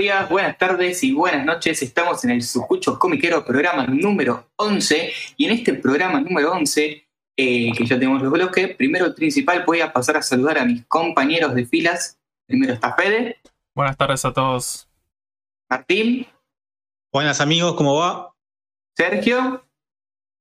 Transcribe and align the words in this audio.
días, 0.00 0.30
buenas 0.30 0.56
tardes 0.56 1.04
y 1.04 1.12
buenas 1.12 1.44
noches. 1.44 1.82
Estamos 1.82 2.24
en 2.24 2.30
el 2.30 2.42
Sucucho 2.42 2.98
Comiquero, 2.98 3.44
programa 3.44 3.86
número 3.86 4.46
11. 4.56 5.12
Y 5.36 5.44
en 5.44 5.52
este 5.52 5.74
programa 5.74 6.22
número 6.22 6.52
11, 6.52 7.06
eh, 7.36 7.72
que 7.76 7.84
ya 7.84 7.98
tenemos 7.98 8.22
los 8.22 8.32
bloques, 8.32 8.74
primero 8.76 9.04
el 9.04 9.14
principal 9.14 9.62
voy 9.66 9.82
a 9.82 9.92
pasar 9.92 10.16
a 10.16 10.22
saludar 10.22 10.56
a 10.56 10.64
mis 10.64 10.86
compañeros 10.86 11.54
de 11.54 11.66
filas. 11.66 12.18
Primero 12.46 12.72
está 12.72 12.94
Fede. 12.94 13.40
Buenas 13.74 13.98
tardes 13.98 14.24
a 14.24 14.32
todos. 14.32 14.88
Martín. 15.68 16.26
Buenas 17.12 17.42
amigos, 17.42 17.74
¿cómo 17.74 17.96
va? 17.96 18.34
Sergio. 18.96 19.62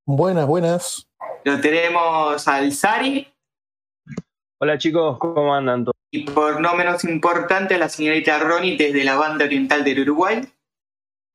Buenas, 0.06 0.48
buenas. 0.48 1.10
Lo 1.44 1.60
tenemos 1.60 2.48
al 2.48 2.72
Sari. 2.72 3.29
Hola 4.62 4.78
chicos, 4.78 5.18
¿cómo 5.20 5.56
andan 5.56 5.86
todos? 5.86 5.96
Y 6.12 6.26
por 6.26 6.60
no 6.60 6.76
menos 6.76 7.06
importante, 7.06 7.76
a 7.76 7.78
la 7.78 7.88
señorita 7.88 8.40
Ronnie 8.40 8.76
desde 8.76 9.06
la 9.06 9.16
banda 9.16 9.46
oriental 9.46 9.86
del 9.86 10.02
Uruguay. 10.02 10.42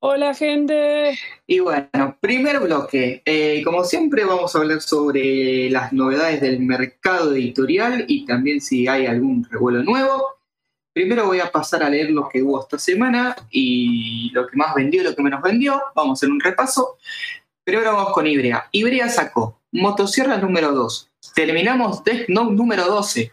Hola 0.01 0.35
gente. 0.35 1.19
Y 1.47 1.61
bueno, 1.61 2.19
primer 2.21 2.61
bloque. 2.61 3.23
Eh, 3.25 3.63
como 3.65 3.83
siempre 3.85 4.27
vamos 4.27 4.55
a 4.55 4.59
hablar 4.59 4.83
sobre 4.83 5.71
las 5.71 5.91
novedades 5.95 6.43
del 6.43 6.61
mercado 6.61 7.35
editorial 7.35 8.05
y 8.09 8.27
también 8.27 8.61
si 8.61 8.89
hay 8.89 9.07
algún 9.07 9.43
revuelo 9.51 9.83
nuevo. 9.83 10.35
Primero 10.93 11.25
voy 11.25 11.41
a 11.41 11.51
pasar 11.51 11.83
a 11.83 11.89
leer 11.89 12.11
lo 12.11 12.29
que 12.29 12.43
hubo 12.43 12.61
esta 12.61 12.79
semana 12.79 13.35
y 13.51 14.31
lo 14.35 14.47
que 14.47 14.59
más 14.59 14.75
vendió 14.75 15.01
y 15.01 15.05
lo 15.05 15.17
que 15.17 15.23
menos 15.23 15.41
vendió. 15.41 15.83
Vamos 15.95 16.11
a 16.11 16.19
hacer 16.19 16.29
un 16.29 16.41
repaso. 16.41 16.99
Primero 17.65 17.95
vamos 17.95 18.13
con 18.13 18.27
Ibrea. 18.27 18.69
Ibrea 18.71 19.09
sacó 19.09 19.63
Motosierra 19.73 20.37
número 20.37 20.73
2. 20.73 21.14
Terminamos 21.33 22.03
Death 22.05 22.29
Note 22.29 22.55
número 22.55 22.87
12. 22.87 23.33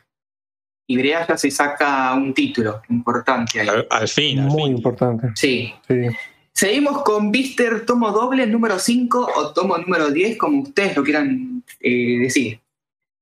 Ibrea 0.87 1.27
ya 1.27 1.37
se 1.37 1.51
saca 1.51 2.13
un 2.13 2.33
título 2.33 2.81
importante 2.89 3.61
ahí. 3.61 3.67
Al, 3.89 4.07
fin, 4.07 4.43
Muy 4.45 4.71
importante. 4.71 5.29
Sí. 5.35 5.73
Sí. 5.87 6.07
Seguimos 6.53 7.03
con 7.03 7.31
Vister 7.31 7.85
tomo 7.85 8.11
doble 8.11 8.45
número 8.45 8.77
5 8.77 9.31
o 9.35 9.53
tomo 9.53 9.77
número 9.77 10.11
10, 10.11 10.37
como 10.37 10.63
ustedes 10.63 10.95
lo 10.95 11.03
quieran 11.03 11.63
eh, 11.79 12.19
decir. 12.19 12.59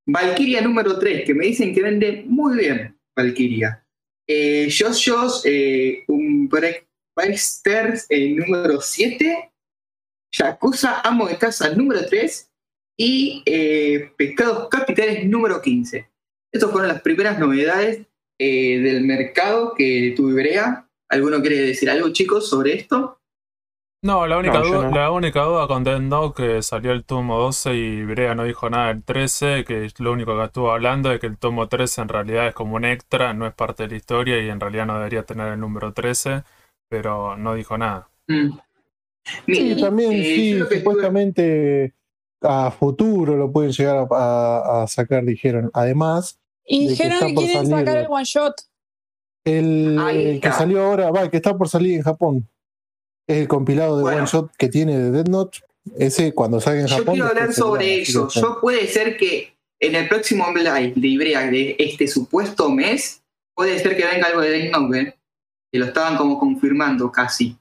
Valkyria 0.05 0.61
número 0.61 0.97
3, 0.97 1.25
que 1.25 1.33
me 1.33 1.45
dicen 1.45 1.73
que 1.73 1.81
vende 1.81 2.23
muy 2.25 2.57
bien 2.57 2.97
Valkyria. 3.15 3.83
Eh, 4.27 4.69
Jojo's 4.69 5.41
eh, 5.45 6.03
un 6.07 6.47
Breakbusters 6.49 8.05
eh, 8.09 8.29
número 8.29 8.81
7. 8.81 9.51
Yakuza 10.31 11.01
Amo 11.01 11.27
de 11.27 11.37
Casa 11.37 11.69
número 11.71 12.05
3. 12.05 12.48
Y 12.99 13.41
eh, 13.45 14.11
Pescados 14.17 14.67
Capitales 14.67 15.25
número 15.25 15.61
15. 15.61 16.09
Estas 16.51 16.69
fueron 16.69 16.89
las 16.89 17.01
primeras 17.01 17.39
novedades 17.39 18.05
eh, 18.37 18.79
del 18.79 19.05
mercado 19.05 19.73
que 19.73 20.13
tuve 20.17 20.33
Brea. 20.33 20.85
¿Alguno 21.07 21.39
quiere 21.39 21.61
decir 21.61 21.89
algo, 21.89 22.09
chicos, 22.09 22.49
sobre 22.49 22.73
esto? 22.73 23.21
No, 24.03 24.27
la 24.27 24.37
única, 24.37 24.59
No, 24.59 24.65
duda, 24.65 24.89
no. 24.89 24.95
la 24.95 25.11
única 25.11 25.43
duda 25.43 25.67
con 25.67 25.85
Death 25.85 26.01
Note 26.01 26.43
que 26.43 26.61
salió 26.61 26.91
el 26.91 27.05
tomo 27.05 27.39
12 27.39 27.73
y 27.73 28.03
Brea 28.03 28.35
no 28.35 28.43
dijo 28.43 28.69
nada 28.69 28.89
del 28.89 29.01
13, 29.03 29.63
que 29.63 29.85
es 29.85 29.97
lo 30.01 30.11
único 30.11 30.37
que 30.37 30.43
estuvo 30.43 30.71
hablando 30.71 31.11
es 31.13 31.21
que 31.21 31.27
el 31.27 31.37
tomo 31.37 31.69
13 31.69 32.01
en 32.01 32.09
realidad 32.09 32.47
es 32.49 32.53
como 32.53 32.75
un 32.75 32.83
extra, 32.83 33.33
no 33.33 33.47
es 33.47 33.53
parte 33.53 33.83
de 33.83 33.89
la 33.89 33.95
historia 33.95 34.41
y 34.41 34.49
en 34.49 34.59
realidad 34.59 34.85
no 34.85 34.97
debería 34.97 35.23
tener 35.23 35.53
el 35.53 35.59
número 35.59 35.93
13, 35.93 36.43
pero 36.89 37.37
no 37.37 37.55
dijo 37.55 37.77
nada. 37.77 38.09
Mm. 38.27 38.57
Sí, 39.47 39.75
también, 39.79 40.11
eh, 40.13 40.23
sí, 40.23 40.59
supuestamente 40.59 41.93
a 42.41 42.71
futuro 42.71 43.35
lo 43.35 43.51
pueden 43.51 43.71
llegar 43.71 43.97
a, 43.97 44.07
a- 44.11 44.83
a 44.83 44.87
sacar, 44.87 45.23
dijeron. 45.25 45.69
Además, 45.73 46.39
Y 46.65 46.87
dijeron 46.89 47.19
que 47.19 47.33
por 47.33 47.43
quieren 47.43 47.67
salir. 47.67 47.85
sacar 47.85 47.97
el 47.97 48.07
one 48.09 48.23
shot. 48.25 48.53
el, 49.45 50.39
que 50.41 50.51
salió 50.51 50.83
ahora, 50.83 51.11
va, 51.11 51.21
el 51.23 51.29
que 51.31 51.37
está 51.37 51.57
por 51.57 51.67
salir 51.69 51.95
en 51.95 52.01
Japón, 52.03 52.47
es 53.27 53.37
el 53.37 53.47
compilado 53.47 53.97
de 53.97 54.03
Bueno. 54.03 54.17
One 54.19 54.27
Shot 54.27 54.51
que 54.57 54.69
tiene 54.69 54.97
de 54.97 55.11
Dead 55.11 55.27
Note. 55.27 55.59
Ese 55.97 56.33
cuando 56.33 56.59
salga 56.59 56.81
en 56.81 56.87
Yo 56.87 56.97
Japón. 56.97 57.13
quiero 57.15 57.29
hablar 57.29 57.53
sobre 57.53 58.01
eso. 58.01 58.27
Yo 58.29 58.59
puede 58.61 58.85
ser 58.87 59.17
que 59.17 59.55
en 59.79 59.95
el 59.95 60.07
próximo 60.09 60.45
live 60.53 60.93
de 60.95 61.07
Ibrea 61.07 61.49
de 61.49 61.75
este 61.79 62.07
supuesto 62.07 62.69
mes, 62.69 63.23
puede 63.55 63.79
ser 63.79 63.95
que 63.95 64.05
venga 64.05 64.27
algo 64.27 64.41
de 64.41 64.49
Death 64.49 64.71
Note, 64.77 64.99
¿eh? 64.99 65.15
que 65.71 65.79
lo 65.79 65.85
estaban 65.85 66.17
como 66.17 66.37
confirmando 66.39 67.11
casi. 67.11 67.57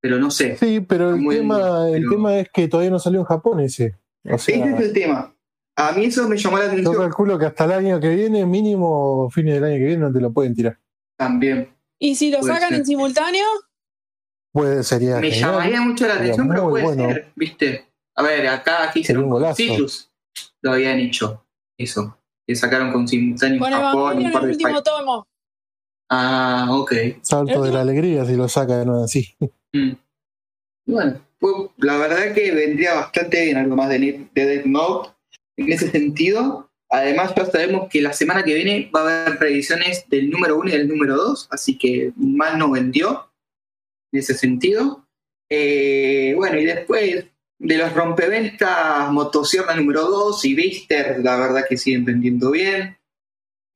Pero 0.00 0.18
no 0.18 0.30
sé. 0.30 0.56
Sí, 0.56 0.80
pero 0.80 1.10
el, 1.14 1.26
tema, 1.28 1.84
bien, 1.84 1.94
el 1.96 2.00
pero- 2.02 2.10
tema 2.12 2.36
es 2.38 2.48
que 2.52 2.68
todavía 2.68 2.90
no 2.90 2.98
salió 2.98 3.20
en 3.20 3.26
Japón 3.26 3.60
ese. 3.60 3.96
O 4.24 4.38
sea, 4.38 4.54
Ese 4.56 4.70
es 4.74 4.80
el 4.80 4.92
tema. 4.92 5.34
A 5.76 5.92
mí 5.92 6.06
eso 6.06 6.28
me 6.28 6.36
llamó 6.36 6.58
la 6.58 6.64
yo 6.66 6.70
atención 6.72 6.96
calculo 6.96 7.38
que 7.38 7.46
hasta 7.46 7.64
el 7.64 7.72
año 7.72 8.00
que 8.00 8.08
viene, 8.14 8.44
mínimo 8.46 9.30
fines 9.30 9.54
del 9.54 9.64
año 9.64 9.74
que 9.76 9.84
viene, 9.84 9.98
no 10.02 10.12
te 10.12 10.20
lo 10.20 10.32
pueden 10.32 10.54
tirar. 10.54 10.78
también. 11.16 11.72
Y 12.00 12.14
si 12.14 12.30
lo 12.30 12.42
sacan 12.42 12.68
ser. 12.70 12.78
en 12.78 12.86
simultáneo, 12.86 13.44
Puede, 14.52 14.82
sería 14.82 15.16
Me 15.20 15.30
genial. 15.30 15.50
llamaría 15.52 15.80
mucho 15.82 16.06
la 16.06 16.14
Sería 16.14 16.32
atención, 16.32 16.48
pero 16.48 16.70
puede 16.70 16.84
bueno. 16.84 17.04
ser, 17.08 17.32
¿viste? 17.36 17.86
A 18.16 18.22
ver, 18.22 18.46
acá 18.48 18.84
aquí 18.88 19.02
golazo. 19.12 19.56
Citrus. 19.56 20.10
Lo 20.62 20.72
habían 20.72 20.98
hecho. 20.98 21.44
Eso. 21.76 22.18
Que 22.46 22.56
sacaron 22.56 22.92
con 22.92 23.06
simultáneo 23.06 23.64
en 23.64 23.72
Japón 23.72 24.18
un 24.18 24.32
par 24.32 24.42
el 24.44 24.48
de 24.48 24.54
último 24.54 24.82
tomo. 24.82 25.26
Ah, 26.10 26.66
ok. 26.70 26.92
Salto 27.22 27.62
de 27.62 27.72
la 27.72 27.82
alegría 27.82 28.24
si 28.24 28.34
lo 28.36 28.48
sacan 28.48 28.88
así. 28.90 29.36
Mm. 29.72 29.92
Bueno, 30.86 31.20
pues, 31.38 31.54
la 31.76 31.98
verdad 31.98 32.34
que 32.34 32.50
vendría 32.52 32.94
bastante 32.94 33.44
bien 33.44 33.56
algo 33.56 33.76
más 33.76 33.88
de, 33.88 34.28
de 34.34 34.62
Note 34.64 35.10
en 35.56 35.72
ese 35.72 35.90
sentido. 35.90 36.70
Además, 36.90 37.34
ya 37.36 37.44
sabemos 37.44 37.88
que 37.90 38.00
la 38.00 38.12
semana 38.12 38.42
que 38.42 38.54
viene 38.54 38.90
va 38.94 39.00
a 39.00 39.26
haber 39.26 39.38
revisiones 39.38 40.08
del 40.08 40.30
número 40.30 40.58
1 40.58 40.70
y 40.70 40.72
del 40.72 40.88
número 40.88 41.16
2, 41.16 41.48
así 41.50 41.76
que 41.76 42.12
más 42.16 42.56
no 42.56 42.70
vendió 42.70 43.30
en 44.12 44.20
ese 44.20 44.34
sentido. 44.34 45.06
Eh, 45.50 46.32
bueno, 46.36 46.58
y 46.58 46.64
después 46.64 47.26
de 47.58 47.76
los 47.76 47.92
rompeventas, 47.92 49.10
Motosierra 49.10 49.74
número 49.76 50.02
2 50.04 50.44
y 50.44 50.54
Vister, 50.54 51.20
la 51.22 51.36
verdad 51.36 51.64
que 51.68 51.76
siguen 51.76 52.04
vendiendo 52.04 52.50
bien. 52.50 52.97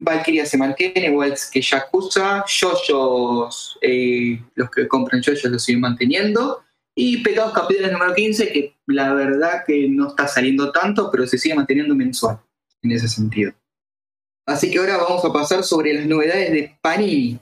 Valkyria 0.03 0.45
se 0.45 0.59
mantiene, 0.59 1.07
igual 1.07 1.35
que 1.53 1.63
Yakuza. 1.63 2.45
Yoyos, 2.47 3.79
eh, 3.81 4.43
los 4.55 4.71
que 4.71 4.89
compran 4.89 5.23
Yoyos 5.23 5.45
lo 5.45 5.59
siguen 5.59 5.81
manteniendo. 5.81 6.63
Y 6.95 7.23
Pecados 7.23 7.53
Capitales 7.53 7.93
número 7.93 8.13
15, 8.15 8.53
que 8.53 8.77
la 8.87 9.15
verdad 9.15 9.63
que 9.67 9.89
no 9.89 10.09
está 10.09 10.27
saliendo 10.27 10.73
tanto, 10.73 11.11
pero 11.11 11.27
se 11.27 11.39
sigue 11.39 11.55
manteniendo 11.55 11.95
mensual 11.95 12.41
en 12.83 12.93
ese 12.93 13.09
sentido. 13.09 13.53
Así 14.45 14.71
que 14.71 14.79
ahora 14.79 14.97
vamos 14.97 15.25
a 15.25 15.33
pasar 15.33 15.63
sobre 15.63 15.95
las 15.95 16.07
novedades 16.07 16.51
de 16.51 16.77
Panini. 16.83 17.39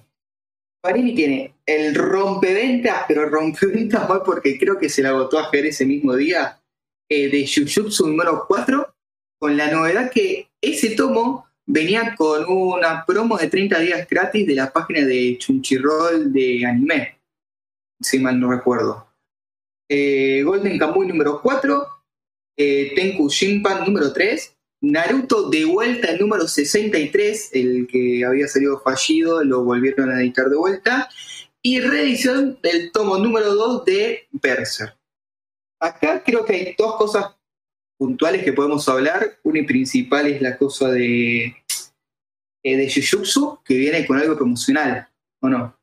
Panini 0.83 1.15
tiene 1.15 1.55
el 1.65 1.95
rompeventas, 1.95 3.05
pero 3.09 3.29
rompeventas 3.29 4.07
mal 4.09 4.23
porque 4.25 4.59
creo 4.59 4.79
que 4.79 4.91
se 4.91 5.03
la 5.03 5.09
agotó 5.09 5.39
a 5.39 5.51
Fer 5.51 5.67
ese 5.67 5.87
mismo 5.87 6.15
día, 6.15 6.61
eh, 7.09 7.31
de 7.31 7.47
Jujutsu 7.47 8.07
número 8.07 8.45
4, 8.47 8.95
con 9.39 9.57
la 9.57 9.71
novedad 9.71 10.11
que 10.11 10.51
ese 10.61 10.91
tomo 10.91 11.50
venía 11.73 12.17
con 12.17 12.45
una 12.49 13.05
promo 13.07 13.39
de 13.39 13.49
30 13.49 13.79
días 13.79 14.09
gratis 14.09 14.47
de 14.47 14.55
la 14.55 14.73
página 14.73 15.07
de 15.07 15.37
Chunchirroll 15.39 16.33
de 16.33 16.67
anime, 16.67 17.21
si 18.01 18.19
mal 18.19 18.41
no 18.41 18.51
recuerdo. 18.51 19.07
Eh, 19.89 20.43
Golden 20.43 20.79
Kamuy 20.79 21.07
número 21.07 21.41
4, 21.41 21.87
eh, 22.57 22.93
Tenku 22.97 23.29
Shinpan 23.29 23.85
número 23.85 24.13
3, 24.13 24.57
Naruto 24.83 25.49
de 25.49 25.65
vuelta 25.65 26.11
el 26.11 26.19
número 26.19 26.49
63, 26.49 27.51
el 27.53 27.87
que 27.87 28.25
había 28.25 28.49
salido 28.49 28.81
fallido, 28.81 29.45
lo 29.45 29.63
volvieron 29.63 30.11
a 30.11 30.21
editar 30.21 30.49
de 30.49 30.57
vuelta, 30.57 31.09
y 31.63 31.81
reedición 31.81 32.59
del 32.63 32.91
tomo 32.91 33.19
número 33.19 33.55
2 33.55 33.85
de 33.85 34.27
Berserk. 34.33 34.97
Acá 35.79 36.23
creo 36.25 36.45
que 36.45 36.55
hay 36.55 36.75
dos 36.77 36.97
cosas 36.97 37.37
puntuales 38.05 38.43
que 38.43 38.55
podemos 38.55 38.89
hablar. 38.89 39.39
Una 39.43 39.59
y 39.59 39.65
principal 39.65 40.27
es 40.27 40.41
la 40.41 40.57
cosa 40.57 40.89
de, 40.91 41.55
eh, 42.65 42.77
de 42.77 42.91
Jujutsu, 42.91 43.59
que 43.63 43.75
viene 43.75 44.07
con 44.07 44.17
algo 44.19 44.35
promocional, 44.37 45.07
¿o 45.43 45.49
no? 45.51 45.77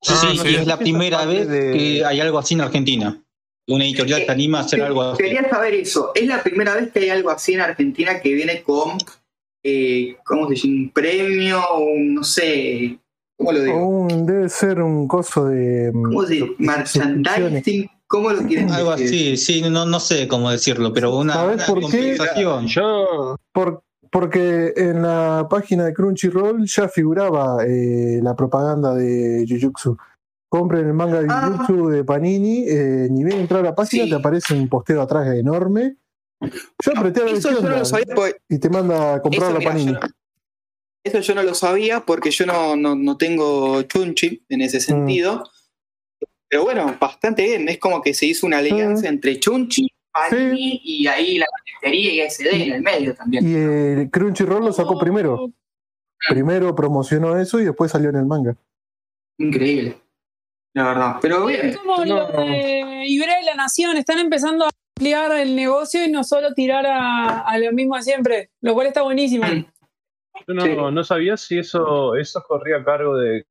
Sí, 0.00 0.12
Ah, 0.16 0.32
sí, 0.40 0.54
es 0.54 0.66
la 0.66 0.78
primera 0.78 1.24
vez 1.26 1.48
de- 1.48 1.72
que 1.72 2.04
hay 2.04 2.20
algo 2.20 2.38
así 2.38 2.54
en 2.54 2.60
Argentina. 2.60 3.20
Una 3.68 3.84
editorial 3.84 4.22
se 4.24 4.30
anima 4.32 4.58
a 4.58 4.62
hacer 4.62 4.78
Eh, 4.80 4.84
algo 4.84 5.02
así. 5.02 5.22
Quería 5.22 5.48
saber 5.48 5.74
eso. 5.74 6.12
Es 6.14 6.26
la 6.26 6.42
primera 6.42 6.74
vez 6.76 6.92
que 6.92 7.00
hay 7.00 7.08
algo 7.10 7.30
así 7.30 7.54
en 7.54 7.60
Argentina 7.60 8.20
que 8.20 8.34
viene 8.34 8.62
con, 8.62 8.98
eh, 9.64 10.16
¿cómo 10.24 10.48
se 10.48 10.54
llama? 10.56 10.74
Un 10.80 10.90
premio, 10.90 11.62
un, 11.78 12.14
no 12.14 12.24
sé, 12.24 12.98
¿cómo 13.36 13.52
lo 13.52 13.62
digo? 13.62 13.86
un- 13.86 14.26
debe 14.26 14.48
ser 14.48 14.80
un 14.80 15.06
coso 15.08 15.46
de. 15.46 15.90
¿Cómo 15.92 16.24
se 16.24 16.34
dice? 16.34 16.46
Merchandising, 16.58 17.88
¿cómo 18.12 18.30
lo 18.30 18.42
quieren 18.46 18.70
Algo 18.70 18.90
decir? 18.94 19.06
así, 19.06 19.36
sí, 19.38 19.62
no, 19.70 19.86
no 19.86 19.98
sé 19.98 20.28
cómo 20.28 20.50
decirlo, 20.50 20.92
pero 20.92 21.16
una, 21.16 21.32
¿Sabes 21.32 21.56
una 21.56 21.66
por 21.66 21.78
qué? 21.80 21.84
compensación. 22.16 22.66
Yo, 22.66 23.36
Por- 23.52 23.82
porque 24.10 24.74
en 24.76 25.00
la 25.00 25.46
página 25.48 25.86
de 25.86 25.94
Crunchyroll 25.94 26.66
ya 26.66 26.86
figuraba 26.88 27.64
eh, 27.66 28.20
la 28.22 28.36
propaganda 28.36 28.94
de 28.94 29.46
Jujutsu. 29.48 29.96
Compren 30.50 30.86
el 30.86 30.92
manga 30.92 31.22
de 31.22 31.28
Ah. 31.30 31.50
Jujutsu 31.50 31.88
de 31.88 32.04
Panini, 32.04 32.66
eh, 32.68 33.08
ni 33.10 33.24
bien 33.24 33.40
entrar 33.40 33.60
a 33.60 33.70
la 33.70 33.74
página, 33.74 34.04
Sí. 34.04 34.10
te 34.10 34.16
aparece 34.16 34.52
un 34.52 34.68
posteo 34.68 35.00
atrás 35.00 35.26
enorme. 35.34 35.96
Yo 36.42 36.92
apreté 36.94 37.22
a 37.22 37.24
qué 37.26 37.40
yo 37.40 37.60
no 37.62 37.68
lo 37.70 37.84
sabía 37.86 38.14
y 38.50 38.58
te 38.58 38.68
manda 38.68 39.14
a 39.14 39.22
comprar 39.22 39.44
Eso, 39.44 39.52
la 39.54 39.58
mira, 39.60 39.70
Panini. 39.72 39.92
yo, 39.94 40.00
no- 40.00 40.08
Eso 41.04 41.20
yo 41.20 41.34
no 41.34 41.42
lo 41.42 41.54
sabía 41.54 42.00
porque 42.04 42.30
yo 42.30 42.44
no, 42.44 42.76
no, 42.76 42.94
no 42.94 43.16
tengo 43.16 43.80
chunchi 43.82 44.44
en 44.50 44.60
ese 44.60 44.80
sentido. 44.80 45.42
Pero 46.52 46.64
bueno, 46.64 46.94
bastante 47.00 47.44
bien. 47.44 47.66
Es 47.66 47.78
como 47.78 48.02
que 48.02 48.12
se 48.12 48.26
hizo 48.26 48.46
una 48.46 48.58
alianza 48.58 49.08
entre 49.08 49.40
chunchi, 49.40 49.88
Panini 50.12 50.82
y 50.84 51.06
ahí 51.06 51.38
la 51.38 51.46
cafetería 51.46 52.26
y 52.26 52.30
SD 52.30 52.64
en 52.66 52.72
el 52.74 52.82
medio 52.82 53.14
también. 53.14 53.48
Y 53.48 53.54
el 53.54 54.10
Crunchyroll 54.10 54.62
lo 54.66 54.70
sacó 54.70 54.98
primero. 54.98 55.50
Primero 56.28 56.74
promocionó 56.74 57.38
eso 57.40 57.58
y 57.58 57.64
después 57.64 57.90
salió 57.90 58.10
en 58.10 58.16
el 58.16 58.26
manga. 58.26 58.54
Increíble. 59.38 59.96
La 60.74 60.84
verdad. 60.88 61.16
Pero 61.22 61.46
bien. 61.46 61.70
Es 61.70 61.78
como 61.78 62.04
lo 62.04 62.26
de 62.28 63.04
Ibrea 63.06 63.40
y 63.40 63.46
la 63.46 63.54
Nación, 63.54 63.96
están 63.96 64.18
empezando 64.18 64.66
a 64.66 64.70
ampliar 64.98 65.32
el 65.32 65.56
negocio 65.56 66.04
y 66.04 66.10
no 66.10 66.22
solo 66.22 66.52
tirar 66.52 66.84
a, 66.84 67.40
a 67.40 67.58
lo 67.58 67.72
mismo 67.72 67.96
de 67.96 68.02
siempre, 68.02 68.50
lo 68.60 68.74
cual 68.74 68.88
está 68.88 69.00
buenísimo. 69.00 69.46
Mm. 69.46 69.64
Yo 70.48 70.54
no, 70.54 70.62
Sí. 70.66 70.76
no 70.92 71.04
sabía 71.04 71.38
si 71.38 71.58
eso, 71.58 72.14
eso 72.14 72.44
corría 72.46 72.76
a 72.76 72.84
cargo 72.84 73.16
de 73.16 73.46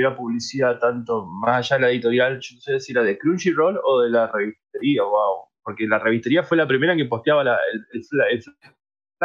que 0.00 0.06
era 0.06 0.16
publicidad 0.16 0.78
tanto 0.78 1.26
más 1.26 1.70
allá 1.70 1.76
de 1.76 1.82
la 1.82 1.90
editorial, 1.90 2.40
yo 2.40 2.54
no 2.54 2.60
sé 2.60 2.80
si 2.80 2.92
era 2.92 3.02
de 3.02 3.18
Crunchyroll 3.18 3.78
o 3.84 4.00
de 4.00 4.10
la 4.10 4.26
revistería, 4.26 5.02
wow. 5.02 5.44
Porque 5.62 5.86
la 5.86 5.98
revistería 5.98 6.42
fue 6.42 6.56
la 6.56 6.66
primera 6.66 6.96
que 6.96 7.04
posteaba 7.04 7.44
la, 7.44 7.58
el. 7.92 8.42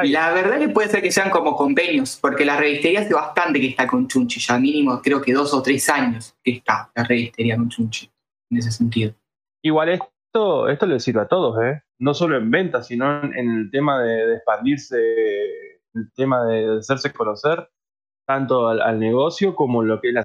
La 0.03 0.33
verdad 0.33 0.59
que 0.59 0.67
puede 0.67 0.89
ser 0.89 1.01
que 1.01 1.11
sean 1.11 1.29
como 1.29 1.55
convenios, 1.55 2.19
porque 2.21 2.43
la 2.43 2.57
revistería 2.57 2.99
hace 2.99 3.13
bastante 3.13 3.61
que 3.61 3.67
está 3.67 3.87
con 3.87 4.07
Chunchi, 4.07 4.41
ya 4.41 4.59
mínimo 4.59 5.01
creo 5.01 5.21
que 5.21 5.31
dos 5.31 5.53
o 5.53 5.61
tres 5.61 5.87
años 5.89 6.35
que 6.43 6.51
está 6.51 6.91
la 6.93 7.05
revistería 7.05 7.55
con 7.55 7.69
Chunchi, 7.69 8.11
en 8.51 8.57
ese 8.57 8.71
sentido. 8.71 9.13
Igual 9.63 9.89
esto, 9.89 10.67
esto 10.67 10.85
le 10.85 10.99
sirve 10.99 11.21
a 11.21 11.27
todos, 11.27 11.63
¿eh? 11.63 11.81
No 11.97 12.13
solo 12.13 12.35
en 12.35 12.51
ventas, 12.51 12.87
sino 12.87 13.23
en, 13.23 13.33
en 13.33 13.49
el 13.51 13.71
tema 13.71 14.03
de, 14.03 14.27
de 14.27 14.35
expandirse, 14.35 14.97
el 15.93 16.11
tema 16.13 16.45
de 16.45 16.79
hacerse 16.79 17.13
conocer, 17.13 17.69
tanto 18.27 18.67
al, 18.67 18.81
al 18.81 18.99
negocio 18.99 19.55
como 19.55 19.81
lo 19.81 20.01
que 20.01 20.09
es 20.09 20.13
la 20.15 20.23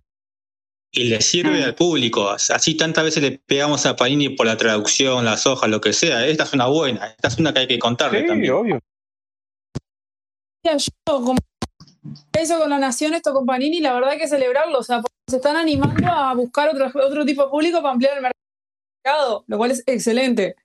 Y 0.93 1.05
le 1.05 1.21
sirve 1.21 1.63
al 1.63 1.75
público. 1.77 2.31
Así 2.31 2.77
tantas 2.77 3.05
veces 3.05 3.23
le 3.23 3.39
pegamos 3.39 3.87
a 3.87 3.95
Panini 3.95 4.31
por 4.31 4.47
la 4.47 4.57
traducción, 4.57 5.25
las 5.25 5.47
hojas, 5.47 5.71
lo 5.71 5.81
que 5.81 5.93
sea. 5.93 6.27
Esta 6.27 6.45
es 6.45 6.53
una 6.53 6.67
buena. 6.67 7.07
Esta 7.07 7.29
es 7.29 7.39
una 7.39 7.53
que 7.55 7.61
hay 7.61 7.69
que 7.69 7.79
contarle 7.79 8.23
Sí, 8.23 8.27
también. 8.27 8.53
obvio. 8.53 8.81
Yo, 10.65 10.73
como 11.05 11.39
eso 12.37 12.59
con 12.59 12.71
la 12.71 12.79
Nación, 12.79 13.15
esto 13.15 13.33
con 13.33 13.47
Panini, 13.47 13.81
la 13.81 13.95
verdad 13.95 14.11
hay 14.11 14.19
que 14.19 14.27
celebrarlo. 14.29 14.79
O 14.79 14.83
sea, 14.83 14.97
porque 15.01 15.15
se 15.29 15.37
están 15.37 15.57
animando 15.57 16.09
a 16.09 16.35
buscar 16.35 16.69
otro, 16.69 16.91
otro 17.07 17.25
tipo 17.25 17.45
de 17.45 17.51
público 17.51 17.81
para 17.81 17.93
ampliar 17.93 18.17
el 18.17 18.23
mercado, 19.05 19.45
lo 19.47 19.57
cual 19.59 19.71
es 19.71 19.85
excelente. 19.87 20.57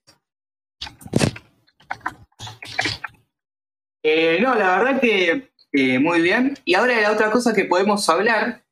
Eh, 4.04 4.39
no, 4.42 4.56
la 4.56 4.78
verdad 4.80 5.00
que 5.01 5.51
eh, 5.74 6.00
muy 6.00 6.21
bien. 6.21 6.57
Y 6.66 6.74
ahora 6.74 7.00
la 7.00 7.12
otra 7.12 7.30
cosa 7.31 7.54
que 7.54 7.66
podemos 7.66 8.07
hablar 8.10 8.64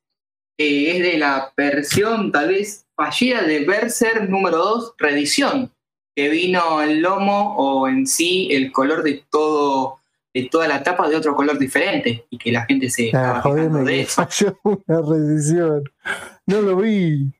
eh, 0.58 0.96
es 0.96 1.02
de 1.02 1.18
la 1.18 1.52
versión 1.56 2.30
tal 2.32 2.48
vez 2.48 2.86
fallida 2.96 3.42
de 3.42 3.64
Berser 3.64 4.28
número 4.28 4.58
2, 4.58 4.94
reedición, 4.98 5.72
que 6.14 6.28
vino 6.28 6.80
el 6.82 7.00
lomo 7.00 7.56
o 7.56 7.88
en 7.88 8.06
sí 8.06 8.48
el 8.52 8.70
color 8.72 9.02
de 9.02 9.24
todo 9.30 9.98
de 10.36 10.48
toda 10.50 10.66
la 10.66 10.82
tapa 10.82 11.08
de 11.08 11.14
otro 11.14 11.36
color 11.36 11.56
diferente 11.58 12.26
y 12.28 12.38
que 12.38 12.50
la 12.50 12.64
gente 12.66 12.90
se 12.90 13.12
Ah, 13.14 13.40
jodeme, 13.40 13.80
de 13.80 13.84
que 13.92 14.00
eso. 14.02 14.14
falló 14.26 14.58
una 14.64 15.00
reedición. 15.08 15.84
No 16.46 16.60
lo 16.60 16.76
vi. 16.76 17.32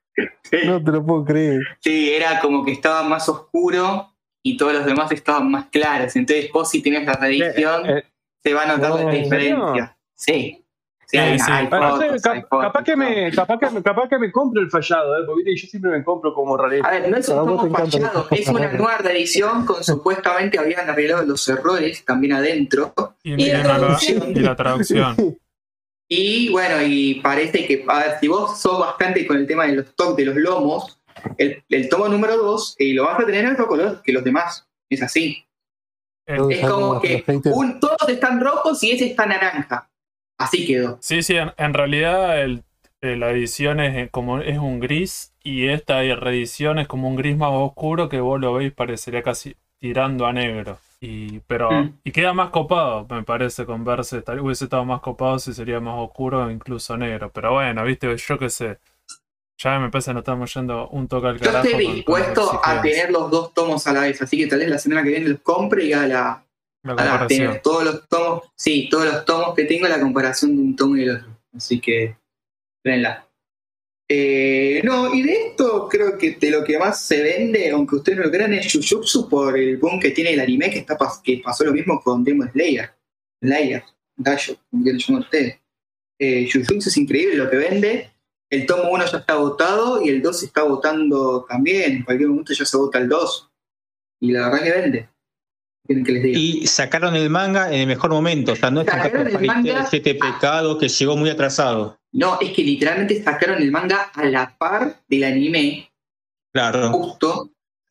No 0.65 0.83
te 0.83 0.93
lo 0.93 1.05
puedo 1.05 1.25
creer. 1.25 1.61
Sí, 1.81 2.13
era 2.13 2.39
como 2.41 2.65
que 2.65 2.71
estaba 2.71 3.03
más 3.03 3.29
oscuro 3.29 4.13
y 4.45 4.57
todos 4.57 4.75
los 4.75 4.85
demás 4.87 5.11
estaban 5.11 5.51
más 5.51 5.67
claros. 5.71 6.15
Entonces 6.15 6.51
vos 6.53 6.71
si 6.71 6.83
tenés 6.83 7.05
la 7.05 7.15
reedición, 7.15 7.85
Eh, 7.91 7.99
eh, 7.99 8.05
se 8.45 8.55
va 8.55 8.63
a 8.63 8.67
notar 8.77 8.91
no, 8.91 8.97
la 8.99 9.13
¿en 9.15 9.23
diferencia. 9.25 9.97
Sí. 10.15 10.64
Sí, 11.07 11.17
hay, 11.19 11.39
Sí, 11.39 11.45
sí. 11.45 11.51
hay 11.53 11.69
no 11.69 11.99
sé, 11.99 12.07
fotos, 12.07 12.23
cap- 12.23 12.35
hay 12.35 12.41
fotos, 12.43 12.61
capaz, 12.63 12.85
que 12.85 12.97
me, 12.97 13.31
capaz, 13.33 13.59
que 13.59 13.71
me, 13.71 13.83
capaz 13.83 14.09
que 14.09 14.19
me 14.19 14.33
compro 14.33 14.61
el 14.63 14.71
fallado, 14.71 15.17
¿eh? 15.19 15.23
porque 15.27 15.57
yo 15.57 15.67
siempre 15.69 15.91
me 15.91 16.03
compro 16.05 16.33
como 16.35 16.57
rareza. 16.57 16.87
A 16.89 16.91
ver, 16.93 17.11
no 17.11 17.17
es 17.17 17.29
un 17.29 17.37
tomo 17.47 17.71
fallado, 17.71 18.27
es 18.31 18.49
una 18.49 18.73
nueva 18.73 18.99
reedición 18.99 19.65
con 19.67 19.83
supuestamente 19.85 20.59
habían 20.59 20.89
arreglado 20.89 21.25
los 21.25 21.47
errores 21.49 22.05
también 22.05 22.33
adentro. 22.35 22.95
Y, 23.23 23.47
la 23.51 23.63
traducción. 23.63 24.31
y 24.31 24.41
la 24.41 24.57
traducción. 24.57 25.39
Y 26.09 26.51
bueno, 26.51 26.77
y 26.87 27.15
parece 27.21 27.67
que, 27.67 27.85
a 27.89 27.99
ver, 27.99 28.19
si 28.21 28.29
vos 28.29 28.61
sos 28.61 28.79
bastante 28.79 29.27
con 29.27 29.37
el 29.39 29.47
tema 29.47 29.67
de 29.67 29.73
los 29.77 29.95
toques 29.97 30.17
de 30.17 30.33
los 30.33 30.37
lomos, 30.37 31.01
el, 31.39 31.63
el 31.69 31.89
tomo 31.89 32.09
número 32.09 32.37
2 32.37 32.77
lo 32.79 33.05
vas 33.05 33.21
a 33.21 33.25
tener 33.27 33.45
en 33.47 33.53
otro 33.53 33.67
color 33.67 34.03
que 34.03 34.13
los 34.13 34.23
demás. 34.23 34.69
Es 34.91 35.03
así. 35.03 35.45
El- 36.27 36.53
Es 36.53 36.69
como 36.69 37.01
que 37.01 37.25
un- 37.53 37.81
todos 37.81 38.09
están 38.09 38.41
rojos 38.41 38.83
y 38.83 38.93
ese 38.93 39.07
está 39.07 39.25
naranja. 39.27 39.91
Así 40.39 40.67
quedó. 40.67 40.99
Sí, 41.01 41.23
sí, 41.23 41.37
en, 41.37 41.53
en 41.57 41.75
realidad 41.75 42.41
el- 42.43 42.63
eh, 43.01 43.17
la 43.17 43.31
edición 43.31 43.81
es 43.81 43.95
eh, 43.97 44.09
como 44.11 44.39
es 44.41 44.59
un 44.59 44.81
gris 44.81 45.35
y 45.43 45.69
esta 45.69 46.01
reedición 46.15 46.79
es 46.79 46.89
como 46.89 47.07
un 47.09 47.17
gris 47.17 47.37
más 47.37 47.51
oscuro 47.53 48.09
que 48.09 48.21
vos 48.21 48.41
lo 48.41 48.55
veis 48.55 48.73
parecería 48.73 49.23
casi 49.23 49.55
tirando 49.79 50.27
a 50.27 50.33
negro. 50.33 50.79
Y, 51.01 51.41
pero, 51.41 51.71
Mm. 51.71 51.99
y 52.03 52.13
queda 52.13 52.33
más 52.33 52.49
copado, 52.49 53.07
me 53.11 53.23
parece, 53.23 53.67
con 53.67 53.85
verse. 53.85 54.23
Tal, 54.23 54.41
hubiese 54.41 54.65
estado 54.65 54.87
más 54.87 55.01
copado 55.03 55.39
si 55.39 55.53
sería 55.53 55.79
más 55.81 55.97
oscuro 55.99 56.45
o 56.47 56.51
incluso 56.51 56.97
negro. 56.97 57.31
Pero 57.31 57.53
bueno, 57.53 57.85
viste, 57.85 58.17
yo 58.17 58.39
qué 58.39 58.49
sé. 58.49 58.79
Ya 59.59 59.79
me 59.79 59.91
parece 59.91 60.11
que 60.11 60.15
nos 60.15 60.23
estamos 60.23 60.53
yendo 60.55 60.89
un 60.89 61.07
toque 61.07 61.27
al 61.29 61.39
Yo 61.39 61.45
carajo. 61.45 61.67
estoy 61.67 61.73
con- 61.85 61.85
con 61.85 61.95
dispuesto 61.97 62.61
a 62.65 62.81
tener 62.81 63.11
los 63.11 63.31
dos 63.31 63.53
tomos 63.53 63.87
a 63.87 63.93
la 63.93 64.01
vez, 64.01 64.21
así 64.23 64.39
que 64.39 64.47
tal 64.47 64.61
vez 64.61 64.69
la 64.69 64.79
semana 64.79 65.03
que 65.03 65.11
viene 65.11 65.29
los 65.29 65.41
compre 65.41 65.85
y 65.85 65.93
haga 65.93 66.07
la, 66.07 66.44
La 66.85 66.95
comparación. 66.95 67.29
tener 67.29 67.63
todos 67.63 67.85
los 67.85 68.09
tomos, 68.09 68.43
sí, 68.55 68.89
todos 68.91 69.07
los 69.07 69.25
tomos 69.25 69.55
que 69.55 69.65
tengo, 69.65 69.89
la 69.89 70.01
comparación 70.01 70.55
de 70.55 70.63
un 70.63 70.77
tomo 70.77 70.97
y 70.97 71.01
del 71.01 71.17
otro. 71.17 71.39
Así 71.55 71.81
que, 71.81 72.17
venla. 72.85 73.27
Eh, 74.07 74.83
no, 74.85 75.15
y 75.15 75.23
de 75.23 75.33
esto 75.33 75.89
creo 75.89 76.19
que 76.19 76.33
de 76.33 76.51
lo 76.51 76.63
que 76.63 76.79
más 76.79 77.01
se 77.07 77.23
vende, 77.23 77.71
aunque 77.71 77.97
ustedes 77.97 78.19
no 78.19 78.25
lo 78.25 78.31
crean, 78.31 78.53
es 78.53 78.71
Jujutsu 78.71 79.29
por 79.31 79.59
el 79.59 79.79
boom 79.79 79.99
que 79.99 80.11
tiene 80.11 80.35
el 80.35 80.41
anime, 80.41 80.71
que, 80.71 80.81
está 80.81 80.99
que 81.23 81.41
pasó 81.43 81.65
lo 81.65 81.73
mismo 81.73 82.03
con 82.03 82.23
Demon 82.23 82.51
Slayer. 82.53 82.91
Slayer, 83.41 83.83
Dayo, 84.15 84.57
como 84.71 84.83
quieran 84.83 85.01
llamar 85.01 85.23
ustedes. 85.23 85.59
Eh, 86.19 86.49
Jujutsu 86.53 86.91
es 86.91 86.97
increíble 86.99 87.37
lo 87.37 87.49
que 87.49 87.57
vende. 87.57 88.11
El 88.51 88.67
tomo 88.67 88.91
1 88.91 89.07
ya 89.07 89.19
está 89.19 89.33
agotado 89.33 90.03
y 90.03 90.11
el 90.11 90.21
2 90.21 90.39
se 90.39 90.47
está 90.47 90.61
agotando 90.61 91.47
también. 91.49 91.93
En 91.93 92.05
cualquier 92.05 92.29
momento 92.29 92.53
ya 92.53 92.67
se 92.67 92.77
agota 92.77 92.99
el 92.99 93.09
2. 93.09 93.51
Y 94.21 94.33
la 94.33 94.49
verdad 94.49 94.63
que 94.63 94.71
vende. 94.71 95.09
Quieren 95.87 96.05
que 96.05 96.13
les 96.13 96.23
diga. 96.23 96.39
Y 96.39 96.67
sacaron 96.67 97.15
el 97.15 97.29
manga 97.31 97.69
en 97.73 97.81
el 97.81 97.87
mejor 97.87 98.11
momento. 98.11 98.53
O 98.53 98.57
sea, 98.57 98.71
no 98.71 98.81
es 98.81 98.87
Sacaron 98.87 99.27
el 99.29 99.47
manga- 99.47 99.87
siete 99.87 100.15
pecados 100.15 100.79
que 100.79 100.89
llegó 100.89 101.17
muy 101.17 101.29
atrasado. 101.31 101.99
No, 102.13 102.39
es 102.41 102.53
que 102.53 102.63
literalmente 102.63 103.23
sacaron 103.23 103.61
el 103.61 103.71
manga 103.71 104.11
a 104.15 104.25
la 104.25 104.57
par 104.57 105.03
del 105.09 105.25
anime, 105.25 105.91
Claro. 106.53 106.91
justo. 106.93 107.51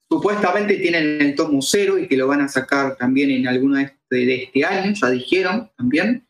Supuestamente 0.09 0.75
tienen 0.77 1.21
el 1.21 1.35
tomo 1.35 1.61
cero 1.61 1.97
y 1.97 2.07
que 2.07 2.15
lo 2.17 2.27
van 2.27 2.41
a 2.41 2.47
sacar 2.47 2.95
también 2.97 3.31
en 3.31 3.47
alguno 3.47 3.77
de 3.77 3.83
este, 3.83 4.15
de 4.25 4.35
este 4.43 4.63
año, 4.65 4.93
ya 4.93 5.09
dijeron 5.09 5.69
también. 5.75 6.27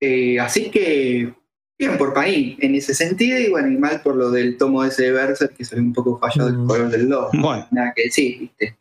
Eh, 0.00 0.38
así 0.40 0.70
que, 0.70 1.32
bien 1.78 1.98
por 1.98 2.12
Panini 2.14 2.56
en 2.60 2.74
ese 2.74 2.94
sentido, 2.94 3.38
y 3.38 3.50
bueno, 3.50 3.68
y 3.68 3.76
mal 3.76 4.00
por 4.02 4.16
lo 4.16 4.30
del 4.30 4.56
tomo 4.56 4.84
ese 4.84 5.04
de 5.04 5.12
Berserk, 5.12 5.54
que 5.56 5.64
salió 5.64 5.82
un 5.84 5.92
poco 5.92 6.18
fallado 6.18 6.48
el 6.48 6.58
Mm. 6.58 6.66
color 6.66 6.90
del 6.90 7.08
logo. 7.08 7.30
Bueno, 7.34 7.66
Nada 7.70 7.92
que 7.94 8.04
decir, 8.04 8.38
¿viste? 8.40 8.76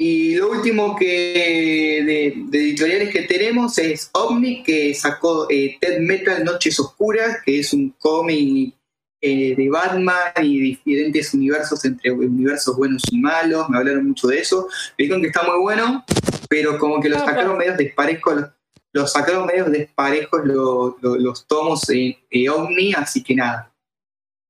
Y 0.00 0.36
lo 0.36 0.50
último 0.52 0.94
que 0.96 2.02
de, 2.06 2.34
de 2.46 2.58
editoriales 2.58 3.10
que 3.12 3.22
tenemos 3.22 3.76
es 3.78 4.10
Omni, 4.12 4.62
que 4.62 4.94
sacó 4.94 5.46
eh, 5.50 5.76
Ted 5.80 5.98
Metal 6.00 6.44
Noches 6.44 6.78
Oscuras, 6.78 7.38
que 7.44 7.58
es 7.58 7.72
un 7.72 7.90
cómic 7.98 8.74
eh, 9.20 9.56
de 9.56 9.68
Batman 9.68 10.32
y 10.40 10.60
diferentes 10.60 11.34
universos 11.34 11.84
entre 11.84 12.12
universos 12.12 12.76
buenos 12.76 13.02
y 13.10 13.18
malos. 13.18 13.68
Me 13.68 13.78
hablaron 13.78 14.06
mucho 14.06 14.28
de 14.28 14.38
eso. 14.38 14.68
Me 14.96 15.02
dijeron 15.04 15.20
que 15.20 15.28
está 15.28 15.42
muy 15.42 15.58
bueno, 15.60 16.04
pero 16.48 16.78
como 16.78 17.00
que 17.00 17.08
lo 17.08 17.16
Apa. 17.18 17.26
sacaron 17.30 17.58
medios 17.58 17.76
desparejos. 17.76 18.44
Los, 18.92 19.12
sacaron 19.12 19.46
medios 19.46 19.70
desparejos 19.70 20.42
lo- 20.44 20.96
lo- 21.02 21.16
los 21.16 21.44
tomos 21.48 21.88
en 21.90 22.16
eh, 22.30 22.48
Omni, 22.48 22.94
así 22.94 23.22
que 23.24 23.34
nada. 23.34 23.74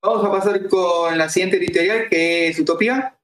Vamos 0.05 0.25
a 0.27 0.31
pasar 0.31 0.69
con 0.69 1.17
la 1.17 1.29
siguiente 1.31 1.57
editorial, 1.57 2.07
que 2.11 2.49
es 2.49 2.59
Utopía. 2.61 3.15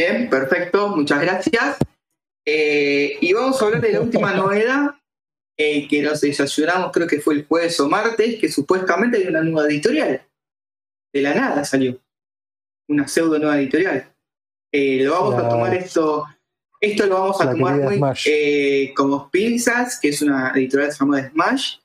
Bien, 0.00 0.30
perfecto, 0.30 0.96
muchas 0.96 1.20
gracias. 1.20 1.76
Eh, 2.46 3.18
y 3.20 3.34
vamos 3.34 3.60
a 3.60 3.66
hablar 3.66 3.82
de 3.82 3.92
la 3.92 4.00
última 4.00 4.32
novedad 4.32 4.94
eh, 5.58 5.86
que 5.88 6.00
nos 6.00 6.22
desayunamos, 6.22 6.90
creo 6.90 7.06
que 7.06 7.20
fue 7.20 7.34
el 7.34 7.44
jueves 7.44 7.78
o 7.80 7.86
martes, 7.86 8.40
que 8.40 8.48
supuestamente 8.48 9.18
hay 9.18 9.26
una 9.26 9.42
nueva 9.42 9.68
editorial. 9.68 10.26
De 11.12 11.20
la 11.20 11.34
nada 11.34 11.62
salió. 11.66 12.00
Una 12.88 13.06
pseudo 13.06 13.38
nueva 13.38 13.60
editorial. 13.60 14.10
Eh, 14.72 15.02
lo 15.04 15.12
vamos 15.12 15.34
La- 15.34 15.46
a 15.46 15.50
tomar 15.50 15.74
esto. 15.74 16.26
Esto 16.80 17.04
lo 17.04 17.20
vamos 17.20 17.40
a 17.42 17.44
La 17.44 17.50
tomar 17.52 17.74
muy 17.74 18.94
como 18.94 19.30
pinzas, 19.30 20.00
que 20.00 20.08
es 20.08 20.22
una 20.22 20.52
editorial 20.56 20.88
que 20.88 20.94
se 20.94 21.00
llama 21.00 21.28
Smash, 21.28 21.76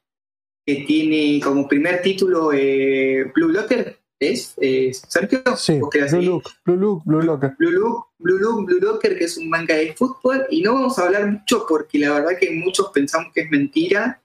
que 0.66 0.86
tiene 0.88 1.42
como 1.44 1.68
primer 1.68 2.02
título 2.02 2.48
Blue 2.48 3.50
Locker. 3.50 3.95
¿Es? 4.20 4.54
Eh, 4.62 4.92
¿Sergio? 4.94 5.42
Sí, 5.58 5.80
¿Vos 5.80 5.90
querés 5.90 6.12
Blue? 6.12 6.22
Look, 6.22 6.44
Blue 6.66 6.78
Look, 6.78 7.04
Blue 7.06 7.22
Locker. 7.22 7.56
Blue 7.60 7.72
Look, 7.72 8.06
Blue 8.18 8.38
Look, 8.40 8.66
Blue 8.66 8.80
Locker, 8.80 9.18
que 9.18 9.26
es 9.26 9.38
un 9.38 9.50
manga 9.50 9.76
de 9.76 9.94
fútbol, 9.94 10.46
y 10.50 10.62
no 10.62 10.74
vamos 10.74 10.98
a 10.98 11.04
hablar 11.06 11.28
mucho 11.30 11.66
porque 11.68 12.00
la 12.00 12.14
verdad 12.14 12.38
que 12.40 12.52
muchos 12.52 12.92
pensamos 12.94 13.32
que 13.34 13.42
es 13.42 13.50
mentira. 13.52 14.22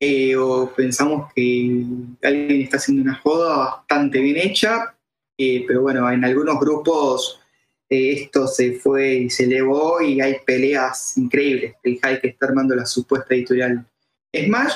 eh, 0.00 0.36
o 0.36 0.70
pensamos 0.74 1.32
que 1.34 1.84
alguien 2.22 2.62
está 2.62 2.76
haciendo 2.76 3.02
una 3.04 3.14
joda 3.16 3.56
bastante 3.56 4.20
bien 4.20 4.36
hecha, 4.36 4.94
eh, 5.38 5.64
pero 5.66 5.82
bueno, 5.82 6.10
en 6.10 6.24
algunos 6.24 6.58
grupos 6.60 7.40
eh, 7.88 8.12
esto 8.12 8.46
se 8.46 8.72
fue 8.74 9.14
y 9.14 9.30
se 9.30 9.44
elevó 9.44 10.02
y 10.02 10.20
hay 10.20 10.36
peleas 10.44 11.16
increíbles. 11.16 11.76
El 11.82 11.94
hype 11.94 12.20
que 12.20 12.28
está 12.28 12.46
armando 12.46 12.74
la 12.74 12.86
supuesta 12.86 13.34
editorial 13.34 13.86
Smash. 14.34 14.74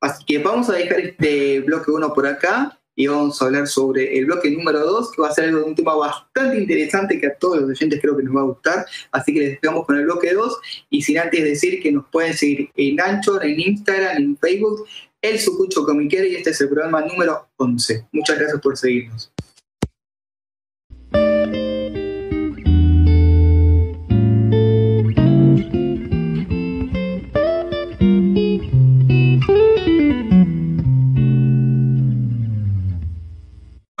Así 0.00 0.24
que 0.24 0.38
vamos 0.38 0.68
a 0.70 0.74
dejar 0.74 1.00
este 1.00 1.60
bloque 1.60 1.90
1 1.90 2.12
por 2.12 2.26
acá 2.26 2.77
y 2.98 3.06
vamos 3.06 3.40
a 3.40 3.44
hablar 3.44 3.68
sobre 3.68 4.18
el 4.18 4.26
bloque 4.26 4.50
número 4.50 4.80
2, 4.80 5.12
que 5.12 5.22
va 5.22 5.28
a 5.28 5.32
ser 5.32 5.44
algo 5.44 5.60
de 5.60 5.66
un 5.66 5.74
tema 5.76 5.94
bastante 5.94 6.58
interesante 6.58 7.20
que 7.20 7.28
a 7.28 7.34
todos 7.36 7.60
los 7.60 7.70
oyentes 7.70 8.00
creo 8.02 8.16
que 8.16 8.24
nos 8.24 8.34
va 8.34 8.40
a 8.40 8.44
gustar. 8.46 8.86
Así 9.12 9.32
que 9.32 9.38
les 9.38 9.60
dejamos 9.60 9.86
con 9.86 9.96
el 9.96 10.02
bloque 10.02 10.34
2 10.34 10.58
y 10.90 11.00
sin 11.02 11.18
antes 11.18 11.44
decir 11.44 11.80
que 11.80 11.92
nos 11.92 12.08
pueden 12.08 12.34
seguir 12.34 12.70
en 12.74 13.00
Anchor, 13.00 13.46
en 13.46 13.60
Instagram, 13.60 14.16
en 14.16 14.36
Facebook, 14.36 14.84
El 15.22 15.38
Sucucho 15.38 15.84
Comiquero 15.84 16.26
y 16.26 16.34
este 16.34 16.50
es 16.50 16.60
el 16.60 16.70
programa 16.70 17.02
número 17.02 17.46
11. 17.58 18.08
Muchas 18.10 18.36
gracias 18.36 18.60
por 18.60 18.76
seguirnos. 18.76 19.30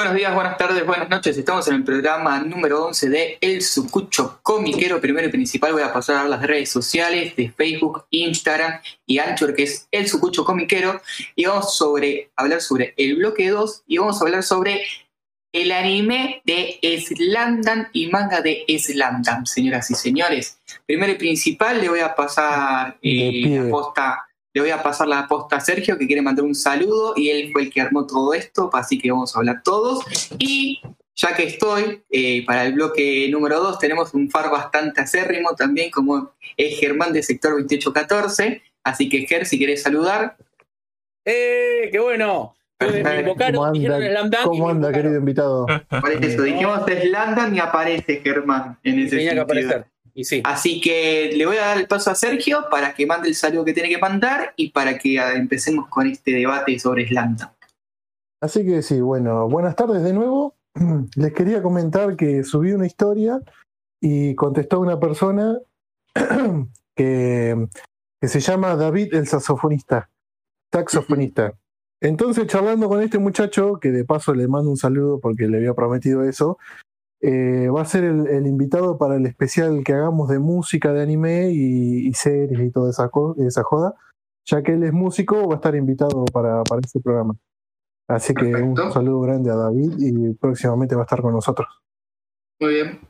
Buenos 0.08 0.20
días, 0.20 0.34
buenas 0.34 0.56
tardes, 0.56 0.86
buenas 0.86 1.10
noches. 1.10 1.36
Estamos 1.36 1.68
en 1.68 1.74
el 1.74 1.84
programa 1.84 2.40
número 2.40 2.86
11 2.86 3.10
de 3.10 3.38
El 3.42 3.60
Sucucho 3.60 4.40
Comiquero. 4.42 5.02
Primero 5.02 5.28
y 5.28 5.30
principal 5.30 5.74
voy 5.74 5.82
a 5.82 5.92
pasar 5.92 6.24
a 6.24 6.28
las 6.30 6.40
redes 6.40 6.70
sociales 6.70 7.36
de 7.36 7.50
Facebook, 7.50 8.06
Instagram 8.08 8.80
y 9.04 9.18
Anchor, 9.18 9.54
que 9.54 9.64
es 9.64 9.86
El 9.90 10.08
Sucucho 10.08 10.46
Comiquero. 10.46 11.02
Y 11.36 11.44
vamos 11.44 11.76
sobre, 11.76 12.30
a 12.36 12.42
hablar 12.42 12.62
sobre 12.62 12.94
el 12.96 13.16
bloque 13.16 13.50
2 13.50 13.82
y 13.86 13.98
vamos 13.98 14.18
a 14.18 14.24
hablar 14.24 14.42
sobre 14.44 14.80
el 15.52 15.72
anime 15.72 16.40
de 16.46 16.80
Slamdam 17.06 17.88
y 17.92 18.06
manga 18.06 18.40
de 18.40 18.64
Slamdam, 18.66 19.44
señoras 19.44 19.90
y 19.90 19.94
señores. 19.94 20.58
Primero 20.86 21.12
y 21.12 21.16
principal 21.16 21.82
le 21.82 21.90
voy 21.90 22.00
a 22.00 22.14
pasar 22.14 22.96
eh, 23.02 23.42
la 23.44 23.68
posta 23.68 24.27
le 24.54 24.60
voy 24.60 24.70
a 24.70 24.82
pasar 24.82 25.08
la 25.08 25.26
posta 25.28 25.56
a 25.56 25.60
Sergio, 25.60 25.98
que 25.98 26.06
quiere 26.06 26.22
mandar 26.22 26.44
un 26.44 26.54
saludo, 26.54 27.12
y 27.16 27.30
él 27.30 27.50
fue 27.52 27.62
el 27.62 27.70
que 27.70 27.80
armó 27.80 28.06
todo 28.06 28.34
esto, 28.34 28.70
así 28.72 28.98
que 28.98 29.10
vamos 29.10 29.34
a 29.34 29.38
hablar 29.38 29.62
todos. 29.62 30.04
Y 30.38 30.80
ya 31.14 31.34
que 31.34 31.44
estoy, 31.44 32.02
eh, 32.10 32.44
para 32.46 32.64
el 32.66 32.74
bloque 32.74 33.28
número 33.30 33.60
2 33.60 33.78
tenemos 33.78 34.14
un 34.14 34.30
far 34.30 34.50
bastante 34.50 35.00
acérrimo 35.00 35.50
también, 35.56 35.90
como 35.90 36.32
es 36.56 36.78
Germán 36.78 37.12
de 37.12 37.22
sector 37.22 37.52
2814. 37.52 38.62
Así 38.84 39.08
que, 39.08 39.26
Ger, 39.26 39.44
si 39.44 39.58
querés 39.58 39.82
saludar. 39.82 40.36
¡Eh! 41.24 41.88
¡Qué 41.92 41.98
bueno! 41.98 42.54
Ustedes 42.80 43.04
me 43.04 43.20
invocaron, 43.20 43.54
¿Cómo 43.56 43.64
anda, 43.66 44.38
¿Cómo 44.44 44.70
anda 44.70 44.92
querido 44.92 45.16
invitado? 45.16 45.66
Por 45.90 46.12
eso 46.12 46.42
dijimos 46.42 46.82
Slandan 46.86 47.54
y 47.54 47.58
aparece 47.58 48.20
Germán 48.22 48.78
en 48.84 49.00
ese 49.00 49.16
Tenía 49.16 49.30
que 49.30 49.36
sentido. 49.36 49.42
aparecer. 49.42 49.86
Y 50.18 50.24
sí. 50.24 50.42
Así 50.44 50.80
que 50.80 51.30
le 51.32 51.46
voy 51.46 51.58
a 51.58 51.66
dar 51.66 51.78
el 51.78 51.86
paso 51.86 52.10
a 52.10 52.16
Sergio 52.16 52.64
para 52.72 52.92
que 52.92 53.06
mande 53.06 53.28
el 53.28 53.36
saludo 53.36 53.64
que 53.64 53.72
tiene 53.72 53.88
que 53.88 53.98
mandar 53.98 54.52
y 54.56 54.70
para 54.72 54.98
que 54.98 55.14
empecemos 55.14 55.86
con 55.86 56.08
este 56.08 56.32
debate 56.32 56.76
sobre 56.80 57.06
Slandan. 57.06 57.50
Así 58.40 58.66
que 58.66 58.82
sí, 58.82 59.00
bueno, 59.00 59.48
buenas 59.48 59.76
tardes 59.76 60.02
de 60.02 60.12
nuevo. 60.12 60.56
Les 61.14 61.32
quería 61.32 61.62
comentar 61.62 62.16
que 62.16 62.42
subí 62.42 62.72
una 62.72 62.86
historia 62.86 63.40
y 64.00 64.34
contestó 64.34 64.80
una 64.80 64.98
persona 64.98 65.56
que, 66.96 67.68
que 68.20 68.28
se 68.28 68.40
llama 68.40 68.74
David 68.74 69.14
el 69.14 69.28
saxofonista, 69.28 70.10
saxofonista. 70.72 71.54
Entonces, 72.00 72.48
charlando 72.48 72.88
con 72.88 73.00
este 73.02 73.20
muchacho, 73.20 73.78
que 73.80 73.92
de 73.92 74.04
paso 74.04 74.34
le 74.34 74.48
mando 74.48 74.68
un 74.68 74.76
saludo 74.78 75.20
porque 75.20 75.46
le 75.46 75.58
había 75.58 75.74
prometido 75.74 76.24
eso, 76.24 76.58
eh, 77.20 77.68
va 77.68 77.82
a 77.82 77.84
ser 77.84 78.04
el, 78.04 78.26
el 78.28 78.46
invitado 78.46 78.98
para 78.98 79.16
el 79.16 79.26
especial 79.26 79.82
que 79.84 79.92
hagamos 79.92 80.28
de 80.28 80.38
música 80.38 80.92
de 80.92 81.02
anime 81.02 81.50
y, 81.50 82.08
y 82.08 82.12
series 82.14 82.60
y 82.60 82.70
toda 82.70 82.90
esa, 82.90 83.10
esa 83.38 83.62
joda. 83.64 83.94
Ya 84.46 84.62
que 84.62 84.72
él 84.72 84.82
es 84.82 84.92
músico, 84.92 85.46
va 85.46 85.54
a 85.54 85.56
estar 85.56 85.74
invitado 85.74 86.24
para, 86.26 86.62
para 86.64 86.80
este 86.80 87.00
programa. 87.00 87.36
Así 88.08 88.32
que 88.32 88.46
un 88.46 88.74
saludo 88.90 89.20
grande 89.20 89.50
a 89.50 89.56
David 89.56 89.92
y 89.98 90.32
próximamente 90.34 90.94
va 90.94 91.02
a 91.02 91.04
estar 91.04 91.20
con 91.20 91.34
nosotros. 91.34 91.68
Muy 92.58 92.74
bien. 92.74 93.00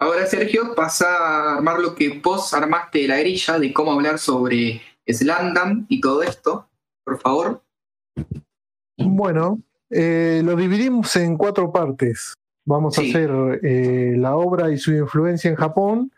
Ahora, 0.00 0.26
Sergio, 0.26 0.74
pasa 0.74 1.06
a 1.16 1.56
armar 1.56 1.80
lo 1.80 1.94
que 1.94 2.20
vos 2.20 2.54
armaste 2.54 3.00
de 3.00 3.08
la 3.08 3.18
grilla 3.18 3.58
de 3.58 3.72
cómo 3.72 3.92
hablar 3.92 4.18
sobre 4.18 4.80
Slandam 5.06 5.84
y 5.88 6.00
todo 6.00 6.22
esto. 6.22 6.68
Por 7.04 7.18
favor. 7.20 7.62
Bueno, 8.96 9.60
eh, 9.90 10.40
lo 10.44 10.56
dividimos 10.56 11.14
en 11.16 11.36
cuatro 11.36 11.70
partes. 11.70 12.34
Vamos 12.66 12.94
Sí. 12.94 13.06
a 13.06 13.10
hacer 13.10 13.60
eh, 13.62 14.14
la 14.16 14.36
obra 14.36 14.70
y 14.70 14.78
su 14.78 14.92
influencia 14.92 15.50
en 15.50 15.56
Japón, 15.56 16.10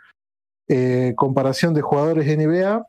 eh, 0.68 1.14
comparación 1.16 1.74
de 1.74 1.82
jugadores 1.82 2.26
de 2.26 2.36
NBA. 2.36 2.86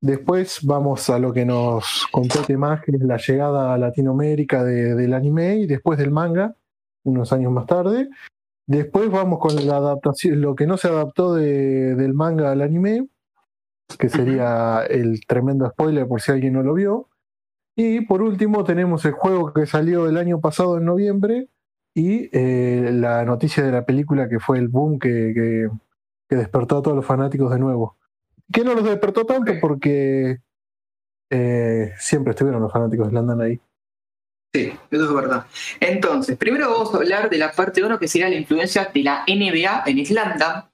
Después 0.00 0.60
vamos 0.64 1.08
a 1.10 1.18
lo 1.18 1.32
que 1.32 1.44
nos 1.44 2.06
compete 2.10 2.56
más, 2.56 2.82
que 2.82 2.92
es 2.92 3.00
la 3.02 3.18
llegada 3.18 3.72
a 3.74 3.78
Latinoamérica 3.78 4.64
de- 4.64 4.94
del 4.94 5.14
anime 5.14 5.56
y 5.56 5.66
después 5.66 5.98
del 5.98 6.10
manga, 6.10 6.56
unos 7.04 7.32
años 7.32 7.52
más 7.52 7.66
tarde. 7.66 8.08
Después 8.66 9.10
vamos 9.10 9.38
con 9.38 9.54
la 9.66 9.76
adaptación, 9.76 10.40
lo 10.40 10.54
que 10.54 10.66
no 10.66 10.76
se 10.76 10.88
adaptó 10.88 11.34
de- 11.34 11.94
del 11.94 12.14
manga 12.14 12.50
al 12.52 12.62
anime, 12.62 13.08
que 13.98 14.08
sería 14.08 14.82
el 14.88 15.20
tremendo 15.26 15.68
spoiler 15.68 16.08
por 16.08 16.20
si 16.20 16.32
alguien 16.32 16.54
no 16.54 16.62
lo 16.62 16.74
vio. 16.74 17.08
Y 17.76 18.00
por 18.06 18.22
último 18.22 18.64
tenemos 18.64 19.04
el 19.04 19.12
juego 19.12 19.52
que 19.52 19.66
salió 19.66 20.08
el 20.08 20.16
año 20.16 20.40
pasado 20.40 20.78
en 20.78 20.84
noviembre 20.84 21.48
y 21.94 22.28
eh, 22.32 22.90
la 22.92 23.24
noticia 23.24 23.62
de 23.62 23.72
la 23.72 23.84
película 23.84 24.28
que 24.28 24.40
fue 24.40 24.58
el 24.58 24.68
boom 24.68 24.98
que, 24.98 25.32
que- 25.34 25.68
despertó 26.34 26.78
a 26.78 26.82
todos 26.82 26.96
los 26.96 27.04
fanáticos 27.04 27.50
de 27.50 27.58
nuevo. 27.58 27.98
Que 28.50 28.64
no 28.64 28.72
los 28.72 28.84
despertó 28.84 29.26
tanto 29.26 29.52
porque 29.60 30.38
eh, 31.30 31.92
siempre 31.98 32.30
estuvieron 32.30 32.62
los 32.62 32.72
fanáticos 32.72 33.08
de 33.08 33.12
Landan 33.12 33.40
ahí. 33.42 33.60
Sí, 34.54 34.72
eso 34.90 35.04
es 35.04 35.14
verdad. 35.14 35.46
Entonces, 35.80 36.36
primero 36.38 36.70
vamos 36.70 36.94
a 36.94 36.98
hablar 36.98 37.28
de 37.28 37.36
la 37.38 37.52
parte 37.52 37.82
1, 37.84 37.98
que 37.98 38.08
sería 38.08 38.28
la 38.30 38.36
influencia 38.36 38.90
de 38.92 39.02
la 39.02 39.24
NBA 39.26 39.82
en 39.86 40.06
Slandam. 40.06 40.64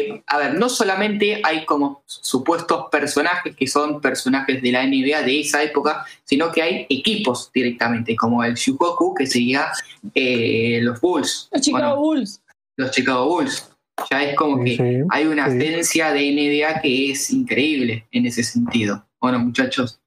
Eh, 0.00 0.22
a 0.26 0.38
ver, 0.38 0.54
no 0.54 0.68
solamente 0.68 1.40
hay 1.44 1.64
como 1.64 2.02
supuestos 2.06 2.86
personajes 2.90 3.54
que 3.56 3.66
son 3.66 4.00
personajes 4.00 4.62
de 4.62 4.72
la 4.72 4.84
NBA 4.86 5.22
de 5.22 5.40
esa 5.40 5.62
época, 5.62 6.06
sino 6.24 6.50
que 6.52 6.62
hay 6.62 6.86
equipos 6.88 7.50
directamente, 7.52 8.16
como 8.16 8.42
el 8.44 8.54
Shukoku, 8.54 9.14
que 9.14 9.26
sería 9.26 9.72
eh, 10.14 10.80
los 10.82 11.00
Bulls, 11.00 11.48
Los 11.52 11.62
Chicago 11.62 11.84
Bueno, 11.96 12.00
Bulls. 12.00 12.42
los 12.76 12.90
Chicago 12.90 13.26
Bulls. 13.28 13.68
Ya 14.10 14.22
es 14.24 14.34
como 14.36 14.64
que 14.64 14.76
Sí, 14.76 15.06
hay 15.10 15.26
una 15.26 15.50
sí. 15.50 15.58
esencia 15.58 16.12
de 16.12 16.20
NBA 16.32 16.80
que 16.80 17.10
es 17.10 17.30
increíble 17.30 18.06
en 18.10 18.26
ese 18.26 18.42
sentido. 18.42 19.04
Bueno, 19.20 19.38
muchachos. 19.40 20.00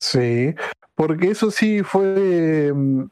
Sí, 0.00 0.54
porque 0.94 1.30
eso 1.32 1.50
sí 1.50 1.82
fue. 1.82 2.72
mm, 2.72 3.02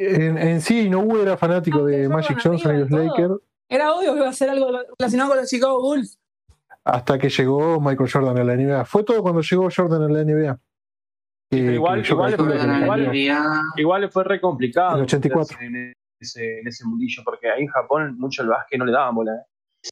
En, 0.00 0.36
en 0.36 0.60
sí, 0.60 0.90
no 0.90 1.18
era 1.22 1.36
fanático 1.38 1.84
de 1.86 2.04
Jordan 2.06 2.12
Magic 2.12 2.38
Johnson 2.42 2.74
y 2.74 2.78
de 2.78 2.80
los. 2.80 2.90
Lakers 2.90 3.34
Era 3.68 3.92
obvio 3.94 4.12
que 4.14 4.20
iba 4.20 4.28
a 4.28 4.32
ser 4.32 4.50
algo 4.50 4.70
relacionado 4.98 5.30
con 5.30 5.38
los 5.38 5.48
Chicago 5.48 5.80
Bulls. 5.80 6.18
hasta 6.84 7.18
que 7.18 7.28
llegó 7.28 7.80
Michael 7.80 8.10
Jordan 8.10 8.38
a 8.38 8.44
la 8.44 8.54
NBA. 8.54 8.84
Fue 8.86 9.04
todo 9.04 9.20
cuando 9.22 9.42
llegó 9.42 9.68
Jordan 9.74 10.02
a 10.04 10.08
la 10.08 10.20
NBA. 10.24 10.58
Que- 11.50 11.58
pero 11.58 11.72
igual- 11.72 12.04
igual 12.06 12.34
fue- 12.36 12.56
igual- 12.56 13.06
NBA. 13.08 13.62
Igual 13.76 14.10
fue 14.10 14.24
re 14.24 14.40
complicado 14.40 14.96
El 14.96 15.02
84. 15.02 15.58
meterse 15.60 15.66
en 15.66 15.92
ese, 16.20 16.60
en 16.60 16.66
ese 16.66 16.84
mundillo, 16.86 17.22
porque 17.24 17.50
ahí 17.50 17.62
en 17.62 17.68
Japón 17.68 18.16
mucho 18.18 18.42
el 18.42 18.48
básquet 18.48 18.78
no 18.78 18.86
le 18.86 18.92
daban 18.92 19.14
bola. 19.14 19.32
¿eh? 19.34 19.88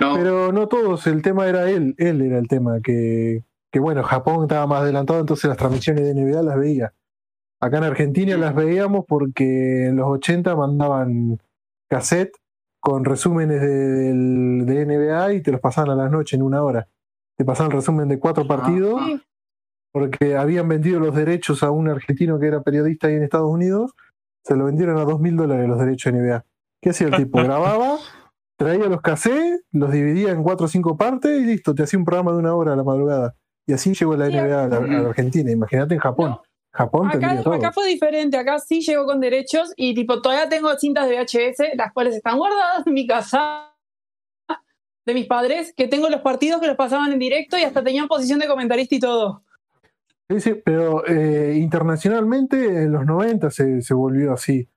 No, 0.00 0.14
Pero 0.14 0.52
no 0.52 0.66
todos, 0.68 1.06
el 1.06 1.22
tema 1.22 1.46
era 1.48 1.68
él, 1.70 1.94
él 1.98 2.20
era 2.22 2.38
el 2.38 2.48
tema, 2.48 2.80
que, 2.82 3.44
que 3.72 3.78
bueno, 3.80 4.02
Japón 4.02 4.42
estaba 4.42 4.66
más 4.66 4.82
adelantado, 4.82 5.20
entonces 5.20 5.48
las 5.48 5.56
transmisiones 5.56 6.02
de 6.04 6.14
NBA 6.14 6.42
las 6.42 6.56
veía. 6.58 6.92
Acá 7.60 7.78
en 7.78 7.84
Argentina 7.84 8.36
las 8.36 8.54
veíamos 8.54 9.04
porque 9.06 9.86
en 9.86 9.96
los 9.96 10.06
80 10.08 10.54
mandaban 10.56 11.38
cassette 11.88 12.36
con 12.84 13.02
resúmenes 13.04 13.62
de, 13.62 13.66
del- 13.68 14.66
de 14.66 14.84
NBA 14.86 15.32
y 15.32 15.40
te 15.42 15.50
los 15.52 15.60
pasaban 15.60 15.90
a 15.98 16.02
las 16.02 16.10
noches 16.10 16.34
en 16.34 16.42
una 16.42 16.62
hora. 16.62 16.86
Te 17.36 17.44
pasaban 17.44 17.72
el 17.72 17.78
resumen 17.78 18.08
de 18.08 18.18
cuatro 18.18 18.46
partidos 18.46 19.00
Ah, 19.02 19.20
porque 19.92 20.36
habían 20.36 20.68
vendido 20.68 21.00
los 21.00 21.14
derechos 21.14 21.62
a 21.62 21.70
un 21.70 21.88
argentino 21.88 22.38
que 22.38 22.46
era 22.48 22.62
periodista 22.62 23.06
ahí 23.06 23.14
en 23.14 23.22
Estados 23.22 23.50
Unidos, 23.50 23.92
se 24.44 24.54
lo 24.56 24.66
vendieron 24.66 24.98
a 24.98 25.04
dos 25.04 25.18
mil 25.20 25.36
dólares 25.36 25.66
los 25.68 25.78
derechos 25.78 26.12
de 26.12 26.18
NBA. 26.20 26.44
¿Qué 26.82 26.90
hacía 26.90 27.06
el 27.08 27.14
tipo? 27.16 27.38
Grababa, 27.42 27.96
traía 28.58 28.86
los 28.88 29.00
cassettes, 29.00 29.62
los 29.72 29.90
dividía 29.90 30.32
en 30.32 30.42
cuatro 30.42 30.66
o 30.66 30.68
cinco 30.68 30.96
partes 30.96 31.40
y 31.40 31.44
listo, 31.46 31.74
te 31.74 31.84
hacía 31.84 31.98
un 31.98 32.04
programa 32.04 32.32
de 32.32 32.38
una 32.38 32.54
hora 32.54 32.74
a 32.74 32.76
la 32.76 32.84
madrugada. 32.84 33.34
Y 33.66 33.72
así 33.72 33.94
llegó 33.94 34.14
la 34.16 34.28
NBA 34.28 34.64
a 34.64 34.68
la, 34.68 34.76
a 34.76 34.80
la 35.02 35.08
Argentina. 35.08 35.50
Imagínate 35.50 35.94
en 35.94 36.00
Japón. 36.00 36.30
No. 36.32 36.42
Japón 36.74 37.08
Acá, 37.08 37.40
todo. 37.40 37.54
acá 37.54 37.70
fue 37.72 37.86
diferente, 37.86 38.36
acá 38.36 38.58
sí 38.58 38.80
llegó 38.80 39.06
con 39.06 39.20
derechos 39.20 39.72
y 39.76 39.94
tipo 39.94 40.20
todavía 40.20 40.48
tengo 40.48 40.76
cintas 40.76 41.08
de 41.08 41.16
VHS, 41.16 41.76
las 41.76 41.92
cuales 41.92 42.16
están 42.16 42.36
guardadas 42.36 42.84
en 42.84 42.94
mi 42.94 43.06
casa 43.06 43.72
de 45.06 45.14
mis 45.14 45.26
padres, 45.26 45.72
que 45.76 45.86
tengo 45.86 46.08
los 46.08 46.20
partidos 46.20 46.60
que 46.60 46.66
los 46.66 46.76
pasaban 46.76 47.12
en 47.12 47.20
directo 47.20 47.56
y 47.56 47.62
hasta 47.62 47.84
tenían 47.84 48.08
posición 48.08 48.40
de 48.40 48.48
comentarista 48.48 48.94
y 48.96 48.98
todo. 48.98 49.44
Sí, 50.28 50.40
sí, 50.40 50.54
pero 50.64 51.06
eh, 51.06 51.54
internacionalmente 51.58 52.56
en 52.84 52.90
los 52.90 53.06
90 53.06 53.50
se, 53.50 53.80
se 53.80 53.94
volvió 53.94 54.32
así. 54.32 54.68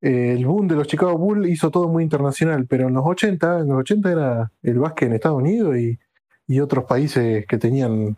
Eh, 0.00 0.34
el 0.36 0.46
boom 0.46 0.68
de 0.68 0.76
los 0.76 0.86
Chicago 0.86 1.18
Bulls 1.18 1.50
hizo 1.50 1.70
todo 1.70 1.88
muy 1.88 2.02
internacional, 2.02 2.66
pero 2.66 2.88
en 2.88 2.94
los 2.94 3.04
80, 3.04 3.58
en 3.58 3.68
los 3.68 3.78
80 3.80 4.10
era 4.10 4.52
el 4.62 4.78
básquet 4.78 5.08
en 5.08 5.14
Estados 5.16 5.38
Unidos 5.38 5.76
y, 5.76 5.98
y 6.46 6.60
otros 6.60 6.84
países 6.84 7.44
que 7.46 7.58
tenían 7.58 8.16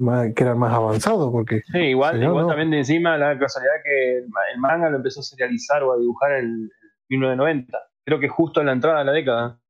más, 0.00 0.28
que 0.34 0.42
eran 0.44 0.58
más 0.58 0.72
avanzados, 0.72 1.30
porque 1.30 1.62
Sí, 1.72 1.78
igual, 1.78 2.18
no, 2.20 2.26
igual 2.30 2.42
no. 2.44 2.48
también 2.48 2.70
de 2.70 2.78
encima 2.78 3.16
la 3.18 3.38
casualidad 3.38 3.74
que 3.84 4.18
el 4.18 4.28
ma- 4.28 4.50
el 4.52 4.58
manga 4.60 4.90
lo 4.90 4.96
empezó 4.96 5.20
a 5.20 5.22
serializar 5.22 5.82
o 5.82 5.92
a 5.92 5.98
dibujar 5.98 6.32
en 6.32 6.44
el 6.44 6.70
1990. 7.08 7.78
Creo 8.04 8.18
que 8.18 8.28
justo 8.28 8.60
en 8.60 8.66
la 8.66 8.72
entrada 8.72 9.00
de 9.00 9.04
la 9.04 9.12
década. 9.12 9.60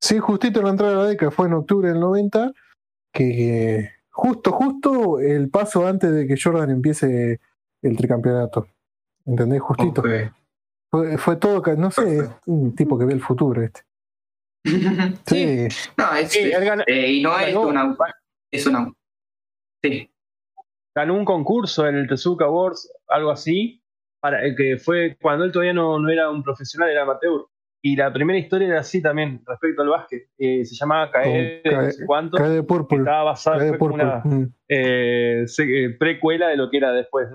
sí, 0.00 0.18
justito 0.18 0.60
en 0.60 0.64
la 0.66 0.70
entrada 0.72 0.92
de 0.92 0.98
la 0.98 1.08
década 1.08 1.30
fue 1.30 1.46
en 1.46 1.54
octubre 1.54 1.88
del 1.88 1.98
90, 2.00 2.52
que 3.12 3.90
justo, 4.10 4.52
justo 4.52 5.18
el 5.20 5.48
paso 5.50 5.86
antes 5.86 6.12
de 6.12 6.26
que 6.26 6.36
Jordan 6.42 6.70
empiece 6.70 7.40
el 7.82 7.96
tricampeonato. 7.96 8.68
¿Entendés? 9.24 9.60
Justito. 9.60 10.02
Fue, 10.90 11.18
fue 11.18 11.36
todo, 11.36 11.62
no 11.76 11.90
sé, 11.90 12.18
es 12.18 12.30
un 12.46 12.74
tipo 12.74 12.96
que 12.98 13.04
ve 13.04 13.14
el 13.14 13.20
futuro 13.20 13.60
este. 13.62 13.80
Sí, 15.26 15.66
no, 15.96 16.12
es, 16.14 16.30
Sí, 16.30 16.40
él 16.52 16.64
gana- 16.64 16.84
eh, 16.86 17.12
y 17.12 17.22
no 17.22 17.38
es 17.38 17.54
una. 17.54 17.96
Es 18.50 18.66
una. 18.66 18.92
Sí. 19.88 20.10
ganó 20.94 21.14
un 21.14 21.24
concurso 21.24 21.86
en 21.86 21.96
el 21.96 22.08
Tezuka 22.08 22.46
Awards, 22.46 22.90
algo 23.08 23.30
así, 23.30 23.82
para 24.20 24.44
eh, 24.46 24.54
que 24.56 24.78
fue 24.78 25.16
cuando 25.20 25.44
él 25.44 25.52
todavía 25.52 25.72
no, 25.74 25.98
no 25.98 26.08
era 26.08 26.30
un 26.30 26.42
profesional, 26.42 26.90
era 26.90 27.02
amateur. 27.02 27.46
Y 27.82 27.94
la 27.94 28.12
primera 28.12 28.38
historia 28.38 28.66
era 28.68 28.80
así 28.80 29.00
también, 29.00 29.42
respecto 29.46 29.82
al 29.82 29.88
básquet. 29.90 30.28
Eh, 30.38 30.64
se 30.64 30.74
llamaba 30.74 31.10
Cae, 31.10 31.62
Con 31.62 31.72
no 31.84 31.90
sé 31.90 32.06
cuánto, 32.06 32.36
cae 32.38 32.48
de 32.50 32.62
purple. 32.64 32.98
estaba 32.98 33.22
basada 33.24 33.58
de 33.62 33.74
purple. 33.74 34.02
una 34.04 34.22
Mm. 34.24 34.52
eh, 34.68 35.46
precuela 35.98 36.48
de 36.48 36.56
lo 36.56 36.68
que 36.70 36.78
era 36.78 36.92
después. 36.92 37.28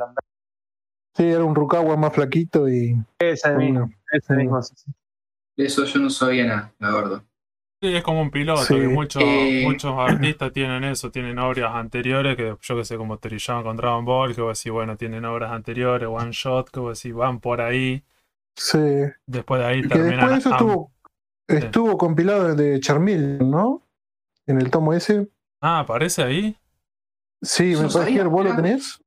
Sí, 1.15 1.29
era 1.29 1.43
un 1.43 1.55
Rukawa 1.55 1.95
más 1.95 2.13
flaquito 2.13 2.67
y. 2.67 2.95
Esa 3.19 3.53
misma, 3.53 3.81
bueno, 3.81 3.95
esa 4.11 4.33
misma, 4.33 4.61
sí, 4.61 4.73
sí. 4.75 4.91
De 5.55 5.65
eso 5.65 5.85
yo 5.85 5.99
no 5.99 6.09
sabía 6.09 6.45
nada, 6.45 6.73
la 6.79 6.91
verdad. 6.95 7.23
Sí, 7.83 7.95
es 7.95 8.03
como 8.03 8.21
un 8.21 8.29
piloto, 8.29 8.61
Sí. 8.61 8.75
que 8.75 8.87
muchos, 8.87 9.23
Eh. 9.25 9.61
muchos 9.65 9.93
artistas 9.97 10.53
tienen 10.53 10.83
eso, 10.83 11.09
tienen 11.09 11.39
obras 11.39 11.73
anteriores, 11.73 12.37
que 12.37 12.55
yo 12.61 12.75
que 12.77 12.85
sé, 12.85 12.95
como 12.95 13.17
Toriyama 13.17 13.63
con 13.63 13.75
Dragon 13.77 14.05
Ball, 14.05 14.35
que 14.35 14.41
vos 14.41 14.59
decís, 14.59 14.71
bueno, 14.71 14.97
tienen 14.97 15.25
obras 15.25 15.51
anteriores, 15.51 16.07
one 16.07 16.29
shot, 16.31 16.69
que 16.69 16.79
vos 16.79 17.01
decís, 17.01 17.15
van 17.15 17.39
por 17.39 17.59
ahí, 17.59 18.03
Sí. 18.55 18.77
después 19.25 19.61
de 19.61 19.65
ahí 19.67 19.81
Que 19.81 19.87
terminan 19.89 20.11
después 20.19 20.31
de 20.31 20.37
eso 20.37 20.51
estuvo, 20.51 20.91
estuvo 21.47 21.97
compilado 21.97 22.53
de 22.55 22.79
Charmil, 22.79 23.39
¿no? 23.49 23.81
En 24.45 24.61
el 24.61 24.69
tomo 24.69 24.93
ese. 24.93 25.29
Ah, 25.59 25.79
¿aparece 25.79 26.21
ahí? 26.23 26.55
Sí, 27.41 27.75
me 27.75 27.89
parece 27.89 28.13
que 28.13 28.23
vos 28.25 28.45
lo 28.45 28.55
tenés. 28.55 29.01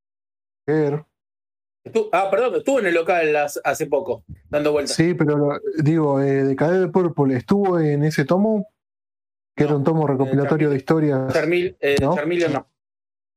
Ver. 0.67 1.05
Ah, 2.13 2.29
perdón, 2.31 2.55
estuvo 2.57 2.79
en 2.81 2.87
el 2.87 2.95
local 2.95 3.37
hace, 3.37 3.87
poco, 3.87 4.25
dando 4.49 4.73
vueltas. 4.73 4.97
Sí, 4.97 5.15
pero 5.15 5.59
digo, 5.83 6.21
eh, 6.21 6.45
de 6.45 6.57
Cadena 6.57 6.81
de 6.81 6.89
Purple 6.89 7.37
estuvo 7.37 7.79
en 7.79 8.05
ese 8.05 8.25
tomo, 8.25 8.67
que 9.55 9.65
era 9.65 9.77
un 9.77 9.85
tomo 9.85 10.07
recopilatorio 10.07 10.71
de 10.71 10.77
historias. 10.77 11.33
Charmil, 11.33 11.77
eh, 11.81 11.97
¿No? 12.01 12.15
Charmilio 12.15 12.49
no. 12.49 12.67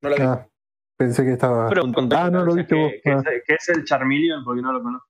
No 0.02 0.10
lo 0.10 0.16
vi. 0.16 0.22
Ah, 0.22 0.48
pensé 0.98 1.26
que 1.26 1.34
estaba. 1.34 1.68
Pero 1.70 1.84
Ah, 2.12 2.30
no 2.32 2.46
lo 2.46 2.52
¿sabes 2.52 2.56
viste 2.56 2.76
qué- 2.76 2.82
vos. 2.82 2.92
qué 3.04 3.12
Ah. 3.12 3.24
es, 3.36 3.44
qué 3.46 3.54
es 3.56 3.70
el 3.70 3.84
Charmeleon? 3.84 4.44
Porque 4.46 4.62
no 4.62 4.72
lo 4.72 4.82
conozco. 4.82 5.08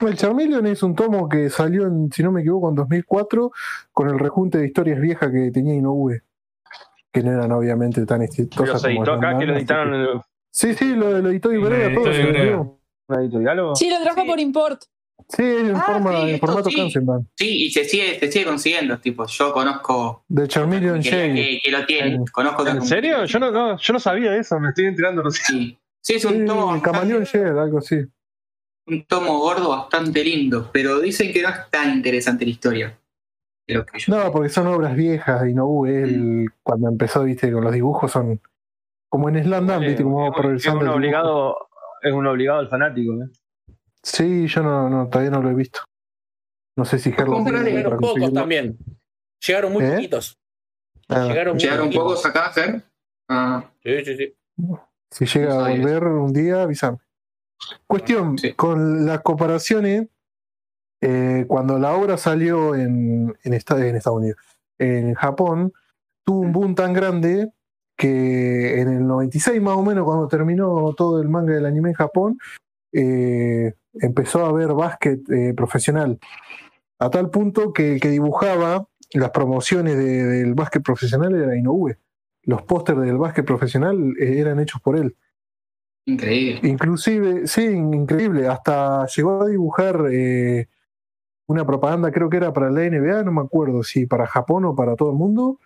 El 0.00 0.16
Charmeleon 0.16 0.66
es 0.66 0.82
un 0.82 0.94
tomo 0.94 1.28
que 1.28 1.48
salió, 1.50 1.86
en, 1.86 2.10
si 2.12 2.22
no 2.22 2.32
me 2.32 2.40
equivoco, 2.40 2.68
en 2.68 2.74
2004, 2.76 3.50
con 3.92 4.08
el 4.08 4.18
rejunte 4.18 4.58
de 4.58 4.66
historias 4.66 5.00
viejas 5.00 5.30
que 5.30 5.50
tenía 5.52 5.74
Inoue, 5.74 6.22
que 7.12 7.22
no 7.22 7.32
eran 7.32 7.52
obviamente 7.52 8.04
tan 8.06 8.18
Pero 8.20 8.24
exitosas 8.30 8.80
se 8.82 8.88
editó 8.88 9.04
como 9.14 9.18
acá, 9.18 9.38
que 9.38 9.46
lo 9.46 9.56
editaron 9.56 10.22
Sí, 10.52 10.74
sí, 10.74 10.94
lo, 10.94 11.18
lo 11.20 11.30
editó 11.30 11.50
Ibrea, 11.52 11.88
Lo 11.88 11.94
todo 12.02 12.10
editó 12.10 12.12
se 12.22 12.28
Ibrea. 12.28 12.42
vendió. 12.42 12.78
una 13.08 13.20
editorial 13.22 13.58
o. 13.60 13.74
Sí, 13.74 13.90
lo 13.90 14.00
trajo 14.02 14.20
Sí. 14.22 14.26
por 14.28 14.40
import. 14.40 14.82
Sí, 15.28 15.42
en, 15.42 15.76
Ah, 15.76 15.82
forma, 15.86 16.12
sí, 16.24 16.30
en 16.30 16.38
formato 16.40 16.68
sí. 16.70 16.76
Kansenban. 16.76 17.28
Sí, 17.36 17.64
y 17.64 17.70
se 17.70 17.84
sigue, 17.84 18.18
se 18.18 18.30
sigue 18.30 18.44
consiguiendo, 18.44 18.98
tipo, 18.98 19.26
yo 19.26 19.52
conozco 19.52 20.24
De 20.28 20.46
Charmeleon 20.48 21.00
que, 21.00 21.10
Shade. 21.10 21.34
que, 21.34 21.60
que 21.64 21.70
lo 21.70 21.86
tiene, 21.86 22.14
En- 22.16 22.24
conozco 22.26 22.66
¿En 22.66 22.82
serio? 22.82 23.24
Yo 23.24 23.38
no, 23.38 23.50
no, 23.50 23.78
yo 23.78 23.92
no 23.92 24.00
sabía 24.00 24.36
eso, 24.36 24.58
me 24.60 24.68
estoy 24.70 24.86
enterando 24.86 25.22
recién. 25.22 25.58
Sí, 25.60 25.78
sí 26.00 26.14
es 26.14 26.24
un 26.24 26.40
Sí, 26.40 26.44
tomo 26.44 26.82
Camaleón 26.82 27.24
Shade, 27.24 27.58
algo 27.58 27.78
así. 27.78 27.96
un 28.88 29.04
tomo 29.06 29.38
gordo 29.38 29.70
bastante 29.70 30.22
lindo, 30.24 30.68
pero 30.72 31.00
dicen 31.00 31.32
que 31.32 31.40
no 31.42 31.48
es 31.48 31.70
tan 31.70 31.94
interesante 31.94 32.44
la 32.44 32.50
historia. 32.50 32.98
de 33.66 33.74
lo 33.74 33.86
que 33.86 34.00
yo 34.00 34.14
No, 34.14 34.32
porque 34.32 34.48
son 34.48 34.66
obras 34.66 34.94
viejas 34.96 35.40
de 35.42 35.52
Inoue. 35.52 36.02
Él, 36.02 36.48
cuando 36.64 36.88
empezó, 36.88 37.22
viste, 37.22 37.50
con 37.52 37.62
los 37.62 37.72
dibujos 37.72 38.10
son 38.10 38.40
como 39.12 39.28
en 39.28 39.44
Slam 39.44 39.66
Dunk, 39.66 39.80
viste, 39.80 40.02
como 40.02 40.22
es, 40.24 40.28
un- 40.30 40.34
es 40.34 40.40
progresando. 40.40 40.80
un 40.80 40.88
obligado, 40.88 41.68
es 42.00 42.12
un 42.14 42.26
obligado 42.26 42.60
al 42.60 42.68
fanático. 42.70 43.12
¿eh? 43.22 43.28
Sí, 44.02 44.46
yo 44.46 44.62
no, 44.62 44.88
no, 44.88 45.08
todavía 45.10 45.30
no 45.30 45.42
lo 45.42 45.50
he 45.50 45.54
visto. 45.54 45.80
No 46.78 46.86
sé 46.86 46.98
si 46.98 47.12
Gerlo 47.12 47.44
Llegaron 47.44 47.98
pocos 47.98 48.32
también. 48.32 48.78
Llegaron 49.46 49.72
muy 49.74 49.84
¿Eh? 49.84 49.90
poquitos. 49.92 50.38
Ah, 51.10 51.26
Llegaron, 51.26 51.54
muy 51.54 51.62
Llegaron 51.62 51.90
pocos 51.90 52.24
acá, 52.24 52.50
Fer. 52.50 52.82
Ah, 53.28 53.70
Sí, 53.82 54.02
sí, 54.04 54.16
sí. 54.16 54.34
si 55.10 55.26
llega 55.26 55.54
no 55.56 55.64
a 55.66 55.68
volver 55.68 56.04
un 56.04 56.32
día, 56.32 56.62
avísame. 56.62 56.96
Cuestión, 57.86 58.38
Sí. 58.38 58.54
con 58.54 59.04
las 59.04 59.20
comparaciones, 59.20 60.08
eh, 61.02 61.44
cuando 61.46 61.78
la 61.78 61.94
obra 61.94 62.16
salió 62.16 62.74
en, 62.74 63.36
en, 63.44 63.52
esta- 63.54 63.86
en 63.86 63.94
Estados 63.96 64.20
Unidos, 64.20 64.38
en 64.78 65.12
Japón, 65.14 65.72
tuvo 66.24 66.40
un 66.40 66.52
boom 66.52 66.74
tan 66.74 66.92
grande 66.94 67.52
que 68.02 68.80
en 68.80 68.88
el 68.88 69.06
96 69.06 69.60
más 69.62 69.76
o 69.76 69.82
menos, 69.82 70.04
cuando 70.04 70.26
terminó 70.28 70.92
todo 70.94 71.20
el 71.22 71.28
manga 71.28 71.54
del 71.54 71.66
anime 71.66 71.90
en 71.90 71.94
Japón, 71.94 72.38
eh, 72.92 73.74
empezó 73.94 74.44
a 74.44 74.48
haber 74.48 74.72
básquet 74.74 75.20
eh, 75.30 75.54
profesional, 75.54 76.18
a 76.98 77.10
tal 77.10 77.30
punto 77.30 77.72
que 77.72 77.94
el 77.94 78.00
que 78.00 78.08
dibujaba 78.08 78.86
las 79.14 79.30
promociones 79.30 79.96
de- 79.96 80.24
del 80.26 80.54
básquet 80.54 80.82
profesional 80.82 81.34
era 81.34 81.56
Inoue. 81.56 81.96
Los 82.44 82.62
pósters 82.62 83.00
del 83.00 83.18
básquet 83.18 83.44
profesional 83.44 84.14
eh, 84.18 84.38
eran 84.40 84.58
hechos 84.60 84.80
por 84.82 84.96
él. 84.96 85.14
increíble. 86.06 86.68
Inclusive, 86.68 87.46
sí, 87.46 87.62
increíble, 87.64 88.48
hasta 88.48 89.06
llegó 89.06 89.42
a 89.42 89.46
dibujar 89.48 90.06
eh, 90.10 90.66
una 91.46 91.64
propaganda, 91.64 92.10
creo 92.10 92.28
que 92.28 92.38
era 92.38 92.52
para 92.52 92.70
la 92.70 92.82
NBA, 92.84 93.22
no 93.22 93.30
me 93.32 93.42
acuerdo 93.42 93.82
si 93.84 94.06
para 94.06 94.26
Japón 94.26 94.64
o 94.64 94.74
para 94.74 94.96
todo 94.96 95.10
el 95.10 95.16
mundo, 95.16 95.58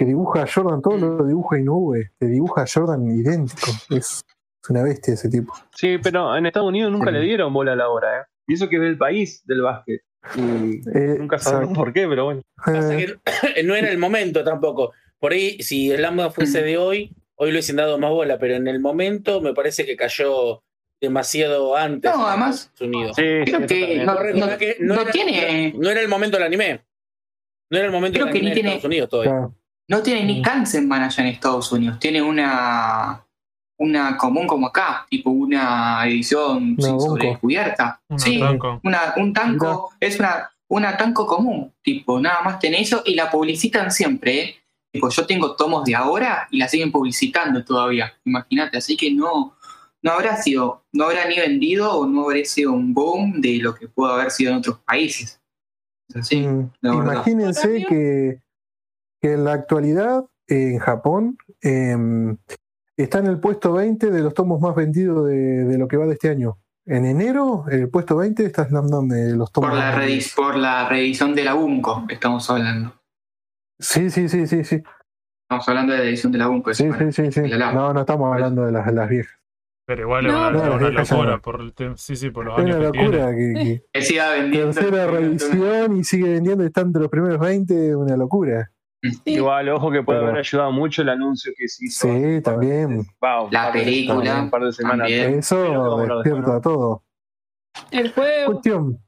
que 0.00 0.06
dibuja 0.06 0.44
a 0.44 0.46
Jordan, 0.46 0.80
todo 0.80 0.96
lo 0.96 1.26
dibuja 1.26 1.58
Inoue, 1.58 2.10
te 2.18 2.24
dibuja 2.26 2.62
a 2.62 2.66
Jordan 2.66 3.06
idéntico, 3.06 3.70
es, 3.90 4.22
es 4.62 4.70
una 4.70 4.82
bestia 4.82 5.12
ese 5.12 5.28
tipo. 5.28 5.52
Sí, 5.74 5.98
pero 6.02 6.34
en 6.34 6.46
Estados 6.46 6.68
Unidos 6.70 6.90
nunca 6.90 7.10
Sí. 7.10 7.16
le 7.18 7.20
dieron 7.20 7.52
bola 7.52 7.74
a 7.74 7.76
la 7.76 7.90
hora. 7.90 8.20
¿eh? 8.20 8.24
Y 8.46 8.54
eso 8.54 8.66
que 8.70 8.76
es 8.76 8.82
del 8.82 8.96
país 8.96 9.42
del 9.44 9.60
básquet. 9.60 10.00
Y 10.36 10.40
Eh, 10.96 11.16
nunca 11.18 11.38
sabemos 11.38 11.76
por 11.76 11.92
qué, 11.92 12.08
pero 12.08 12.24
bueno. 12.24 12.40
Eh, 12.66 13.18
que 13.54 13.62
no 13.64 13.74
era 13.74 13.90
el 13.90 13.98
momento 13.98 14.42
tampoco. 14.42 14.92
Por 15.18 15.32
ahí, 15.32 15.60
si 15.62 15.90
el 15.90 16.00
Lambda 16.00 16.30
fuese 16.30 16.62
de 16.62 16.78
hoy, 16.78 17.14
hoy 17.36 17.48
le 17.48 17.52
hubiesen 17.56 17.76
dado 17.76 17.98
más 17.98 18.10
bola, 18.10 18.38
pero 18.38 18.54
en 18.54 18.68
el 18.68 18.80
momento 18.80 19.42
me 19.42 19.52
parece 19.52 19.84
que 19.84 19.96
cayó 19.96 20.62
demasiado 20.98 21.76
antes. 21.76 22.10
No, 22.10 22.26
además- 22.26 22.70
Estados 22.72 22.94
Unidos. 22.94 23.16
Sí, 23.16 23.22
Creo 23.22 23.66
que 23.66 24.04
no- 24.04 24.56
que 24.58 24.76
era, 24.80 25.04
tiene- 25.12 25.74
no 25.76 25.90
era 25.90 26.00
el 26.00 26.08
momento 26.08 26.38
del 26.38 26.46
anime. 26.46 26.84
No 27.70 27.76
era 27.78 27.86
el 27.86 27.92
momento 27.92 28.14
Creo 28.16 28.26
del 28.26 28.32
que 28.32 28.38
anime 28.38 28.44
ni 28.46 28.50
en 28.50 28.54
tiene- 28.54 28.68
Estados 28.70 28.84
Unidos 28.86 29.08
todavía. 29.10 29.30
claro. 29.32 29.54
No 29.90 30.02
tiene 30.02 30.24
ni 30.24 30.38
Mm. 30.38 30.42
Kansenban 30.42 31.02
allá 31.02 31.22
en 31.24 31.30
Estados 31.30 31.72
Unidos, 31.72 31.98
tiene 31.98 32.22
una 32.22 33.24
una 33.80 34.16
común 34.18 34.46
como 34.46 34.66
acá, 34.66 35.06
tipo 35.08 35.30
una 35.30 36.06
edición 36.06 36.76
Una 36.78 36.86
sin 36.86 37.00
sobrecubierta. 37.00 38.00
Sí, 38.16 38.38
tanco. 38.38 38.78
una, 38.84 39.14
un 39.16 39.32
tanco, 39.32 39.90
es 39.98 40.18
una, 40.18 40.50
una 40.68 40.96
tanco 40.98 41.26
común, 41.26 41.72
tipo, 41.82 42.20
nada 42.20 42.42
más 42.42 42.58
tiene 42.58 42.82
eso 42.82 43.02
y 43.06 43.14
la 43.14 43.30
publicitan 43.30 43.90
siempre, 43.90 44.40
¿eh? 44.40 44.56
Tipo, 44.92 45.08
yo 45.08 45.24
tengo 45.24 45.56
tomos 45.56 45.84
de 45.84 45.94
ahora 45.94 46.46
y 46.50 46.58
la 46.58 46.68
siguen 46.68 46.92
publicitando 46.92 47.64
todavía, 47.64 48.12
imagínate, 48.24 48.76
así 48.76 48.98
que 48.98 49.12
no, 49.12 49.56
no 50.02 50.12
habrá 50.12 50.36
sido, 50.36 50.84
no 50.92 51.04
habrá 51.04 51.26
ni 51.26 51.36
vendido 51.36 51.90
o 51.90 52.06
no 52.06 52.24
habrá 52.24 52.44
sido 52.44 52.72
un 52.72 52.92
boom 52.92 53.40
de 53.40 53.58
lo 53.58 53.74
que 53.74 53.88
pudo 53.88 54.12
haber 54.12 54.30
sido 54.30 54.50
en 54.50 54.58
otros 54.58 54.78
países. 54.80 55.40
Así. 56.14 56.40
Mm. 56.40 56.70
Imagínense 56.82 57.86
que, 57.88 58.40
que 59.20 59.32
en 59.34 59.44
la 59.44 59.52
actualidad 59.52 60.24
en 60.48 60.78
Japón 60.78 61.36
em, 61.60 62.36
está 62.96 63.18
en 63.18 63.26
el 63.26 63.38
puesto 63.40 63.72
20 63.72 64.10
de 64.10 64.20
los 64.22 64.34
tomos 64.34 64.60
más 64.60 64.74
vendidos 64.74 65.26
de, 65.28 65.64
de 65.64 65.78
lo 65.78 65.86
que 65.88 65.96
va 65.96 66.06
de 66.06 66.14
este 66.14 66.28
año. 66.28 66.58
En 66.86 67.04
enero, 67.04 67.66
el 67.70 67.88
puesto 67.88 68.16
20 68.16 68.44
está 68.44 68.66
Slam 68.66 68.88
Dunk 68.88 69.12
de 69.12 69.36
los 69.36 69.52
tomos 69.52 69.70
Por 69.70 69.78
la, 69.78 69.90
más 69.90 69.98
vendidos. 69.98 70.24
reedi- 70.24 70.34
por 70.34 70.56
la 70.56 70.88
reedición 70.88 71.34
de 71.34 71.44
la 71.44 71.54
Bunko 71.54 72.04
estamos 72.08 72.48
hablando. 72.50 72.94
Sí, 73.78 74.10
sí, 74.10 74.28
sí, 74.28 74.46
sí, 74.46 74.64
sí. 74.64 74.82
Estamos 75.44 75.68
hablando 75.68 75.92
de 75.92 75.98
la 76.00 76.04
edición 76.04 76.32
de 76.32 76.38
la 76.38 76.46
Bunko. 76.48 76.74
Sí, 76.74 76.88
sí, 77.10 77.12
sí, 77.12 77.32
sí. 77.32 77.48
la. 77.48 77.72
No, 77.72 77.92
no 77.92 78.00
estamos 78.00 78.32
hablando 78.32 78.64
de 78.64 78.72
las, 78.72 78.86
de 78.86 78.92
las 78.92 79.08
viejas. 79.08 79.34
Pero 79.86 80.02
igual 80.02 80.24
No, 80.24 80.30
es 80.30 80.34
una, 80.36 80.50
no, 80.50 80.76
una 80.76 80.90
locura. 80.90 81.30
no. 81.32 81.42
Por 81.42 81.60
el 81.60 81.74
sí, 81.96 82.16
sí, 82.16 82.30
por 82.30 82.44
los 82.46 82.58
Es 82.58 82.64
años 82.64 82.76
una 82.76 82.86
que 82.86 82.90
tiene. 82.92 83.06
locura 83.16 83.30
que, 83.36 83.52
que 83.54 83.84
Que 83.92 84.02
siga 84.02 84.30
vendiendo. 84.32 84.72
tercera 84.72 85.06
reedición 85.06 85.96
y 85.96 86.04
sigue 86.04 86.28
vendiendo, 86.30 86.64
está 86.64 86.80
entre 86.82 87.02
los 87.02 87.10
primeros 87.10 87.38
20, 87.40 87.96
una 87.96 88.16
locura. 88.16 88.70
Sí. 89.02 89.18
Igual, 89.24 89.68
ojo 89.70 89.90
que 89.90 90.02
puede 90.02 90.18
Pero- 90.18 90.28
haber 90.30 90.40
ayudado 90.40 90.72
mucho 90.72 91.00
el 91.02 91.08
anuncio 91.08 91.52
que 91.56 91.66
se 91.68 91.86
hizo. 91.86 92.06
Sí, 92.06 92.40
también. 92.42 92.98
Un 92.98 93.06
La 93.50 93.70
de- 93.70 93.78
película, 93.80 94.42
Un 94.42 94.50
par 94.50 94.62
de 94.64 94.72
semanas. 94.72 95.08
también. 95.08 95.38
Eso 95.38 95.96
despierta 96.06 96.52
¿no? 96.52 96.60
todo. 96.60 97.02
El 97.90 98.12
juego. 98.12 98.52
Cuestión. 98.52 98.98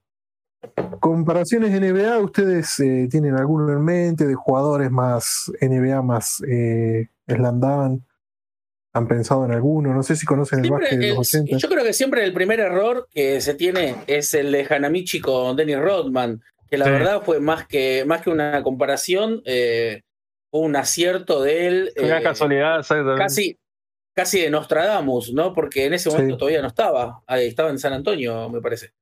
Comparaciones 1.01 1.73
NBA, 1.73 2.19
¿ustedes 2.21 2.79
eh, 2.81 3.09
tienen 3.11 3.35
alguno 3.37 3.73
en 3.73 3.85
mente 3.85 4.27
de 4.27 4.35
jugadores 4.35 4.91
más 4.91 5.51
NBA, 5.61 6.01
más 6.03 6.43
eh? 6.49 7.09
¿Han 8.95 9.09
pensado 9.09 9.45
en 9.47 9.53
alguno? 9.53 9.93
No 9.95 10.03
sé 10.03 10.17
si 10.17 10.27
conocen 10.27 10.65
el 10.65 10.71
básquet 10.71 10.99
de 10.99 11.09
los 11.15 11.19
80. 11.35 11.57
yo 11.57 11.69
creo 11.69 11.83
que 11.83 11.93
siempre 11.95 12.25
el 12.25 12.33
primer 12.35 12.61
error 12.61 13.09
que 13.11 13.41
se 13.41 13.55
tiene 13.55 13.97
es 14.07 14.35
el 14.35 14.53
de 14.53 14.67
Hanamichi 14.69 15.21
con 15.21 15.57
Dennis 15.57 15.79
Rodman, 15.81 16.41
que 16.73 16.79
la 16.79 16.87
Sí. 16.87 16.91
verdad 16.91 17.23
fue 17.23 17.39
más 17.39 17.67
que, 17.67 18.03
más 18.07 18.23
que 18.23 18.31
una 18.31 18.63
comparación, 18.63 19.43
eh, 19.45 20.01
fue 20.51 20.63
un 20.63 20.75
acierto 20.75 21.43
de 21.43 21.67
él. 21.67 21.93
Fue 21.95 22.07
una 22.07 22.21
eh, 22.21 22.23
casualidad, 22.23 22.79
exactamente. 22.79 23.19
casi, 23.23 23.59
casi 24.17 24.41
de 24.41 24.49
Nostradamus, 24.51 25.35
¿no? 25.35 25.53
Porque 25.53 25.85
en 25.85 25.93
ese 25.93 26.09
Sí. 26.11 26.17
momento 26.17 26.39
todavía 26.39 26.63
no 26.63 26.69
estaba. 26.69 27.23
Ahí 27.27 27.47
estaba 27.49 27.69
en 27.69 27.79
San 27.79 27.93
Antonio, 27.93 28.49
me 28.49 28.63
parece. 28.63 28.93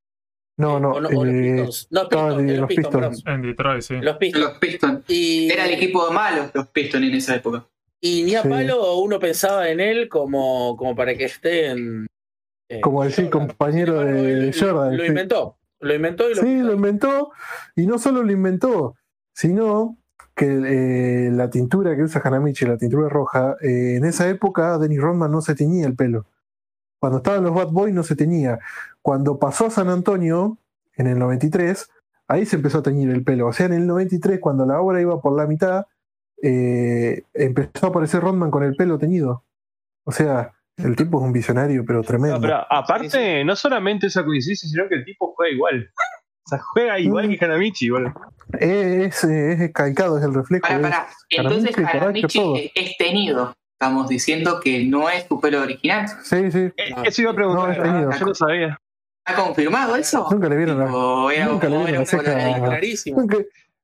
No, 0.59 0.81
no. 0.81 0.91
O, 0.95 1.01
no- 1.01 1.09
o 1.11 1.25
los 1.25 1.33
eh, 1.33 1.41
Pistons. 1.55 1.87
No, 1.93 2.09
Pistons, 2.09 2.39
en 2.41 2.47
de 2.49 2.53
los 2.55 2.61
los 2.63 2.69
Pistons, 2.69 2.87
Pistons. 2.97 3.23
perdón. 3.23 3.41
En 3.41 3.49
Detroit, 3.51 3.83
sí. 3.83 3.95
Los 4.01 4.17
Pistons. 4.17 4.45
Los 4.45 4.59
Pistons. 4.59 5.05
Y, 5.09 5.51
Era 5.53 5.65
el 5.67 5.75
equipo 5.75 6.11
malo, 6.11 6.51
los 6.53 6.67
Pistons 6.69 7.05
en 7.07 7.15
esa 7.15 7.37
época. 7.37 7.67
y 8.03 8.23
ni 8.25 8.35
a 8.35 8.43
Sí. 8.43 8.49
palo 8.49 8.97
uno 8.99 9.21
pensaba 9.21 9.69
en 9.71 9.79
él 9.79 10.09
como, 10.09 10.77
como 10.77 10.97
para 10.97 11.15
que 11.15 11.25
esté 11.27 11.67
en. 11.69 12.07
eh, 12.69 12.81
como 12.81 13.05
decir 13.05 13.27
Jordan. 13.31 13.47
compañero 13.49 14.01
de, 14.01 14.13
de 14.37 14.53
Jordan. 14.59 14.97
Lo 14.97 15.03
sí. 15.05 15.09
inventó. 15.09 15.57
Lo 15.81 15.95
inventó 15.95 16.31
y 16.31 16.35
lo 16.35 16.43
Sí, 16.43 16.59
lo 16.59 16.73
inventó. 16.75 17.33
Y 17.75 17.87
no 17.87 17.99
solo 17.99 18.23
lo 18.23 18.31
inventó, 18.33 18.97
sino 19.33 19.97
que 20.35 20.47
eh, 20.47 21.31
la 21.31 21.51
tintura 21.51 21.97
que 21.97 22.03
usa 22.03 22.23
Hanamichi, 22.25 22.67
la 22.67 22.79
tintura 22.79 23.09
roja, 23.09 23.57
eh, 23.61 23.97
en 23.97 24.05
esa 24.05 24.29
época 24.29 24.79
Dennis 24.79 25.01
Rodman 25.01 25.33
no 25.33 25.41
se 25.41 25.55
teñía 25.55 25.87
el 25.87 25.97
pelo. 25.97 26.27
Cuando 26.99 27.19
estaban 27.19 27.45
los 27.45 27.55
Bad 27.55 27.69
Boys 27.69 27.95
no 27.95 28.03
se 28.03 28.15
teñía. 28.15 28.59
Cuando 29.03 29.39
pasó 29.39 29.67
a 29.67 29.71
San 29.71 29.89
Antonio, 29.89 30.59
en 30.97 31.07
el 31.07 31.19
93, 31.19 31.89
ahí 32.29 32.45
se 32.45 32.57
empezó 32.57 32.79
a 32.79 32.83
teñir 32.83 33.11
el 33.11 33.25
pelo. 33.25 33.47
O 33.47 33.53
sea, 33.53 33.67
en 33.67 33.73
el 33.73 33.87
93, 33.87 34.39
cuando 34.39 34.67
la 34.67 34.81
obra 34.81 35.01
iba 35.01 35.21
por 35.21 35.35
la 35.35 35.47
mitad, 35.47 35.87
eh, 36.43 37.25
empezó 37.35 37.87
a 37.87 37.89
aparecer 37.89 38.21
Rodman 38.21 38.51
con 38.51 38.63
el 38.63 38.77
pelo 38.77 38.99
teñido. 38.99 39.45
O 40.05 40.13
sea, 40.13 40.55
el 40.79 40.97
tipo 40.97 41.19
es 41.19 41.25
un 41.25 41.33
visionario, 41.33 41.85
pero 41.87 42.03
tremendo. 42.03 42.37
No, 42.37 42.41
pero 42.43 42.67
aparte, 42.71 43.45
no 43.45 43.55
solamente 43.57 44.07
esa 44.07 44.25
coincidencia, 44.25 44.69
sino 44.69 44.89
que 44.89 44.97
el 44.97 45.05
tipo 45.05 45.33
juega 45.37 45.53
igual. 45.55 45.91
O 46.47 46.49
sea, 46.49 46.59
juega 46.73 46.99
igual 46.99 47.29
Mm. 47.29 47.39
que 47.39 47.45
Hanamichi, 47.45 47.87
igual. 47.87 48.13
Es, 48.59 49.23
es, 49.25 49.61
es 49.61 49.73
calcado, 49.73 50.19
es 50.19 50.25
el 50.25 50.35
reflejo. 50.35 50.63
Para, 50.63 50.77
es- 50.77 50.83
para. 50.83 51.09
Entonces, 51.31 51.79
Hanamichi, 51.79 52.41
es, 52.57 52.73
es 52.75 52.97
tenido. 52.97 53.55
Estamos 53.79 54.09
diciendo 54.09 54.61
que 54.63 54.85
no 54.85 55.09
es 55.09 55.25
su 55.27 55.41
pelo 55.41 55.63
original. 55.63 56.07
Sí, 56.23 56.51
sí. 56.51 56.59
Eh, 56.77 56.95
Eso 57.05 57.23
iba 57.23 57.31
a 57.31 57.35
preguntar, 57.35 57.67
No, 57.69 57.73
es 57.73 57.83
tenido. 57.83 58.11
yo 58.13 58.27
no 58.27 58.35
sabía. 58.35 58.81
¿Está 59.27 59.43
confirmado 59.43 59.97
eso? 59.97 60.27
Nunca 60.31 60.49
le 60.49 60.57
vieron 60.57 60.79
Tipo, 60.85 60.91
nunca 60.91 61.69
le 61.69 61.75
como- 61.75 61.85
vieron 61.85 61.85
la 61.85 61.91
era 61.91 61.97
como 61.99 62.07
ceja. 62.07 62.59
la- 62.59 62.67
Clarísimo. 62.69 63.21
nunca, 63.21 63.37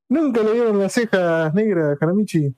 nunca 0.09 0.41
le 0.43 0.51
vieron 0.53 0.79
las 0.79 0.93
cejas 0.93 1.53
negras 1.53 1.97
a 2.01 2.05
Hanamichi. 2.05 2.55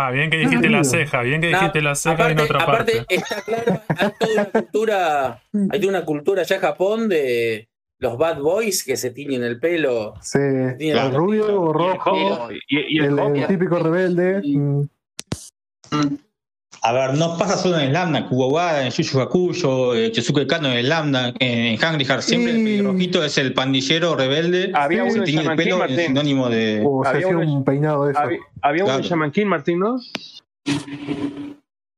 Ah, 0.00 0.12
bien 0.12 0.30
que 0.30 0.36
dijiste 0.36 0.66
No, 0.68 0.72
la 0.76 0.78
no. 0.78 0.84
ceja, 0.84 1.22
bien 1.22 1.40
que 1.40 1.50
No, 1.50 1.58
dijiste 1.58 1.82
la 1.82 1.94
ceja 1.96 2.30
en 2.30 2.38
aparte, 2.38 2.42
otra 2.42 2.62
aparte, 2.62 2.96
parte. 2.98 3.14
está 3.16 3.42
claro, 3.42 3.80
hay 3.88 4.10
toda 4.18 4.32
una 4.32 4.44
cultura, 4.44 5.42
hay 5.70 5.80
toda 5.80 5.88
una 5.88 6.04
cultura 6.04 6.42
allá 6.42 6.54
en 6.56 6.62
Japón 6.62 7.08
de 7.08 7.68
los 7.98 8.16
bad 8.16 8.38
boys 8.40 8.84
que 8.84 8.96
se 8.96 9.10
tiñen 9.10 9.42
el 9.42 9.58
pelo. 9.58 10.14
Sí, 10.22 10.38
el 10.38 11.14
rubio 11.14 11.46
o 11.60 11.66
Y 11.66 11.68
el 11.68 11.74
rojo, 11.74 12.48
y- 12.52 12.96
y 12.96 12.98
el 13.00 13.04
el, 13.06 13.14
Hawk- 13.18 13.40
el 13.40 13.46
típico 13.48 13.78
rebelde. 13.80 14.40
mm, 14.44 14.82
A 16.88 16.92
ver, 16.92 17.14
no 17.18 17.36
pasa 17.36 17.58
solo 17.58 17.76
en 17.78 17.88
el 17.88 17.92
Lambda, 17.92 18.26
Kuwabara, 18.26 18.82
en 18.82 18.90
Yuyu 18.90 19.20
Hakuyo, 19.20 19.94
eh, 19.94 20.10
Chizuke 20.10 20.46
Kano 20.46 20.68
en 20.68 20.78
el 20.78 20.88
Lambda, 20.88 21.34
en 21.38 21.74
Hungry 21.74 22.04
Heart, 22.06 22.22
siempre 22.22 22.52
el 22.52 22.60
Y- 22.60 22.64
pelirrojito 22.64 23.22
es 23.22 23.36
el 23.36 23.52
pandillero 23.52 24.16
rebelde, 24.16 24.70
Había 24.74 25.04
que 25.04 25.10
uno 25.10 25.18
en 25.18 25.24
tiñe 25.24 25.42
el 25.42 25.56
pelo 25.56 25.74
en 25.74 25.78
Martín. 25.80 25.98
sinónimo 26.06 26.48
de... 26.48 26.82
O 26.86 27.04
Había 27.04 27.28
uno- 27.28 27.40
un 27.40 27.62
peinado 27.62 28.06
de 28.06 28.12
eso. 28.12 28.20
Había, 28.20 28.38
había 28.62 28.84
uno 28.84 28.92
Claro. 28.92 29.02
de 29.02 29.08
Shaman 29.10 29.30
King, 29.32 29.46
Martín, 29.46 29.78
¿no? 29.80 29.98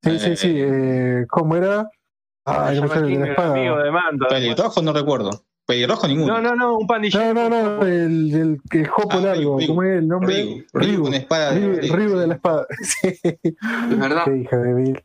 Sí, 0.03 0.19
sí, 0.19 0.37
sí. 0.37 0.53
eh, 0.57 1.25
¿Cómo 1.29 1.55
era? 1.55 1.89
Ah, 2.47 2.71
el 2.73 2.81
de 2.81 2.89
King 2.89 3.19
la 3.21 3.27
era 3.27 3.45
amigo 3.45 3.67
espada. 3.75 3.83
de 3.85 3.91
Manta. 3.93 4.27
Pelirrojo 4.29 4.83
no 4.83 4.93
recuerdo, 4.93 5.31
pelirrojo 5.71 6.09
ninguno. 6.09 6.35
No, 6.35 6.41
no, 6.43 6.55
no, 6.57 6.77
un 6.79 6.87
pandillero. 6.87 7.33
No, 7.35 7.49
no, 7.49 7.77
no, 7.79 7.83
el, 7.87 8.35
el, 8.35 8.61
el 8.71 8.87
jopo 8.89 9.09
Ah, 9.19 9.21
largo. 9.21 9.59
Rigu, 9.59 9.67
¿Cómo 9.75 9.83
es 9.85 9.99
el 9.99 10.09
nombre? 10.09 10.67
Rigu 10.73 11.03
con 11.05 11.15
espada. 11.15 11.53
De 11.55 12.27
la 12.27 12.35
espada. 12.35 12.67
Sí. 12.83 13.09
Es 13.23 13.99
verdad. 13.99 14.25
Qué 14.25 14.37
hija 14.37 14.57
de 14.59 14.75
Bill. 14.75 15.05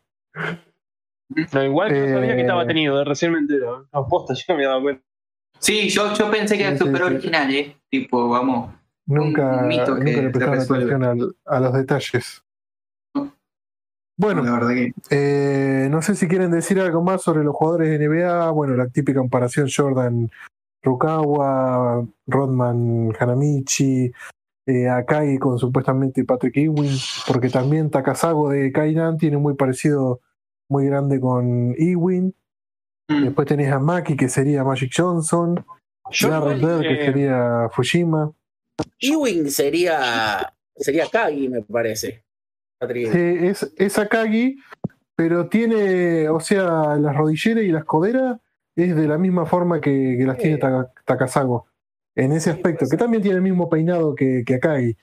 No, 1.52 1.64
igual 1.64 1.88
que 1.92 2.00
no 2.00 2.06
sabía 2.14 2.32
Eh, 2.32 2.36
que 2.36 2.40
estaba 2.42 2.66
tenido, 2.66 3.04
recién 3.04 3.32
me 3.32 3.38
entero. 3.38 3.86
No, 3.92 4.06
posta, 4.08 4.34
yo 4.34 4.42
no 4.48 4.54
me 4.54 4.60
había 4.62 4.68
dado 4.68 4.82
cuenta. 4.82 5.02
Sí, 5.58 5.88
yo, 5.88 6.12
yo 6.14 6.30
pensé 6.30 6.56
que 6.56 6.64
era 6.64 6.72
Sí, 6.76 6.84
súper 6.84 6.98
sí. 6.98 7.02
original, 7.02 7.54
¿eh? 7.54 7.76
Tipo, 7.90 8.28
vamos. 8.28 8.74
Nunca, 9.06 9.58
Un 9.62 9.68
mito 9.68 9.94
nunca 9.94 10.04
que 10.04 10.10
le 10.10 10.22
se 10.22 10.30
prestaron 10.30 10.60
atención 10.60 11.04
al- 11.04 11.36
a 11.46 11.60
los 11.60 11.72
detalles. 11.72 12.42
Bueno, 14.18 14.42
la 14.42 14.52
verdad 14.52 14.70
que. 14.70 14.92
Eh, 15.10 15.88
no 15.90 16.00
sé 16.00 16.14
si 16.14 16.26
quieren 16.26 16.50
decir 16.50 16.80
algo 16.80 17.02
más 17.02 17.22
sobre 17.22 17.44
los 17.44 17.54
jugadores 17.54 17.90
de 17.90 17.98
NBA. 18.08 18.50
Bueno, 18.50 18.74
la 18.74 18.88
típica 18.88 19.18
comparación 19.20 19.68
Jordan 19.74 20.30
Rukawa, 20.86 22.06
Rodman 22.26 23.12
Hanamichi, 23.18 24.12
eh, 24.66 24.88
Akai 24.88 25.36
con 25.38 25.58
supuestamente 25.58 26.24
Patrick 26.24 26.56
Ewing, 26.56 26.96
porque 27.26 27.48
también 27.50 27.90
Takasago 27.90 28.50
de 28.50 28.70
Kainan 28.70 29.18
tiene 29.18 29.36
muy 29.36 29.54
parecido, 29.54 30.20
muy 30.68 30.86
grande 30.86 31.20
con 31.20 31.74
Ewing. 31.76 32.32
Mm. 33.08 33.24
Después 33.24 33.48
tenés 33.48 33.72
a 33.72 33.80
Maki, 33.80 34.16
que 34.16 34.28
sería 34.28 34.62
Magic 34.64 34.92
Johnson, 34.96 35.64
Yo 36.10 36.44
Bell, 36.44 36.82
que 36.82 37.02
eh, 37.02 37.06
sería 37.06 37.68
Fujima. 37.72 38.32
Ewing 39.00 39.50
sería, 39.50 40.52
sería 40.76 41.06
Kagi, 41.10 41.48
me 41.48 41.62
parece. 41.62 42.22
Patrick. 42.78 43.10
Sí, 43.10 43.46
es, 43.46 43.72
es 43.76 43.98
Akagi, 43.98 44.56
pero 45.16 45.48
tiene, 45.48 46.28
o 46.28 46.38
sea, 46.38 46.96
las 46.96 47.16
rodilleras 47.16 47.64
y 47.64 47.68
las 47.68 47.84
coderas 47.84 48.38
es 48.76 48.94
de 48.94 49.08
la 49.08 49.18
misma 49.18 49.46
forma 49.46 49.80
que, 49.80 50.16
que 50.18 50.24
las 50.24 50.38
tiene 50.38 50.58
Takasago. 51.04 51.66
En 52.14 52.32
ese 52.32 52.50
aspecto, 52.50 52.86
que 52.90 52.96
también 52.96 53.22
tiene 53.22 53.36
el 53.36 53.42
mismo 53.42 53.68
peinado 53.68 54.14
que, 54.14 54.42
que 54.46 54.54
Akagi, 54.54 54.96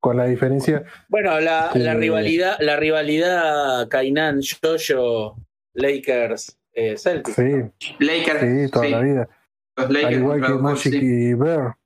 con 0.00 0.16
la 0.16 0.24
diferencia. 0.26 0.84
Bueno, 1.08 1.38
la, 1.40 1.70
Sí. 1.72 1.78
la 1.78 1.94
rivalidad, 1.94 2.56
la 2.60 2.76
rivalidad 2.76 3.88
Kainan, 3.88 4.40
Jojo, 4.62 5.36
Lakers, 5.74 6.58
eh, 6.74 6.96
Celtics. 6.98 7.36
Sí, 7.36 7.52
Lakers. 8.00 8.40
sí, 8.40 8.70
toda 8.70 8.84
sí, 8.84 8.90
la 8.90 9.00
vida. 9.00 9.28
Los 9.76 9.90
Lakers. 9.90 10.06
Al 10.14 10.20
igual 10.20 10.42
que 10.46 10.52
Magic 10.54 10.92
sí. 10.92 11.00
y 11.02 11.34
Bear. 11.34 11.76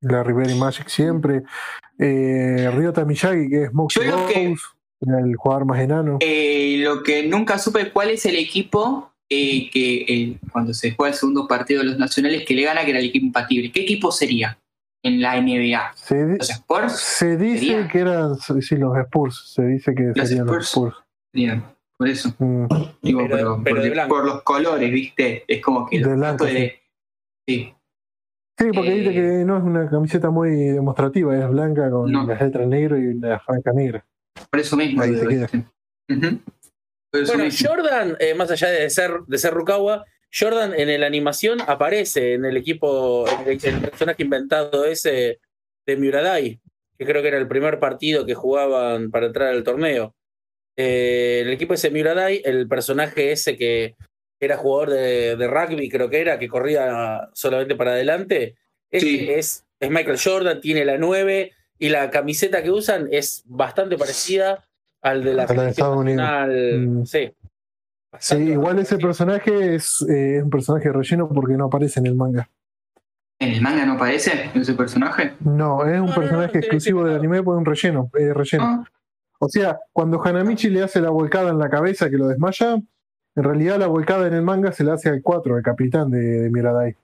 La 0.00 0.22
Rivera 0.22 0.52
y 0.52 0.58
Magic 0.58 0.88
siempre. 0.88 1.42
Eh, 1.98 2.70
Ryota 2.74 3.04
Miyagi, 3.04 3.48
que 3.48 3.62
es 3.64 3.72
Moxie 3.72 4.04
lo 4.06 4.26
que- 4.26 4.48
Rose, 4.50 4.62
el 5.26 5.36
jugador 5.36 5.64
más 5.64 5.80
enano. 5.80 6.18
Eh, 6.20 6.76
lo 6.78 7.02
que 7.02 7.26
nunca 7.26 7.58
supe 7.58 7.90
cuál 7.90 8.10
es 8.10 8.24
el 8.26 8.36
equipo 8.36 9.13
eh, 9.34 9.70
que 9.72 9.96
eh, 10.08 10.38
cuando 10.52 10.72
se 10.74 10.92
juega 10.94 11.12
el 11.12 11.18
segundo 11.18 11.46
partido 11.48 11.80
de 11.82 11.86
los 11.88 11.98
nacionales 11.98 12.44
que 12.46 12.54
le 12.54 12.62
gana, 12.62 12.84
que 12.84 12.90
era 12.90 13.00
el 13.00 13.06
equipo 13.06 13.26
impatible. 13.26 13.70
¿Qué 13.72 13.82
equipo 13.82 14.10
sería 14.12 14.58
en 15.02 15.20
la 15.20 15.40
NBA? 15.40 15.92
Se, 15.96 16.26
di- 16.26 16.38
¿Los 16.38 16.50
Spurs? 16.50 16.92
se 16.98 17.36
dice 17.36 17.88
que 17.90 17.98
eran 17.98 18.36
sí, 18.36 18.76
los 18.76 18.96
Spurs. 18.98 19.52
Se 19.54 19.62
dice 19.66 19.94
que 19.94 20.12
Los 20.14 20.28
serían 20.28 20.46
los 20.46 20.56
Spurs. 20.66 20.68
Spurs. 20.94 20.96
Serían, 21.32 21.64
por 21.98 22.08
eso. 22.08 22.34
Mm. 22.38 22.66
Digo, 23.02 23.20
Pero- 23.22 23.36
pero, 23.36 23.60
pero 23.62 23.74
de 23.76 23.80
porque 23.82 23.90
blanco. 23.90 24.14
por 24.14 24.24
los 24.24 24.42
colores, 24.42 24.90
¿viste? 24.92 25.44
Es 25.48 25.60
como 25.62 25.86
que 25.88 25.98
De 26.00 26.14
blanco, 26.14 26.46
sí. 26.46 26.72
Sí, 28.56 28.66
porque 28.72 28.92
Eh, 28.92 28.98
dice 29.00 29.12
que 29.12 29.20
no 29.44 29.58
es 29.58 29.64
una 29.64 29.90
camiseta 29.90 30.30
muy 30.30 30.50
demostrativa, 30.50 31.36
es 31.36 31.48
blanca 31.50 31.90
con 31.90 32.10
No. 32.10 32.24
las 32.26 32.40
letras 32.40 32.66
negras 32.68 33.00
y 33.00 33.06
una 33.08 33.38
franja 33.40 33.72
negra. 33.72 34.04
por 34.50 34.60
eso 34.60 34.76
mismo. 34.76 35.02
Ahí 35.02 35.14
se 35.16 35.26
queda. 35.26 35.48
Ujú. 36.08 36.38
Bueno. 37.26 37.44
Jordan, 37.56 38.16
eh, 38.20 38.34
más 38.34 38.50
allá 38.50 38.70
de 38.70 38.90
ser, 38.90 39.12
de 39.26 39.38
ser 39.38 39.54
Rukawa, 39.54 40.04
Jordan 40.36 40.74
en 40.76 41.00
la 41.00 41.06
animación 41.06 41.60
aparece 41.66 42.34
en 42.34 42.44
el 42.44 42.56
equipo, 42.56 43.24
en 43.28 43.48
el, 43.52 43.64
el 43.64 43.80
personaje 43.82 44.22
inventado 44.24 44.84
ese 44.84 45.38
de 45.86 45.96
Muradai, 45.96 46.60
que 46.98 47.06
creo 47.06 47.22
que 47.22 47.28
era 47.28 47.38
el 47.38 47.46
primer 47.46 47.78
partido 47.78 48.26
que 48.26 48.34
jugaban 48.34 49.10
para 49.10 49.26
entrar 49.26 49.48
al 49.50 49.62
torneo. 49.62 50.14
Eh, 50.76 51.42
el 51.44 51.52
equipo 51.52 51.74
ese 51.74 51.90
Muradai, 51.90 52.42
el 52.44 52.66
personaje 52.66 53.30
ese 53.30 53.56
que 53.56 53.94
era 54.40 54.56
jugador 54.56 54.90
de, 54.90 55.36
de 55.36 55.46
rugby, 55.46 55.88
creo 55.88 56.10
que 56.10 56.20
era, 56.20 56.38
que 56.38 56.48
corría 56.48 57.28
solamente 57.32 57.76
para 57.76 57.92
adelante, 57.92 58.56
Sí. 58.92 59.26
es, 59.28 59.64
es 59.80 59.90
Michael 59.90 60.18
Jordan, 60.22 60.60
tiene 60.60 60.84
la 60.84 60.98
9 60.98 61.50
y 61.80 61.88
la 61.88 62.10
camiseta 62.10 62.62
que 62.62 62.70
usan 62.70 63.08
es 63.10 63.42
bastante 63.46 63.98
parecida 63.98 64.64
al 65.04 65.22
de 65.22 65.34
la 65.34 65.42
A 65.44 65.46
la 65.46 65.52
de 65.52 65.58
selección 65.58 65.68
Estados 65.68 65.98
Unidos. 65.98 67.02
Mm. 67.02 67.04
Sí. 67.04 67.32
Sí, 68.18 68.36
igual 68.36 68.78
ese 68.78 68.96
personaje 68.98 69.74
es, 69.74 70.04
eh, 70.08 70.36
es 70.38 70.42
un 70.44 70.50
personaje 70.50 70.90
relleno 70.92 71.28
porque 71.28 71.54
no 71.54 71.66
aparece 71.66 72.00
en 72.00 72.06
el 72.06 72.14
manga. 72.14 72.48
¿En 73.40 73.52
el 73.52 73.60
manga 73.60 73.84
no 73.84 73.94
aparece 73.94 74.50
ese 74.54 74.74
personaje? 74.74 75.32
No, 75.40 75.84
es 75.84 76.00
un 76.00 76.06
No, 76.06 76.14
personaje 76.14 76.52
no, 76.54 76.58
exclusivo 76.60 77.04
del 77.04 77.16
anime, 77.18 77.42
pues 77.42 77.56
es 77.56 77.58
un 77.58 77.64
relleno. 77.64 78.10
es 78.14 78.34
relleno. 78.34 78.64
Ah, 78.64 78.84
O 79.40 79.48
sea, 79.48 79.78
cuando 79.92 80.22
Hanamichi 80.24 80.70
le 80.70 80.82
hace 80.84 81.00
la 81.00 81.10
volcada 81.10 81.50
en 81.50 81.58
la 81.58 81.68
cabeza 81.68 82.08
que 82.08 82.16
lo 82.16 82.28
desmaya, 82.28 82.74
en 83.36 83.42
realidad 83.42 83.78
la 83.78 83.88
volcada 83.88 84.28
en 84.28 84.34
el 84.34 84.42
manga 84.42 84.70
se 84.70 84.84
la 84.84 84.94
hace 84.94 85.08
al 85.08 85.20
4, 85.20 85.56
el 85.58 85.62
capitán 85.64 86.08
de, 86.10 86.18
de 86.20 86.50
Miradai. 86.50 86.96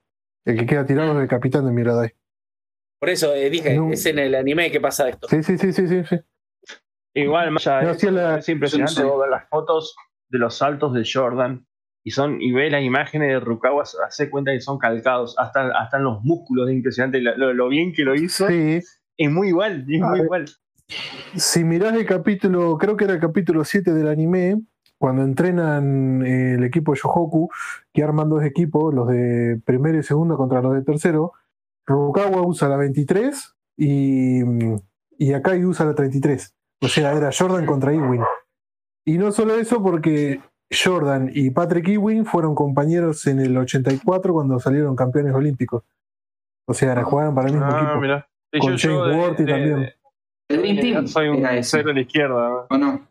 El 0.46 0.56
que 0.58 0.64
queda 0.64 0.86
tirado 0.86 1.12
es 1.16 1.22
el 1.22 1.28
capitán 1.28 1.66
de 1.66 1.72
Miradai. 1.72 2.14
Por 3.00 3.08
eso 3.10 3.34
eh, 3.34 3.50
dije, 3.50 3.76
No. 3.76 3.90
es 3.92 4.06
en 4.06 4.20
el 4.20 4.34
anime 4.36 4.70
que 4.70 4.80
pasa 4.80 5.08
esto. 5.08 5.26
Sí, 5.28 5.42
sí, 5.42 5.58
sí, 5.58 5.72
sí, 5.72 5.88
sí. 5.88 6.02
sí. 6.08 6.16
Igual, 7.14 7.50
más 7.50 7.66
allá 7.66 7.78
de 7.80 7.84
No, 7.86 7.90
eso, 7.92 8.00
sí, 8.00 8.10
la- 8.10 8.38
es 8.38 8.48
impresionante 8.48 9.02
no 9.02 9.10
sé. 9.14 9.18
ver 9.20 9.30
las 9.30 9.48
fotos 9.48 9.96
de 10.28 10.38
los 10.38 10.54
saltos 10.56 10.92
de 10.94 11.04
Jordan 11.12 11.66
y 12.04 12.12
son 12.12 12.40
y 12.40 12.52
ves 12.52 12.70
las 12.72 12.82
imágenes 12.82 13.28
de 13.28 13.40
Rukawa, 13.40 13.82
hace 14.06 14.30
cuenta 14.30 14.52
que 14.52 14.60
son 14.60 14.78
calcados, 14.78 15.36
hasta, 15.38 15.68
hasta 15.78 15.96
en 15.98 16.04
los 16.04 16.22
músculos, 16.22 16.68
es 16.68 16.74
impresionante 16.76 17.20
lo, 17.20 17.68
bien 17.68 17.92
que 17.92 18.04
lo 18.04 18.14
hizo. 18.14 18.46
Sí. 18.48 18.80
Es 19.16 19.30
muy 19.30 19.48
igual, 19.48 19.84
es 19.88 20.00
A 20.02 20.06
muy 20.06 20.18
ver. 20.18 20.24
igual. 20.24 20.44
Si 21.36 21.62
mirás 21.62 21.94
el 21.94 22.06
capítulo, 22.06 22.78
creo 22.78 22.96
que 22.96 23.04
era 23.04 23.12
el 23.14 23.20
capítulo 23.20 23.64
7 23.64 23.92
del 23.92 24.08
anime, 24.08 24.60
cuando 24.98 25.22
entrenan 25.22 26.22
eh, 26.24 26.54
el 26.54 26.64
equipo 26.64 26.92
de 26.92 27.00
Yohoku, 27.02 27.48
que 27.92 28.02
arman 28.02 28.28
dos 28.28 28.42
equipos, 28.44 28.92
los 28.94 29.08
de 29.08 29.60
primero 29.64 29.98
y 29.98 30.02
segundo 30.02 30.36
contra 30.36 30.62
los 30.62 30.74
de 30.74 30.82
tercero, 30.82 31.32
Rukawa 31.86 32.42
usa 32.46 32.68
la 32.68 32.76
23 32.76 33.54
y, 33.76 34.40
y 35.18 35.32
Akai 35.32 35.64
usa 35.64 35.86
la 35.86 35.94
33. 35.94 36.54
O 36.82 36.88
sea, 36.88 37.12
era 37.12 37.30
Jordan 37.36 37.66
contra 37.66 37.92
Ewing. 37.92 38.22
Y 39.06 39.18
no 39.18 39.32
solo 39.32 39.54
eso, 39.54 39.82
porque 39.82 40.40
Jordan 40.72 41.30
y 41.32 41.50
Patrick 41.50 41.88
Ewing 41.88 42.24
fueron 42.24 42.54
compañeros 42.54 43.26
en 43.26 43.40
el 43.40 43.56
84 43.56 44.32
cuando 44.32 44.58
salieron 44.58 44.94
campeones 44.96 45.34
olímpicos. 45.34 45.82
O 46.66 46.74
sea, 46.74 46.92
era- 46.92 47.04
jugaban 47.04 47.34
para 47.34 47.48
el 47.48 47.54
mismo 47.54 47.68
Ah, 47.70 47.80
equipo. 47.82 48.00
mira. 48.00 48.28
Sí, 48.52 48.58
Con 48.60 48.76
yo- 48.76 48.88
James 49.00 49.10
de- 49.14 49.20
Worthy 49.20 49.46
también. 49.46 49.80
de- 49.80 49.94
el 50.48 50.62
Dream 50.62 50.76
Team 50.80 51.06
soy 51.08 51.28
un 51.28 51.46
cero 51.62 51.88
de 51.88 51.94
la 51.94 52.00
izquierda. 52.00 52.48
¿no? 52.48 52.66
¿o 52.70 52.78
no? 52.78 53.08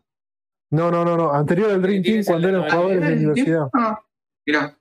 No, 0.72 0.90
no, 0.90 1.04
no, 1.04 1.16
no. 1.16 1.32
Anterior 1.32 1.70
al 1.70 1.82
Dream 1.82 2.02
Dream 2.02 2.22
Team 2.22 2.24
cuando 2.26 2.48
eran 2.48 2.62
jugadores 2.62 3.00
de 3.00 3.06
¿Era 3.06 3.08
el 3.08 3.14
Dream 3.18 3.30
universidad. 3.30 3.68
Ah, 3.74 4.00
mirá. 4.46 4.76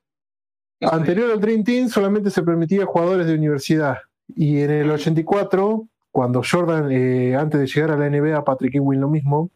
Anterior 0.82 1.32
al 1.32 1.42
Dream 1.42 1.64
Team 1.64 1.90
solamente 1.90 2.30
se 2.30 2.44
permitía 2.44 2.86
jugadores 2.86 3.28
de 3.28 3.34
universidad. 3.36 3.98
Y 4.36 4.62
en 4.62 4.72
el 4.72 4.92
84, 4.92 5.88
cuando 6.12 6.42
Jordan, 6.50 6.92
eh, 6.92 7.36
antes 7.36 7.60
de 7.60 7.68
llegar 7.68 7.92
a 7.92 7.98
la 7.98 8.10
NBA, 8.10 8.44
Patrick 8.44 8.76
Ewing 8.76 9.00
lo 9.02 9.10
mismo, 9.10 9.50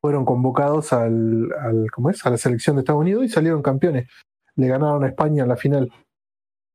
fueron 0.00 0.24
convocados 0.24 0.92
al, 0.92 1.48
al- 1.60 1.90
¿cómo 1.90 2.10
es? 2.10 2.24
a 2.26 2.30
la 2.30 2.36
selección 2.38 2.76
de 2.76 2.80
Estados 2.80 3.00
Unidos 3.00 3.24
y 3.24 3.28
salieron 3.28 3.62
campeones. 3.62 4.08
Le 4.56 4.68
ganaron 4.68 5.02
a 5.04 5.08
España 5.08 5.42
en 5.44 5.48
la 5.48 5.56
final. 5.56 5.92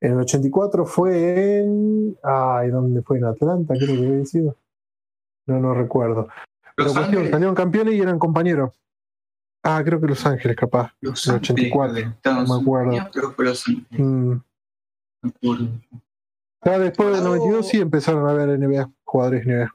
En 0.02 0.13
el 0.13 0.19
84 0.19 0.86
fue 0.86 1.60
en. 1.62 2.17
Ay, 2.23 2.69
¿dónde 2.69 3.02
fue? 3.04 3.17
En 3.19 3.26
Atlanta, 3.26 3.73
creo 3.78 3.95
que 3.95 4.08
había 4.08 4.26
sido. 4.26 4.58
No, 5.47 5.60
no 5.60 5.73
recuerdo. 5.73 6.28
Pero 6.76 6.88
Los 6.88 6.93
cuestión, 6.93 7.06
Ángeles. 7.06 7.32
salieron 7.32 7.56
campeones 7.56 7.93
y 7.95 8.02
eran 8.02 8.19
compañeros. 8.19 8.71
Ah, 9.63 9.82
creo 9.86 10.02
que 10.02 10.08
Los 10.08 10.26
Ángeles, 10.26 10.58
capaz. 10.58 10.91
Los 10.99 11.26
el 11.28 11.36
Ángeles, 11.36 11.52
84, 11.52 11.93
de 11.93 12.02
Estados 12.02 12.49
no 12.49 12.56
me 12.56 12.62
acuerdo. 12.62 12.88
Unidos, 12.89 13.10
creo 13.13 13.36
que 13.36 13.43
Los 13.43 13.67
Ángeles, 13.67 13.99
Mm. 13.99 14.30
no 14.32 14.43
me 15.21 15.30
acuerdo. 15.30 15.67
Ya 16.65 16.80
después 16.80 17.10
del 17.10 17.17
Hago- 17.19 17.36
92 17.36 17.67
sí 17.67 17.80
empezaron 17.82 18.28
a 18.28 18.34
ver 18.34 18.49
NBA, 18.60 18.89
jugadores 19.13 19.45
NBA. 19.45 19.69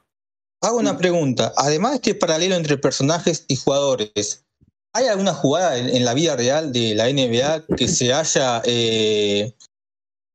Hago 0.61 0.77
una 0.77 0.97
pregunta. 0.97 1.53
Además 1.55 1.91
de 1.91 1.95
este 1.97 2.15
paralelo 2.15 2.55
entre 2.55 2.77
personajes 2.77 3.45
y 3.47 3.55
jugadores, 3.55 4.45
¿hay 4.93 5.07
alguna 5.07 5.33
jugada 5.33 5.77
en, 5.77 5.87
en 5.89 6.03
la 6.03 6.13
vida 6.13 6.35
real 6.35 6.73
de 6.73 6.93
la 6.95 7.05
NBA 7.09 7.75
que 7.77 7.87
se 7.87 8.13
haya 8.13 8.61
eh, 8.65 9.53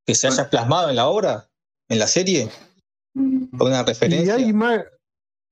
que 0.06 0.14
se 0.14 0.26
haya 0.28 0.48
plasmado 0.48 0.88
en 0.90 0.96
la 0.96 1.08
obra, 1.08 1.48
en 1.90 1.98
la 1.98 2.06
serie? 2.06 2.48
¿Alguna 3.14 3.82
Y 3.82 3.84
referencia? 3.84 4.34
hay, 4.36 4.44
ima- 4.50 4.84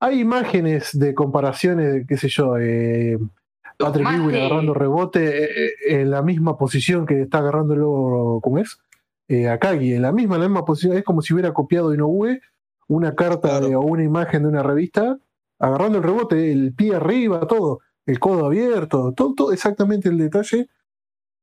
hay 0.01 0.19
imágenes 0.19 0.89
de 0.97 1.13
comparaciones, 1.13 1.93
de, 1.93 2.05
qué 2.07 2.17
sé 2.17 2.27
yo, 2.29 2.57
eh, 2.57 3.17
Patrick 3.77 4.07
Ewing 4.07 4.29
que- 4.31 4.37
agarrando 4.39 4.73
rebote 4.73 5.65
eh, 5.67 5.71
en 5.87 6.09
la 6.11 6.21
misma 6.23 6.57
posición 6.57 7.05
que 7.05 7.21
está 7.21 7.37
agarrándolo, 7.39 8.39
¿cómo 8.41 8.57
es? 8.59 8.77
Eh, 9.29 9.47
Akagi, 9.47 9.93
en 9.93 10.01
la 10.01 10.11
misma, 10.11 10.35
en 10.35 10.41
la 10.41 10.47
misma 10.49 10.65
posición. 10.65 10.97
Es 10.97 11.03
como 11.03 11.21
si 11.21 11.33
hubiera 11.33 11.53
copiado 11.53 11.93
Inoue 11.93 12.41
una 12.87 13.15
carta 13.15 13.49
Claro. 13.49 13.67
de- 13.69 13.75
o 13.75 13.81
una 13.81 14.03
imagen 14.03 14.43
de 14.43 14.49
una 14.49 14.63
revista, 14.63 15.17
agarrando 15.59 15.97
el 15.99 16.03
rebote, 16.03 16.51
el 16.51 16.73
pie 16.73 16.95
arriba, 16.95 17.47
todo, 17.47 17.79
el 18.05 18.19
codo 18.19 18.45
abierto, 18.47 19.13
todo, 19.13 19.33
todo 19.33 19.51
exactamente 19.53 20.09
el 20.09 20.17
detalle. 20.17 20.67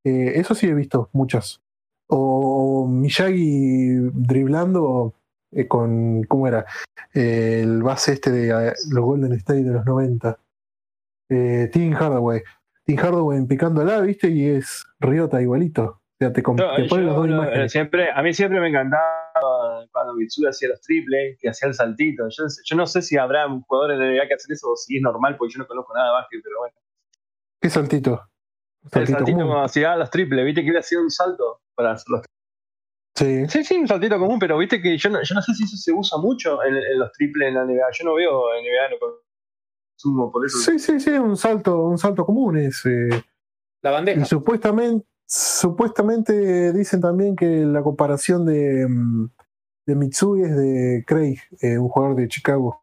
Eh, 0.04 0.32
eso 0.36 0.54
sí 0.54 0.66
he 0.66 0.74
visto, 0.74 1.08
muchas. 1.12 1.60
O, 2.08 2.86
Miyagi 2.88 3.96
driblando 4.12 5.14
eh, 5.52 5.66
con, 5.68 6.22
¿cómo 6.24 6.46
era? 6.48 6.64
Eh, 7.14 7.60
el 7.62 7.82
base 7.82 8.12
este 8.14 8.30
de 8.30 8.68
eh, 8.68 8.72
los 8.90 9.04
Golden 9.04 9.32
State 9.32 9.64
de 9.64 9.70
los 9.72 9.84
90. 9.86 10.38
Eh, 11.28 11.68
Tim 11.72 11.92
Hardaway. 11.92 12.42
Tim 12.84 12.96
Hardaway 12.98 13.44
picándola, 13.46 14.00
¿viste? 14.00 14.28
Y 14.28 14.46
es 14.48 14.84
Riota 15.00 15.40
igualito. 15.40 15.99
Sea, 16.20 16.32
te, 16.34 16.42
yo 16.42 16.54
las 17.00 17.14
dos 17.16 17.26
imágenes. 17.26 17.72
siempre, 17.72 18.10
a 18.14 18.22
mí 18.22 18.34
siempre 18.34 18.60
me 18.60 18.68
encantaba 18.68 19.86
cuando 19.90 20.12
Mitsui 20.14 20.46
hacía 20.46 20.68
los 20.68 20.80
triples, 20.82 21.38
que 21.40 21.48
hacía 21.48 21.68
el 21.68 21.74
saltito. 21.74 22.24
Yo, 22.28 22.44
yo 22.62 22.76
no 22.76 22.86
sé 22.86 23.00
si 23.00 23.16
habrá 23.16 23.48
jugadores 23.66 23.98
de 23.98 24.04
NBA 24.04 24.28
que 24.28 24.34
hacen 24.34 24.52
eso 24.52 24.70
o 24.70 24.76
si 24.76 24.96
es 24.98 25.02
normal, 25.02 25.36
porque 25.38 25.54
yo 25.54 25.60
no 25.60 25.66
conozco 25.66 25.94
nada 25.94 26.08
de 26.08 26.12
básquet, 26.12 26.40
pero 26.44 26.58
bueno. 26.58 26.74
¿Qué 27.62 27.70
saltito? 27.70 28.20
El 28.84 28.90
Saltito 28.90 29.18
saltito 29.18 29.36
común. 29.36 29.48
cuando 29.48 29.64
hacía 29.64 29.96
los 29.96 30.10
triples, 30.10 30.44
viste 30.44 30.62
que 30.62 30.68
él 30.70 30.76
hacía 30.76 31.00
un 31.00 31.10
salto 31.10 31.62
para 31.74 31.92
hacer 31.92 32.06
los 32.10 32.22
Sí. 33.16 33.46
Sí, 33.48 33.64
sí, 33.64 33.76
un 33.78 33.88
saltito 33.88 34.18
común, 34.18 34.38
pero 34.38 34.56
viste 34.58 34.80
que 34.80 34.96
yo 34.98 35.08
no, 35.10 35.22
yo 35.22 35.34
no 35.34 35.42
sé 35.42 35.54
si 35.54 35.64
eso 35.64 35.76
se 35.76 35.92
usa 35.92 36.18
mucho 36.18 36.62
en, 36.62 36.76
en 36.76 36.98
los 36.98 37.10
triples 37.12 37.48
en 37.48 37.54
la 37.54 37.64
NBA. 37.64 37.90
Yo 37.98 38.04
no 38.04 38.14
veo 38.14 38.44
NBA, 38.60 38.90
no 38.90 38.96
consumo 39.96 40.30
por 40.30 40.44
eso. 40.46 40.58
Sí, 40.58 40.78
sí, 40.78 41.00
sí, 41.00 41.10
un 41.10 41.36
salto, 41.36 41.82
un 41.84 41.96
salto 41.98 42.24
común 42.24 42.56
es. 42.58 42.84
eh, 42.86 43.08
La 43.82 43.90
bandeja. 43.90 44.20
Y 44.22 44.24
supuestamente, 44.26 45.06
supuestamente 45.30 46.72
dicen 46.72 47.00
también 47.00 47.36
que 47.36 47.64
la 47.64 47.82
comparación 47.82 48.44
de, 48.44 48.86
mm, 48.88 49.28
de 49.86 49.94
Mitsui 49.94 50.42
es 50.42 50.56
de 50.56 51.04
Craig, 51.06 51.38
eh, 51.60 51.78
un 51.78 51.88
jugador 51.88 52.16
de 52.16 52.28
Chicago, 52.28 52.82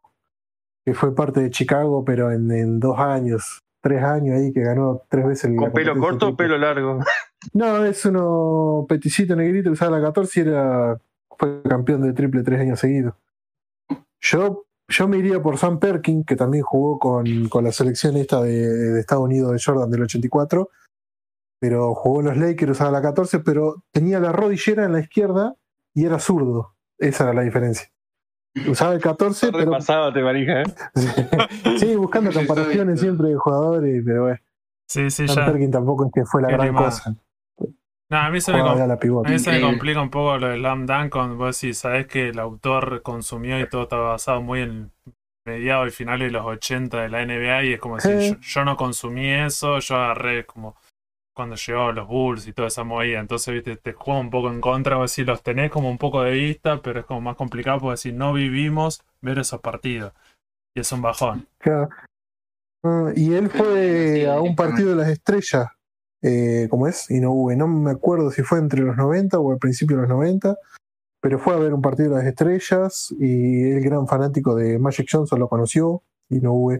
que 0.84 0.94
fue 0.94 1.14
parte 1.14 1.40
de 1.40 1.50
Chicago, 1.50 2.02
pero 2.04 2.32
en, 2.32 2.50
en 2.50 2.80
dos 2.80 2.98
años, 2.98 3.60
tres 3.82 4.02
años 4.02 4.36
ahí, 4.36 4.52
que 4.52 4.62
ganó 4.62 5.02
tres 5.10 5.26
veces. 5.26 5.50
la 5.50 5.56
¿Con 5.58 5.72
pelo 5.72 5.98
corto 5.98 6.28
o 6.28 6.36
pelo 6.36 6.56
largo? 6.58 7.00
No, 7.52 7.84
es 7.84 8.04
uno 8.04 8.84
peticito 8.88 9.36
negrito 9.36 9.70
que 9.70 9.74
usaba 9.74 9.96
la 9.96 10.06
14 10.06 10.40
y 10.40 10.42
era, 10.42 10.98
fue 11.38 11.62
campeón 11.62 12.02
de 12.02 12.12
triple 12.12 12.42
tres 12.42 12.60
años 12.60 12.80
seguidos. 12.80 13.14
Yo, 14.20 14.64
yo 14.88 15.06
me 15.06 15.18
iría 15.18 15.40
por 15.40 15.56
Sam 15.56 15.78
Perkin, 15.78 16.24
que 16.24 16.34
también 16.34 16.64
jugó 16.64 16.98
con, 16.98 17.48
con 17.48 17.62
la 17.62 17.70
selección 17.70 18.16
esta 18.16 18.42
de, 18.42 18.68
de 18.68 18.98
Estados 18.98 19.22
Unidos 19.22 19.52
de 19.52 19.62
Jordan 19.64 19.88
del 19.88 20.02
84, 20.02 20.68
pero 21.60 21.94
jugó 21.94 22.20
en 22.20 22.26
los 22.26 22.36
Lakers, 22.36 22.72
usaba 22.72 22.90
la 22.90 23.02
14, 23.02 23.40
pero 23.40 23.82
tenía 23.92 24.20
la 24.20 24.32
rodillera 24.32 24.84
en 24.84 24.92
la 24.92 25.00
izquierda 25.00 25.54
y 25.94 26.04
era 26.04 26.18
zurdo. 26.18 26.74
Esa 26.98 27.24
era 27.24 27.34
la 27.34 27.42
diferencia. 27.42 27.88
Usaba 28.66 28.94
el 28.94 29.00
14, 29.00 29.52
pero 29.52 29.64
Repasado 29.66 30.12
te 30.12 30.22
marija, 30.22 30.62
¿eh? 30.62 30.64
sí, 31.78 31.94
buscando 31.96 32.32
comparaciones 32.34 33.00
siempre 33.00 33.28
de 33.28 33.36
jugadores, 33.36 34.02
pero 34.04 34.22
bueno, 34.24 34.38
Sí, 34.88 35.10
sí, 35.10 35.28
Sam 35.28 35.36
ya. 35.36 35.46
Perkin 35.52 35.70
tampoco 35.70 36.06
es 36.06 36.12
que 36.14 36.24
fue 36.24 36.40
la 36.42 36.48
Qué 36.48 36.54
gran 36.54 36.68
animado. 36.68 36.86
cosa. 36.86 37.14
No, 38.10 38.16
a 38.16 38.30
mí 38.30 38.40
se 38.40 38.52
me, 38.52 38.58
Jugaba 38.60 38.72
com- 38.74 38.78
ya 38.82 38.86
la 38.86 38.98
pivote. 38.98 39.28
a 39.28 39.32
mí 39.32 39.38
se 39.38 39.52
me 39.52 39.60
complica 39.60 40.00
un 40.00 40.08
poco 40.08 40.38
lo 40.38 40.48
de 40.48 40.56
Slam 40.56 40.86
Dunk 40.86 41.10
cuando 41.12 41.36
vos 41.36 41.60
decís, 41.60 41.76
sabés 41.76 42.06
que 42.06 42.30
el 42.30 42.38
autor 42.38 43.02
consumió 43.02 43.60
y 43.60 43.68
todo 43.68 43.82
estaba 43.82 44.08
basado 44.12 44.40
muy 44.40 44.60
en 44.62 44.90
mediados 45.44 45.88
y 45.88 45.90
finales 45.90 46.28
de 46.28 46.32
los 46.32 46.46
80 46.46 47.02
de 47.02 47.08
la 47.10 47.22
NBA 47.26 47.64
y 47.64 47.72
es 47.74 47.80
como 47.80 47.96
decir, 47.96 48.18
Sí. 48.18 48.30
yo, 48.30 48.36
yo 48.40 48.64
no 48.64 48.76
consumí 48.78 49.28
eso, 49.30 49.78
yo 49.78 49.96
agarré 49.96 50.46
como 50.46 50.74
cuando 51.38 51.54
llegó 51.54 51.92
los 51.92 52.08
Bulls 52.08 52.48
y 52.48 52.52
toda 52.52 52.66
esa 52.66 52.82
movida, 52.82 53.20
entonces 53.20 53.54
viste, 53.54 53.76
te 53.76 53.92
juega 53.92 54.18
un 54.18 54.28
poco 54.28 54.50
en 54.50 54.60
contra, 54.60 54.96
vos 54.96 55.14
decís, 55.14 55.24
los 55.24 55.40
tenés 55.40 55.70
como 55.70 55.88
un 55.88 55.96
poco 55.96 56.20
de 56.22 56.32
vista, 56.32 56.82
pero 56.82 56.98
es 56.98 57.06
como 57.06 57.20
más 57.20 57.36
complicado 57.36 57.78
porque 57.78 57.92
decir, 57.92 58.14
no 58.14 58.32
vivimos 58.32 59.00
ver 59.22 59.38
esos 59.38 59.60
partidos 59.60 60.12
y 60.76 60.80
es 60.80 60.90
un 60.90 61.00
bajón. 61.00 61.46
Claro. 61.58 61.90
Ah, 62.82 63.12
y 63.14 63.34
él 63.34 63.48
fue 63.50 64.26
a 64.28 64.40
un 64.40 64.56
partido 64.56 64.90
de 64.90 64.96
las 64.96 65.08
estrellas, 65.10 65.68
eh, 66.22 66.66
¿cómo 66.68 66.88
es? 66.88 67.08
Y 67.08 67.20
no 67.20 67.30
hubo, 67.30 67.54
no 67.54 67.68
me 67.68 67.92
acuerdo 67.92 68.32
si 68.32 68.42
fue 68.42 68.58
entre 68.58 68.80
los 68.80 68.96
90 68.96 69.38
o 69.38 69.52
al 69.52 69.58
principio 69.58 69.94
de 69.94 70.02
los 70.02 70.10
90, 70.10 70.56
pero 71.22 71.38
fue 71.38 71.54
a 71.54 71.58
ver 71.58 71.72
un 71.72 71.80
partido 71.82 72.10
de 72.10 72.16
las 72.16 72.26
estrellas 72.26 73.14
y 73.16 73.70
el 73.70 73.80
gran 73.80 74.08
fanático 74.08 74.56
de 74.56 74.80
Magic 74.80 75.06
Johnson 75.08 75.38
lo 75.38 75.48
conoció 75.48 76.02
y 76.28 76.40
no 76.40 76.52
hubo. 76.52 76.76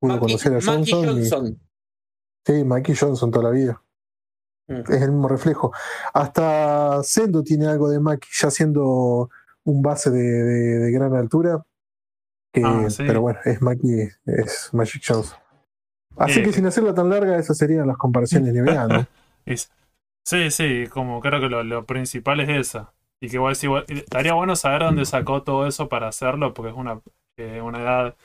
Pudo 0.00 0.20
conocer 0.20 0.52
a 0.54 0.60
Johnson. 0.60 0.84
y- 0.84 1.06
Johnson. 1.28 1.60
Sí, 2.44 2.64
Mikey 2.64 2.94
Johnson 2.96 3.30
toda 3.30 3.44
la 3.44 3.50
vida. 3.50 3.82
Mm. 4.68 4.80
Es 4.88 5.02
el 5.02 5.10
mismo 5.12 5.28
reflejo. 5.28 5.72
Hasta 6.14 7.02
Sendo 7.02 7.42
tiene 7.42 7.66
algo 7.66 7.88
de 7.90 7.98
Mackie, 8.00 8.28
ya 8.40 8.50
siendo 8.50 9.28
un 9.64 9.82
base 9.82 10.10
de, 10.10 10.22
de- 10.22 10.78
de 10.78 10.92
gran 10.92 11.14
altura. 11.14 11.62
que- 12.54 12.62
Ah, 12.64 12.88
sí. 12.90 13.04
Pero 13.06 13.22
bueno, 13.22 13.38
es 13.44 13.62
Mackie, 13.62 14.08
es 14.26 14.68
Magic 14.72 15.02
Johnson. 15.06 15.38
Así 16.16 16.40
Eh. 16.40 16.42
que 16.42 16.52
sin 16.52 16.66
hacerla 16.66 16.92
tan 16.94 17.08
larga, 17.08 17.38
esas 17.38 17.56
serían 17.56 17.86
las 17.86 17.96
comparaciones 17.96 18.52
NBA, 18.54 18.86
¿no? 18.88 19.06
Sí, 20.24 20.50
sí, 20.52 20.84
como 20.88 21.20
creo 21.20 21.40
que 21.40 21.48
lo, 21.48 21.64
lo 21.64 21.84
principal 21.84 22.38
es 22.40 22.48
esa. 22.48 22.92
Y 23.20 23.28
que 23.28 23.36
igual, 23.36 23.56
igual 23.60 23.84
estaría 23.88 24.34
bueno 24.34 24.54
saber 24.54 24.82
dónde 24.82 25.04
sacó 25.04 25.42
todo 25.42 25.66
eso 25.66 25.88
para 25.88 26.08
hacerlo, 26.08 26.54
porque 26.54 26.70
es 26.70 26.76
una, 26.76 27.00
eh, 27.38 27.60
una 27.60 27.80
edad 27.82 28.16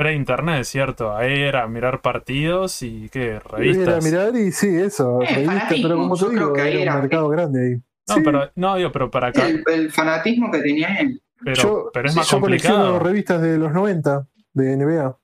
pre-internet, 0.00 0.64
¿cierto? 0.64 1.14
Ahí 1.14 1.40
era 1.42 1.66
mirar 1.68 2.00
partidos 2.00 2.82
y 2.82 3.08
qué, 3.10 3.38
revistas. 3.38 3.86
Era 3.86 4.00
mirar 4.00 4.34
y 4.40 4.50
sí, 4.50 4.68
eso, 4.68 5.20
Eh, 5.22 5.26
revistas, 5.34 5.74
pero 5.82 5.96
como 5.96 6.14
te 6.14 6.20
yo 6.22 6.28
creo 6.28 6.40
digo, 6.40 6.52
que 6.54 6.60
ahí 6.62 6.72
era 6.72 6.80
un 6.80 6.88
era- 6.88 7.00
mercado 7.02 7.28
grande 7.28 7.60
ahí. 7.66 7.74
No, 8.08 8.14
Sí, 8.14 8.20
pero, 8.24 8.50
no, 8.56 8.76
digo, 8.76 8.90
pero 8.92 9.10
para 9.10 9.28
acá. 9.28 9.46
El, 9.46 9.62
el 9.70 9.92
fanatismo 9.92 10.50
que 10.50 10.58
tenía 10.62 10.96
él. 10.96 11.20
Pero, 11.44 11.62
yo, 11.62 11.90
pero 11.92 12.06
es 12.06 12.12
sí, 12.14 12.18
más 12.18 12.30
yo 12.30 12.40
complicado. 12.40 12.98
revistas 12.98 13.42
de 13.42 13.58
los 13.58 13.72
90 13.72 14.26
de 14.54 14.76
NBA. 14.76 15.16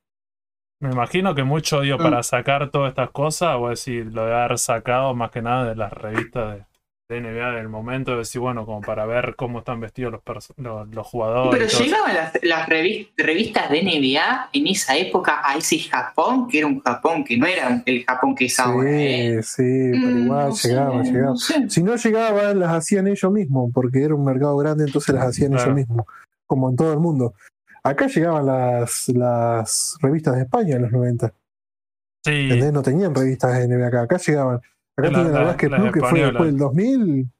Me 0.80 0.90
imagino 0.92 1.34
que 1.34 1.42
mucho, 1.42 1.80
digo, 1.80 1.96
Mm. 1.98 2.02
para 2.02 2.22
sacar 2.22 2.70
todas 2.70 2.90
estas 2.90 3.10
cosas, 3.10 3.56
o 3.58 3.70
decir, 3.70 4.12
lo 4.12 4.26
de 4.26 4.34
haber 4.34 4.58
sacado 4.58 5.14
más 5.14 5.30
que 5.30 5.40
nada 5.40 5.64
de 5.68 5.74
las 5.74 5.90
revistas 5.92 6.54
de, 6.58 6.64
de 7.08 7.20
NBA 7.20 7.52
del 7.52 7.68
momento, 7.68 8.10
de 8.12 8.18
decir, 8.18 8.40
bueno, 8.40 8.66
como 8.66 8.80
para 8.80 9.06
ver 9.06 9.34
cómo 9.36 9.60
están 9.60 9.78
vestidos 9.78 10.12
los, 10.12 10.22
los, 10.56 10.88
los 10.88 11.06
jugadores. 11.06 11.72
Pero 11.72 11.84
llegaban 11.84 12.14
las, 12.14 12.32
las 12.42 12.68
revi- 12.68 13.10
revistas 13.16 13.70
de 13.70 13.82
NBA 13.82 14.50
en 14.52 14.66
esa 14.66 14.96
época 14.96 15.40
a 15.44 15.56
ese 15.56 15.78
Japón, 15.78 16.48
que 16.48 16.58
era 16.58 16.66
un 16.66 16.80
Japón 16.80 17.22
que 17.22 17.36
no 17.36 17.46
era 17.46 17.80
el 17.86 18.04
Japón 18.04 18.34
que 18.34 18.46
es 18.46 18.58
ahora. 18.58 18.90
¿eh? 18.90 19.40
Sí, 19.42 19.62
sí, 19.92 20.00
pero 20.04 20.10
Mm, 20.18 20.22
igual 20.24 20.48
no 20.48 20.54
sé, 20.56 20.68
llegaban, 20.68 21.04
llegaban. 21.04 21.24
no 21.26 21.36
sé. 21.36 21.70
Si 21.70 21.82
no 21.84 21.94
llegaban, 21.96 22.58
las 22.58 22.70
hacían 22.72 23.06
ellos 23.06 23.30
mismos, 23.32 23.70
porque 23.72 24.02
era 24.02 24.14
un 24.14 24.24
mercado 24.24 24.56
grande, 24.56 24.84
entonces 24.84 25.14
las 25.14 25.26
hacían 25.26 25.52
Claro. 25.52 25.64
ellos 25.64 25.76
mismos, 25.76 26.06
como 26.46 26.70
en 26.70 26.76
todo 26.76 26.92
el 26.92 26.98
mundo. 26.98 27.34
Acá 27.84 28.08
llegaban 28.08 28.46
las, 28.46 29.08
las 29.10 29.96
revistas 30.02 30.34
de 30.34 30.42
España 30.42 30.74
en 30.74 30.82
los 30.82 30.90
90. 30.90 31.32
Sí, 32.24 32.32
¿entendés? 32.32 32.72
No 32.72 32.82
tenían 32.82 33.14
revistas 33.14 33.56
de 33.56 33.68
NBA 33.68 33.86
acá, 33.86 34.02
acá 34.02 34.16
llegaban. 34.16 34.60
Acá 34.96 35.11
La- 35.11 35.18
tenían 35.18 35.32
la, 35.35 35.42
Basket 35.42 35.68
Plus, 35.68 35.92
que 35.92 36.00
fue 36.00 36.20
después 36.22 36.46
del 36.46 36.59
2000, 36.59 37.30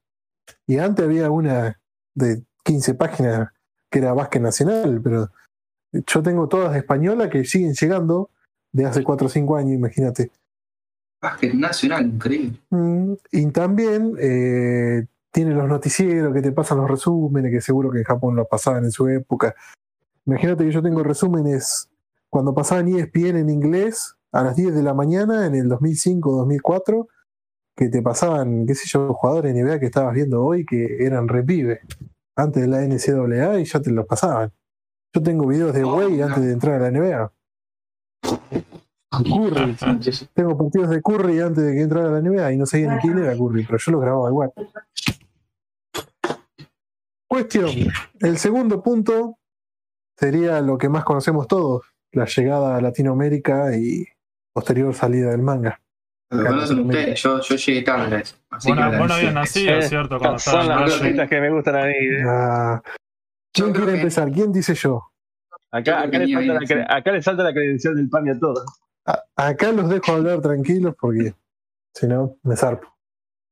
y 0.66 0.79
antes 0.79 1.05
había 1.05 1.31
una 1.31 1.81
de 2.14 2.42
15 2.64 2.95
páginas 2.95 3.51
que 3.90 3.99
era 4.01 4.12
Básquet 4.12 4.42
Nacional, 4.42 5.01
pero 5.03 5.31
yo 5.92 6.23
tengo 6.23 6.49
todas 6.49 6.73
de 6.73 6.79
española 6.81 7.31
que 7.31 7.45
siguen 7.45 7.73
llegando 7.75 8.31
de 8.73 8.85
hace 8.85 9.03
4 9.03 9.27
o 9.27 9.31
5 9.31 9.57
años, 9.57 9.73
imagínate. 9.73 10.31
Básquet 11.23 11.55
nacional, 11.55 12.07
increíble. 12.07 12.59
Mm, 12.71 13.12
Y 13.33 13.47
también 13.53 14.14
eh, 14.21 15.07
tiene 15.31 15.55
los 15.55 15.66
noticieros 15.69 16.35
que 16.35 16.42
te 16.42 16.53
pasan 16.53 16.79
los 16.79 16.90
resúmenes, 16.90 17.51
que 17.51 17.61
seguro 17.62 17.90
que 17.90 17.99
en 17.99 18.05
Japón 18.05 18.37
los 18.37 18.47
pasaban 18.49 18.85
en 18.85 18.90
su 18.92 19.09
época. 19.09 19.55
Imagínate 20.27 20.64
que 20.64 20.73
yo 20.73 20.83
tengo 20.83 21.03
resúmenes 21.03 21.88
cuando 22.29 22.53
pasaban 22.55 22.88
ESPN 22.88 23.38
en 23.38 23.49
inglés 23.49 24.14
a 24.33 24.42
las 24.42 24.57
10 24.57 24.75
de 24.75 24.83
la 24.83 24.92
mañana 24.92 25.47
en 25.47 25.55
el 25.55 25.69
2005 25.69 26.33
2004, 26.33 27.09
que 27.77 27.89
te 27.89 28.01
pasaban, 28.01 28.67
qué 28.67 28.75
sé 28.75 28.89
yo, 28.89 29.12
jugadores 29.12 29.55
de 29.55 29.62
NBA 29.62 29.79
que 29.79 29.87
estabas 29.87 30.15
viendo 30.15 30.43
hoy 30.43 30.65
que 30.65 31.05
eran 31.05 31.29
repibe 31.29 31.81
antes 32.35 32.62
de 32.62 32.69
la 32.69 32.81
NCAA 32.81 33.61
y 33.61 33.65
ya 33.65 33.81
te 33.81 33.91
los 33.91 34.07
pasaban. 34.07 34.53
Yo 35.15 35.23
tengo 35.23 35.47
videos 35.47 35.75
de 35.75 35.85
Way 35.85 36.17
no. 36.17 36.27
antes 36.27 36.45
de 36.45 36.53
entrar 36.53 36.83
a 36.83 36.91
la 36.91 36.99
NBA. 36.99 37.33
Curry, 39.11 39.77
tengo 40.35 40.57
partidos 40.57 40.91
de 40.91 41.03
Curry 41.03 41.41
antes 41.41 41.65
de 41.65 41.73
que 41.73 41.83
entrara 41.83 42.09
a 42.09 42.12
la 42.12 42.21
NBA 42.21 42.53
y 42.53 42.57
no 42.57 42.67
sabía 42.67 42.95
ni 42.95 43.01
quién 43.01 43.19
era 43.19 43.37
Curry, 43.37 43.65
pero 43.65 43.79
yo 43.79 43.93
lo 43.93 44.01
grababa 44.01 44.29
igual. 44.29 44.53
Cuestión. 47.29 47.71
El 48.21 48.39
segundo 48.39 48.83
punto 48.83 49.39
sería 50.19 50.61
lo 50.61 50.79
que 50.79 50.89
más 50.89 51.05
conocemos 51.05 51.47
todos, 51.47 51.83
la 52.12 52.25
llegada 52.25 52.77
a 52.77 52.81
Latinoamérica 52.81 53.77
y 53.77 54.07
posterior 54.55 54.95
salida 54.95 55.31
del 55.31 55.43
manga. 55.43 55.81
Lo 56.31 56.45
conocen 56.47 56.81
ustedes, 56.81 57.23
yo, 57.23 57.41
yo 57.41 57.55
llegué 57.57 57.83
tarde. 57.83 58.23
Así 58.51 58.69
bueno, 58.73 58.91
que 58.91 58.97
vos 58.99 59.09
no 59.09 59.15
habías 59.15 59.35
nacido, 59.35 59.75
Eh, 59.77 59.83
¿cierto? 59.83 60.19
Cuando 60.19 60.39
Son 60.41 60.69
las 60.69 60.93
cositas 60.93 61.29
que 61.29 61.41
me 61.41 61.51
gustan 61.51 61.77
a 61.77 61.87
mí. 61.87 61.93
¿eh? 61.95 62.23
Ah, 62.27 62.83
¿Quién 63.53 63.69
Yo 63.69 63.73
creo 63.73 63.85
quiere 63.85 63.93
que- 63.93 63.99
empezar? 64.03 64.31
¿Quién 64.33 64.53
dice 64.53 64.75
yo? 64.75 65.03
Acá, 65.71 65.83
Yo 65.85 65.97
acá, 66.09 66.19
le 66.19 66.27
que 66.27 66.33
falta 66.35 66.41
ni 66.41 66.47
la, 66.49 66.55
ahí, 66.55 66.67
cre- 66.67 66.81
sí. 66.83 66.87
acá 66.89 67.12
le 67.12 67.23
salta 67.23 67.43
la 67.45 67.53
credencial 67.53 67.95
del 67.97 68.09
PAMI 68.09 68.31
a 68.31 68.39
todos. 68.39 68.65
A- 69.07 69.25
acá 69.37 69.71
los 69.73 69.89
dejo 69.89 70.12
hablar 70.12 70.41
tranquilos 70.41 70.95
porque 71.01 71.35
si 71.95 72.07
no, 72.09 72.37
me 72.43 72.57
zarpo. 72.57 72.93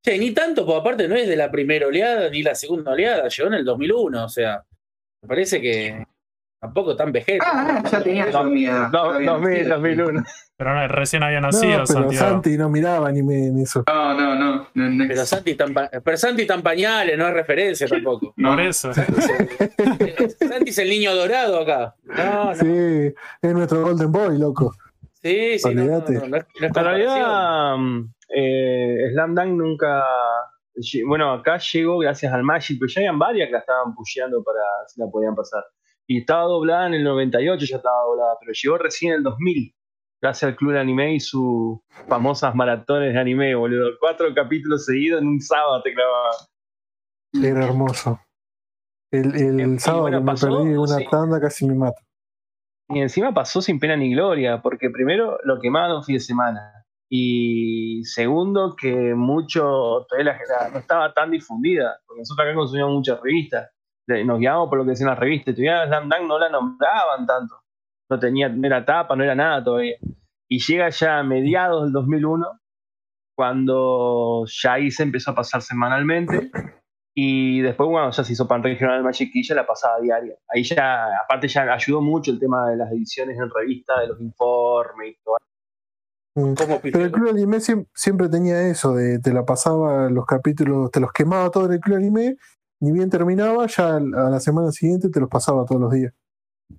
Che, 0.05 0.19
ni 0.19 0.33
tanto, 0.33 0.67
porque 0.67 0.81
aparte 0.81 1.09
no 1.09 1.15
es 1.15 1.29
de 1.29 1.37
la 1.37 1.51
primera 1.51 1.87
oleada 1.87 2.29
ni 2.29 2.43
la 2.43 2.55
segunda 2.55 2.91
oleada, 2.93 3.29
llegó 3.29 3.49
en 3.49 3.55
el 3.55 3.65
2001, 3.65 4.25
o 4.25 4.29
sea, 4.29 4.63
me 5.23 5.29
parece 5.29 5.61
que 5.61 6.05
tampoco 6.65 6.97
tan 6.97 7.13
vejete. 7.13 7.45
Ah, 7.45 7.83
ah, 7.85 7.89
ya 7.91 8.03
tenía 8.03 8.31
yo 8.31 8.45
mi 8.45 8.65
edad. 8.65 8.89
No, 8.91 9.11
Ya 9.11 9.17
había 9.17 9.31
2000, 9.33 9.69
nacido. 9.69 9.75
2001. 9.77 10.23
Pero 10.57 10.75
no, 10.75 10.89
recién 10.89 11.23
había 11.23 11.41
No, 11.41 11.49
nacido, 11.49 11.73
pero 11.73 11.87
Santiago. 11.87 12.27
Santi 12.27 12.57
no 12.57 12.69
miraba 12.71 13.13
ni, 13.13 13.23
me, 13.23 13.51
ni 13.51 13.65
eso. 13.65 13.85
No, 13.87 14.15
no, 14.15 14.35
no. 14.35 14.69
no, 14.73 14.91
no. 14.91 15.05
Pero 15.07 15.27
Santi 15.27 15.55
tan, 15.57 15.75
pero 15.75 16.17
Santi 16.17 16.47
tan 16.47 16.63
pañales, 16.63 17.19
no 17.19 17.29
es 17.29 17.35
referencia 17.35 17.87
tampoco. 17.87 18.33
No. 18.37 18.51
Por 18.51 18.61
eso. 18.63 18.95
Santi 18.95 20.71
es 20.71 20.79
el 20.79 20.89
niño 20.89 21.15
dorado 21.15 21.61
acá. 21.61 21.95
No, 22.05 22.47
no. 22.47 22.55
Sí, 22.55 23.15
es 23.43 23.53
nuestro 23.53 23.83
Golden 23.83 24.11
Boy, 24.11 24.39
loco. 24.39 24.75
Sí, 25.23 25.59
sí, 25.59 25.75
no, 25.75 25.85
no, 25.85 25.99
no, 26.01 26.21
no 26.21 26.27
no 26.29 26.67
En 26.67 26.75
realidad, 26.75 27.77
eh, 28.35 29.09
Slam 29.13 29.35
Dunk 29.35 29.49
nunca. 29.49 30.03
Bueno, 31.07 31.33
acá 31.35 31.59
llegó 31.59 31.99
gracias 31.99 32.33
al 32.33 32.43
Magic, 32.43 32.79
pero 32.81 32.89
ya 32.89 33.01
habían 33.01 33.19
varias 33.19 33.49
que 33.49 33.53
la 33.53 33.59
estaban 33.59 33.95
pusheando 33.95 34.43
para 34.43 34.61
si 34.87 34.99
la 35.01 35.09
podían 35.09 35.35
pasar. 35.35 35.63
Y 36.07 36.19
estaba 36.19 36.45
doblada 36.45 36.87
en 36.87 36.95
el 36.95 37.05
98, 37.05 37.65
ya 37.65 37.77
estaba 37.77 38.05
doblada, 38.05 38.37
pero 38.41 38.53
llegó 38.53 38.79
recién 38.79 39.13
en 39.13 39.19
el 39.19 39.25
2000, 39.25 39.75
gracias 40.21 40.51
al 40.51 40.57
Club 40.57 40.73
de 40.73 40.81
Anime 40.81 41.15
y 41.15 41.21
sus 41.21 41.79
famosas 42.09 42.55
maratones 42.55 43.15
de 43.15 43.21
anime, 43.21 43.55
boludo. 43.55 43.91
Cuatro 43.99 44.27
capítulos 44.35 44.85
seguidos 44.85 45.23
en 45.23 45.29
un 45.29 45.41
sábado 45.41 45.83
te 45.83 45.95
clavaba. 45.95 46.31
Era 47.43 47.65
hermoso. 47.67 48.21
El, 49.11 49.79
sábado 49.79 50.03
bueno, 50.03 50.19
que 50.19 50.25
me 50.25 50.33
pasó, 50.33 50.47
perdí 50.49 50.77
una 50.77 50.97
sí. 50.99 51.07
tanda 51.11 51.41
casi 51.41 51.67
me 51.67 51.75
mato. 51.75 52.01
Y 52.89 53.01
encima 53.01 53.33
pasó 53.33 53.63
sin 53.63 53.79
pena 53.79 53.97
ni 53.97 54.13
gloria, 54.13 54.61
porque 54.61 54.91
primero 54.91 55.39
lo 55.45 55.59
quemaban 55.61 55.93
un 55.97 56.05
fin 56.05 56.17
de 56.17 56.21
semana. 56.21 56.85
Y 57.09 58.03
segundo, 58.05 58.75
que 58.77 59.15
mucho, 59.15 60.05
todavía 60.09 60.33
la- 60.33 60.65
la- 60.65 60.71
no 60.71 60.79
estaba 60.81 61.15
tan 61.15 61.31
difundida, 61.31 61.99
porque 62.07 62.21
nosotros 62.21 62.47
acá 62.47 62.55
consumíamos 62.55 62.95
muchas 62.95 63.21
revistas. 63.23 63.71
Nos 64.07 64.39
guiábamos 64.39 64.69
por 64.69 64.79
lo 64.79 64.85
que 64.85 64.91
decían 64.91 65.11
las 65.11 65.19
revistas. 65.19 65.55
Todavía 65.55 65.87
Slam 65.87 66.09
Dunk 66.09 66.23
no 66.29 66.39
la 66.39 66.49
nombraban 66.51 67.27
tanto. 67.27 67.57
No 68.11 68.19
tenía, 68.19 68.49
no 68.49 68.67
era 68.67 68.85
tapa, 68.85 69.17
no 69.17 69.25
era 69.25 69.35
nada 69.35 69.65
todavía. 69.65 69.97
Y 70.49 70.59
llega 70.61 70.89
ya 70.91 71.19
a 71.21 71.23
mediados 71.23 71.85
del 71.85 71.93
2001, 71.93 72.61
cuando 73.37 74.45
ya 74.47 74.75
ahí 74.75 74.91
se 74.91 75.03
empezó 75.03 75.31
a 75.31 75.35
pasar 75.35 75.63
semanalmente. 75.63 76.51
Y 77.17 77.61
después, 77.61 77.89
bueno, 77.89 78.11
ya 78.11 78.25
se 78.25 78.33
hizo 78.33 78.49
pan 78.49 78.63
regional 78.63 79.03
Magic 79.05 79.31
y 79.35 79.47
ya 79.47 79.55
la 79.55 79.67
pasaba 79.67 80.01
diaria. 80.01 80.35
Ahí 80.49 80.65
ya, 80.65 81.07
aparte 81.25 81.47
ya 81.49 81.63
ayudó 81.73 82.01
mucho 82.01 82.31
el 82.33 82.41
tema 82.41 82.69
de 82.71 82.77
las 82.77 82.91
ediciones 82.93 83.39
en 83.39 83.51
revista, 83.51 84.01
de 84.01 84.09
los 84.09 84.21
informes 84.21 85.13
y 85.15 85.23
todo. 85.25 85.37
Mm. 86.37 86.55
¿Cómo 86.55 86.81
Pero 86.83 87.01
el 87.05 87.13
Club 87.13 87.29
Anime 87.31 87.59
siem- 87.59 87.87
siempre 87.95 88.29
tenía 88.29 88.61
eso, 88.69 88.95
de 88.95 89.21
te 89.21 89.33
la 89.33 89.45
pasaba 89.45 90.11
los 90.11 90.27
capítulos, 90.27 90.91
te 90.91 90.99
los 90.99 91.13
quemaba 91.13 91.49
todo 91.51 91.67
en 91.67 91.75
el 91.75 91.81
Club 91.81 91.97
Anime, 91.99 92.37
ni 92.85 92.93
bien 92.93 93.09
terminaba, 93.11 93.67
ya 93.67 93.97
a 93.97 94.01
la 94.01 94.41
semana 94.41 94.71
siguiente 94.71 95.09
te 95.09 95.21
los 95.21 95.29
pasaba 95.29 95.65
todos 95.65 95.81
los 95.81 95.91
días. 95.93 96.13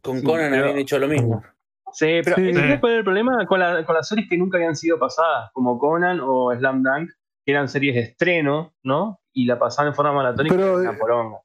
Con 0.02 0.22
Conan 0.22 0.54
habían 0.54 0.78
hecho 0.78 1.00
lo 1.00 1.08
mismo. 1.08 1.44
Sí, 1.92 2.20
pero 2.24 2.36
Sí. 2.38 2.50
ese 2.50 2.78
fue 2.80 2.98
el 2.98 3.04
problema 3.04 3.46
con, 3.48 3.60
la- 3.60 3.86
con 3.86 3.96
las 3.96 4.08
series 4.08 4.28
que 4.30 4.38
nunca 4.38 4.58
habían 4.58 4.76
sido 4.76 5.00
pasadas, 5.00 5.50
como 5.54 5.80
Conan 5.80 6.20
o 6.22 6.54
Slam 6.56 6.84
Dunk, 6.84 7.10
que 7.46 7.52
eran 7.52 7.68
series 7.70 7.96
de 7.96 8.02
estreno, 8.02 8.74
¿no? 8.84 9.20
Y 9.34 9.46
la 9.46 9.58
pasaban 9.58 9.90
en 9.92 9.96
forma 9.96 10.12
maratónica 10.14 10.56
Pero, 10.56 10.84
y 10.84 10.88
una 10.88 10.98
poronga. 10.98 11.38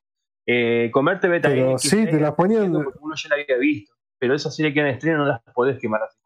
Eh, 0.47 0.91
Comer 0.93 1.21
TV 1.21 1.41
también. 1.41 1.67
Pero 1.67 1.79
sí, 1.79 2.05
te 2.07 2.19
las 2.19 2.33
ponían. 2.35 2.73
porque 2.73 2.99
uno 3.01 3.15
ya 3.15 3.29
la 3.29 3.43
había 3.43 3.57
visto. 3.59 3.95
Pero 4.19 4.35
esas 4.35 4.55
series 4.55 4.75
que 4.75 4.81
eran 4.81 4.91
de 4.93 4.95
estreno 4.97 5.19
no 5.19 5.27
las 5.27 5.41
podés 5.55 5.79
quemar 5.79 6.03
así. 6.03 6.19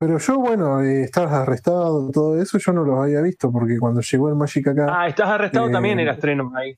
Pero 0.00 0.18
yo, 0.18 0.38
bueno, 0.38 0.80
eh, 0.82 1.02
estabas 1.02 1.32
arrestado, 1.32 2.10
todo 2.12 2.40
eso, 2.40 2.58
yo 2.58 2.72
no 2.72 2.84
los 2.84 2.98
había 3.00 3.20
visto, 3.20 3.50
porque 3.50 3.78
cuando 3.80 4.00
llegó 4.00 4.28
el 4.28 4.36
Magic 4.36 4.68
acá. 4.68 4.86
Ah, 4.90 5.08
estás 5.08 5.28
arrestado 5.28 5.68
Eh, 5.68 5.72
también 5.72 5.98
era 5.98 6.12
estreno 6.12 6.52
ahí. 6.54 6.76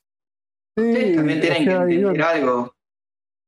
Ustedes 0.89 1.17
también 1.17 1.41
tienen 1.41 1.65
que 1.65 1.71
entender 1.73 2.23
algo. 2.23 2.75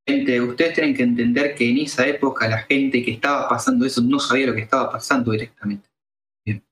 Gente, 0.07 0.41
ustedes 0.41 0.73
tienen 0.73 0.93
que 0.95 1.03
entender 1.03 1.55
que 1.55 1.69
en 1.69 1.77
esa 1.77 2.05
época 2.05 2.47
la 2.47 2.57
gente 2.59 3.01
que 3.03 3.11
estaba 3.11 3.47
pasando 3.47 3.85
eso 3.85 4.01
no 4.01 4.19
sabía 4.19 4.47
lo 4.47 4.53
que 4.53 4.61
estaba 4.61 4.89
pasando 4.91 5.31
directamente. 5.31 5.87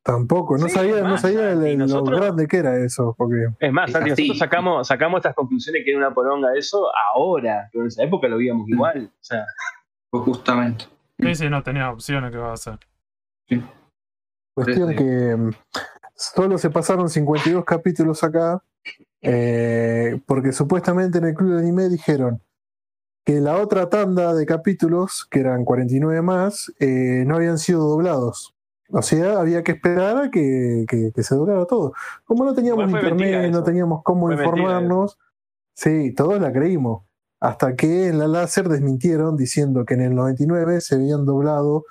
Tampoco, 0.03 0.57
no 0.57 0.67
Sí, 0.67 0.73
sabía, 0.73 1.01
no 1.01 1.17
sabía 1.17 1.51
el- 1.53 1.77
nosotros- 1.77 2.09
lo 2.09 2.21
grande 2.25 2.45
que 2.45 2.57
era 2.57 2.77
eso, 2.83 3.15
porque 3.17 3.47
Es 3.57 3.71
más, 3.71 3.87
Es 3.87 3.93
Santi, 3.93 4.11
así. 4.11 4.21
nosotros 4.23 4.39
sacamos, 4.39 4.87
sacamos 4.87 5.19
estas 5.19 5.33
conclusiones 5.33 5.83
que 5.85 5.91
era 5.91 5.99
una 5.99 6.13
poronga 6.13 6.53
eso 6.57 6.89
ahora, 7.13 7.69
pero 7.71 7.85
en 7.85 7.87
esa 7.87 8.03
época 8.03 8.27
lo 8.27 8.37
veíamos 8.37 8.67
igual. 8.67 9.09
O 9.13 9.23
sea, 9.23 9.45
Pues 10.09 10.23
justamente. 10.25 10.85
Sí, 11.17 11.35
sí, 11.35 11.49
no 11.49 11.63
tenía 11.63 11.89
opciones 11.89 12.31
que 12.31 12.37
va 12.37 12.49
a 12.49 12.53
hacer. 12.55 12.77
Cuestión 14.53 14.89
Sí, 14.89 14.95
que 14.97 15.35
mm, 15.37 15.51
solo 16.15 16.57
se 16.57 16.69
pasaron 16.69 17.07
52 17.09 17.63
capítulos 17.63 18.21
acá, 18.25 18.61
eh, 19.21 20.19
porque 20.25 20.51
supuestamente 20.51 21.17
en 21.19 21.25
el 21.25 21.33
club 21.35 21.53
de 21.53 21.59
anime 21.59 21.89
dijeron 21.89 22.41
que 23.25 23.39
la 23.39 23.57
otra 23.61 23.89
tanda 23.89 24.33
de 24.33 24.45
capítulos, 24.45 25.27
que 25.29 25.41
eran 25.41 25.63
49 25.63 26.21
más, 26.21 26.71
eh, 26.79 27.23
no 27.27 27.35
habían 27.35 27.59
sido 27.59 27.87
doblados. 27.87 28.55
O 28.89 29.01
sea, 29.01 29.39
había 29.39 29.63
que 29.63 29.73
esperar 29.73 30.17
a 30.17 30.31
que, 30.31 30.85
que- 30.87 31.11
que 31.13 31.23
se 31.23 31.35
doblara 31.35 31.65
todo. 31.65 31.93
Como 32.25 32.43
no 32.43 32.53
teníamos 32.53 32.85
internet, 32.89 33.51
no 33.51 33.63
teníamos 33.63 34.01
cómo 34.03 34.25
Fue 34.27 34.35
informarnos, 34.35 35.17
Sí, 35.73 36.13
todos 36.13 36.39
la 36.41 36.51
creímos. 36.51 37.03
Hasta 37.39 37.75
que 37.75 38.07
en 38.09 38.19
la 38.19 38.27
láser 38.27 38.67
desmintieron 38.69 39.37
diciendo 39.37 39.85
que 39.85 39.93
en 39.93 40.01
el 40.01 40.13
99 40.15 40.81
se 40.81 40.95
habían 40.95 41.25
doblado 41.25 41.85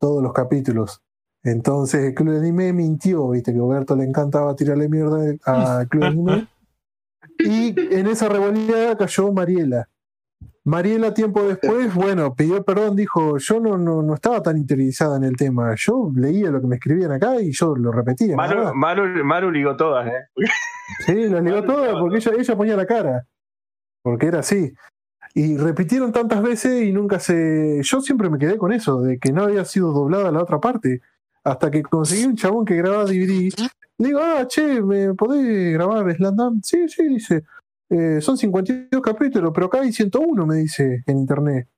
todos 0.00 0.22
los 0.22 0.32
capítulos. 0.32 1.02
Entonces 1.44 2.02
el 2.06 2.14
Club 2.14 2.32
de 2.32 2.38
Anime 2.38 2.72
mintió, 2.72 3.28
viste 3.28 3.52
que 3.52 3.58
a 3.58 3.60
Roberto 3.60 3.94
le 3.94 4.04
encantaba 4.04 4.56
tirarle 4.56 4.88
mierda 4.88 5.34
al 5.44 5.88
Club 5.88 6.02
de 6.04 6.08
Anime. 6.08 6.48
Y 7.46 7.74
en 7.94 8.06
esa 8.06 8.28
revolvida 8.28 8.96
cayó 8.96 9.32
Mariela. 9.32 9.88
Mariela 10.64 11.14
tiempo 11.14 11.44
después, 11.44 11.94
bueno, 11.94 12.34
pidió 12.34 12.64
perdón, 12.64 12.96
dijo, 12.96 13.38
yo 13.38 13.60
no, 13.60 13.78
no, 13.78 14.02
no 14.02 14.14
estaba 14.14 14.42
tan 14.42 14.56
interesada 14.56 15.16
en 15.16 15.22
el 15.22 15.36
tema, 15.36 15.72
yo 15.76 16.10
leía 16.12 16.50
lo 16.50 16.60
que 16.60 16.66
me 16.66 16.74
escribían 16.76 17.12
acá 17.12 17.40
y 17.40 17.52
yo 17.52 17.76
lo 17.76 17.92
repetía. 17.92 18.34
Maru. 18.34 18.74
Maru, 18.74 19.24
Maru 19.24 19.50
ligó 19.52 19.76
todas, 19.76 20.08
¿eh? 20.08 20.26
Sí, 21.06 21.28
las 21.28 21.42
ligó 21.42 21.58
Maru 21.58 21.66
todas 21.66 22.00
porque 22.00 22.16
ella, 22.16 22.32
ella 22.36 22.56
ponía 22.56 22.76
la 22.76 22.86
cara. 22.86 23.26
Porque 24.02 24.26
era 24.26 24.40
así. 24.40 24.72
Y 25.34 25.56
repitieron 25.56 26.12
tantas 26.12 26.42
veces 26.42 26.82
y 26.84 26.92
nunca 26.92 27.20
se. 27.20 27.80
Yo 27.82 28.00
siempre 28.00 28.30
me 28.30 28.38
quedé 28.38 28.56
con 28.56 28.72
eso, 28.72 29.02
de 29.02 29.18
que 29.18 29.32
no 29.32 29.42
había 29.42 29.64
sido 29.64 29.92
doblada 29.92 30.32
la 30.32 30.42
otra 30.42 30.60
parte. 30.60 31.00
Hasta 31.44 31.70
que 31.70 31.82
conseguí 31.82 32.24
un 32.24 32.36
chabón 32.36 32.64
que 32.64 32.74
grababa 32.74 33.04
DVD. 33.04 33.52
Digo, 33.98 34.20
ah, 34.22 34.46
che, 34.46 34.82
¿me 34.82 35.14
podés 35.14 35.72
grabar 35.74 36.14
Slandam? 36.14 36.60
Sí, 36.62 36.88
sí, 36.88 37.08
dice. 37.08 37.44
"Eh, 37.90 38.20
son 38.20 38.36
52 38.36 39.00
capítulos, 39.02 39.52
pero 39.54 39.66
acá 39.68 39.80
hay 39.80 39.92
101, 39.92 40.44
me 40.46 40.56
dice 40.56 41.02
en 41.06 41.18
internet. 41.18 41.68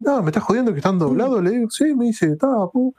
No, 0.00 0.22
me 0.22 0.28
estás 0.30 0.42
jodiendo 0.44 0.72
que 0.72 0.78
están 0.78 0.98
doblados. 0.98 1.42
Le 1.42 1.50
digo, 1.50 1.70
sí, 1.70 1.94
me 1.94 2.06
dice, 2.06 2.26
está, 2.32 2.48
pu". 2.72 2.94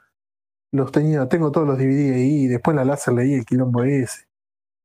Los 0.71 0.91
tenía, 0.91 1.27
tengo 1.27 1.51
todos 1.51 1.65
los 1.67 1.77
DVD 1.77 2.13
ahí. 2.13 2.47
Después 2.47 2.75
la 2.75 2.85
láser 2.85 3.13
leí 3.15 3.33
el 3.33 3.45
quilombo 3.45 3.83
ese. 3.83 4.25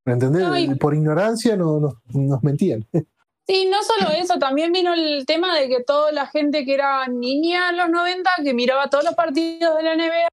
¿Me 0.07 0.15
entendés? 0.15 0.43
Por 0.79 0.95
ignorancia 0.95 1.57
no, 1.57 1.79
nos- 1.81 1.97
nos 2.15 2.43
mentían. 2.43 2.87
Sí, 3.47 3.69
no 3.71 3.77
solo 3.83 4.11
eso, 4.19 4.39
también 4.39 4.73
vino 4.73 4.95
el 4.95 5.27
tema 5.27 5.55
de 5.55 5.69
que 5.69 5.85
toda 5.85 6.11
la 6.13 6.27
gente 6.27 6.65
que 6.65 6.73
era 6.73 7.07
niña 7.09 7.69
en 7.69 7.77
los 7.77 7.91
90, 7.91 8.31
que 8.43 8.55
miraba 8.55 8.89
todos 8.89 9.05
los 9.05 9.13
partidos 9.15 9.77
de 9.77 9.83
la 9.83 9.93
NBA, 9.95 10.29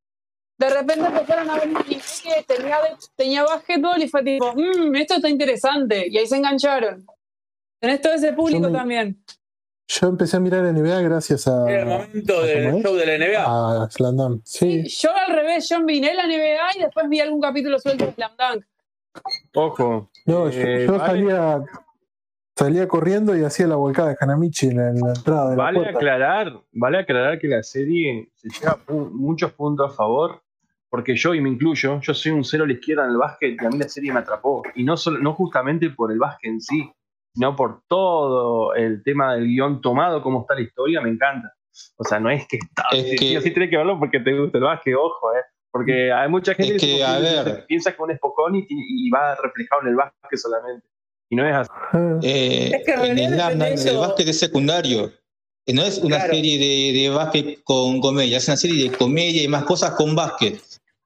de 0.62 0.70
repente 0.70 1.05
empezaron 1.07 1.49
a 1.49 1.55
ver 1.55 1.68
un 1.70 1.78
anime 1.78 2.01
que 2.24 2.43
tenía, 2.55 2.78
tenía 3.16 3.43
básquetbol 3.43 4.01
y 4.01 4.07
fue 4.07 4.24
tipo, 4.24 4.53
mmm, 4.53 4.95
esto 4.95 5.16
está 5.16 5.30
interesante. 5.30 6.07
Y 6.09 6.18
ahí 6.18 6.28
se 6.28 6.38
engancharon. 6.38 7.05
Tenés 7.80 8.01
todo 8.01 8.14
ese 8.14 8.34
público 8.34 8.62
Yo 8.64 8.70
me- 8.70 8.78
también. 8.78 9.24
Yo 9.88 10.07
empecé 10.07 10.38
a 10.38 10.39
mirar 10.39 10.64
NBA 10.64 11.01
gracias 11.01 11.47
a, 11.47 11.70
Era 11.70 11.82
el 11.82 11.88
momento 11.88 12.34
¿cómo 12.36 12.45
del 12.45 12.82
show 12.84 12.95
de 12.95 13.05
la 13.05 13.18
NBA. 13.18 13.84
a 13.84 13.89
Slandam. 13.91 14.41
Sí, 14.45 14.84
Yo 14.88 15.09
al 15.14 15.36
revés, 15.36 15.68
yo 15.68 15.82
miré 15.82 16.14
la 16.14 16.26
NBA 16.28 16.78
y 16.78 16.82
después 16.84 17.09
vi 17.09 17.20
algún 17.20 17.41
capítulo 17.41 17.78
suelto 17.78 18.05
de 18.05 18.14
Slam 18.14 18.32
Dunk. 18.38 18.66
Ojo. 19.55 20.09
no, 20.26 20.49
yo, 20.49 20.62
Eh, 20.62 20.86
yo 20.86 20.93
vale- 20.97 21.05
salía, 21.05 21.64
salía 22.55 22.88
corriendo 22.88 23.36
y 23.36 23.43
hacía 23.43 23.68
la 23.68 23.76
volcada 23.76 24.09
de 24.09 24.18
Hanamichi 24.20 24.68
en 24.68 24.78
la, 24.78 24.89
en 24.89 24.99
la 25.01 25.14
entrada 25.14 25.49
de 25.49 25.57
la 25.57 25.64
Vale 25.64 25.80
puerta. 25.80 25.97
aclarar, 25.97 26.53
vale 26.72 26.97
aclarar 26.99 27.39
que 27.39 27.47
la 27.47 27.62
serie 27.64 28.30
se 28.36 28.47
lleva 28.49 28.78
pu- 28.86 29.09
muchos 29.12 29.51
puntos 29.53 29.91
a 29.91 29.93
favor, 29.93 30.41
porque 30.92 31.16
yo, 31.16 31.34
y 31.34 31.39
me 31.42 31.50
incluyo, 31.50 32.02
yo 32.02 32.14
soy 32.14 32.34
un 32.34 32.44
cero 32.44 32.66
a 32.66 32.68
la 32.68 32.74
izquierda 32.74 33.06
en 33.06 33.12
el 33.12 33.18
básquet 33.18 33.56
y 33.60 33.66
a 33.66 33.70
mí 33.70 33.78
la 33.80 33.88
serie 33.88 34.12
me 34.12 34.20
atrapó. 34.20 34.62
Y 34.76 34.84
no, 34.84 34.98
solo, 34.98 35.20
no 35.20 35.34
justamente 35.34 35.89
por 35.89 36.12
el 36.12 36.20
básquet 36.20 36.52
en 36.52 36.60
sí, 36.62 36.92
sino 37.34 37.56
por 37.56 37.82
todo 37.88 38.76
el 38.76 39.02
tema 39.04 39.34
del 39.36 39.46
guion 39.48 39.80
tomado, 39.82 40.22
cómo 40.22 40.42
está 40.42 40.54
la 40.54 40.62
historia, 40.62 41.00
me 41.00 41.10
encanta. 41.10 41.54
O 41.96 42.04
sea, 42.04 42.20
no 42.20 42.30
es 42.30 42.46
que 42.48 42.58
está. 42.58 42.84
Es 42.92 43.10
sí, 43.12 43.16
que- 43.16 43.39
sí 43.39 43.42
sí 43.42 43.52
tenés 43.54 43.70
que 43.70 43.78
verlo 43.78 43.98
porque 43.98 44.20
te 44.20 44.38
gusta 44.38 44.58
el 44.58 44.66
básquet, 44.66 44.94
ojo, 44.96 45.32
eh. 45.34 45.42
Porque 45.74 46.12
hay 46.12 46.28
mucha 46.28 46.54
gente 46.54 46.76
Es 46.76 46.82
que, 46.82 47.02
a 47.02 47.16
confunde, 47.16 47.44
ver. 47.54 47.66
piensa 47.66 47.94
que 47.96 48.02
un 48.04 48.12
es 48.12 48.20
pocón 48.20 48.56
y, 48.58 48.66
y 48.70 49.10
va 49.10 49.36
reflejado 49.36 49.84
en 49.84 49.88
el 49.88 49.96
básquet 49.96 50.38
solamente. 50.38 50.86
Y 51.30 51.38
no 51.38 51.48
es 51.48 51.56
así. 51.56 51.70
Ah, 51.94 52.20
Eh, 52.22 52.72
Es 52.76 52.86
que 52.86 52.92
en 52.92 53.18
el 53.18 53.34
eso. 53.80 54.02
básquet 54.02 54.28
es 54.28 54.38
secundario. 54.38 55.10
Eh, 55.66 55.74
No 55.74 55.84
es 55.84 56.00
una 56.00 56.18
Claro. 56.18 56.34
serie 56.34 56.58
de, 56.60 57.00
de 57.00 57.10
básquet 57.10 57.64
con 57.64 58.02
comedia, 58.02 58.36
es 58.38 58.48
una 58.50 58.58
serie 58.58 58.89
de 58.89 58.98
comedia 58.98 59.42
y 59.44 59.48
más 59.48 59.64
cosas 59.64 59.92
con 59.92 60.14
básquet. 60.14 60.60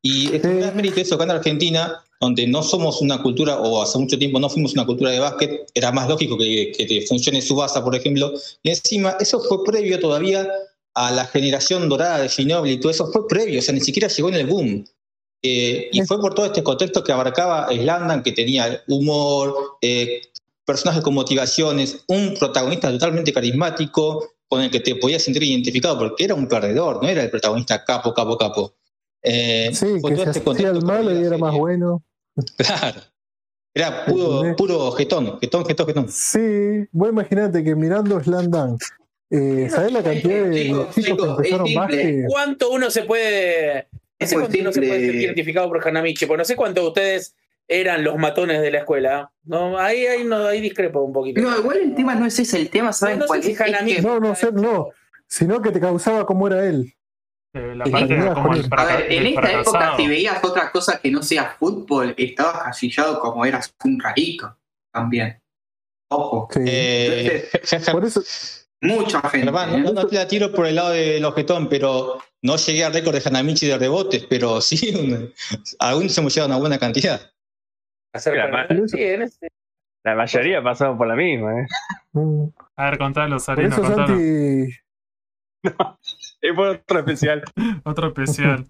Y 0.06 0.36
es 0.36 0.44
un 0.44 0.60
gran 0.60 0.76
mérito 0.76 1.02
eso 1.02 1.16
acá 1.16 1.24
en 1.24 1.32
Argentina, 1.32 2.00
donde 2.22 2.46
no 2.46 2.62
somos 2.62 3.02
una 3.02 3.24
cultura, 3.24 3.58
o 3.58 3.82
hace 3.82 3.98
mucho 3.98 4.20
tiempo 4.20 4.40
no 4.40 4.52
fuimos 4.52 4.74
una 4.74 4.86
cultura 4.86 5.10
de 5.10 5.18
básquet, 5.18 5.68
era 5.74 5.92
más 5.92 6.08
lógico 6.08 6.38
que, 6.38 6.72
que 6.78 6.86
te 6.86 7.02
funcione 7.08 7.42
Subasa, 7.42 7.84
por 7.84 7.96
ejemplo. 7.96 8.32
Y 8.62 8.70
encima, 8.70 9.18
eso 9.20 9.40
fue 9.40 9.64
previo 9.64 10.00
todavía 10.00 10.48
a 10.94 11.12
la 11.12 11.26
generación 11.26 11.90
dorada 11.90 12.20
de 12.20 12.30
Ginobili 12.30 12.76
y 12.76 12.80
todo 12.80 12.92
eso 12.92 13.12
fue 13.12 13.28
previo, 13.28 13.58
o 13.58 13.64
sea, 13.64 13.74
ni 13.74 13.82
siquiera 13.82 14.08
llegó 14.08 14.30
en 14.30 14.36
el 14.36 14.46
boom. 14.46 14.86
Eh, 15.42 15.90
y 15.92 16.02
fue 16.04 16.22
por 16.22 16.36
todo 16.36 16.46
este 16.46 16.62
contexto 16.62 17.04
que 17.04 17.12
abarcaba 17.12 17.68
Slandan, 17.72 18.22
que 18.22 18.32
tenía 18.32 18.84
humor, 18.88 19.56
eh, 19.82 20.22
personajes 20.66 21.02
con 21.02 21.16
motivaciones, 21.16 22.04
un 22.10 22.36
protagonista 22.38 22.92
totalmente 22.92 23.34
carismático 23.34 24.24
con 24.48 24.62
el 24.62 24.70
que 24.70 24.82
te 24.82 24.94
podías 24.98 25.24
sentir 25.24 25.42
identificado, 25.42 25.98
porque 25.98 26.26
era 26.26 26.36
un 26.36 26.48
perdedor, 26.48 27.02
no 27.02 27.10
era 27.10 27.24
el 27.24 27.32
protagonista 27.32 27.84
capo, 27.84 28.14
capo, 28.14 28.38
capo. 28.38 28.76
Eh, 29.26 29.70
sí, 29.74 29.86
que 29.96 30.02
todo 30.02 30.10
se 30.10 30.14
este 30.16 30.30
hacía 30.30 30.44
contexto 30.44 30.72
el 30.72 30.80
que 30.80 30.86
malo 30.86 31.12
y 31.20 31.24
era 31.26 31.38
más 31.38 31.56
bueno. 31.56 32.04
Claro. 32.58 33.02
Era 33.74 34.06
puro, 34.06 34.56
puro 34.56 34.92
jetón, 34.94 35.38
jetón, 35.42 35.66
jetón, 35.66 35.88
jetón. 35.88 36.10
Sí, 36.10 36.88
vos 36.92 37.10
imaginate 37.10 37.62
que 37.64 37.76
mirando 37.76 38.22
Slam 38.24 38.50
Dunk, 38.50 38.82
eh, 39.30 39.68
¿sabés 39.70 39.92
la 39.92 40.02
cantidad 40.04 40.46
de 40.46 40.64
Chicos, 40.64 40.88
chicos 40.90 40.94
que 40.96 41.02
chicos, 41.02 41.28
empezaron 41.30 41.66
es 41.68 41.72
simple. 41.74 41.76
básquet? 41.98 42.26
¿Cuánto 42.30 42.70
uno 42.72 42.90
se 42.90 43.04
puede. 43.04 43.88
No 44.20 44.28
sé 44.28 44.36
cuánto 44.36 44.58
uno 44.62 44.72
se 44.72 44.82
puede 44.82 45.00
sentir 45.02 45.22
identificado 45.22 45.68
por 45.68 45.86
Hanamichi, 45.86 46.26
porque 46.26 46.38
no 46.38 46.46
sé 46.46 46.56
cuántos 46.56 46.84
de 46.84 46.88
ustedes 46.88 47.36
eran 47.68 48.04
los 48.06 48.16
matones 48.18 48.62
de 48.62 48.72
la 48.72 48.78
escuela. 48.80 49.32
No, 49.44 49.78
ahí, 49.78 50.06
ahí, 50.06 50.24
no, 50.24 50.46
ahí 50.46 50.62
discrepo 50.62 51.02
un 51.02 51.12
poquito. 51.12 51.42
No, 51.42 51.58
igual 51.58 51.78
el 51.80 51.96
tema 51.96 52.16
no 52.16 52.26
es 52.26 52.40
ese, 52.40 52.58
el 52.58 52.70
tema, 52.70 52.94
¿saben 52.94 53.18
No, 53.20 53.24
no 53.26 53.28
cuál 53.28 53.42
sé 53.44 53.48
si 53.48 53.54
es? 53.56 53.60
Es 53.60 53.68
Hanami- 53.68 53.96
que- 53.98 54.02
No, 54.04 54.20
no 54.22 54.36
sé, 54.36 54.52
no, 54.54 54.88
sino 55.28 55.62
que 55.62 55.72
te 55.72 55.82
causaba 55.82 56.26
como 56.26 56.48
era 56.48 56.66
él. 56.66 56.94
Eh, 57.56 57.74
la 57.76 57.86
Sí, 57.86 57.92
parte 57.92 58.22
sí. 58.22 58.30
como 58.34 58.54
el, 58.54 58.68
A 58.72 58.86
ver, 58.86 59.12
en 59.12 59.26
esta 59.28 59.52
época, 59.62 59.96
si 59.98 60.08
veías 60.08 60.44
otra 60.44 60.72
cosa 60.72 61.00
que 61.00 61.10
no 61.10 61.24
sea 61.24 61.56
fútbol, 61.58 62.14
estabas 62.18 62.64
casillado 62.64 63.20
como 63.20 63.46
eras 63.46 63.74
un 63.84 64.00
rarito 64.00 64.58
también. 64.94 65.42
Ojo. 66.12 66.50
Sí. 66.52 66.60
Eh, 66.68 67.50
Por 67.92 68.04
eso, 68.06 68.22
Mucha 68.82 69.22
gente. 69.22 69.40
Germán, 69.46 69.74
¿eh? 69.74 69.80
no, 69.80 69.94
no 69.94 70.06
te 70.06 70.16
la 70.18 70.28
tiro 70.28 70.52
por 70.52 70.68
el 70.68 70.76
lado 70.76 70.90
del 70.92 71.24
objetón, 71.26 71.70
pero 71.70 72.22
no 72.44 72.58
llegué 72.58 72.84
al 72.84 72.94
récord 72.94 73.16
de 73.16 73.22
Hanamichi 73.28 73.68
de 73.68 73.78
rebotes, 73.78 74.26
pero 74.30 74.60
sí, 74.62 74.94
un- 74.94 75.34
algunos 75.80 76.16
hemos 76.18 76.36
llegado 76.36 76.52
a 76.54 76.56
una 76.58 76.60
buena 76.62 76.78
cantidad. 76.78 77.20
Sí, 78.14 78.30
ese- 79.02 79.48
La 80.04 80.14
mayoría 80.16 80.62
pasamos 80.62 80.98
por 80.98 81.08
la 81.08 81.16
misma, 81.16 81.62
¿eh? 81.62 81.66
mm, 82.14 82.48
A 82.76 82.90
ver, 82.90 82.98
contalo, 83.00 83.40
Sarino, 83.40 83.76
contalo. 83.76 84.08
Santi, 84.08 84.72
Es 86.50 86.56
por 86.56 86.68
otro 86.68 87.00
especial. 87.00 87.44
Otro 87.84 88.08
especial. 88.08 88.66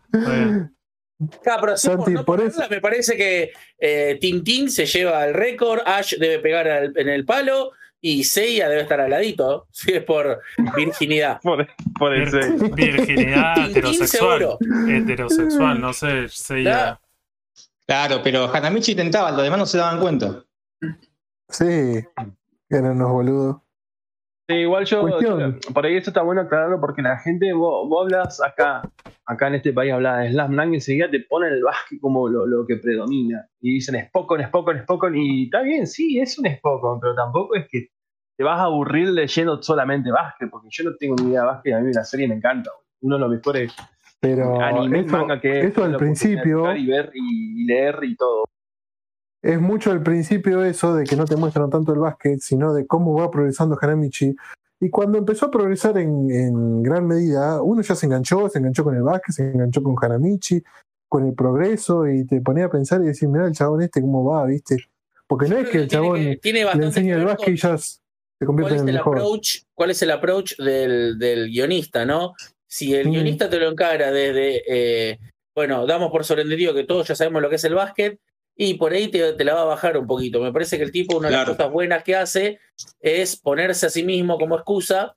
Claro, 1.44 1.62
pero 1.62 1.78
sí, 1.78 1.88
Santi, 1.88 2.12
no 2.12 2.26
por 2.26 2.40
por 2.40 2.46
eso- 2.48 2.62
me 2.70 2.82
parece 2.82 3.16
que 3.16 3.52
eh, 3.80 4.18
Tintín 4.20 4.70
se 4.70 4.86
lleva 4.86 5.26
el 5.26 5.34
récord, 5.34 5.80
Ash 5.86 6.16
debe 6.18 6.40
pegar 6.40 6.68
al- 6.68 6.94
en 6.98 7.08
el 7.10 7.24
palo 7.26 7.72
y 8.02 8.26
Seiya 8.26 8.68
debe 8.68 8.82
estar 8.82 9.00
al 9.00 9.10
ladito, 9.12 9.68
si 9.72 9.94
es 9.94 10.04
por 10.04 10.42
virginidad. 10.76 11.40
Por, 11.42 11.66
por 11.98 12.14
el 12.14 12.30
Vir-. 12.30 12.76
Virginidad 12.76 13.56
Tintín 13.56 13.72
heterosexual. 13.72 14.40
seguro. 14.40 14.58
Heterosexual, 14.90 15.80
no 15.82 15.94
sé. 15.94 16.28
Sería. 16.28 17.00
Claro, 17.88 18.20
pero 18.24 18.54
Hanamichi 18.54 18.92
intentaba, 18.92 19.32
los 19.32 19.44
demás 19.44 19.60
no 19.60 19.66
se 19.66 19.78
daban 19.78 20.00
cuenta. 20.02 20.44
sí, 21.50 22.04
eran 22.70 22.92
unos 22.92 23.12
boludos. 23.12 23.58
Sí, 24.48 24.56
igual 24.58 24.86
yo, 24.86 25.02
Cuestión. 25.02 25.60
por 25.74 25.86
ahí 25.86 25.96
esto 25.96 26.12
está 26.12 26.22
bueno 26.22 26.42
aclararlo 26.42 26.80
porque 26.80 27.02
la 27.02 27.18
gente, 27.18 27.52
vos, 27.54 27.90
vos 27.90 28.04
hablas 28.04 28.40
acá, 28.44 28.84
acá 29.26 29.48
en 29.48 29.56
este 29.56 29.74
país 29.74 29.92
hablas 29.92 30.22
de 30.22 30.32
Slam 30.32 30.56
Dunk 30.56 30.72
y 30.72 30.76
enseguida 30.76 31.10
te 31.10 31.20
ponen 31.22 31.54
el 31.54 31.64
básquet 31.64 32.00
como 32.00 32.30
lo, 32.30 32.46
lo 32.46 32.66
que 32.68 32.76
predomina. 32.76 33.48
Y 33.60 33.76
dicen 33.76 34.00
Spokon, 34.08 34.44
Spokon, 34.44 34.84
Spokon. 34.84 35.16
Y 35.16 35.46
está 35.46 35.62
bien, 35.64 35.88
sí, 35.88 36.20
es 36.20 36.38
un 36.38 36.46
Spokon, 36.48 37.00
pero 37.00 37.16
tampoco 37.16 37.56
es 37.56 37.68
que 37.68 37.88
te 38.38 38.44
vas 38.44 38.60
a 38.60 38.64
aburrir 38.66 39.10
leyendo 39.10 39.62
solamente 39.64 40.12
básquet, 40.12 40.50
porque 40.52 40.68
yo 40.70 40.84
no 40.84 40.96
tengo 40.98 41.16
ni 41.16 41.32
idea 41.32 41.42
de 41.42 41.48
básquet 41.48 41.74
a 41.74 41.80
mí 41.80 41.92
la 41.92 42.04
serie 42.04 42.28
me 42.28 42.36
encanta. 42.36 42.70
Uno 43.02 43.16
de 43.16 43.22
los 43.22 43.30
mejores 43.32 43.76
Pero 44.20 44.62
anime 44.62 45.00
y 45.00 45.06
eso, 45.06 45.18
manga 45.18 45.40
que 45.40 45.60
eso 45.60 45.74
tuve 45.74 45.86
al 45.86 45.98
principio 45.98 46.76
Y 46.76 46.86
ver 46.88 47.12
y, 47.14 47.64
y 47.64 47.66
leer 47.66 48.00
y 48.04 48.16
todo. 48.16 48.46
Es 49.46 49.62
mucho 49.62 49.92
al 49.92 50.02
principio 50.02 50.64
eso 50.66 50.96
de 50.96 51.04
que 51.04 51.16
no 51.16 51.26
te 51.26 51.36
muestran 51.36 51.70
tanto 51.70 51.94
el 51.94 52.00
básquet, 52.00 52.40
sino 52.40 52.74
de 52.74 52.88
cómo 52.88 53.14
va 53.14 53.30
progresando 53.30 53.78
Hanamichi. 53.80 54.36
Y 54.80 54.90
cuando 54.90 55.18
empezó 55.20 55.46
a 55.46 55.52
progresar 55.52 55.98
en, 56.00 56.32
en 56.32 56.82
gran 56.84 57.06
medida, 57.08 57.62
uno 57.62 57.82
ya 57.84 57.94
se 57.96 58.08
enganchó, 58.08 58.50
se 58.50 58.58
enganchó 58.58 58.84
con 58.84 58.96
el 58.96 59.04
básquet, 59.04 59.36
se 59.36 59.52
enganchó 59.52 59.84
con 59.84 59.96
Hanamichi, 60.02 60.64
con 61.08 61.28
el 61.28 61.34
progreso, 61.36 62.08
y 62.08 62.26
te 62.26 62.42
ponía 62.42 62.66
a 62.66 62.70
pensar 62.70 63.02
y 63.02 63.06
decir, 63.06 63.30
mira 63.30 63.46
el 63.46 63.54
chabón 63.54 63.84
este 63.84 64.02
cómo 64.02 64.26
va, 64.26 64.46
¿viste? 64.46 64.78
Porque 65.28 65.48
no 65.48 65.58
es 65.58 65.70
que 65.70 65.78
el 65.78 65.88
chabón 65.88 66.20
que- 66.20 66.38
tiene 66.38 66.60
le 66.60 66.66
bastante 66.66 66.88
enseña 66.88 67.16
el 67.16 67.26
básquet 67.26 67.54
y 67.54 67.58
ya 67.58 67.78
se 67.78 68.00
¿Cuál 68.40 68.48
convierte 68.48 68.74
en 68.76 68.82
el 68.82 68.90
el 68.90 68.96
mejor. 68.96 69.18
approach, 69.18 69.62
cuál 69.76 69.92
es 69.92 70.02
el 70.02 70.12
approach 70.12 70.58
del, 70.58 71.18
del 71.20 71.50
guionista, 71.50 72.04
no? 72.06 72.34
Si 72.68 72.94
el 72.96 73.08
Mm. 73.08 73.12
guionista 73.12 73.50
te 73.50 73.60
lo 73.60 73.70
encara 73.70 74.12
desde, 74.12 74.62
eh, 74.68 75.20
bueno, 75.56 75.86
damos 75.86 76.12
por 76.12 76.26
sobreentendido 76.26 76.74
que 76.74 76.84
todos 76.84 77.08
ya 77.08 77.16
sabemos 77.16 77.42
lo 77.42 77.50
que 77.50 77.56
es 77.56 77.64
el 77.64 77.76
básquet, 77.76 78.20
y 78.56 78.76
por 78.76 78.94
ahí 78.94 79.08
te, 79.10 79.34
te 79.34 79.44
la 79.44 79.54
va 79.56 79.62
a 79.64 79.66
bajar 79.66 79.98
un 79.98 80.08
poquito. 80.08 80.40
Me 80.42 80.52
parece 80.54 80.78
que 80.78 80.84
el 80.84 80.92
tipo, 80.92 81.18
una 81.18 81.28
de 81.28 81.34
Claro. 81.36 81.50
las 81.50 81.58
cosas 81.58 81.72
buenas 81.74 82.04
que 82.04 82.16
hace 82.16 82.60
es 83.02 83.36
ponerse 83.36 83.86
a 83.86 83.90
sí 83.90 84.04
mismo 84.04 84.38
como 84.38 84.56
excusa. 84.56 85.16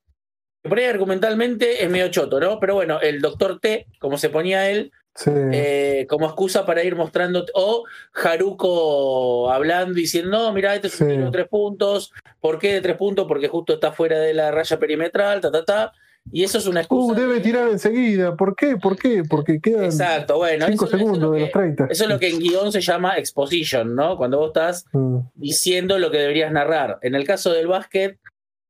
que 0.62 0.68
Por 0.68 0.78
ahí 0.78 0.86
argumentalmente 0.86 1.84
es 1.84 1.88
medio 1.90 2.08
choto, 2.08 2.40
¿no? 2.40 2.58
Pero 2.58 2.74
bueno, 2.74 3.00
el 3.00 3.20
doctor 3.20 3.60
T, 3.60 3.86
como 4.00 4.18
se 4.18 4.28
ponía 4.30 4.68
él, 4.70 4.90
Sí. 5.14 5.30
eh, 5.52 6.06
como 6.08 6.26
excusa 6.26 6.64
para 6.66 6.84
ir 6.84 6.94
mostrando, 6.94 7.44
o 7.54 7.84
Haruko 8.12 9.50
hablando, 9.50 9.94
diciendo, 9.94 10.30
no, 10.30 10.52
mira, 10.52 10.74
este 10.74 10.88
es 10.88 11.00
un 11.00 11.08
Sí. 11.08 11.12
tiro 11.14 11.26
de 11.26 11.32
tres 11.32 11.48
puntos, 11.48 12.12
¿por 12.40 12.58
qué 12.58 12.74
de 12.74 12.80
tres 12.80 12.96
puntos? 12.96 13.26
Porque 13.26 13.48
justo 13.48 13.74
está 13.74 13.92
fuera 13.92 14.18
de 14.18 14.34
la 14.34 14.50
raya 14.50 14.78
perimetral, 14.78 15.40
ta, 15.40 15.50
ta, 15.50 15.64
ta, 15.64 15.92
y 16.32 16.44
eso 16.44 16.58
es 16.58 16.66
una 16.66 16.80
excusa. 16.80 17.12
Uh, 17.12 17.16
debe 17.16 17.40
tirar 17.40 17.68
enseguida. 17.68 18.36
¿Por 18.36 18.54
qué? 18.56 18.76
¿Por 18.76 18.96
qué? 18.96 19.22
Porque 19.28 19.60
quedan 19.60 19.84
Exacto, 19.84 20.36
bueno, 20.36 20.66
5 20.66 20.84
eso, 20.84 20.86
eso 20.86 20.96
es 20.96 21.02
segundos 21.02 21.32
de 21.34 21.40
los 21.40 21.50
30. 21.52 21.86
eso 21.90 22.04
es 22.04 22.10
lo 22.10 22.18
que 22.18 22.28
en 22.30 22.38
guion 22.38 22.72
se 22.72 22.80
llama 22.80 23.16
exposition, 23.18 23.94
¿no? 23.94 24.16
Cuando 24.16 24.38
vos 24.38 24.48
estás 24.48 24.84
Mm. 24.92 25.18
diciendo 25.34 25.98
lo 25.98 26.10
que 26.10 26.18
deberías 26.18 26.52
narrar. 26.52 26.98
En 27.02 27.14
el 27.14 27.24
caso 27.26 27.52
del 27.52 27.66
básquet, 27.66 28.18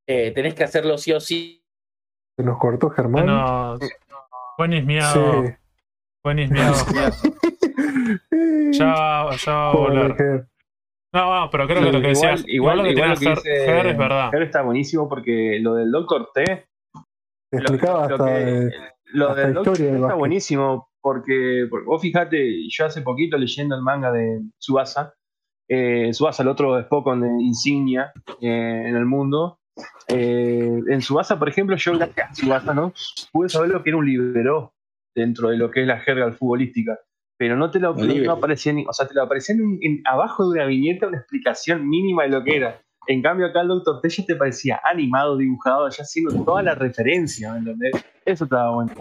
eh, 0.06 0.32
tenés 0.34 0.54
que 0.54 0.64
hacerlo 0.64 0.98
sí 0.98 1.12
o 1.12 1.20
sí. 1.20 1.62
Se 2.36 2.44
nos 2.44 2.58
cortó 2.58 2.90
Germán. 2.90 3.24
Bueno, 3.26 3.78
buenis 4.56 4.84
miado, 4.84 5.44
sí. 5.44 6.46
miado. 6.50 6.74
Ya, 8.72 8.86
va- 9.24 9.36
ya 9.36 9.52
va 9.52 9.70
a 9.70 9.74
volver. 9.74 10.14
Ger. 10.16 10.46
No, 11.12 11.40
no, 11.40 11.50
pero 11.50 11.66
creo 11.66 11.82
que 11.84 11.92
lo 11.92 12.00
que 12.02 12.08
decía, 12.08 12.34
igual, 12.46 12.78
lo 12.78 12.84
que 12.84 12.90
igual 12.90 13.10
lo 13.10 13.16
que 13.16 13.30
dice 13.30 13.64
Ger 13.66 13.86
es 13.86 13.96
verdad. 13.98 14.30
Ger 14.30 14.42
está 14.42 14.62
buenísimo 14.62 15.08
porque 15.08 15.58
lo 15.60 15.74
del 15.74 15.90
Doctor 15.90 16.30
T 16.34 16.66
Te 17.50 17.56
explicaba 17.58 18.08
lo, 18.08 18.14
hasta. 18.14 18.26
que- 18.26 18.70
lo 19.12 19.28
hasta 19.30 19.40
del 19.40 19.54
Doctor 19.54 19.72
historia 19.74 19.92
está 19.92 20.00
básquet. 20.06 20.18
buenísimo 20.18 20.88
porque, 21.00 21.66
porque 21.70 21.86
vos 21.86 22.02
fijate, 22.02 22.68
yo 22.68 22.86
hace 22.86 23.02
poquito 23.02 23.38
leyendo 23.38 23.74
el 23.74 23.82
manga 23.82 24.12
de 24.12 24.40
Subasa, 24.58 25.14
eh, 25.68 26.12
Subasa, 26.12 26.42
el 26.42 26.48
otro 26.48 26.80
Spokon 26.82 27.20
de 27.22 27.28
insignia 27.42 28.12
eh, 28.40 28.84
en 28.86 28.96
el 28.96 29.06
mundo. 29.06 29.60
eh, 30.08 30.80
en 30.88 31.00
Subasa, 31.02 31.38
por 31.38 31.48
ejemplo, 31.48 31.76
yo 31.76 31.92
gracias 31.96 32.30
a 32.30 32.34
Subasa, 32.34 32.74
¿no? 32.74 32.92
Pude 33.32 33.48
saber 33.48 33.70
lo 33.70 33.82
que 33.82 33.90
era 33.90 33.96
un 33.98 34.06
libero 34.06 34.74
dentro 35.14 35.48
de 35.50 35.56
lo 35.56 35.70
que 35.70 35.82
es 35.82 35.86
la 35.86 36.00
jerga 36.00 36.30
futbolística. 36.32 36.98
Pero 37.38 37.56
no 37.56 37.70
te 37.70 37.78
lo 37.78 37.94
no, 37.94 38.32
aparecía 38.32 38.72
ni, 38.72 38.84
o 38.86 38.92
sea, 38.92 39.06
te 39.06 39.14
lo 39.14 39.22
aparecía 39.22 39.54
en- 39.54 39.78
en- 39.80 40.02
abajo 40.06 40.44
de 40.50 40.58
una 40.58 40.66
viñeta 40.66 41.06
una 41.06 41.18
explicación 41.18 41.88
mínima 41.88 42.24
de 42.24 42.30
lo 42.30 42.42
que 42.42 42.56
era. 42.56 42.82
En 43.10 43.22
cambio, 43.22 43.46
acá 43.46 43.62
el 43.62 43.68
Doctor 43.68 44.00
T 44.02 44.08
ya 44.10 44.24
te 44.26 44.36
parecía 44.36 44.80
animado, 44.84 45.36
dibujado, 45.38 45.88
ya 45.88 46.02
haciendo 46.02 46.44
toda 46.44 46.62
la 46.62 46.74
referencia, 46.74 47.52
¿me 47.54 47.58
entendés? 47.60 47.92
Eso 48.26 48.44
estaba 48.44 48.70
bueno. 48.74 48.92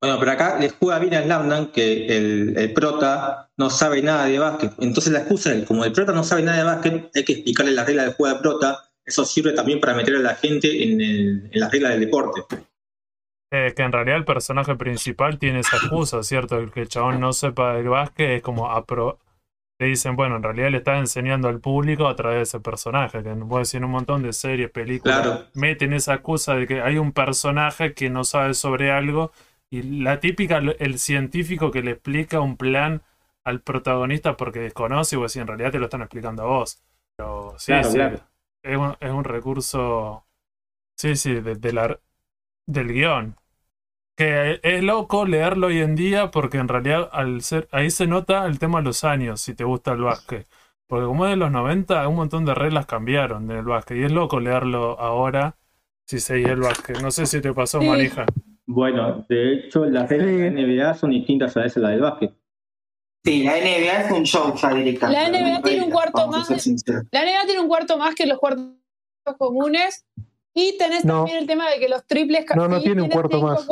Bueno, 0.00 0.18
pero 0.18 0.30
acá 0.32 0.58
les 0.58 0.72
juega 0.72 0.98
bien 0.98 1.14
a 1.14 1.22
Slamdan 1.22 1.66
que 1.68 2.06
el, 2.06 2.56
el 2.56 2.72
prota 2.72 3.50
no 3.58 3.68
sabe 3.70 4.02
nada 4.02 4.24
de 4.24 4.38
básquet. 4.38 4.72
Entonces 4.78 5.12
la 5.12 5.20
excusa 5.20 5.52
es, 5.54 5.66
como 5.66 5.84
el 5.84 5.92
prota 5.92 6.12
no 6.12 6.24
sabe 6.24 6.42
nada 6.42 6.58
de 6.58 6.64
básquet, 6.64 7.10
hay 7.14 7.24
que 7.24 7.32
explicarle 7.34 7.72
las 7.72 7.86
reglas 7.86 8.06
del 8.06 8.14
juego 8.14 8.34
de 8.34 8.40
prota. 8.40 8.78
Eso 9.04 9.24
sirve 9.26 9.52
también 9.52 9.80
para 9.80 9.94
meter 9.94 10.16
a 10.16 10.20
la 10.20 10.34
gente 10.34 10.82
en, 10.82 11.00
el- 11.00 11.50
en 11.52 11.60
las 11.60 11.70
reglas 11.70 11.92
del 11.92 12.00
deporte. 12.00 12.40
Eh, 13.52 13.72
que 13.76 13.82
en 13.82 13.92
realidad 13.92 14.16
el 14.16 14.24
personaje 14.24 14.74
principal 14.76 15.38
tiene 15.38 15.60
esa 15.60 15.76
excusa, 15.76 16.22
¿cierto? 16.22 16.58
El 16.58 16.72
que 16.72 16.80
el 16.80 16.88
chabón 16.88 17.20
no 17.20 17.32
sepa 17.32 17.74
del 17.74 17.88
básquet 17.88 18.30
es 18.30 18.42
como 18.42 18.70
apro 18.70 19.18
te 19.84 19.90
dicen, 19.90 20.16
bueno, 20.16 20.36
en 20.36 20.42
realidad 20.42 20.70
le 20.70 20.78
está 20.78 20.98
enseñando 20.98 21.48
al 21.48 21.60
público 21.60 22.06
a 22.08 22.16
través 22.16 22.38
de 22.38 22.42
ese 22.44 22.60
personaje, 22.60 23.22
que 23.22 23.34
puedo 23.36 23.60
decir 23.60 23.78
en 23.78 23.84
un 23.84 23.90
montón 23.92 24.22
de 24.22 24.32
series, 24.32 24.70
películas, 24.70 25.20
Claro. 25.22 25.46
meten 25.54 25.92
esa 25.92 26.14
excusa 26.14 26.54
de 26.54 26.66
que 26.66 26.80
hay 26.82 26.98
un 26.98 27.12
personaje 27.12 27.94
que 27.94 28.10
no 28.10 28.24
sabe 28.24 28.54
sobre 28.54 28.90
algo 28.92 29.32
y 29.70 29.82
la 30.02 30.20
típica, 30.20 30.58
el 30.58 30.98
científico 30.98 31.70
que 31.70 31.82
le 31.82 31.92
explica 31.92 32.40
un 32.40 32.56
plan 32.56 33.02
al 33.44 33.60
protagonista 33.62 34.36
porque 34.36 34.60
desconoce, 34.60 35.16
o 35.16 35.28
si 35.28 35.40
en 35.40 35.46
realidad 35.46 35.72
te 35.72 35.78
lo 35.78 35.84
están 35.86 36.02
explicando 36.02 36.42
a 36.44 36.46
vos. 36.46 36.82
Pero 37.16 37.54
sí, 37.58 37.72
Claro, 37.72 37.82
sí, 37.84 37.98
claro. 37.98 38.28
Es, 38.62 38.76
un, 38.76 38.96
es 39.00 39.10
un 39.10 39.24
recurso, 39.24 40.26
sí, 40.96 41.16
sí, 41.16 41.34
de, 41.40 41.56
de 41.56 41.72
la, 41.72 42.00
del 42.66 42.88
guion. 42.92 43.36
Que 44.16 44.60
es 44.62 44.82
loco 44.82 45.24
leerlo 45.26 45.66
hoy 45.68 45.80
en 45.80 45.96
día 45.96 46.30
porque 46.30 46.58
en 46.58 46.68
realidad 46.68 47.08
al 47.12 47.42
ser, 47.42 47.68
ahí 47.72 47.90
se 47.90 48.06
nota 48.06 48.46
el 48.46 48.58
tema 48.60 48.78
de 48.78 48.84
los 48.84 49.02
años, 49.02 49.40
si 49.40 49.54
te 49.54 49.64
gusta 49.64 49.92
el 49.92 50.02
básquet. 50.02 50.46
Porque 50.86 51.06
como 51.06 51.24
es 51.26 51.30
de 51.32 51.36
los 51.36 51.50
90, 51.50 52.06
un 52.08 52.14
montón 52.16 52.44
de 52.44 52.54
reglas 52.54 52.86
cambiaron 52.86 53.50
en 53.50 53.56
el 53.58 53.64
básquet. 53.64 53.96
Y 53.96 54.04
es 54.04 54.12
loco 54.12 54.38
leerlo 54.38 54.98
ahora 55.00 55.56
si 56.06 56.20
seguís 56.20 56.48
el 56.48 56.60
básquet. 56.60 57.00
No 57.00 57.10
sé 57.10 57.26
si 57.26 57.40
te 57.40 57.52
pasó, 57.52 57.80
Sí. 57.80 57.86
manija. 57.88 58.26
Bueno, 58.66 59.26
de 59.28 59.52
hecho, 59.54 59.84
las 59.86 60.08
reglas 60.08 60.28
de 60.28 60.50
la 60.50 60.60
NBA 60.60 60.94
son 60.94 61.10
distintas 61.10 61.56
a 61.56 61.64
esas 61.64 61.74
de 61.76 61.80
la 61.80 61.88
del 61.90 62.00
básquet. 62.02 62.32
Sí, 63.24 63.42
la 63.42 63.56
NBA 63.56 64.00
es 64.02 64.12
un 64.12 64.24
show 64.24 64.54
ya 64.54 64.72
directamente. 64.74 65.20
La 65.22 65.28
NBA 65.28 65.62
tiene 65.62 65.82
un 65.84 65.90
cuarto 65.90 66.28
más. 66.28 66.48
La 67.10 67.22
NBA 67.24 67.46
tiene 67.46 67.60
un 67.60 67.68
cuarto 67.68 67.96
más 67.98 68.14
que 68.14 68.26
los 68.26 68.38
cuartos 68.38 68.68
comunes. 69.38 70.06
Y 70.54 70.78
tenés 70.78 71.04
No. 71.04 71.16
también 71.20 71.38
el 71.38 71.46
tema 71.46 71.68
de 71.70 71.80
que 71.80 71.88
los 71.88 72.06
triples. 72.06 72.44
No, 72.54 72.68
no 72.68 72.80
tiene 72.80 73.02
un 73.02 73.08
cuarto 73.08 73.38
cinco 73.38 73.46
más. 73.48 73.66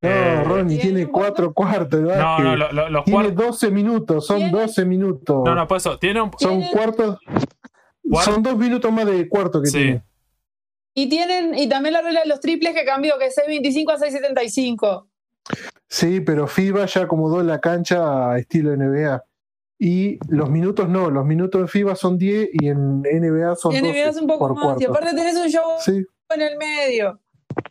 No, 0.00 0.08
Eh, 0.08 0.44
Ronnie 0.44 0.78
¿tiene 0.78 1.06
cuarto? 1.08 1.52
cuatro 1.52 1.54
cuartos. 1.54 2.00
el 2.00 2.06
No, 2.06 2.38
no, 2.38 2.56
lo- 2.56 2.72
lo- 2.72 2.88
los 2.88 3.04
Tiene 3.04 3.32
cuartos. 3.34 3.46
12 3.46 3.70
minutos, 3.72 4.26
son 4.26 4.36
Tiene- 4.38 4.52
12 4.52 4.84
minutos. 4.84 5.42
No, 5.44 5.54
no, 5.54 5.66
por 5.66 5.76
eso. 5.78 5.98
Tiene 5.98 6.20
un. 6.22 6.30
Son 6.38 6.58
Tiene- 6.60 6.70
cuartos. 6.70 7.18
Cuar- 8.04 8.24
Son 8.24 8.42
dos 8.42 8.56
minutos 8.56 8.90
más 8.92 9.06
de 9.06 9.28
cuarto 9.28 9.60
que 9.60 9.68
Sí. 9.68 9.76
tiene. 9.78 10.04
Y 10.94 11.08
tienen, 11.08 11.56
y 11.58 11.68
también 11.68 11.92
la 11.92 12.02
regla 12.02 12.20
de 12.22 12.26
los 12.28 12.40
triples 12.40 12.74
que 12.74 12.84
cambió, 12.84 13.18
que 13.18 13.26
es 13.26 13.34
6.25 13.34 13.92
a 13.92 13.98
6.75. 13.98 15.08
Sí, 15.88 16.20
pero 16.20 16.46
FIBA 16.46 16.86
ya 16.86 17.02
acomodó 17.02 17.42
la 17.42 17.60
cancha 17.60 18.30
a 18.32 18.38
estilo 18.38 18.72
NBA. 18.72 19.22
Y 19.78 20.18
los 20.28 20.50
minutos 20.50 20.88
no, 20.88 21.08
los 21.10 21.24
minutos 21.24 21.60
en 21.60 21.68
FIBA 21.68 21.94
son 21.96 22.18
10 22.18 22.48
y 22.52 22.68
en 22.68 23.02
NBA 23.02 23.54
son 23.56 23.72
Y 23.72 23.76
en 23.76 23.84
12 23.84 23.98
NBA 24.00 24.10
es 24.10 24.16
un 24.16 24.26
poco 24.26 24.38
por 24.40 24.54
más. 24.54 24.64
cuarto. 24.64 24.82
Y 24.82 24.86
aparte 24.86 25.10
tenés 25.14 25.36
un 25.36 25.48
show 25.48 25.64
Sí, 25.80 26.04
en 26.30 26.42
el 26.42 26.56
medio. 26.56 27.20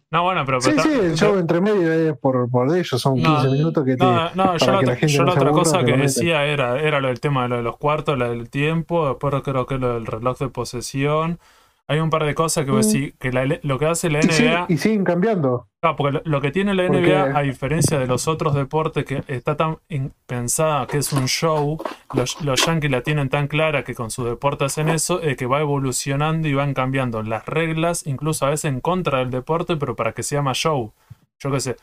No, 0.10 0.24
bueno, 0.24 0.44
pero. 0.46 0.62
sí, 0.62 0.72
sí, 0.80 0.90
el 0.90 1.16
show 1.16 1.38
entre 1.38 1.60
medio 1.60 1.92
es 1.92 2.18
por, 2.18 2.50
por 2.50 2.72
de 2.72 2.80
ellos, 2.80 3.02
son 3.02 3.22
No, 3.22 3.42
15 3.42 3.50
minutos 3.50 3.86
que 3.86 3.98
te... 3.98 4.04
No, 4.04 4.30
no, 4.36 4.58
yo 4.58 4.82
la, 4.82 4.96
yo 5.00 5.24
la 5.24 5.34
otra 5.34 5.52
cosa 5.52 5.84
que 5.84 5.98
decía 5.98 6.46
era, 6.46 6.80
era 6.80 7.00
lo 7.02 7.10
del 7.10 7.20
tema 7.20 7.44
de 7.44 7.50
lo 7.50 7.58
de 7.58 7.64
los 7.64 7.78
cuartos, 7.78 8.18
lo 8.18 8.30
del 8.30 8.50
tiempo, 8.50 9.10
después 9.10 9.34
creo 9.44 9.66
que 9.66 9.78
lo 9.78 9.94
del 9.94 10.06
reloj 10.06 10.38
de 10.40 10.48
posesión. 10.50 11.40
Hay 11.90 12.00
un 12.00 12.10
par 12.10 12.26
de 12.26 12.36
cosas 12.36 12.66
que, 12.66 12.72
vos 12.72 12.86
Mm. 12.86 12.90
decís, 12.92 13.14
que 13.18 13.32
la- 13.32 13.60
lo 13.64 13.80
que 13.80 13.86
hace 13.86 14.10
la 14.10 14.20
NBA, 14.20 14.66
y 14.68 14.78
siguen 14.78 15.06
cambiando. 15.06 15.70
Ah, 15.82 15.96
porque 15.96 16.22
lo, 16.26 16.42
que 16.42 16.52
tiene 16.52 16.74
la 16.76 16.86
Porque- 16.88 17.00
NBA, 17.14 17.38
a 17.38 17.42
diferencia 17.44 17.98
de 17.98 18.08
los 18.08 18.28
otros 18.28 18.56
deportes, 18.56 19.06
que 19.06 19.24
está 19.28 19.56
tan 19.56 19.78
pensada 20.26 20.86
que 20.86 20.98
es 20.98 21.14
un 21.14 21.28
show, 21.28 21.78
los, 22.14 22.42
los 22.44 22.66
Yankees 22.66 22.92
la 22.92 23.02
tienen 23.04 23.30
tan 23.30 23.48
clara 23.48 23.84
que 23.86 23.96
con 23.96 24.12
sus 24.12 24.26
deportes 24.26 24.66
hacen 24.66 24.90
eso, 24.90 25.22
eh, 25.24 25.38
que 25.38 25.46
va 25.46 25.62
evolucionando 25.62 26.50
y 26.50 26.54
van 26.54 26.74
cambiando 26.74 27.24
las 27.24 27.46
reglas, 27.46 28.06
incluso 28.06 28.46
a 28.46 28.50
veces 28.50 28.66
en 28.66 28.82
contra 28.82 29.20
del 29.20 29.30
deporte, 29.30 29.78
pero 29.78 29.96
para 29.96 30.12
que 30.12 30.24
sea 30.24 30.42
más 30.42 30.58
show. 30.58 30.92
Yo 31.40 31.52
qué 31.52 31.60
sé. 31.62 31.78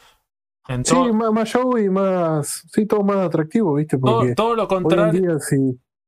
Sí, 0.83 0.95
más, 1.13 1.31
más 1.33 1.49
show 1.49 1.77
y 1.79 1.89
más... 1.91 2.65
Sí, 2.73 2.87
todo 2.87 3.03
más 3.05 3.19
atractivo, 3.19 3.75
¿viste? 3.75 3.99
todo, 3.99 4.19
Porque 4.21 4.35
todo 4.35 4.55
lo 4.57 4.63
hoy 4.65 4.69
en 4.77 4.83
contrario. 4.83 5.21
día. 5.39 5.39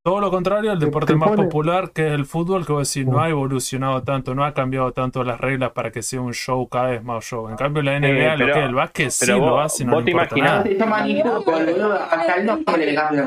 Todo 0.06 0.20
lo 0.20 0.30
contrario 0.30 0.78
Te- 0.78 0.84
deporte 0.84 1.14
te 1.14 1.18
más 1.18 1.30
pone- 1.30 1.42
popular 1.42 1.90
que 1.90 2.06
es 2.06 2.12
el 2.12 2.26
fútbol, 2.26 2.64
que 2.64 2.72
vos 2.72 2.88
decís, 2.94 3.04
no 3.10 3.16
Mm. 3.16 3.20
ha 3.22 3.28
evolucionado 3.28 4.04
tanto, 4.04 4.36
no 4.36 4.44
ha 4.44 4.54
cambiado 4.54 4.92
tanto 4.92 5.24
las 5.24 5.40
reglas 5.40 5.72
para 5.72 5.90
que 5.90 6.00
sea 6.00 6.20
un 6.20 6.32
show 6.32 6.68
cada 6.68 6.90
vez 6.90 7.02
más 7.02 7.24
show. 7.24 7.48
En 7.48 7.56
cambio, 7.56 7.82
la 7.82 7.96
NBA, 7.96 8.36
lo 8.36 8.38
pero- 8.44 8.54
que 8.54 8.60
es 8.60 8.66
el 8.68 8.74
básquet, 8.76 9.10
sí 9.10 9.24
pero 9.26 9.38
lo 9.44 9.50
vos- 9.50 9.64
hace, 9.64 9.84
no 9.84 9.94
vos 9.94 10.04
te 10.04 10.12
imaginás- 10.12 10.64
el. 10.64 10.78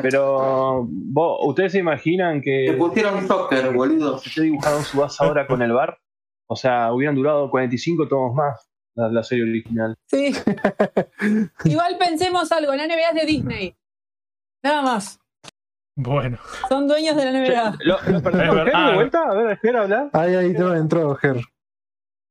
Pero 0.01 0.87
vos, 0.89 1.39
ustedes 1.47 1.73
se 1.73 1.79
imaginan 1.79 2.41
que 2.41 2.73
pusieron 2.79 3.27
soccer, 3.27 3.73
boludo. 3.73 4.17
si 4.17 4.29
se 4.29 4.43
dibujaron 4.43 4.81
su 4.83 4.99
base 5.01 5.21
ahora 5.21 5.45
con 5.47 5.61
el 5.61 5.73
bar, 5.73 5.97
o 6.47 6.55
sea, 6.55 6.93
hubieran 6.93 7.15
durado 7.15 7.49
45 7.49 8.07
tomos 8.07 8.33
más 8.33 8.69
la, 8.95 9.09
la 9.09 9.23
serie 9.23 9.43
original. 9.43 9.95
Sí. 10.07 10.31
Igual 11.65 11.97
pensemos 11.99 12.49
algo, 12.53 12.73
la 12.73 12.85
NBA 12.85 13.09
es 13.09 13.15
de 13.15 13.25
Disney. 13.25 13.75
Nada 14.63 14.81
más. 14.81 15.19
Bueno, 16.01 16.37
Son 16.69 16.87
dueños 16.87 17.13
de 17.17 17.25
la 17.25 17.31
NBA. 17.31 17.75
¿Lo, 17.83 17.97
lo. 18.07 18.21
Ger, 18.21 18.71
Ah, 18.73 18.89
de 18.91 18.95
vuelta? 18.95 19.21
A 19.23 19.33
ver, 19.33 19.57
Ger, 19.59 19.75
hablar. 19.75 20.09
Ahí, 20.13 20.33
ahí 20.33 20.53
te 20.53 20.61
entró, 20.61 21.13
Ger. 21.15 21.35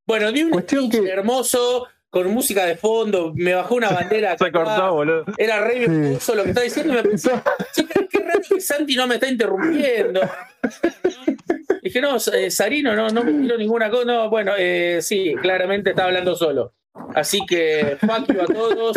Bueno, 0.06 0.32
di 0.32 0.42
un 0.44 0.50
Cuestión 0.50 0.88
que- 0.88 1.06
hermoso, 1.06 1.86
con 2.08 2.26
música 2.32 2.64
de 2.64 2.76
fondo, 2.78 3.32
me 3.36 3.52
bajó 3.52 3.74
una 3.74 3.90
bandera. 3.90 4.38
Se 4.38 4.50
cortó, 4.50 4.94
boludo. 4.94 5.24
Era 5.36 5.60
re 5.60 5.74
Sí. 5.74 5.80
virtuoso 5.90 6.34
lo 6.34 6.44
que 6.44 6.48
estaba 6.48 6.64
diciendo 6.64 6.94
y 6.94 6.96
me 6.96 7.02
pensé, 7.02 7.30
"Che, 7.74 7.86
qué, 7.86 8.18
raro 8.20 8.40
que 8.48 8.58
Santi 8.62 8.96
no 8.96 9.06
me 9.06 9.16
está 9.16 9.28
interrumpiendo. 9.28 10.20
Dije, 11.82 12.00
no, 12.00 12.16
eh, 12.16 12.50
Sarino, 12.50 12.94
no, 12.96 13.08
no 13.10 13.22
me 13.22 13.32
tiró 13.32 13.58
ninguna 13.58 13.90
cosa. 13.90 14.04
No, 14.06 14.30
bueno, 14.30 14.52
eh, 14.56 15.00
sí, 15.02 15.34
claramente 15.42 15.90
está 15.90 16.04
hablando 16.04 16.34
solo. 16.34 16.72
Así 17.14 17.44
que, 17.46 17.98
fuck 18.00 18.26
you 18.32 18.40
a 18.40 18.46
todos. 18.46 18.96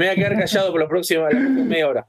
Me 0.00 0.06
voy 0.06 0.14
a 0.14 0.16
quedar 0.16 0.38
callado 0.38 0.70
por 0.72 0.80
la 0.80 0.88
próxima 0.88 1.24
la 1.24 1.28
próxima 1.28 1.64
media 1.66 1.86
hora. 1.88 2.06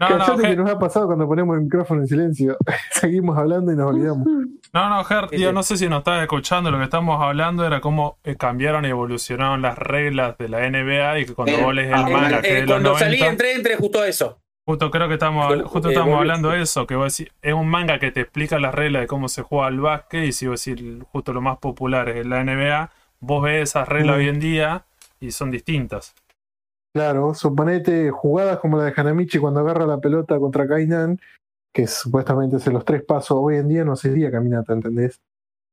no, 0.00 0.18
no, 0.18 0.36
que 0.38 0.46
Ger, 0.46 0.58
nos 0.58 0.70
ha 0.70 0.78
pasado 0.78 1.06
cuando 1.06 1.26
ponemos 1.28 1.54
el 1.56 1.64
micrófono 1.64 2.00
en 2.00 2.08
silencio. 2.08 2.56
Seguimos 2.90 3.36
hablando 3.36 3.70
y 3.70 3.76
nos 3.76 3.90
olvidamos. 3.90 4.26
no, 4.72 4.88
no, 4.88 5.04
Ger, 5.04 5.28
tío, 5.28 5.50
sí. 5.50 5.54
no 5.54 5.62
sé 5.62 5.76
si 5.76 5.90
nos 5.90 5.98
estás 5.98 6.22
escuchando, 6.22 6.70
lo 6.70 6.78
que 6.78 6.84
estamos 6.84 7.20
hablando 7.22 7.66
era 7.66 7.82
cómo 7.82 8.16
eh, 8.24 8.36
cambiaron 8.36 8.86
y 8.86 8.88
evolucionaron 8.88 9.60
las 9.60 9.76
reglas 9.76 10.38
de 10.38 10.48
la 10.48 10.60
NBA 10.70 11.18
y 11.18 11.26
que 11.26 11.34
cuando 11.34 11.52
Eh, 11.52 11.62
vos 11.62 11.74
lees 11.74 11.88
el 11.88 11.94
ah, 11.96 12.08
manga 12.08 12.38
Eh, 12.38 12.40
que 12.40 12.48
es 12.48 12.54
de 12.54 12.60
los 12.60 12.70
cuando 12.70 12.88
90, 12.92 13.04
salí, 13.04 13.22
entré, 13.22 13.52
entré 13.52 13.76
justo 13.76 14.00
a 14.00 14.08
eso. 14.08 14.38
Justo 14.64 14.90
creo 14.90 15.08
que 15.08 15.14
estamos, 15.14 15.62
justo 15.64 15.88
eh, 15.88 15.92
estamos 15.92 16.16
hablando 16.18 16.48
de 16.48 16.62
eso, 16.62 16.86
que 16.86 16.94
vos 16.96 17.14
decís, 17.14 17.30
es 17.42 17.52
un 17.52 17.68
manga 17.68 17.98
que 17.98 18.10
te 18.10 18.22
explica 18.22 18.58
las 18.58 18.74
reglas 18.74 19.02
de 19.02 19.06
cómo 19.06 19.28
se 19.28 19.42
juega 19.42 19.66
al 19.66 19.80
básquet 19.80 20.24
y 20.24 20.32
si 20.32 20.46
vos 20.46 20.64
decís 20.64 20.82
justo 21.12 21.34
lo 21.34 21.42
más 21.42 21.58
popular 21.58 22.08
es 22.08 22.24
la 22.24 22.42
NBA, 22.42 22.90
vos 23.20 23.42
ves 23.42 23.68
esas 23.68 23.86
reglas 23.86 24.16
Mm. 24.16 24.18
hoy 24.18 24.28
en 24.28 24.40
día 24.40 24.84
y 25.20 25.30
son 25.30 25.52
distintas. 25.52 26.16
Claro, 26.94 27.32
suponete 27.34 28.10
jugadas 28.10 28.58
como 28.58 28.76
la 28.76 28.84
de 28.84 28.92
Hanamichi 28.94 29.38
cuando 29.38 29.60
agarra 29.60 29.86
la 29.86 29.98
pelota 29.98 30.38
contra 30.38 30.66
Kainan, 30.68 31.18
que 31.72 31.86
supuestamente 31.86 32.56
es 32.56 32.66
en 32.66 32.74
los 32.74 32.84
tres 32.84 33.02
pasos. 33.02 33.38
Hoy 33.40 33.56
en 33.56 33.68
día 33.68 33.84
no 33.84 33.96
sería 33.96 34.30
caminata, 34.30 34.74
¿entendés? 34.74 35.18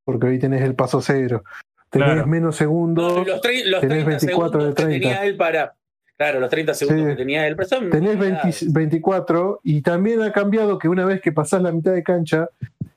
Porque 0.06 0.28
hoy 0.28 0.40
tenés 0.40 0.62
el 0.62 0.76
paso 0.76 1.02
cero. 1.02 1.44
Tenés 1.90 2.08
Claro. 2.08 2.28
menos 2.28 2.56
segundos, 2.56 3.12
No, 3.12 3.18
los, 3.26 3.28
los 3.28 3.42
tenés 3.42 3.82
30 3.82 4.06
24 4.06 4.10
de 4.10 4.20
segundos 4.20 4.76
que 4.76 4.84
30. 4.84 5.08
tenía 5.10 5.26
él 5.26 5.36
para. 5.36 5.74
Claro, 6.18 6.40
los 6.40 6.50
30 6.50 6.74
segundos 6.74 7.04
Sí. 7.06 7.10
que 7.12 7.16
tenía 7.18 7.48
él. 7.48 7.56
Pero 7.56 7.68
son 7.68 7.90
tenés 7.90 8.18
20 8.18 8.26
nimiedades. 8.26 8.74
24 8.74 9.60
y 9.64 9.82
también 9.82 10.22
ha 10.22 10.32
cambiado 10.32 10.78
que 10.80 10.88
una 10.88 11.06
vez 11.06 11.22
que 11.22 11.32
pasás 11.34 11.62
la 11.62 11.72
mitad 11.72 11.92
de 11.94 12.04
cancha 12.04 12.50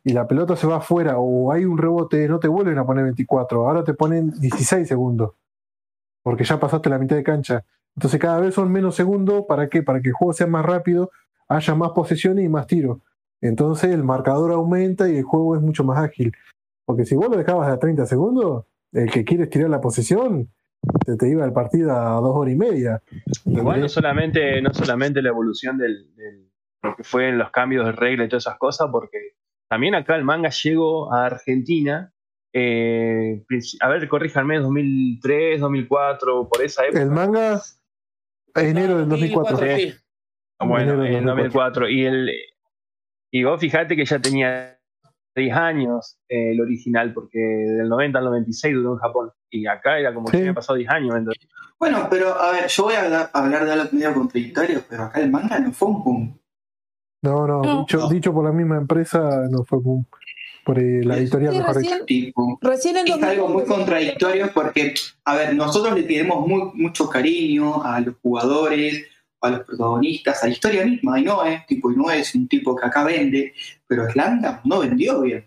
y 0.05 0.13
la 0.13 0.29
pelota 0.29 0.55
se 0.57 0.67
va 0.67 0.77
afuera 0.77 1.19
o 1.19 1.51
hay 1.53 1.65
un 1.65 1.79
rebote, 1.79 2.29
no 2.29 2.39
te 2.39 2.49
vuelven 2.49 2.79
a 2.79 2.85
poner 2.87 3.05
24, 3.05 3.69
ahora 3.69 3.83
te 3.85 3.95
ponen 3.95 4.33
16 4.41 4.87
segundos, 4.89 5.33
porque 6.23 6.43
ya 6.45 6.59
pasaste 6.61 6.89
la 6.91 6.99
mitad 6.99 7.17
de 7.17 7.23
cancha. 7.25 7.65
Entonces 7.97 8.21
cada 8.21 8.41
vez 8.41 8.55
son 8.55 8.71
menos 8.73 8.95
segundos, 8.95 9.45
¿para 9.47 9.69
qué? 9.69 9.83
Para 9.83 10.01
que 10.01 10.09
el 10.09 10.15
juego 10.15 10.33
sea 10.33 10.47
más 10.47 10.65
rápido, 10.65 11.11
haya 11.49 11.75
más 11.75 11.91
posesiones 11.91 12.45
y 12.45 12.49
más 12.49 12.67
tiros. 12.67 12.99
Entonces 13.41 13.91
el 13.93 14.05
marcador 14.05 14.53
aumenta 14.53 15.09
y 15.09 15.17
el 15.17 15.25
juego 15.25 15.57
es 15.57 15.63
mucho 15.63 15.85
más 15.85 15.99
ágil. 15.99 16.33
Porque 16.87 17.05
si 17.05 17.15
vos 17.15 17.29
lo 17.31 17.37
dejabas 17.37 17.69
a 17.69 17.79
30 17.79 18.07
segundos, 18.07 18.65
el 18.93 19.11
que 19.11 19.25
quiere 19.25 19.45
estirar 19.45 19.69
la 19.71 19.81
posesión, 19.81 20.49
se 21.07 21.17
te 21.17 21.29
iba 21.29 21.45
el 21.45 21.53
partido 21.53 21.93
a 21.93 22.15
dos 22.21 22.35
horas 22.35 22.55
y 22.55 22.57
media. 22.57 23.03
Igual 23.45 23.81
no 23.81 23.89
solamente, 23.89 24.61
no 24.63 24.73
solamente 24.75 25.23
la 25.23 25.29
evolución 25.29 25.77
del, 25.79 26.15
del- 26.17 26.51
lo 26.83 26.97
que 26.97 27.05
fue 27.05 27.29
en 27.29 27.39
los 27.39 27.51
cambios 27.53 27.87
de 27.87 27.93
regla 27.93 28.25
y 28.25 28.29
todas 28.29 28.45
esas 28.47 28.59
cosas, 28.59 28.89
porque 28.91 29.19
también 29.69 29.95
acá 29.95 30.17
el 30.17 30.25
manga 30.25 30.51
llegó 30.51 31.13
a 31.13 31.27
Argentina, 31.27 32.13
eh, 32.53 33.45
a 33.81 33.89
ver, 33.89 34.09
corríjanme, 34.09 34.59
2003, 34.59 35.61
2004, 35.61 36.49
por 36.49 36.63
esa 36.63 36.85
época. 36.85 37.01
El 37.03 37.11
manga, 37.11 37.61
enero 38.55 38.99
del 38.99 39.09
2004. 39.09 39.57
sí. 39.59 39.95
Bueno, 40.61 40.83
Enero 40.93 41.03
del 41.03 41.15
en 41.17 41.25
2004. 41.27 41.89
Y, 41.89 42.05
el, 42.07 42.31
y 43.33 43.43
vos 43.45 43.61
fijate 43.61 43.97
que 43.97 44.05
ya 44.05 44.21
tenía 44.21 44.79
10 45.35 45.57
años 45.57 46.19
eh, 46.29 46.53
el 46.53 46.61
original, 46.61 47.13
porque 47.13 47.39
del 47.39 47.89
90 47.89 48.19
al 48.19 48.25
96 48.27 48.75
duró 48.75 48.93
en 48.93 48.99
Japón. 48.99 49.31
Y 49.51 49.67
acá 49.67 49.99
era 49.99 50.15
como 50.15 50.29
Sí. 50.29 50.33
que 50.33 50.39
había 50.39 50.55
pasado 50.55 50.77
10 50.79 50.91
años. 50.91 51.17
entonces. 51.17 51.49
Bueno, 51.81 52.07
pero 52.09 52.29
a 52.41 52.53
ver, 52.53 52.69
yo 52.69 52.85
voy 52.85 52.95
a 52.95 53.03
hablar, 53.05 53.31
hablar 53.33 53.65
de 53.65 53.73
algo 53.73 53.89
medio 53.93 54.15
contradictorio, 54.15 54.83
pero 54.89 55.03
acá 55.05 55.21
el 55.21 55.31
manga 55.31 55.59
no 55.59 55.73
fue 55.73 55.89
un 55.89 56.05
boom. 56.05 56.39
No, 57.23 57.47
no, 57.47 57.63
No. 57.63 57.81
dicho, 57.81 57.99
No. 57.99 58.09
dicho 58.09 58.33
por 58.33 58.45
la 58.45 58.53
misma 58.53 58.77
empresa, 58.79 59.19
no 59.51 59.65
fue 59.65 59.79
boom. 59.81 60.07
Por 60.65 60.79
eh, 60.79 61.03
la 61.05 61.17
editorial, 61.17 61.53
Sí, 61.53 61.59
mejor 61.59 61.77
dicho. 61.79 61.91
recién, 61.91 62.07
Tipo, 62.07 62.59
recién 62.63 62.97
en 62.99 63.09
es 63.09 63.23
algo 63.23 63.49
muy 63.49 63.63
2011. 63.63 63.75
contradictorio 63.75 64.51
porque, 64.55 64.95
a 65.25 65.37
ver, 65.37 65.55
nosotros 65.55 65.95
le 65.95 66.03
tenemos 66.05 66.47
muy, 66.47 66.71
mucho 66.75 67.09
cariño 67.09 67.83
a 67.85 68.01
los 68.01 68.15
jugadores, 68.23 69.05
a 69.41 69.51
los 69.51 69.61
protagonistas, 69.61 70.43
a 70.43 70.47
la 70.47 70.53
historia 70.53 70.85
misma. 70.85 71.19
Y 71.19 71.25
no 71.25 71.45
es 71.45 71.67
tipo, 71.67 71.91
y 71.91 71.97
no 71.97 72.11
es 72.11 72.35
un 72.35 72.47
tipo 72.49 72.77
que 72.77 72.87
acá 72.87 73.03
vende, 73.05 73.53
pero 73.87 74.09
Slandam 74.11 74.61
no 74.65 74.81
vendió 74.81 75.21
bien. 75.23 75.45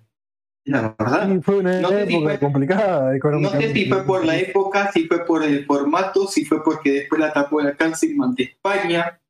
La 0.67 0.95
verdad. 0.97 1.29
Fue 1.43 1.57
una 1.59 1.79
No 1.79 1.89
si 1.89 1.95
época 1.95 2.29
fue- 2.29 2.39
complicada 2.39 3.09
No 3.11 3.13
económicamente. 3.13 3.67
sé 3.67 3.73
si 3.73 3.85
fue 3.85 4.03
por 4.03 4.25
la 4.25 4.37
época, 4.37 4.91
si 4.91 5.05
fue 5.07 5.23
por 5.23 5.43
el 5.43 5.63
formato, 5.65 6.27
si 6.27 6.43
fue 6.43 6.63
porque 6.63 6.91
después 6.91 7.21
la 7.21 7.31
tapó 7.31 7.61
la 7.61 7.75
Calcinman 7.75 8.33
de 8.33 8.43
España. 8.45 9.21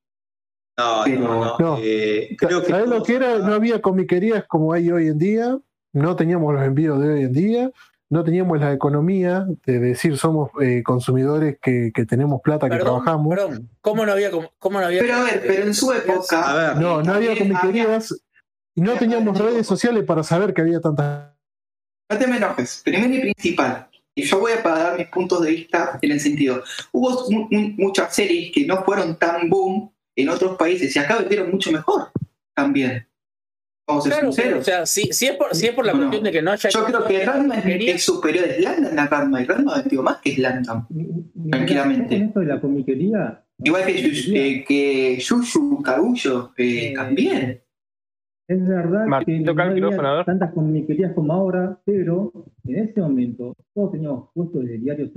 No, 0.77 1.01
Pero- 1.05 1.19
no, 1.19 1.45
no. 1.45 1.57
No. 1.59 1.77
eh, 1.81 2.35
creo 2.37 2.61
que 2.61 2.69
¿Sabés 2.69 2.87
lo 2.89 3.03
que 3.03 3.15
era? 3.15 3.39
No 3.39 3.53
había 3.53 3.81
comiquerías 3.81 4.45
como 4.47 4.71
hay 4.73 4.89
hoy 4.91 5.07
en 5.07 5.17
día, 5.17 5.57
no 5.95 6.15
teníamos 6.15 6.53
los 6.53 6.63
envíos 6.63 7.01
de 7.01 7.07
hoy 7.13 7.23
en 7.23 7.31
día, 7.33 7.71
no 8.09 8.23
teníamos 8.23 8.59
la 8.59 8.71
economía 8.71 9.47
de 9.65 9.79
decir 9.79 10.17
somos 10.17 10.51
eh, 10.61 10.83
consumidores 10.83 11.57
que, 11.61 11.91
que 11.93 12.05
tenemos 12.05 12.41
plata, 12.41 12.69
que 12.69 12.77
trabajamos. 12.77 13.29
perdón. 13.35 13.69
¿Cómo 13.81 14.05
no 14.05 14.11
había.? 14.11 14.29
¿Cómo 14.59 14.79
no 14.79 14.85
había 14.85 14.99
Pero 15.01 15.15
a 15.15 15.23
ver, 15.23 15.43
pero 15.47 15.63
en 15.63 15.73
su 15.73 15.91
época. 15.91 16.41
A 16.41 16.55
ver, 16.73 16.77
No, 16.83 17.01
no 17.01 17.13
había 17.13 17.35
comiquerías 17.37 18.13
y 18.75 18.81
no 18.81 18.93
teníamos 18.93 19.37
redes 19.37 19.65
sociales 19.65 20.03
para 20.03 20.21
saber 20.23 20.53
que 20.53 20.61
había 20.61 20.79
tantas. 20.79 21.31
No 22.11 22.17
te 22.19 22.27
me 22.27 22.37
enojes. 22.37 22.81
Primero 22.85 23.13
y 23.13 23.19
principal. 23.33 23.87
Y 24.13 24.23
yo 24.23 24.39
voy 24.39 24.51
a 24.53 24.61
para 24.63 24.79
dar 24.79 24.97
mis 24.97 25.07
puntos 25.07 25.41
de 25.41 25.49
vista 25.51 25.97
en 26.01 26.11
el 26.11 26.19
sentido. 26.19 26.63
Hubo 26.91 27.29
mu- 27.31 27.47
mu- 27.49 27.73
muchas 27.77 28.13
series 28.15 28.51
que 28.53 28.65
no 28.67 28.83
fueron 28.83 29.17
tan 29.17 29.49
boom 29.49 29.91
en 30.15 30.29
otros 30.29 30.55
países 30.57 30.95
y 30.95 30.99
acá 30.99 31.17
vendieron 31.17 31.49
mucho 31.51 31.71
mejor 31.71 32.11
también. 32.53 33.07
Vamos 33.87 34.05
a 34.05 34.09
ser 34.09 34.19
Claro, 34.19 34.31
sinceros. 34.31 34.59
o 34.59 34.63
sea, 34.63 34.85
si, 34.85 35.01
si 35.13 35.25
es 35.27 35.35
por, 35.35 35.53
si 35.53 35.67
es 35.67 35.73
por 35.73 35.85
la 35.85 35.91
No, 35.93 35.97
no. 35.99 36.03
cuestión 36.05 36.23
de 36.23 36.31
que 36.31 36.41
no 36.41 36.51
haya. 36.51 36.69
Yo 36.69 36.85
creo 36.85 37.05
que 37.05 37.23
Ranma 37.25 37.61
quería- 37.61 37.93
es 37.95 38.03
superior 38.03 38.45
a 38.45 38.53
Slandam 38.53 38.97
a 38.97 39.07
Ranma 39.07 39.41
y 39.41 39.45
Ranma 39.45 39.77
vendió 39.81 40.01
más 40.01 40.17
que 40.21 40.33
Slandam. 40.33 40.87
Tranquilamente. 41.51 42.15
Esto 42.17 42.39
de 42.39 42.45
la 42.47 42.59
comiquería. 42.61 43.43
Igual 43.59 43.85
que, 43.85 44.11
eh, 44.33 44.65
que 44.67 45.17
Yushu 45.19 45.81
Kaguyo 45.83 46.51
eh, 46.57 46.93
también. 46.95 47.61
Es 48.47 48.67
verdad 48.67 49.05
Martín, 49.07 49.43
que 49.43 49.53
no 49.53 49.63
había 49.63 50.23
tantas 50.23 50.51
comiquerías 50.53 51.13
como 51.13 51.33
ahora, 51.33 51.79
pero 51.83 52.31
en 52.65 52.75
ese 52.77 52.99
momento 53.01 53.55
todos 53.73 53.91
teníamos 53.93 54.29
puestos 54.35 54.65
de 54.65 54.77
diarios 54.77 55.09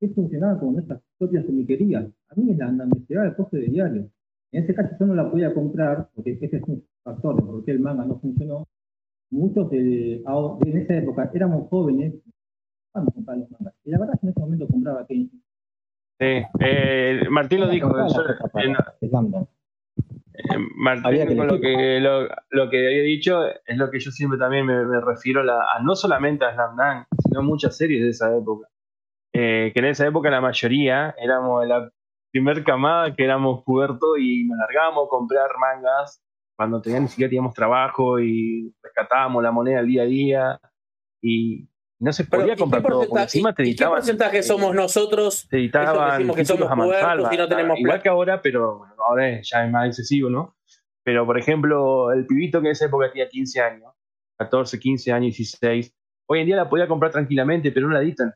que 0.00 0.08
funcionaban 0.08 0.58
como 0.58 0.72
nuestras 0.72 1.00
propias 1.18 1.44
comiquerías. 1.44 2.04
A 2.28 2.34
mí 2.34 2.44
me, 2.44 2.56
la, 2.56 2.68
me 2.72 2.86
llegaba 3.08 3.28
el 3.28 3.36
costo 3.36 3.56
de 3.56 3.66
diario. 3.66 4.10
En 4.52 4.64
ese 4.64 4.74
caso 4.74 4.96
yo 4.98 5.06
no 5.06 5.14
la 5.14 5.30
podía 5.30 5.52
comprar, 5.54 6.08
porque 6.14 6.38
ese 6.40 6.56
es 6.56 6.62
un 6.64 6.84
factor 7.06 7.36
de 7.36 7.42
por 7.42 7.64
qué 7.64 7.70
el 7.70 7.80
manga 7.80 8.04
no 8.04 8.18
funcionó. 8.18 8.66
Muchos 9.30 9.70
de, 9.70 10.22
en 10.66 10.76
esa 10.78 10.96
época 10.96 11.30
éramos 11.34 11.68
jóvenes, 11.70 12.14
cuando 12.92 13.12
comprar 13.12 13.38
los 13.38 13.50
mangas. 13.52 13.74
Y 13.84 13.90
la 13.90 13.98
verdad 13.98 14.14
es 14.14 14.20
que 14.20 14.26
en 14.26 14.30
ese 14.32 14.40
momento 14.40 14.66
compraba 14.68 15.06
que 15.06 15.14
Sí, 16.18 16.42
eh, 16.60 17.20
Martín 17.30 17.60
lo 17.60 17.68
dijo. 17.68 17.88
yo- 17.88 18.22
eh, 18.22 19.10
Eh, 20.38 20.58
Martín, 20.76 21.36
con 21.36 21.46
lo 21.48 21.60
que, 21.60 21.98
lo, 22.00 22.28
lo 22.50 22.70
que 22.70 22.86
había 22.86 23.02
dicho 23.02 23.46
es 23.46 23.76
lo 23.76 23.90
que 23.90 23.98
yo 24.00 24.10
siempre 24.10 24.38
también 24.38 24.66
me, 24.66 24.84
me 24.84 25.00
refiero 25.00 25.42
la- 25.42 25.62
a 25.74 25.82
no 25.82 25.94
solamente 25.94 26.44
a 26.44 26.52
Slam 26.54 26.76
Dunk, 26.76 27.06
sino 27.22 27.40
a 27.40 27.42
muchas 27.42 27.76
series 27.76 28.02
de 28.02 28.10
esa 28.10 28.36
época. 28.36 28.68
Eh, 29.34 29.70
que 29.74 29.80
en 29.80 29.86
esa 29.86 30.06
época 30.06 30.30
la 30.30 30.40
mayoría 30.40 31.14
éramos 31.18 31.66
la 31.66 31.90
primer 32.30 32.64
camada 32.64 33.14
que 33.14 33.24
éramos 33.24 33.62
cubiertos 33.64 34.18
y 34.18 34.44
nos 34.46 34.58
largábamos 34.58 35.06
a 35.06 35.10
comprar 35.10 35.48
mangas 35.60 36.22
cuando 36.56 36.80
teníamos, 36.80 37.08
ni 37.08 37.10
siquiera 37.10 37.28
teníamos 37.28 37.54
trabajo 37.54 38.18
y 38.18 38.74
rescatábamos 38.82 39.42
la 39.42 39.50
moneda 39.52 39.80
al 39.80 39.86
día 39.86 40.02
a 40.02 40.06
día 40.06 40.60
y 41.22 41.68
no 41.98 42.12
se 42.12 42.24
Pero, 42.24 42.40
podía 42.42 42.52
¿y 42.52 42.56
qué 42.56 42.60
comprar 42.60 42.82
todo, 42.82 43.00
porcentaje- 43.00 43.22
encima 43.24 43.52
te 43.54 43.62
y 43.62 43.64
qué 43.66 43.70
editaban 43.70 43.96
porcentaje 43.98 44.42
somos 44.42 44.74
nosotros? 44.74 45.46
te 45.48 45.56
editaban 45.58 46.32
que 46.34 46.44
somos 46.44 46.70
a 46.70 46.74
mansalva, 46.74 47.34
y 47.34 47.36
no 47.38 47.48
tenemos 47.48 47.78
igual 47.78 47.92
plata. 47.92 48.02
que 48.02 48.08
ahora, 48.08 48.42
pero 48.42 48.78
bueno, 48.78 48.94
ahora 49.06 49.40
ya 49.42 49.64
es 49.66 49.70
más 49.72 49.86
excesivo, 49.88 50.28
¿no? 50.30 50.56
Pero 51.04 51.24
por 51.24 51.38
ejemplo, 51.38 52.12
el 52.12 52.26
pibito 52.26 52.60
que 52.60 52.66
en 52.68 52.72
esa 52.72 52.86
época 52.86 53.10
tenía 53.10 53.28
15 53.28 53.60
años, 53.60 53.92
14, 54.38 54.78
15 54.78 55.12
años, 55.12 55.36
16, 55.36 55.94
hoy 56.28 56.40
en 56.40 56.46
día 56.46 56.56
la 56.56 56.68
podía 56.68 56.88
comprar 56.88 57.12
tranquilamente, 57.12 57.70
pero 57.72 57.86
no 57.88 57.94
la 57.94 58.02
editan. 58.02 58.34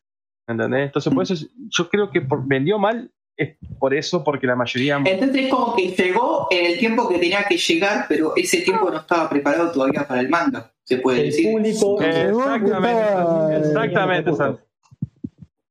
¿Entendés? 0.49 0.87
Entonces, 0.87 1.13
por 1.13 1.23
eso 1.23 1.35
es- 1.35 1.51
yo 1.69 1.89
creo 1.89 2.11
que 2.11 2.21
por- 2.23 2.47
vendió 2.47 2.79
mal 2.79 3.11
es 3.43 3.57
por 3.79 3.95
eso, 3.95 4.23
porque 4.23 4.47
la 4.47 4.57
mayoría. 4.57 5.01
Entonces 5.05 5.49
como 5.49 5.75
que 5.77 5.89
llegó 5.89 6.47
en 6.51 6.67
el 6.67 6.79
tiempo 6.79 7.09
que 7.09 7.19
tenía 7.19 7.45
que 7.45 7.57
llegar, 7.57 8.07
pero 8.09 8.33
ese 8.37 8.59
tiempo 8.63 8.91
no 8.91 8.99
estaba 8.99 9.29
preparado 9.29 9.71
todavía 9.73 10.07
para 10.07 10.21
el 10.21 10.29
manga, 10.29 10.73
se 10.85 10.99
puede 10.99 11.21
el 11.21 11.27
decir. 11.27 11.51
público. 11.51 12.01
Exactamente, 12.03 13.03
estaba, 13.03 13.57
exactamente, 13.57 14.35
Santi. 14.35 14.63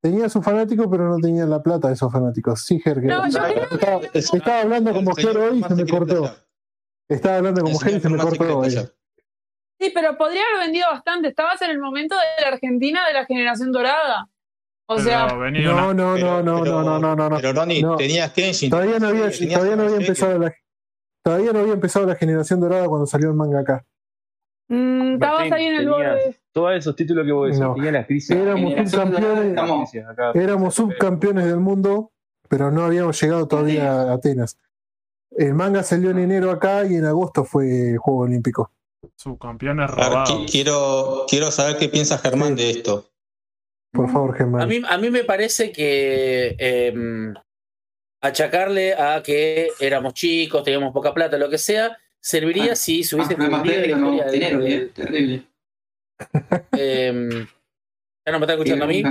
Tenía 0.02 0.30
sus 0.30 0.44
fanáticos, 0.44 0.88
pero 0.90 1.10
no 1.10 1.18
tenía 1.18 1.46
la 1.46 1.62
plata 1.62 1.90
de 1.90 1.94
esos 1.94 2.12
fanáticos. 2.12 2.62
Sí, 2.62 2.80
Ger, 2.80 3.02
que- 3.02 3.08
No, 3.08 3.28
yo 3.30 3.40
creo 3.40 3.70
estaba, 3.72 4.02
estaba 4.14 4.62
hablando 4.62 4.94
como 4.94 5.14
Ger 5.14 5.38
hoy 5.38 5.60
y 5.60 5.64
se 5.64 5.76
me 5.76 5.86
cortó. 5.86 6.36
Estaba 7.10 7.38
hablando 7.38 7.62
como 7.64 7.78
Ger 7.80 7.98
y 7.98 8.00
se 8.00 8.10
me 8.10 8.18
cortó 8.18 8.60
hoy. 8.60 8.70
Sí, 8.72 9.92
pero 9.94 10.18
podría 10.18 10.42
haber 10.44 10.66
vendido 10.68 10.88
bastante. 10.90 11.28
Estabas 11.30 11.62
en 11.62 11.72
el 11.72 11.80
momento 11.80 12.16
de 12.16 12.44
la 12.44 12.50
Argentina 12.50 13.06
de 13.08 13.14
la 13.14 13.26
generación 13.26 13.72
dorada. 13.72 14.28
O 14.92 15.00
sea, 15.00 15.28
venía 15.36 15.68
No, 15.68 15.74
una- 15.90 15.94
no, 15.94 16.14
Pero- 16.16 16.28
no, 16.28 16.44
no, 16.58 16.64
pero- 16.64 16.84
no, 16.84 17.00
no, 17.00 17.16
no, 17.16 17.30
no. 17.30 17.36
Pero 17.38 17.54
Ronnie, 17.54 17.82
No. 17.84 17.96
tenías 17.96 18.32
Kenshin. 18.32 18.70
Todavía 18.72 18.98
no 19.00 19.08
había, 19.10 19.30
tenías 19.30 19.54
todavía 19.60 19.76
no 19.76 19.84
había 19.84 19.98
empezado 19.98 20.40
la, 20.40 20.56
todavía 21.24 21.54
no 21.54 21.60
había 21.60 21.74
empezado 21.74 22.06
la 22.08 22.16
generación 22.16 22.60
dorada 22.60 22.88
cuando 22.88 23.06
salió 23.06 23.30
el 23.30 23.36
manga 23.36 23.60
acá. 23.60 23.86
mm, 24.72 25.14
estabas 25.16 25.52
ahí 25.52 25.66
en 25.66 25.76
el 25.76 25.90
borde. 25.90 26.36
Todos 26.52 26.74
esos 26.76 26.96
títulos 26.96 27.26
que 27.26 27.32
vos 27.32 27.48
decís, 27.48 27.60
No. 27.60 27.76
crisis. 28.06 28.30
Éramos 28.32 28.90
subcampeones, 28.92 29.94
éramos 30.36 30.76
subcampeones 30.76 31.46
del 31.46 31.60
mundo, 31.60 32.12
pero 32.48 32.70
no 32.72 32.84
habíamos 32.84 33.20
llegado 33.22 33.48
todavía 33.48 33.92
a 33.92 34.14
Atenas. 34.14 34.58
El 35.32 35.54
manga 35.56 35.84
salió 35.84 36.10
en 36.12 36.20
enero 36.20 36.50
acá 36.52 36.84
y 36.86 36.96
en 36.96 37.06
agosto 37.06 37.46
fue 37.46 37.96
Juego 37.98 38.22
Olímpico. 38.22 38.72
subcampeones 39.16 39.90
A 39.92 39.96
ver, 39.96 40.06
robados. 40.10 40.30
qui- 40.32 40.52
quiero, 40.52 41.26
quiero 41.28 41.52
saber 41.52 41.78
qué 41.78 41.90
piensa 41.90 42.18
Germán 42.18 42.56
de 42.56 42.70
esto. 42.72 43.06
Por 43.92 44.10
favor, 44.12 44.36
Germán. 44.38 44.62
A 44.62 44.66
mí, 44.66 44.82
a 44.88 44.98
mí 44.98 45.10
me 45.10 45.24
parece 45.24 45.72
que. 45.72 46.56
eh, 46.60 47.34
achacarle 48.22 48.94
a 48.96 49.24
que 49.24 49.70
éramos 49.80 50.14
chicos, 50.14 50.64
teníamos 50.64 50.94
poca 50.94 51.14
plata, 51.14 51.38
lo 51.38 51.50
que 51.50 51.58
sea, 51.58 51.98
serviría 52.20 52.74
Ah, 52.74 52.76
si 52.76 53.04
se 53.04 53.16
hubiese 53.16 53.38
no 53.38 53.46
historia 53.46 54.26
de- 54.26 54.32
dinero, 54.32 54.60
de- 54.60 54.86
terrible. 54.88 55.44
em, 56.74 57.30
¿Ya 58.26 58.32
no 58.34 58.40
me 58.40 58.44
está 58.46 58.54
escuchando 58.54 58.86
a 58.86 58.88
mí? 58.88 59.02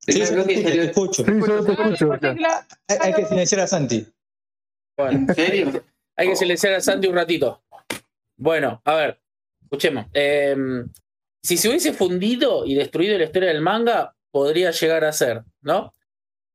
Sí, 0.00 0.12
sí, 0.12 0.18
te 0.18 0.24
escucho, 0.24 0.44
te 0.46 0.62
salió- 0.62 0.82
escucho. 0.82 1.24
Sí, 1.24 1.32
yo 1.46 1.64
te 1.64 1.72
escucho. 1.72 2.08
Porque, 2.08 2.34
claro, 2.34 2.66
Hay, 2.88 2.98
hay 3.00 3.12
que 3.14 3.24
silenciar 3.26 3.60
a 3.62 3.66
Santi. 3.66 4.06
Bueno, 4.98 5.18
¿En 5.18 5.34
serio? 5.34 5.84
hay 6.16 6.28
que 6.28 6.36
silenciar 6.36 6.74
a 6.74 6.80
Santi 6.80 7.06
un 7.06 7.14
ratito. 7.14 7.62
Bueno, 8.36 8.82
a 8.84 8.94
ver, 8.96 9.20
escuchemos. 9.62 10.06
Em, 10.12 10.88
si 11.46 11.56
se 11.56 11.68
hubiese 11.68 11.92
fundido 11.92 12.66
y 12.66 12.74
destruido 12.74 13.16
la 13.16 13.24
historia 13.24 13.50
del 13.50 13.60
manga, 13.62 14.16
podría 14.32 14.72
llegar 14.72 15.04
a 15.04 15.12
ser, 15.12 15.44
¿no? 15.60 15.92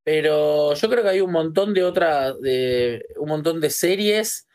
Pero 0.04 0.74
yo 0.74 0.90
creo 0.90 1.02
que 1.02 1.10
hay 1.10 1.22
un 1.22 1.32
montón 1.32 1.74
de 1.74 1.86
otras, 1.86 2.38
de 2.42 3.06
un 3.16 3.30
montón 3.30 3.62
de 3.62 3.70
series 3.70 4.48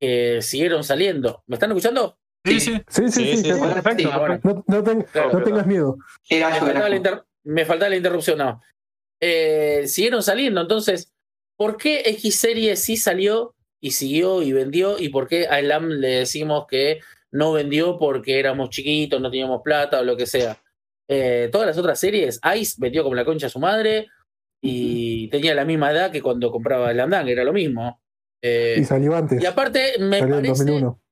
que 0.00 0.42
siguieron 0.42 0.82
saliendo. 0.82 1.44
¿Me 1.46 1.54
están 1.54 1.70
escuchando? 1.70 2.18
Sí, 2.44 2.58
sí. 2.58 2.82
Sí, 2.88 3.02
sí, 3.04 3.10
Sí, 3.12 3.36
sí. 3.36 3.36
sí, 3.44 3.52
sí. 3.52 3.60
Perfecto. 3.60 4.64
No, 4.66 5.42
tengas 5.44 5.66
miedo. 5.68 5.98
Me 7.44 7.64
faltaba, 7.64 7.88
la 7.90 7.96
interrupción, 7.96 8.38
no. 8.38 8.60
Eh, 9.20 9.84
siguieron 9.86 10.20
saliendo, 10.24 10.60
entonces, 10.60 11.12
¿por 11.56 11.76
qué 11.76 12.02
X 12.06 12.40
serie 12.40 12.74
sí 12.74 12.96
salió 12.96 13.54
y 13.80 13.92
siguió 13.92 14.42
y 14.42 14.52
vendió? 14.52 14.98
¿Y 14.98 15.10
por 15.10 15.28
qué 15.28 15.46
a 15.46 15.60
Slam 15.60 15.88
le 15.90 16.08
decimos 16.08 16.66
que 16.68 17.00
no 17.36 17.52
vendió 17.52 17.98
porque 17.98 18.38
éramos 18.38 18.70
chiquitos, 18.70 19.20
no 19.20 19.30
teníamos 19.30 19.62
plata 19.62 20.00
o 20.00 20.04
lo 20.04 20.16
que 20.16 20.26
sea? 20.26 20.60
Eh, 21.08 21.48
todas 21.52 21.66
las 21.68 21.78
otras 21.78 21.98
series, 22.00 22.40
Ice 22.58 22.76
vendió 22.78 23.02
como 23.02 23.14
la 23.14 23.24
concha 23.24 23.46
a 23.46 23.50
su 23.50 23.58
madre 23.60 24.08
y 24.60 25.28
tenía 25.28 25.54
la 25.54 25.64
misma 25.64 25.92
edad 25.92 26.10
que 26.10 26.22
cuando 26.22 26.50
compraba 26.50 26.90
Slam 26.92 27.10
Dunk, 27.10 27.28
era 27.28 27.44
lo 27.44 27.52
mismo. 27.52 28.00
Eh, 28.42 28.76
Y 28.80 28.84
salió 28.84 29.14
antes. 29.14 29.42
y 29.42 29.46
aparte, 29.46 29.94
me 30.00 30.18
Salió 30.18 30.36
en 30.36 30.42
parece, 30.44 30.64
2001. 30.64 31.02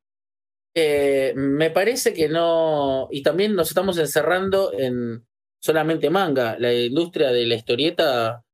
eh, 0.74 1.32
me 1.36 1.70
parece 1.70 2.12
que 2.12 2.28
no. 2.28 3.08
Y 3.10 3.22
también 3.22 3.54
nos 3.54 3.68
estamos 3.68 3.96
encerrando 3.98 4.72
en 4.76 5.24
solamente 5.60 6.10
manga. 6.10 6.56
La 6.58 6.72
industria 6.72 7.30
de 7.30 7.46
la 7.46 7.54
historieta 7.54 8.44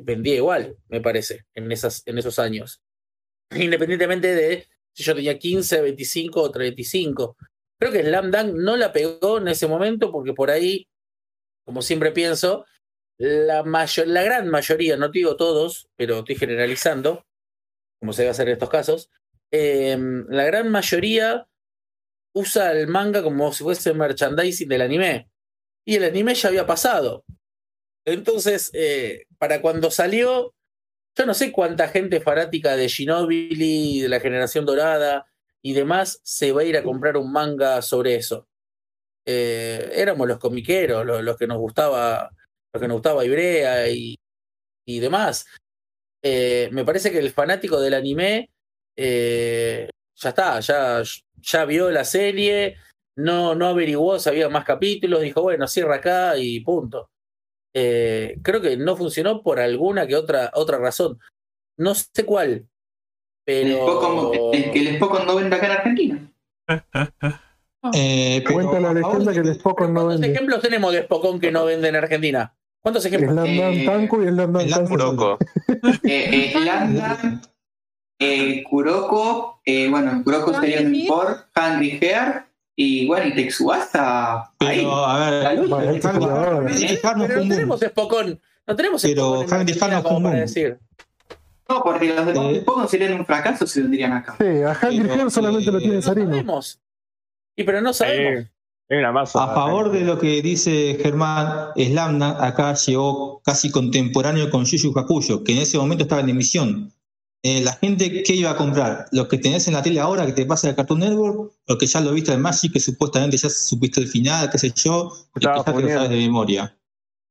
vendía 0.00 0.34
igual, 0.34 0.76
me 0.88 1.00
parece, 1.00 1.46
en, 1.54 1.72
esas, 1.72 2.02
en 2.06 2.18
esos 2.18 2.38
años. 2.38 2.82
Independientemente 3.54 4.34
de 4.34 4.66
si 4.94 5.02
yo 5.02 5.14
tenía 5.14 5.38
15, 5.38 5.80
25 5.80 6.42
o 6.42 6.50
35. 6.50 7.36
Creo 7.78 7.92
que 7.92 8.02
Slam 8.02 8.30
Dunk 8.30 8.54
no 8.54 8.76
la 8.76 8.92
pegó 8.92 9.38
en 9.38 9.48
ese 9.48 9.66
momento 9.66 10.12
porque 10.12 10.32
por 10.32 10.50
ahí, 10.50 10.86
como 11.64 11.82
siempre 11.82 12.12
pienso, 12.12 12.64
la, 13.18 13.62
mayor, 13.62 14.08
la 14.08 14.22
gran 14.22 14.48
mayoría, 14.48 14.96
no 14.96 15.08
digo 15.08 15.36
todos, 15.36 15.88
pero 15.96 16.20
estoy 16.20 16.36
generalizando, 16.36 17.24
como 18.00 18.12
se 18.12 18.22
debe 18.22 18.30
hacer 18.30 18.48
en 18.48 18.54
estos 18.54 18.70
casos, 18.70 19.10
eh, 19.50 19.96
la 20.28 20.44
gran 20.44 20.70
mayoría 20.70 21.46
usa 22.34 22.72
el 22.72 22.88
manga 22.88 23.22
como 23.22 23.52
si 23.52 23.62
fuese 23.62 23.94
merchandising 23.94 24.68
del 24.68 24.82
anime. 24.82 25.28
Y 25.84 25.96
el 25.96 26.04
anime 26.04 26.34
ya 26.34 26.48
había 26.48 26.66
pasado. 26.66 27.24
Entonces, 28.04 28.70
eh, 28.74 29.26
para 29.38 29.60
cuando 29.60 29.90
salió, 29.90 30.54
yo 31.16 31.26
no 31.26 31.34
sé 31.34 31.52
cuánta 31.52 31.88
gente 31.88 32.20
fanática 32.20 32.76
de 32.76 32.88
Shinobili, 32.88 34.00
de 34.00 34.08
la 34.08 34.20
generación 34.20 34.64
dorada 34.64 35.26
y 35.62 35.74
demás, 35.74 36.20
se 36.22 36.52
va 36.52 36.62
a 36.62 36.64
ir 36.64 36.76
a 36.76 36.82
comprar 36.82 37.16
un 37.16 37.30
manga 37.32 37.82
sobre 37.82 38.16
eso. 38.16 38.48
Eh, 39.24 39.90
éramos 39.94 40.26
los 40.26 40.38
comiqueros, 40.38 41.06
los, 41.06 41.22
los 41.22 41.36
que 41.36 41.46
nos 41.46 41.58
gustaba, 41.58 42.30
los 42.72 42.80
que 42.80 42.88
nos 42.88 42.96
gustaba 42.96 43.24
Ibrea 43.24 43.88
y, 43.88 44.18
y 44.86 45.00
demás. 45.00 45.46
Eh, 46.22 46.68
me 46.72 46.84
parece 46.84 47.10
que 47.10 47.18
el 47.18 47.30
fanático 47.30 47.80
del 47.80 47.94
anime 47.94 48.50
eh, 48.96 49.88
ya 50.16 50.28
está, 50.30 50.60
ya, 50.60 51.02
ya 51.36 51.64
vio 51.64 51.90
la 51.90 52.04
serie, 52.04 52.76
no, 53.16 53.54
no 53.54 53.66
averiguó 53.66 54.18
si 54.18 54.28
había 54.28 54.48
más 54.48 54.64
capítulos, 54.64 55.20
dijo, 55.20 55.42
bueno, 55.42 55.66
cierra 55.66 55.96
acá 55.96 56.36
y 56.38 56.60
punto. 56.60 57.10
Eh, 57.74 58.38
creo 58.42 58.60
que 58.60 58.76
no 58.76 58.96
funcionó 58.96 59.42
por 59.42 59.58
alguna 59.60 60.06
que 60.06 60.16
otra, 60.16 60.50
otra 60.54 60.78
razón. 60.78 61.18
No 61.78 61.94
sé 61.94 62.24
cuál, 62.26 62.66
El 63.46 63.72
pero... 63.72 64.52
El- 64.52 64.70
el 64.86 64.96
Spokon 64.96 65.26
no 65.26 65.36
vende 65.36 65.56
acá 65.56 65.66
en 65.66 65.72
Argentina. 65.72 66.32
Eh, 67.94 68.40
pero 68.44 68.54
Cuenta 68.54 68.78
la 68.78 68.94
leyenda 68.94 69.32
que 69.32 69.40
el 69.40 69.54
Spokon 69.56 69.92
no 69.92 70.02
¿Cuántos 70.02 70.20
vende. 70.20 70.32
ejemplos 70.36 70.60
tenemos 70.62 70.92
de 70.92 71.02
Spokon 71.02 71.40
que 71.40 71.50
no 71.50 71.64
venden 71.64 71.96
en 71.96 72.04
Argentina? 72.04 72.54
¿Cuántos 72.80 73.04
ejemplos? 73.06 73.32
Slam 73.32 73.56
Dunk 73.56 73.74
Eh, 73.74 73.84
Tanko 73.84 74.22
y 74.22 74.26
Dunk 74.26 74.60
Slam 74.60 74.68
Tanko. 74.70 74.88
Kuroko. 74.88 75.38
Eh, 76.04 76.52
eh, 76.54 76.60
Landa, 76.64 77.40
eh, 78.20 78.62
Kuroko, 78.70 79.60
eh, 79.64 79.88
bueno, 79.90 80.22
Kuroko 80.22 80.54
sería 80.60 80.80
Hungry 80.82 81.00
import, 81.02 81.48
Hair, 81.56 82.44
y 82.82 83.06
bueno, 83.06 83.26
y 83.26 83.34
Texuasa. 83.34 84.50
Ahí. 84.58 84.78
Pero, 84.78 85.06
a 85.06 85.30
La 85.30 85.48
ver, 85.50 85.58
lucha. 85.58 86.12
Bueno, 86.18 86.60
no 87.16 87.26
Pero 87.26 87.40
tenemos 87.42 87.80
Spokon. 87.80 88.40
No 88.66 88.76
tenemos 88.76 89.02
Pero 89.02 89.44
como 90.02 90.22
para 90.22 90.40
decir. 90.40 90.78
No, 91.68 91.82
porque 91.82 92.14
los 92.14 92.26
de 92.26 92.32
Eh. 92.32 92.60
Spokon 92.60 92.88
serían 92.88 93.12
un 93.14 93.24
fracaso 93.26 93.66
si 93.66 93.80
vendrían 93.80 94.12
acá. 94.12 94.36
Sí, 94.38 94.46
a 94.62 94.74
Heart 94.74 95.30
solamente 95.30 95.70
eh, 95.70 95.72
lo 95.72 95.78
tiene 95.78 95.94
No 95.96 96.02
Sarino. 96.02 96.30
sabemos. 96.30 96.80
Y 97.56 97.64
pero 97.64 97.80
no 97.80 97.92
sabemos. 97.92 98.44
Eh, 98.44 98.50
hay 98.90 98.98
una 98.98 99.12
masa. 99.12 99.42
A 99.44 99.54
favor 99.54 99.90
de 99.90 100.02
lo 100.02 100.18
que 100.18 100.42
dice 100.42 100.98
Germán, 101.02 101.68
Slamdunk 101.76 102.40
acá 102.40 102.74
llegó 102.74 103.40
casi 103.44 103.70
contemporáneo 103.70 104.50
con 104.50 104.64
Yu 104.64 104.76
Yu 104.76 104.98
Hakusho, 104.98 105.44
que 105.44 105.52
en 105.52 105.58
ese 105.58 105.78
momento 105.78 106.02
estaba 106.04 106.20
en 106.20 106.28
emisión. 106.30 106.92
Eh, 107.44 107.60
la 107.60 107.72
gente, 107.72 108.22
¿qué 108.22 108.34
iba 108.34 108.50
a 108.52 108.56
comprar? 108.56 109.06
¿Lo 109.10 109.26
que 109.26 109.36
tenés 109.38 109.66
en 109.66 109.74
la 109.74 109.82
tele 109.82 109.98
ahora 109.98 110.24
que 110.26 110.32
te 110.32 110.46
pasa 110.46 110.68
de 110.68 110.76
Cartoon 110.76 111.00
Network? 111.00 111.52
¿O 111.68 111.76
que 111.78 111.86
ya 111.86 112.00
lo 112.00 112.12
viste 112.12 112.32
en 112.32 112.40
Magic, 112.40 112.72
que 112.72 112.78
supuestamente 112.80 113.36
ya 113.36 113.50
supiste 113.50 114.00
el 114.00 114.06
final, 114.08 114.48
qué 114.50 114.58
sé 114.58 114.72
yo, 114.76 115.10
y 115.34 115.40
que 115.40 115.46
ya 115.46 115.64
te 115.64 115.72
lo 115.72 115.88
sabes 115.88 116.10
de 116.10 116.16
memoria? 116.16 116.76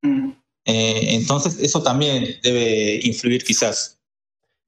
Mm. 0.01 0.31
Eh, 0.65 1.15
entonces, 1.15 1.57
eso 1.59 1.81
también 1.81 2.25
debe 2.43 2.99
influir 3.03 3.43
quizás. 3.43 3.97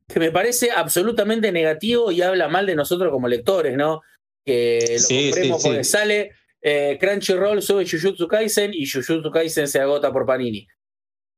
que 0.08 0.20
me 0.20 0.32
parece 0.32 0.72
absolutamente 0.72 1.52
negativo 1.52 2.12
y 2.12 2.22
habla 2.22 2.48
mal 2.48 2.66
de 2.66 2.76
nosotros 2.76 3.12
como 3.12 3.28
lectores, 3.28 3.76
¿no? 3.78 4.02
Que 4.46 4.86
lo 4.94 5.00
Sí, 5.00 5.26
compremos 5.30 5.62
sí, 5.62 5.68
porque 5.68 5.84
sí. 5.84 5.90
sale 5.92 6.32
eh, 6.62 6.98
Crunchyroll, 7.00 7.62
sube 7.62 7.86
Jujutsu 7.90 8.28
Kaisen 8.28 8.74
y 8.74 8.86
Jujutsu 8.86 9.30
Kaisen 9.32 9.68
se 9.68 9.80
agota 9.80 10.12
por 10.14 10.26
Panini. 10.26 10.68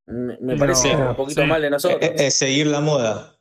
Me, 0.07 0.37
me 0.41 0.53
No, 0.53 0.59
parece 0.59 0.95
un 0.95 1.15
poquito 1.15 1.41
sí. 1.41 1.47
mal 1.47 1.61
de 1.61 1.69
nosotros. 1.69 1.99
Eh, 2.01 2.15
eh, 2.27 2.31
seguir 2.31 2.67
la 2.67 2.81
moda. 2.81 3.34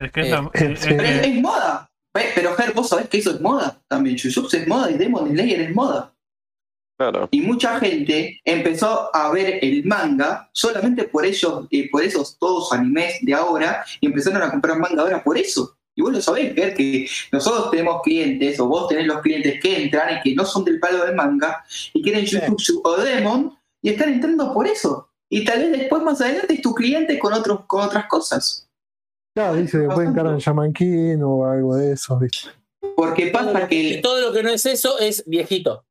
Es 0.00 0.12
que 0.12 0.20
es 0.22 0.26
Eh, 0.26 0.30
la- 0.30 0.50
sí. 0.54 0.64
es 0.64 0.86
que- 0.86 0.94
es, 1.20 1.26
es 1.26 1.40
moda. 1.40 1.86
Pero 2.12 2.54
Ger, 2.56 2.72
vos 2.74 2.88
sabés 2.88 3.08
que 3.08 3.18
eso 3.18 3.30
es 3.30 3.40
moda 3.40 3.80
también. 3.86 4.16
Jujutsu 4.18 4.56
es 4.56 4.66
moda 4.66 4.90
y 4.90 4.94
Demon 4.94 5.28
Slayer 5.30 5.60
es 5.60 5.74
moda. 5.74 6.12
Claro. 6.98 7.28
Y 7.30 7.40
mucha 7.40 7.78
gente 7.80 8.40
empezó 8.44 9.14
a 9.14 9.30
ver 9.30 9.58
el 9.62 9.84
manga 9.84 10.50
solamente 10.52 11.04
por 11.04 11.24
ellos, 11.24 11.66
eh, 11.70 11.88
por 11.90 12.02
esos 12.02 12.36
todos 12.38 12.72
animes 12.72 13.14
de 13.22 13.32
ahora, 13.32 13.84
y 14.00 14.06
empezaron 14.06 14.42
a 14.42 14.50
comprar 14.50 14.78
manga 14.78 15.02
ahora 15.02 15.22
por 15.22 15.38
eso. 15.38 15.78
Y 15.96 16.02
vos 16.02 16.12
lo 16.12 16.20
sabés, 16.20 16.52
Ger, 16.54 16.74
que 16.74 17.08
nosotros 17.32 17.70
tenemos 17.70 18.02
clientes, 18.02 18.58
o 18.60 18.66
vos 18.66 18.88
tenés 18.88 19.06
los 19.06 19.20
clientes 19.22 19.60
que 19.62 19.84
entran 19.84 20.18
y 20.18 20.20
que 20.22 20.34
no 20.34 20.44
son 20.44 20.64
del 20.64 20.78
palo 20.80 21.04
del 21.06 21.14
manga, 21.14 21.64
y 21.94 22.02
quieren 22.02 22.26
Sí. 22.26 22.38
Jujutsu 22.38 22.80
o 22.84 22.96
Demon, 22.96 23.56
y 23.82 23.90
están 23.90 24.12
entrando 24.12 24.52
por 24.52 24.66
eso. 24.66 25.08
Y 25.30 25.44
tal 25.44 25.60
vez 25.60 25.72
después 25.72 26.02
más 26.02 26.20
adelante 26.20 26.54
es 26.54 26.60
tu 26.60 26.74
cliente 26.74 27.18
con 27.18 27.32
otros, 27.32 27.60
con 27.66 27.82
otras 27.82 28.06
cosas. 28.06 28.66
Claro, 29.40 29.56
dice, 29.56 29.78
después 29.78 30.06
encaran 30.06 30.36
Shaman 30.36 30.74
King 30.74 31.20
o 31.22 31.46
algo 31.46 31.74
de 31.74 31.92
eso, 31.92 32.18
¿viste? 32.18 32.50
Porque 32.94 33.28
pasa 33.28 33.66
que 33.66 34.00
todo 34.02 34.20
lo 34.20 34.34
que 34.34 34.42
no 34.42 34.50
es 34.50 34.66
eso 34.66 34.98
es 34.98 35.24
viejito. 35.26 35.86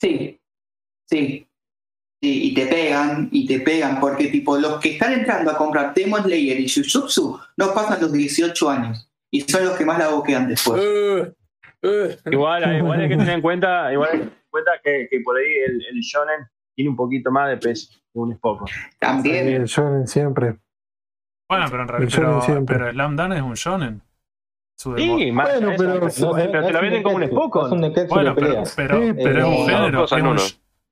Sí, 0.00 0.40
sí. 1.06 1.46
Sí, 2.22 2.44
y 2.44 2.54
te 2.54 2.64
pegan, 2.66 3.28
y 3.30 3.46
te 3.46 3.60
pegan, 3.60 4.00
porque 4.00 4.28
tipo, 4.28 4.56
los 4.56 4.80
que 4.80 4.92
están 4.92 5.12
entrando 5.12 5.50
a 5.50 5.56
comprar 5.58 5.92
Demon 5.92 6.22
Slayer 6.22 6.60
y 6.60 6.66
Jujutsu 6.66 7.38
no 7.58 7.74
pasan 7.74 8.00
los 8.00 8.10
18 8.10 8.70
años. 8.70 9.06
Y 9.30 9.42
son 9.42 9.66
los 9.66 9.76
que 9.76 9.84
más 9.84 9.98
la 9.98 10.08
boquean 10.08 10.48
después. 10.48 10.80
Eh, 10.82 11.32
eh. 11.82 12.16
Igual, 12.30 12.76
igual 12.78 13.00
hay 13.02 13.08
que 13.10 13.16
tener 13.18 13.34
en 13.34 13.42
cuenta, 13.42 13.92
igual 13.92 14.08
hay 14.12 14.18
que 14.18 14.24
tener 14.24 14.38
en 14.38 14.50
cuenta 14.50 14.70
que, 14.82 15.08
que 15.10 15.20
por 15.20 15.36
ahí 15.36 15.52
el, 15.66 15.84
el 15.92 16.00
shonen 16.00 16.48
tiene 16.74 16.88
un 16.88 16.96
poquito 16.96 17.30
más 17.30 17.50
de 17.50 17.58
peso 17.58 17.90
un 18.14 18.34
Spokon. 18.34 18.68
También. 18.98 19.48
El 19.48 19.64
shonen 19.66 20.06
siempre. 20.06 20.56
Bueno, 21.52 21.66
pero 21.70 21.82
en 21.82 21.88
El 22.02 22.10
realidad 22.10 22.62
pero, 22.66 22.90
Slam 22.92 23.16
Dunk 23.16 23.32
es 23.34 23.42
un 23.42 23.54
shonen. 23.54 24.02
Sí, 24.78 25.30
más 25.32 25.48
Bueno, 25.60 25.74
pero- 25.76 26.06
eso, 26.06 26.32
pero 26.34 26.66
te 26.66 26.72
lo 26.72 26.80
venden 26.80 27.02
como 27.02 27.16
un 27.16 27.24
Spokon. 27.26 27.66
Es 27.66 27.72
un 27.72 27.80
neketsu 27.80 28.14
Bueno, 28.14 28.34
pero, 28.34 28.62
pero, 28.76 29.02
Sí, 29.02 29.12
pero 29.22 29.38
es 29.38 29.44
un 29.46 29.66
género. 29.68 30.04
es 30.04 30.12
un- 30.12 30.36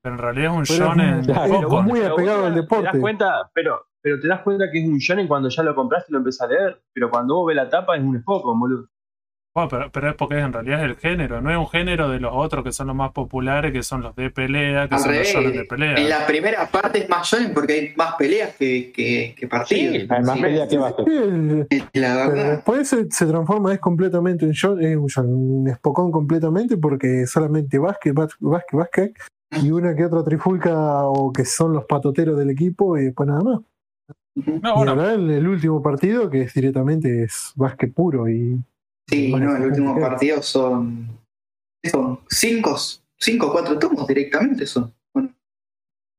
pero 0.01 0.15
en 0.15 0.17
realidad 0.21 0.45
es 0.45 0.57
un 0.57 0.63
Pero 0.63 0.73
es 0.73 0.79
shonen 0.97 1.25
claro, 1.25 1.81
muy 1.83 2.01
apegado 2.03 2.45
al 2.45 2.55
deporte. 2.55 2.83
Te 2.85 2.91
das 2.93 3.01
cuenta, 3.01 3.51
pero, 3.53 3.85
pero 4.01 4.19
te 4.19 4.27
das 4.27 4.41
cuenta 4.41 4.65
que 4.71 4.81
es 4.81 4.87
un 4.87 4.97
shonen 4.99 5.27
cuando 5.27 5.49
ya 5.49 5.63
lo 5.63 5.75
compraste 5.75 6.07
y 6.09 6.13
lo 6.13 6.19
empezás 6.19 6.47
a 6.47 6.51
leer. 6.53 6.81
Pero 6.93 7.09
cuando 7.09 7.35
vos 7.35 7.47
ves 7.47 7.55
la 7.55 7.67
tapa 7.69 7.97
es 7.97 8.03
un 8.03 8.19
Spokon, 8.21 8.59
boludo. 8.59 8.87
Bueno, 9.53 9.67
pero, 9.69 9.91
pero 9.91 10.09
es 10.11 10.15
porque 10.15 10.39
en 10.39 10.53
realidad 10.53 10.79
es 10.79 10.85
el 10.91 10.95
género, 10.95 11.41
no 11.41 11.51
es 11.51 11.57
un 11.57 11.67
género 11.67 12.07
de 12.07 12.21
los 12.21 12.31
otros 12.33 12.63
que 12.63 12.71
son 12.71 12.87
los 12.87 12.95
más 12.95 13.11
populares, 13.11 13.73
que 13.73 13.83
son 13.83 14.01
los 14.01 14.15
de 14.15 14.29
pelea, 14.29 14.87
que 14.87 14.95
Al 14.95 15.01
son 15.01 15.13
los 15.13 15.27
shonen 15.27 15.51
de 15.51 15.65
pelea. 15.65 15.95
En 15.97 16.07
la 16.07 16.25
primera 16.25 16.65
parte 16.71 16.99
es 16.99 17.09
más 17.09 17.27
shonen 17.29 17.53
porque 17.53 17.73
hay 17.73 17.93
más 17.97 18.15
peleas 18.15 18.55
que, 18.55 18.93
que, 18.93 19.35
que 19.37 19.47
partidos. 19.49 19.93
Sí, 19.95 20.07
Además, 20.09 20.35
Sí, 20.35 20.41
pelea 20.41 20.67
que 20.69 20.77
pero 22.23 22.29
verdad. 22.29 22.51
después 22.51 22.87
se, 22.87 23.11
se 23.11 23.25
transforma, 23.25 23.73
es 23.73 23.79
completamente 23.79 24.45
un 24.45 24.53
show, 24.53 24.77
es 24.79 24.95
un, 24.95 25.07
shonen, 25.07 25.33
un 25.33 25.67
espocón 25.67 26.11
completamente 26.13 26.77
porque 26.77 27.25
solamente 27.27 27.77
básquet, 27.77 28.13
básquet, 28.13 28.39
básquet, 28.71 29.13
y 29.61 29.69
una 29.69 29.93
que 29.93 30.05
otra 30.05 30.23
trifulca 30.23 31.03
o 31.03 31.33
que 31.33 31.43
son 31.43 31.73
los 31.73 31.83
patoteros 31.83 32.37
del 32.37 32.51
equipo 32.51 32.97
y 32.97 33.03
después 33.05 33.27
nada 33.27 33.41
más. 33.41 33.59
No, 34.33 34.45
Y 34.45 34.75
bueno, 34.77 34.91
ahora 34.93 35.13
en 35.15 35.29
el 35.29 35.45
último 35.45 35.81
partido 35.81 36.29
que 36.29 36.43
es 36.43 36.53
directamente 36.53 37.23
es 37.23 37.51
básquet 37.57 37.93
puro 37.93 38.29
y 38.29 38.57
Sí, 39.11 39.29
Bueno, 39.31 39.51
no, 39.51 39.57
el 39.57 39.63
último 39.65 39.99
partido 39.99 40.41
son. 40.41 41.19
Son 41.83 42.19
cinco, 42.29 42.77
cinco 43.19 43.47
o 43.47 43.51
cuatro 43.51 43.77
tomos 43.79 44.07
directamente 44.07 44.65
son. 44.67 44.93
Bueno, 45.13 45.33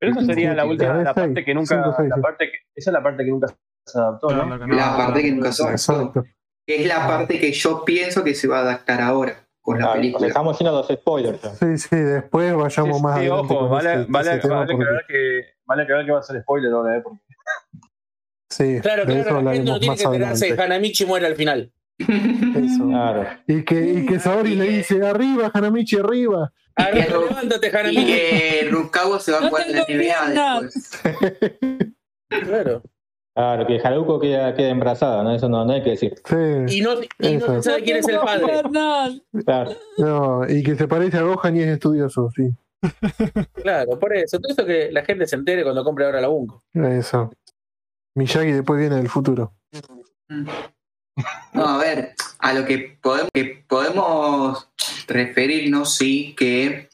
Pero 0.01 0.13
esa 0.13 0.25
sería 0.27 0.55
la 0.55 0.65
última, 0.67 0.95
la 0.95 1.05
seis, 1.05 1.15
parte 1.15 1.45
que 1.45 1.55
nunca, 1.55 1.77
cinco, 1.77 1.95
seis, 1.97 2.09
la 2.11 2.17
parte 2.21 2.47
que, 2.51 2.57
esa 2.75 2.91
es 2.91 2.93
la 2.95 3.03
parte 3.03 3.25
que 3.25 3.31
nunca 3.31 3.47
se 3.87 3.99
adaptó, 3.99 4.31
¿no? 4.35 4.45
la 4.47 4.59
que 4.59 4.67
no- 4.67 4.75
la 4.75 4.97
parte 4.97 5.23
que 5.23 5.31
nunca 5.33 5.53
se 5.53 5.63
adaptó. 5.63 6.25
Es 6.67 6.87
la 6.87 7.07
parte 7.07 7.39
que 7.39 7.53
yo 7.53 7.85
pienso 7.85 8.25
que 8.25 8.35
se 8.35 8.49
va 8.49 8.59
a 8.59 8.63
adaptar 8.63 9.01
ahora 9.01 9.47
con 9.61 9.79
la 9.79 9.91
Ah, 9.91 9.93
película. 9.95 10.27
estamos 10.27 10.59
yendo 10.59 10.71
a 10.71 10.79
los 10.79 10.89
spoilers. 10.89 11.41
ya. 11.41 11.51
Sí, 11.55 11.79
sí, 11.79 11.97
después 11.97 12.55
vayamos 12.57 12.97
Sí, 12.99 13.03
más 13.03 13.15
sí, 13.21 13.21
adelante. 13.27 13.55
ojo, 13.55 13.59
con 13.61 13.71
vale, 13.71 13.93
ese- 13.95 14.07
vale, 14.09 14.31
ese 14.31 14.39
tema 14.41 14.55
vale 14.57 14.67
porque- 14.73 14.83
aclarar 14.85 15.07
que, 15.07 15.43
vale 15.65 15.83
aclarar 15.85 16.07
que 16.07 16.13
va 16.13 16.19
a 16.19 16.23
ser 16.23 16.43
spoiler 16.43 16.73
ahora, 16.73 16.97
¿eh? 16.99 17.01
Porque 17.03 17.21
sí, 18.51 18.81
Claro, 18.83 19.03
eso 19.05 19.13
claro, 19.23 19.43
la 19.43 19.53
gente 19.53 19.71
no 19.71 19.79
tiene 19.79 19.97
que 19.97 20.05
adelante. 20.07 20.55
que 20.57 20.61
Hanamichi 20.63 21.05
muere 21.07 21.27
al 21.27 21.37
final. 21.37 21.73
Eso. 22.03 22.87
Claro. 22.89 23.27
Y 23.47 23.65
que, 23.65 23.93
y 23.93 24.07
que 24.07 24.19
Saori 24.19 24.55
le 24.55 24.69
dice 24.69 25.07
arriba, 25.07 25.51
Hanamichi, 25.53 25.97
arriba. 25.99 26.53
Levántate, 26.77 27.71
Y 27.93 28.07
que 28.07 28.69
Rukawa 28.71 29.21
se 29.21 29.33
va 29.33 29.39
a 29.39 29.41
No 29.43 29.49
jugar 29.49 29.67
en 29.69 29.77
la 29.77 29.85
después. 30.61 31.01
Claro. 32.29 32.83
Claro, 33.35 33.67
que 33.67 33.81
Haruko 33.83 34.21
queda, 34.21 34.55
queda 34.55 34.69
embarazada, 34.69 35.23
¿no? 35.23 35.35
Eso 35.35 35.49
no, 35.49 35.65
no 35.65 35.73
hay 35.73 35.83
que 35.83 35.91
decir. 35.91 36.15
Sí, 36.25 36.79
Y 36.79 36.81
no, 36.83 36.95
y 37.19 37.37
no 37.37 37.47
se 37.47 37.63
sabe 37.63 37.83
quién 37.83 37.97
es 37.99 38.09
el 38.09 38.19
padre. 38.19 38.63
Claro. 39.45 39.71
no, 39.99 40.49
y 40.49 40.63
que 40.63 40.77
se 40.77 40.87
parece 40.87 41.19
a 41.19 41.23
Gohan 41.23 41.57
y 41.57 41.61
es 41.61 41.69
estudioso, 41.69 42.31
sí. 42.35 42.51
Claro, 43.55 43.99
por 43.99 44.15
eso. 44.15 44.39
Todo 44.39 44.53
eso 44.53 44.67
que 44.67 44.91
la 44.93 45.05
gente 45.05 45.27
se 45.27 45.37
entere 45.37 45.63
cuando 45.63 45.85
compre 45.85 46.05
ahora 46.05 46.21
la 46.21 46.29
Bunko. 46.29 46.63
Eso. 46.75 47.31
Miyagi 48.15 48.53
después 48.53 48.79
viene 48.79 48.97
del 48.97 49.09
futuro. 49.09 49.55
No, 51.53 51.69
a 51.69 51.79
ver, 51.79 52.15
a 52.39 52.53
lo 52.55 52.65
que 52.65 52.97
podemos, 53.01 53.29
que 53.33 53.65
podemos 53.69 54.69
referirnos, 55.07 55.95
sí, 55.97 56.35
que. 56.37 56.89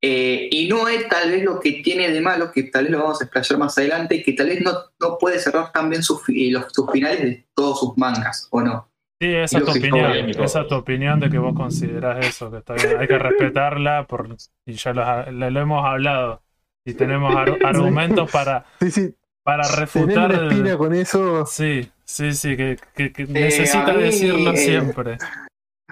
eh, 0.00 0.48
y 0.50 0.68
no 0.68 0.88
es 0.88 1.08
tal 1.08 1.30
vez 1.30 1.44
lo 1.44 1.60
que 1.60 1.72
tiene 1.82 2.10
de 2.10 2.20
malo, 2.20 2.50
que 2.52 2.64
tal 2.64 2.84
vez 2.84 2.92
lo 2.92 2.98
vamos 3.00 3.20
a 3.20 3.24
explayar 3.24 3.58
más 3.58 3.76
adelante, 3.76 4.22
que 4.22 4.32
tal 4.32 4.46
vez 4.46 4.62
no, 4.62 4.72
no 5.00 5.18
puede 5.18 5.38
cerrar 5.38 5.72
también 5.72 6.02
sus, 6.02 6.24
fi- 6.24 6.50
los, 6.50 6.66
sus 6.72 6.90
finales 6.90 7.20
de 7.20 7.46
todos 7.54 7.80
sus 7.80 7.98
mangas, 7.98 8.48
¿o 8.50 8.60
no? 8.62 8.88
Sí, 9.20 9.34
esa 9.34 9.58
es 9.58 9.64
tu 9.64 9.70
opinión. 9.72 10.06
polémico. 10.06 10.42
Esa 10.44 10.60
es 10.62 10.68
tu 10.68 10.74
opinión 10.76 11.18
de 11.20 11.28
que 11.28 11.38
vos 11.38 11.54
considerás 11.54 12.24
eso, 12.24 12.50
que 12.52 12.58
está 12.58 12.74
bien. 12.74 12.98
Hay 12.98 13.08
que 13.08 13.18
respetarla 13.18 14.06
por, 14.06 14.28
y 14.64 14.72
ya 14.74 14.92
lo, 14.92 15.30
lo- 15.32 15.50
lo 15.50 15.60
hemos 15.60 15.84
hablado. 15.84 16.42
Y 16.86 16.94
tenemos 16.94 17.34
ar- 17.36 17.58
argumentos 17.64 18.30
para, 18.30 18.64
Sí, 18.80 18.90
sí, 18.92 19.14
para 19.42 19.64
tener 19.64 19.80
refutar. 19.80 20.30
una 20.32 20.48
espina 20.48 20.70
el- 20.70 20.78
con 20.78 20.94
eso. 20.94 21.44
Sí, 21.46 21.90
sí, 22.08 22.32
sí, 22.32 22.56
que, 22.56 22.76
que- 22.96 23.12
que 23.12 23.26
necesita 23.26 23.92
mí, 23.92 24.02
decirlo 24.04 24.52
eh, 24.52 24.56
siempre. 24.56 25.18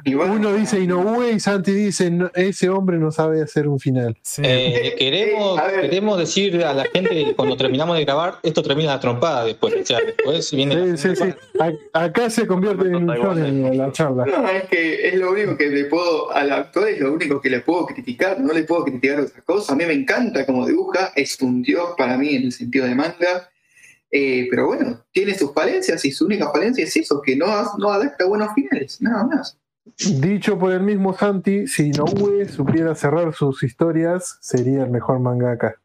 Igual- 0.04 0.30
Uno 0.30 0.52
dice 0.52 0.78
Inoue 0.78 1.32
y 1.32 1.40
Santi 1.40 1.72
dice 1.72 2.10
"No, 2.10 2.30
ese 2.34 2.68
hombre 2.68 2.98
no 2.98 3.10
sabe 3.10 3.40
hacer 3.42 3.66
un 3.66 3.80
final. 3.80 4.14
Sí. 4.22 4.42
Eh, 4.44 4.94
queremos, 4.98 5.58
queremos 5.80 6.18
decir 6.18 6.62
a 6.64 6.74
la 6.74 6.84
gente 6.84 7.08
que 7.24 7.34
cuando 7.34 7.56
terminamos 7.56 7.96
de 7.96 8.04
grabar, 8.04 8.34
esto 8.42 8.62
termina 8.62 8.92
la 8.94 9.00
trompada 9.00 9.46
después. 9.46 9.74
O 9.74 9.84
sea, 9.86 9.98
después 10.04 10.52
viene 10.52 10.96
Sí, 10.98 11.08
la 11.08 11.14
sí, 11.16 11.22
sí. 11.24 11.34
A- 11.94 12.04
Acá 12.04 12.28
se 12.28 12.46
convierte 12.46 12.86
en 12.88 12.94
un 12.96 13.06
la 13.78 13.90
charla. 13.90 14.26
No, 14.26 14.46
es 14.50 14.64
que 14.64 15.08
es 15.08 15.14
lo 15.14 15.30
único 15.32 15.56
que 15.56 15.68
le 15.70 15.86
puedo, 15.86 16.30
al 16.30 16.52
actor 16.52 16.88
es 16.88 17.00
lo 17.00 17.14
único 17.14 17.40
que 17.40 17.48
le 17.48 17.60
puedo 17.60 17.86
criticar, 17.86 18.38
no 18.38 18.52
le 18.52 18.64
puedo 18.64 18.84
criticar 18.84 19.18
otra 19.20 19.40
cosa. 19.42 19.72
A 19.72 19.76
mí 19.76 19.86
me 19.86 19.94
encanta 19.94 20.44
como 20.44 20.66
dibuja, 20.66 21.12
es 21.16 21.40
un 21.40 21.62
dios 21.62 21.94
para 21.96 22.18
mí 22.18 22.34
en 22.36 22.42
el 22.44 22.52
sentido 22.52 22.84
de 22.84 22.94
manga, 22.94 23.48
Eh, 24.10 24.46
pero 24.50 24.66
bueno, 24.68 25.04
tiene 25.12 25.34
sus 25.34 25.52
falencias 25.52 26.04
y 26.04 26.12
su 26.12 26.26
única 26.26 26.50
falencia 26.52 26.84
es 26.84 26.96
eso, 26.96 27.20
que 27.20 27.36
no, 27.36 27.46
no 27.78 27.90
adapta 27.90 28.24
buenos 28.24 28.48
finales, 28.54 29.00
nada 29.02 29.24
más. 29.24 29.58
Dicho 30.20 30.58
por 30.58 30.72
el 30.72 30.80
mismo 30.80 31.16
Santi, 31.16 31.66
si 31.66 31.86
Inoue 31.88 32.46
supiera 32.48 32.94
cerrar 32.94 33.32
sus 33.34 33.62
historias, 33.62 34.38
sería 34.40 34.82
el 34.84 34.90
mejor 34.90 35.20
mangaka. 35.20 35.80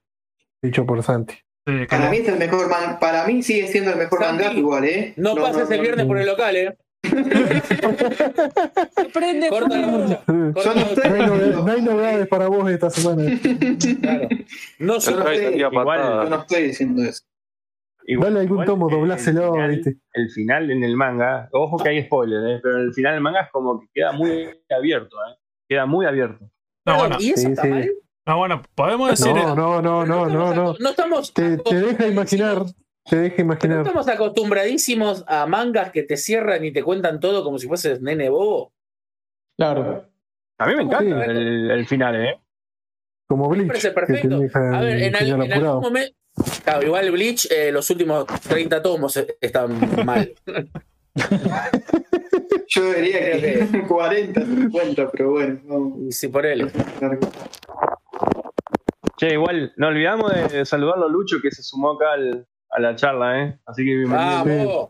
Dicho 0.61 0.85
por 0.85 1.01
Santi. 1.03 1.35
Sí, 1.67 1.85
Para 1.89 2.09
mí 2.09 2.17
es 2.17 2.27
el 2.27 2.37
mejor 2.39 2.69
man, 2.69 2.97
para 2.99 3.25
mí 3.27 3.43
sigue 3.43 3.67
siendo 3.67 3.91
el 3.91 3.97
mejor 3.97 4.19
Santi, 4.19 4.37
mangaka 4.43 4.59
igual, 4.59 4.85
¿eh? 4.85 5.13
No, 5.17 5.35
pases 5.35 5.69
el 5.69 5.81
viernes 5.81 6.05
por 6.05 6.17
el 6.17 6.25
local, 6.27 6.55
¿eh? 6.55 6.75
Prende 9.13 9.49
Corta 9.49 9.77
la 9.77 9.87
fuego. 9.87 10.07
mucha. 10.07 10.23
Yo 10.27 10.73
no 10.75 11.63
No 11.65 11.71
hay, 11.71 11.81
novedades, 11.81 12.27
para 12.27 12.47
vos 12.47 12.69
esta 12.69 12.89
semana. 12.89 13.23
Claro. 14.01 14.27
No 14.79 14.93
yo 14.95 15.01
soy 15.01 15.13
no 15.15 15.29
estoy- 15.29 15.61
Igual- 15.61 16.23
yo 16.23 16.29
no 16.29 16.35
estoy 16.41 16.63
diciendo 16.63 17.03
eso. 17.03 17.23
Dale 18.07 18.39
algún 18.39 18.43
igual, 18.43 18.65
tomo, 18.65 18.89
dobláselo, 18.89 19.45
el 19.45 19.51
final, 19.51 19.69
¿viste? 19.71 19.97
el 20.13 20.29
final 20.31 20.71
en 20.71 20.83
el 20.83 20.95
manga, 20.95 21.49
ojo 21.53 21.77
que 21.77 21.89
hay 21.89 22.03
spoiler, 22.03 22.55
¿eh? 22.55 22.59
pero 22.61 22.77
el 22.79 22.93
final 22.93 23.13
del 23.13 23.21
manga 23.21 23.41
es 23.41 23.51
como 23.51 23.79
que 23.79 23.87
queda 23.93 24.11
muy 24.11 24.49
abierto, 24.69 25.17
¿eh? 25.29 25.37
queda 25.69 25.85
muy 25.85 26.05
abierto. 26.05 26.49
no, 26.85 26.97
bueno, 26.97 27.17
¿Y 27.19 27.29
eso 27.31 27.41
Sí, 27.41 27.47
está 27.51 27.61
sí. 27.63 27.69
mal? 27.69 27.89
no, 28.27 28.37
bueno, 28.37 28.61
podemos 28.75 29.09
decir. 29.11 29.33
No, 29.33 29.55
no, 29.55 29.81
no, 29.81 30.05
no, 30.05 30.25
no, 30.27 30.53
no. 30.53 30.75
No 30.79 30.89
estamos, 30.89 31.33
Te, 31.33 31.57
te 31.57 31.75
deja 31.75 32.07
imaginar, 32.07 32.63
te 33.09 33.15
deja 33.17 33.35
No 33.37 33.43
imaginar. 33.43 33.81
estamos 33.81 34.07
acostumbradísimos 34.07 35.23
a 35.27 35.45
mangas 35.45 35.91
que 35.91 36.03
te 36.03 36.17
cierran 36.17 36.63
y 36.65 36.71
te 36.73 36.83
cuentan 36.83 37.19
todo 37.19 37.43
como 37.43 37.57
si 37.59 37.67
fueses 37.67 38.01
nene 38.01 38.29
bobo. 38.29 38.73
Claro. 39.57 40.07
A 40.59 40.65
mí 40.67 40.75
me 40.75 40.83
encanta 40.83 41.23
Sí. 41.25 41.29
el, 41.31 41.71
el 41.71 41.85
final, 41.87 42.15
¿eh? 42.23 42.39
Como 43.27 43.49
Me 43.49 43.55
Bleach, 43.55 43.67
parece 43.67 43.87
que 43.89 43.93
perfecto. 43.93 44.29
te 44.37 44.43
deja 44.43 44.77
A 44.77 44.81
ver, 44.81 45.01
en, 45.03 45.15
al- 45.15 45.41
en 45.43 45.53
algún 45.53 45.81
momento. 45.81 46.15
Claro, 46.63 46.85
igual 46.85 47.11
Bleach, 47.11 47.47
eh, 47.51 47.71
los 47.71 47.89
últimos 47.89 48.25
30 48.25 48.81
tomos 48.81 49.17
eh, 49.17 49.35
están 49.41 49.77
mal. 50.05 50.33
Yo 52.67 52.93
diría 52.93 53.19
que 53.19 53.67
Creo 53.69 53.87
40, 53.87 54.41
50, 54.45 55.09
pero 55.11 55.31
bueno, 55.31 55.59
no. 55.65 55.95
Y 56.07 56.11
si 56.11 56.27
por 56.29 56.45
él. 56.45 56.71
Che, 59.17 59.33
igual, 59.33 59.73
no 59.75 59.87
olvidamos 59.87 60.31
de 60.51 60.65
saludarlo 60.65 61.05
a 61.05 61.09
Lucho 61.09 61.37
que 61.41 61.51
se 61.51 61.61
sumó 61.63 61.91
acá 61.91 62.13
al- 62.13 62.47
a 62.69 62.79
la 62.79 62.95
charla, 62.95 63.43
¿eh? 63.43 63.59
Así 63.65 63.83
que 63.83 63.93
bienvenido. 63.97 64.45
Vamos. 64.45 64.89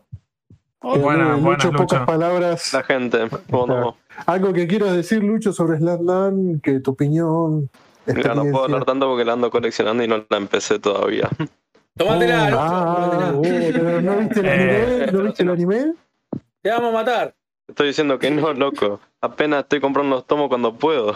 Eh, 0.96 0.98
Buenas, 1.00 1.28
Lucho, 1.30 1.42
buenas, 1.44 1.66
pocas 1.66 1.80
Lucho. 2.00 2.06
palabras. 2.06 2.72
La 2.72 2.82
gente, 2.84 3.18
bueno, 3.48 3.96
Algo 4.26 4.52
que 4.52 4.66
quieras 4.68 4.94
decir, 4.94 5.22
Lucho, 5.22 5.52
sobre 5.52 5.78
Slatland, 5.78 6.60
que 6.60 6.80
tu 6.80 6.92
opinión. 6.92 7.68
Mira, 8.06 8.34
no 8.34 8.42
puedo 8.42 8.64
hablar 8.64 8.84
tanto 8.84 9.06
porque 9.08 9.24
la 9.24 9.32
ando 9.34 9.50
coleccionando 9.50 10.02
y 10.02 10.08
no 10.08 10.24
la 10.28 10.36
empecé 10.36 10.78
todavía. 10.78 11.28
Tómatela, 11.96 12.50
Lucho, 12.50 12.58
Ah, 12.60 13.32
pero 13.42 14.00
¿no 14.00 14.16
viste 14.16 14.40
el 14.40 14.48
anime? 14.48 15.12
¿No 15.12 15.22
viste 15.24 15.42
el 15.42 15.50
anime? 15.50 15.94
Te 16.62 16.70
vamos 16.70 16.90
a 16.90 16.92
matar. 16.92 17.34
Estoy 17.68 17.88
diciendo 17.88 18.18
que 18.18 18.30
no, 18.30 18.52
loco. 18.54 19.00
Apenas 19.20 19.60
estoy 19.64 19.80
comprando 19.80 20.16
los 20.16 20.26
tomos 20.26 20.48
cuando 20.48 20.74
puedo. 20.74 21.14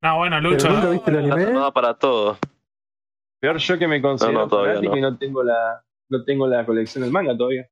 No, 0.00 0.16
bueno, 0.18 0.36
¿Pero 0.38 0.50
Lucho. 0.50 0.68
nunca 0.70 0.88
viste 0.90 1.10
el 1.10 1.32
anime? 1.32 1.52
no 1.52 1.72
para 1.72 1.94
todo. 1.94 2.38
Peor 3.40 3.58
yo 3.58 3.78
que 3.78 3.86
me 3.88 4.00
considero 4.02 4.32
No, 4.34 4.40
no, 4.44 4.48
todavía 4.48 4.74
fanático 4.74 4.92
no. 4.92 4.98
y 4.98 5.00
no 5.02 5.18
tengo 5.18 5.42
la 5.42 5.82
no 6.10 6.24
tengo 6.24 6.46
la 6.46 6.64
colección 6.64 7.02
del 7.02 7.12
manga 7.12 7.36
todavía. 7.36 7.68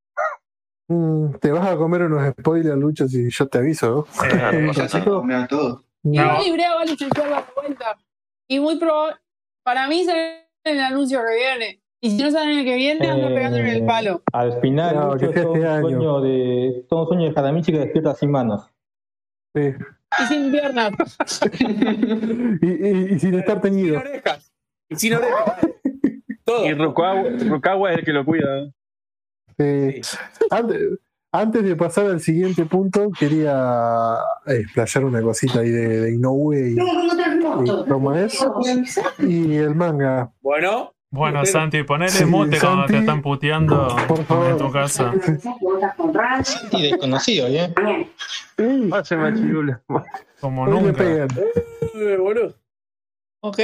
Mm, 0.89 1.35
te 1.41 1.51
vas 1.51 1.67
a 1.69 1.77
comer 1.77 2.03
unos 2.03 2.29
spoilers, 2.39 2.77
Lucho, 2.79 3.09
si 3.09 3.31
yo 3.31 3.47
te 3.49 3.59
aviso. 3.59 4.07
eh, 4.53 4.71
Ya 4.75 4.89
se 4.89 5.03
comió 5.05 5.47
todo. 5.49 5.83
Igual 6.05 6.47
Ibrea 6.47 6.75
va 6.77 6.83
a 6.83 6.85
licenciar 6.85 7.29
la 7.29 7.45
vuelta. 7.57 7.97
Y 8.49 8.61
muy 8.61 8.79
probable. 8.79 9.17
Para 9.65 9.89
mí 9.89 10.05
sale 10.05 10.49
en 10.65 10.77
el 10.77 10.81
anuncio 10.81 11.21
que 11.27 11.35
viene. 11.35 11.83
Y 12.01 12.11
si 12.11 12.23
no 12.23 12.31
sale 12.31 12.53
en 12.53 12.59
el 12.61 12.65
que 12.65 12.77
viene, 12.77 13.07
anda 13.09 13.31
Eh, 13.31 13.35
pegándole 13.35 13.63
en 13.71 13.77
el 13.77 13.85
palo. 13.87 14.23
Al 14.33 14.61
final, 14.61 14.95
No, 14.95 15.17
que 15.17 15.27
es 15.27 15.35
todo 15.35 15.55
este 15.55 15.67
año. 15.67 15.81
sueño 15.83 16.21
de, 16.21 16.85
todo 16.89 17.03
un 17.03 17.09
sueño 17.09 17.25
de 17.33 17.41
Hadamichi 17.41 17.73
que 17.73 17.79
despierta 17.79 18.15
sin 18.15 18.31
manos. 18.31 18.69
Sí. 19.55 19.73
Y 20.23 20.27
sin 20.27 20.53
piernas. 20.53 20.93
Y, 22.63 22.67
y- 22.67 23.15
y 23.15 23.19
sin 23.19 23.35
estar 23.35 23.55
Sin 23.55 23.63
teñido. 23.63 23.99
orejas. 23.99 24.53
Y 24.89 24.97
sin 24.97 25.15
orejas. 25.15 25.61
Todo. 26.45 26.65
Y 26.67 26.75
Rukawa, 26.75 27.25
Rukawa 27.49 27.93
es 27.93 27.99
el 27.99 28.05
que 28.05 28.13
lo 28.13 28.25
cuida. 28.25 28.71
Sí. 29.59 30.01
Antes, 30.51 30.81
antes 31.41 31.63
de 31.65 31.77
pasar 31.77 32.07
al 32.07 32.21
siguiente 32.21 32.65
punto, 32.67 33.11
quería 33.19 34.17
eh, 34.47 34.61
explayar 34.61 35.05
una 35.05 35.23
cosita 35.23 35.61
ahí 35.61 35.71
de, 35.71 36.01
de 36.03 36.15
Inoue 36.15 36.71
y, 36.71 36.73
y 36.75 37.85
cómo 37.89 38.15
es. 38.15 38.45
Y 39.19 39.57
el 39.57 39.75
manga. 39.75 40.31
Bueno, 40.43 40.93
Bueno, 41.11 41.41
Pero- 41.43 41.53
Santi, 41.53 41.83
ponele 41.85 42.11
Sí, 42.11 42.25
mute 42.25 42.59
cuando 42.59 42.79
Santi, 42.83 42.93
te 42.93 42.99
están 42.99 43.23
puteando 43.23 43.97
por 44.09 44.25
favor. 44.25 44.51
en 44.51 44.59
tu 44.59 44.71
casa. 44.73 45.15
Y 46.73 46.83
desconocido, 46.83 47.47
¿eh? 47.49 47.73
Pase 48.91 49.17
machirulo. 49.17 49.81
Como 50.41 50.67
nunca. 50.67 50.93
pegan. 50.93 51.29
Eh. 51.95 52.55
Ok. 53.41 53.59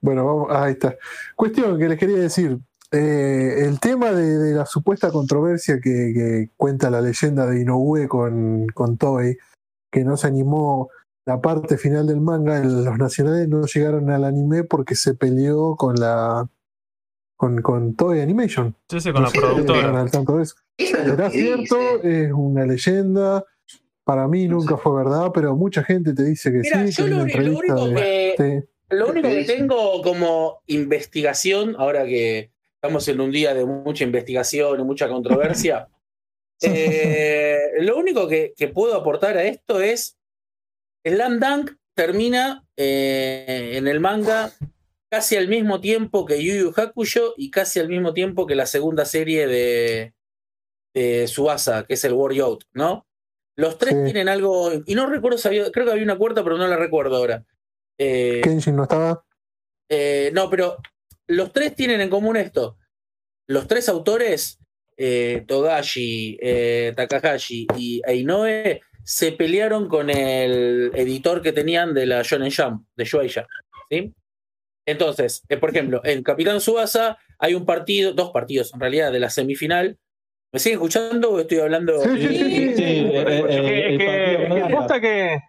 Bueno, 0.00 0.24
vamos, 0.24 0.46
ahí 0.50 0.72
está. 0.72 0.94
Cuestión 1.36 1.78
que 1.78 1.88
les 1.88 1.98
quería 1.98 2.18
decir. 2.18 2.58
Eh, 2.92 3.64
el 3.66 3.80
tema 3.80 4.12
de, 4.12 4.38
de 4.38 4.54
la 4.54 4.66
supuesta 4.66 5.10
controversia 5.10 5.80
que, 5.82 6.12
que 6.14 6.50
cuenta 6.56 6.90
la 6.90 7.00
leyenda 7.00 7.46
de 7.46 7.60
Inoue 7.62 8.06
con, 8.08 8.66
con 8.74 8.96
Toei, 8.98 9.36
que 9.90 10.04
no 10.04 10.16
se 10.16 10.26
animó 10.26 10.90
la 11.26 11.40
parte 11.40 11.78
final 11.78 12.06
del 12.06 12.20
manga, 12.20 12.58
el- 12.58 12.84
los 12.84 12.98
nacionales 12.98 13.48
no 13.48 13.64
llegaron 13.66 14.10
al 14.10 14.24
anime 14.24 14.64
porque 14.64 14.94
se 14.94 15.14
peleó 15.14 15.76
con 15.76 15.96
la 15.96 16.48
con, 17.36 17.60
con 17.62 17.94
Toei 17.96 18.20
Animation. 18.20 18.74
Sí, 18.88 19.00
sí, 19.00 19.12
con 19.12 19.22
No 19.22 19.28
la 19.28 19.32
productora. 19.32 20.00
al 20.00 20.10
tanto 20.10 20.36
de 20.36 20.42
eso. 20.44 20.54
Eso 20.78 20.96
es 20.96 21.06
lo 21.06 21.16
¿Será 21.16 21.30
cierto? 21.30 21.76
dice. 22.02 22.24
Es 22.26 22.32
una 22.32 22.64
leyenda. 22.66 23.44
Para 24.04 24.26
mí 24.28 24.46
nunca 24.48 24.76
fue 24.76 24.96
verdad, 24.96 25.30
pero 25.34 25.56
mucha 25.56 25.82
gente 25.84 26.12
te 26.14 26.24
dice 26.24 26.50
que 26.52 26.58
Mira, 26.58 26.86
sí. 26.86 26.92
yo 26.92 27.06
lo, 27.08 27.22
único 27.22 27.88
de- 27.88 27.94
que, 27.94 28.34
sí. 28.60 28.68
lo 28.96 29.08
único 29.10 29.28
que 29.28 29.36
dice. 29.38 29.56
tengo 29.56 30.02
como 30.02 30.60
investigación, 30.66 31.74
ahora 31.78 32.04
que 32.04 32.50
estamos 32.82 33.06
en 33.06 33.20
un 33.20 33.30
día 33.30 33.54
de 33.54 33.64
mucha 33.64 34.02
investigación 34.02 34.80
y 34.80 34.82
mucha 34.82 35.08
controversia, 35.08 35.86
eh, 36.62 37.58
lo 37.78 37.96
único 37.96 38.26
que, 38.26 38.54
que 38.56 38.66
puedo 38.68 38.96
aportar 38.96 39.36
a 39.36 39.44
esto 39.44 39.80
es 39.80 40.18
Slam 41.06 41.38
Dunk 41.38 41.70
termina 41.94 42.64
eh, 42.76 43.74
en 43.74 43.86
el 43.86 44.00
manga 44.00 44.50
casi 45.10 45.36
al 45.36 45.46
mismo 45.46 45.80
tiempo 45.80 46.26
que 46.26 46.42
Yu 46.42 46.54
Yu 46.54 46.72
Hakusho 46.76 47.34
y 47.36 47.50
casi 47.52 47.78
al 47.78 47.88
mismo 47.88 48.14
tiempo 48.14 48.46
que 48.48 48.56
la 48.56 48.66
segunda 48.66 49.04
serie 49.04 49.46
de, 49.46 50.14
de 50.94 51.26
Suasa, 51.28 51.84
que 51.86 51.94
es 51.94 52.04
el 52.04 52.14
War 52.14 52.32
Yacht, 52.32 52.62
¿no? 52.72 53.06
Los 53.56 53.78
tres 53.78 53.94
Sí. 53.94 54.04
tienen 54.04 54.28
algo, 54.28 54.72
y 54.86 54.94
no 54.94 55.06
recuerdo, 55.06 55.36
si 55.38 55.46
había- 55.48 55.70
creo 55.70 55.84
que 55.86 55.92
había 55.92 56.04
una 56.04 56.16
cuarta, 56.18 56.42
pero 56.42 56.56
no 56.56 56.66
la 56.66 56.76
recuerdo 56.76 57.16
ahora. 57.16 57.44
Eh, 57.98 58.40
Kenshin 58.42 58.74
no 58.74 58.84
estaba. 58.84 59.24
eh, 59.90 60.30
no, 60.32 60.48
pero 60.48 60.78
los 61.32 61.52
tres 61.52 61.74
tienen 61.74 62.00
en 62.00 62.10
común 62.10 62.36
esto. 62.36 62.78
Los 63.46 63.66
tres 63.66 63.88
autores, 63.88 64.58
eh, 64.96 65.44
Togashi, 65.46 66.38
eh, 66.40 66.92
Takahashi 66.96 67.66
y 67.76 68.02
Ainoue, 68.06 68.80
se 69.04 69.32
pelearon 69.32 69.88
con 69.88 70.10
el 70.10 70.92
editor 70.94 71.42
que 71.42 71.52
tenían 71.52 71.92
de 71.94 72.06
la 72.06 72.22
Shonen 72.22 72.52
Jump, 72.52 72.86
de 72.96 73.04
Shueisha. 73.04 73.46
¿sí? 73.90 74.14
Entonces, 74.86 75.42
eh, 75.48 75.56
por 75.56 75.70
ejemplo, 75.70 76.00
en 76.04 76.22
Capitán 76.22 76.60
Subasa 76.60 77.18
hay 77.38 77.54
un 77.54 77.64
partido, 77.64 78.12
dos 78.12 78.30
partidos 78.30 78.72
en 78.74 78.80
realidad 78.80 79.12
de 79.12 79.20
la 79.20 79.30
semifinal. 79.30 79.98
¿Me 80.52 80.58
siguen 80.58 80.78
escuchando 80.78 81.30
o 81.32 81.40
estoy 81.40 81.58
hablando? 81.58 82.00
Sí, 82.00 82.10
sí, 82.10 82.28
sí, 82.28 82.44
sí. 82.44 82.74
Sí, 82.76 82.82
eh, 82.84 83.44
Es 83.48 83.56
eh, 83.56 83.98
que, 83.98 84.44
es 84.44 84.90
es 84.90 85.00
que. 85.00 85.40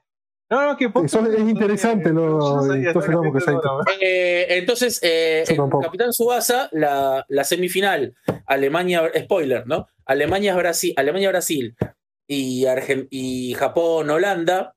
No, 0.53 0.67
no, 0.71 0.77
que. 0.77 0.91
Eso 1.03 1.25
es 1.25 1.39
interesante, 1.39 2.13
no 2.13 2.73
entonces 2.73 3.15
vamos 3.15 3.33
que 3.33 3.41
sea. 3.41 3.59
Eh, 4.01 4.45
eh, 5.01 5.43
en. 5.47 5.69
Capitán 5.81 6.13
Subasa, 6.13 6.69
la, 6.71 7.25
la 7.27 7.43
semifinal, 7.43 8.15
Alemania, 8.45 9.09
spoiler, 9.17 9.65
¿no? 9.65 9.87
Alemania-Brasil 10.05 10.93
Alemania, 10.97 11.29
Brasil 11.29 11.75
y, 12.27 12.65
Argen- 12.65 13.07
y 13.09 13.53
Japón-Holanda, 13.55 14.75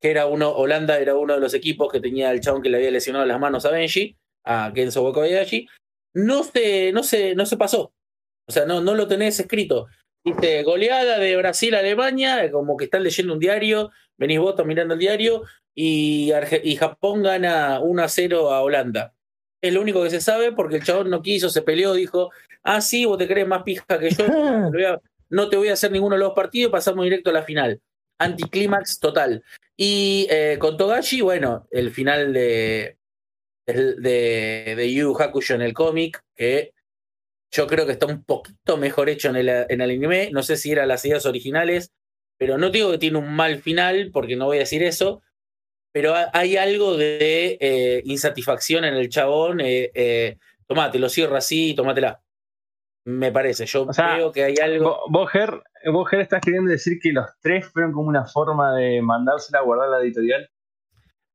que 0.00 0.10
era 0.10 0.26
uno, 0.26 0.50
Holanda 0.52 0.98
era 0.98 1.14
uno 1.16 1.34
de 1.34 1.40
los 1.40 1.54
equipos 1.54 1.90
que 1.90 2.00
tenía 2.00 2.30
el 2.30 2.40
chabón 2.40 2.62
que 2.62 2.68
le 2.68 2.76
había 2.76 2.90
lesionado 2.90 3.24
las 3.26 3.40
manos 3.40 3.64
a 3.66 3.70
Benji, 3.70 4.16
a 4.44 4.70
Kenzo 4.74 5.02
Wakabayashi, 5.02 5.66
no 6.14 6.44
se, 6.44 6.92
no 6.92 7.02
se, 7.02 7.34
no 7.34 7.46
se 7.46 7.56
pasó. 7.56 7.92
O 8.48 8.52
sea, 8.52 8.64
no, 8.64 8.80
no 8.80 8.94
lo 8.94 9.08
tenés 9.08 9.40
escrito. 9.40 9.86
Dice, 10.26 10.64
goleada 10.64 11.20
de 11.20 11.36
Brasil-Alemania, 11.36 12.50
como 12.50 12.76
que 12.76 12.86
están 12.86 13.04
leyendo 13.04 13.32
un 13.34 13.38
diario, 13.38 13.92
venís 14.18 14.40
vos 14.40 14.50
estás 14.50 14.66
mirando 14.66 14.94
el 14.94 15.00
diario, 15.00 15.44
y, 15.72 16.30
Arge- 16.32 16.62
y 16.64 16.74
Japón 16.74 17.22
gana 17.22 17.78
1 17.80 18.02
a 18.02 18.08
0 18.08 18.52
a 18.52 18.60
Holanda. 18.62 19.14
Es 19.62 19.72
lo 19.72 19.80
único 19.80 20.02
que 20.02 20.10
se 20.10 20.20
sabe 20.20 20.50
porque 20.50 20.76
el 20.76 20.82
chabón 20.84 21.10
no 21.10 21.22
quiso, 21.22 21.48
se 21.48 21.62
peleó, 21.62 21.92
dijo, 21.94 22.32
ah, 22.64 22.80
sí, 22.80 23.04
vos 23.04 23.18
te 23.18 23.28
crees 23.28 23.46
más 23.46 23.62
pija 23.62 23.84
que 24.00 24.10
yo, 24.10 24.26
no 25.30 25.48
te 25.48 25.56
voy 25.56 25.68
a- 25.68 25.70
a 25.70 25.74
hacer 25.74 25.92
ninguno 25.92 26.16
de 26.16 26.20
los 26.22 26.32
partidos, 26.34 26.72
pasamos 26.72 27.04
directo 27.04 27.30
a 27.30 27.34
la 27.34 27.42
final. 27.42 27.80
Anticlímax 28.18 28.98
total. 28.98 29.44
Y 29.76 30.26
eh, 30.28 30.56
con 30.58 30.76
Togashi, 30.76 31.20
bueno, 31.20 31.68
el 31.70 31.92
final 31.92 32.32
de, 32.32 32.96
de, 33.66 34.74
de 34.76 34.92
Yu 34.92 35.14
Hakusho 35.16 35.54
en 35.54 35.62
el 35.62 35.72
cómic, 35.72 36.20
que 36.34 36.72
yo 37.56 37.66
creo 37.66 37.86
que 37.86 37.92
está 37.92 38.06
un 38.06 38.22
poquito 38.24 38.76
mejor 38.76 39.08
hecho 39.08 39.28
en 39.30 39.36
el, 39.36 39.48
en 39.48 39.80
el 39.80 39.90
anime. 39.90 40.30
No 40.32 40.42
sé 40.42 40.56
si 40.56 40.72
eran 40.72 40.88
las 40.88 41.04
ideas 41.04 41.24
originales, 41.26 41.92
pero 42.38 42.58
no 42.58 42.70
digo 42.70 42.90
que 42.92 42.98
tiene 42.98 43.18
un 43.18 43.34
mal 43.34 43.58
final, 43.58 44.10
porque 44.12 44.36
no 44.36 44.46
voy 44.46 44.58
a 44.58 44.60
decir 44.60 44.82
eso. 44.82 45.22
Pero 45.92 46.14
ha- 46.14 46.30
hay 46.34 46.56
algo 46.56 46.96
de 46.96 47.56
eh, 47.60 48.02
insatisfacción 48.04 48.84
en 48.84 48.94
el 48.94 49.08
chabón. 49.08 49.60
Eh, 49.60 49.90
eh, 49.94 50.36
tomate, 50.66 50.98
lo 50.98 51.08
cierra 51.08 51.38
así, 51.38 51.74
tomátela. 51.74 52.20
Me 53.06 53.30
parece. 53.32 53.66
Yo 53.66 53.84
O 53.84 53.92
sea, 53.92 54.14
creo 54.14 54.32
que 54.32 54.44
hay 54.44 54.56
algo. 54.60 54.84
Vos, 54.90 54.98
vos, 55.10 55.30
Ger, 55.30 55.62
vos, 55.92 56.08
Ger, 56.10 56.20
estás 56.20 56.40
queriendo 56.40 56.70
decir 56.70 56.98
que 57.00 57.12
los 57.12 57.26
tres 57.40 57.66
fueron 57.68 57.92
como 57.92 58.08
una 58.08 58.26
forma 58.26 58.74
de 58.74 59.00
mandársela 59.00 59.60
a 59.60 59.62
guardar 59.62 59.88
la 59.88 60.00
editorial. 60.00 60.50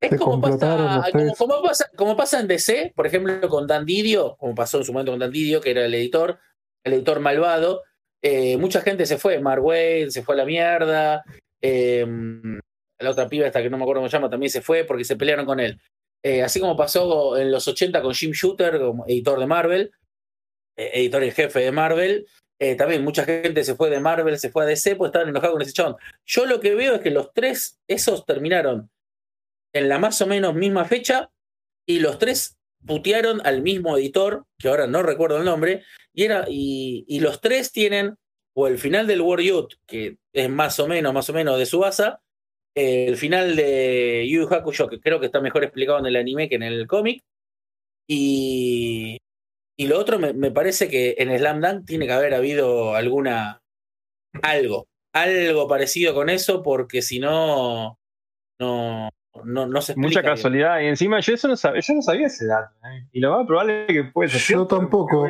Es 0.02 0.18
como 0.18 0.40
pasa, 0.40 1.04
como, 1.38 1.62
pasa, 1.62 1.90
como 1.96 2.16
pasa 2.16 2.40
en 2.40 2.48
DC, 2.48 2.92
por 2.96 3.06
ejemplo, 3.06 3.48
con 3.48 3.68
Dan 3.68 3.86
Didio, 3.86 4.36
como 4.36 4.52
pasó 4.52 4.78
en 4.78 4.84
su 4.84 4.92
momento 4.92 5.12
con 5.12 5.20
Dan 5.20 5.30
Didio, 5.30 5.60
que 5.60 5.70
era 5.70 5.86
el 5.86 5.94
editor, 5.94 6.40
el 6.82 6.94
editor 6.94 7.20
malvado. 7.20 7.82
eh, 8.20 8.56
mucha 8.56 8.80
gente 8.80 9.06
se 9.06 9.16
fue, 9.16 9.38
Mark 9.38 9.64
Wade 9.64 10.10
se 10.10 10.22
fue 10.24 10.34
a 10.34 10.38
la 10.38 10.44
mierda. 10.44 11.22
eh, 11.60 12.04
la 12.98 13.10
otra 13.10 13.28
piba, 13.28 13.46
esta 13.46 13.62
que 13.62 13.70
no 13.70 13.76
me 13.78 13.84
acuerdo 13.84 14.00
cómo 14.00 14.08
se 14.08 14.16
llama, 14.16 14.30
también 14.30 14.50
se 14.50 14.60
fue 14.60 14.84
porque 14.84 15.04
se 15.04 15.16
pelearon 15.16 15.46
con 15.46 15.60
él. 15.60 15.80
Eh, 16.24 16.42
así 16.42 16.58
como 16.60 16.76
pasó 16.76 17.36
en 17.36 17.50
los 17.50 17.66
80 17.66 18.02
con 18.02 18.14
Jim 18.14 18.32
Shooter, 18.32 18.78
como 18.80 19.04
editor 19.06 19.38
de 19.38 19.46
Marvel, 19.46 19.92
editor 20.76 21.22
en 21.22 21.32
jefe 21.32 21.60
de 21.60 21.72
Marvel. 21.72 22.26
también 22.76 23.04
mucha 23.04 23.24
gente 23.24 23.64
se 23.64 23.74
fue 23.76 23.90
de 23.90 24.00
Marvel, 24.00 24.38
se 24.38 24.50
fue 24.50 24.64
a 24.64 24.66
DC, 24.66 24.96
pues 24.96 25.10
estaban 25.10 25.28
enojados 25.28 25.54
con 25.54 25.62
ese 25.62 25.72
chabón. 25.72 25.96
Yo 26.26 26.46
lo 26.46 26.60
que 26.60 26.74
veo 26.74 26.96
es 26.96 27.00
que 27.00 27.10
los 27.10 27.32
tres, 27.32 27.80
esos 27.88 28.24
terminaron 28.24 28.90
en 29.72 29.88
la 29.88 29.98
más 29.98 30.20
o 30.20 30.26
menos 30.26 30.54
misma 30.54 30.84
fecha 30.84 31.30
y 31.86 31.98
los 31.98 32.18
tres 32.18 32.58
putearon 32.86 33.40
al 33.44 33.62
mismo 33.62 33.96
editor, 33.96 34.44
que 34.58 34.68
ahora 34.68 34.86
no 34.86 35.02
recuerdo 35.02 35.38
el 35.38 35.44
nombre, 35.44 35.84
y, 36.12 36.24
era, 36.24 36.46
y, 36.48 37.20
los 37.20 37.40
tres 37.40 37.72
tienen 37.72 38.16
o 38.54 38.66
el 38.66 38.78
final 38.78 39.06
del 39.06 39.20
War 39.22 39.40
Youth, 39.40 39.74
que 39.86 40.18
es 40.32 40.50
más 40.50 40.78
o 40.80 40.86
menos, 40.86 41.14
más 41.14 41.30
o 41.30 41.32
menos 41.32 41.58
de 41.58 41.66
Subasa, 41.66 42.20
eh, 42.74 43.06
el 43.06 43.16
final 43.16 43.56
de 43.56 44.26
Yu 44.28 44.42
Yu 44.42 44.54
Hakusho, 44.54 44.88
que 44.88 45.00
creo 45.00 45.20
que 45.20 45.26
está 45.26 45.40
mejor 45.40 45.64
explicado 45.64 45.98
en 45.98 46.06
el 46.06 46.16
anime 46.16 46.48
que 46.48 46.56
en 46.56 46.62
el 46.62 46.86
cómic, 46.86 47.22
y, 48.06 49.18
y 49.76 49.86
lo 49.86 49.98
otro 49.98 50.18
me, 50.18 50.32
me 50.32 50.50
parece 50.50 50.88
que 50.88 51.14
en 51.18 51.36
Slam 51.36 51.60
Dunk 51.60 51.86
tiene 51.86 52.06
que 52.06 52.12
haber 52.12 52.34
habido 52.34 52.94
alguna, 52.94 53.62
algo, 54.42 54.86
algo 55.12 55.68
parecido 55.68 56.14
con 56.14 56.28
eso, 56.30 56.62
porque 56.62 57.00
si 57.02 57.20
no, 57.20 57.98
no, 58.58 59.10
no, 59.44 59.66
no 59.66 59.80
se 59.80 59.92
explica 59.92 60.08
Mucha 60.08 60.20
bien. 60.20 60.32
casualidad. 60.34 60.80
Y 60.80 60.86
encima 60.86 61.20
yo 61.20 61.34
eso 61.34 61.48
no 61.48 61.56
sabía, 61.56 61.80
yo 61.80 61.94
no 61.94 62.02
sabía 62.02 62.26
ese 62.26 62.46
dato. 62.46 62.74
¿eh? 62.84 63.06
Y 63.12 63.20
lo 63.20 63.36
más 63.36 63.46
probable 63.46 63.86
es 63.86 63.88
que 63.88 64.04
puede 64.04 64.28
ser 64.28 64.56
Yo 64.56 64.66
tampoco. 64.66 65.28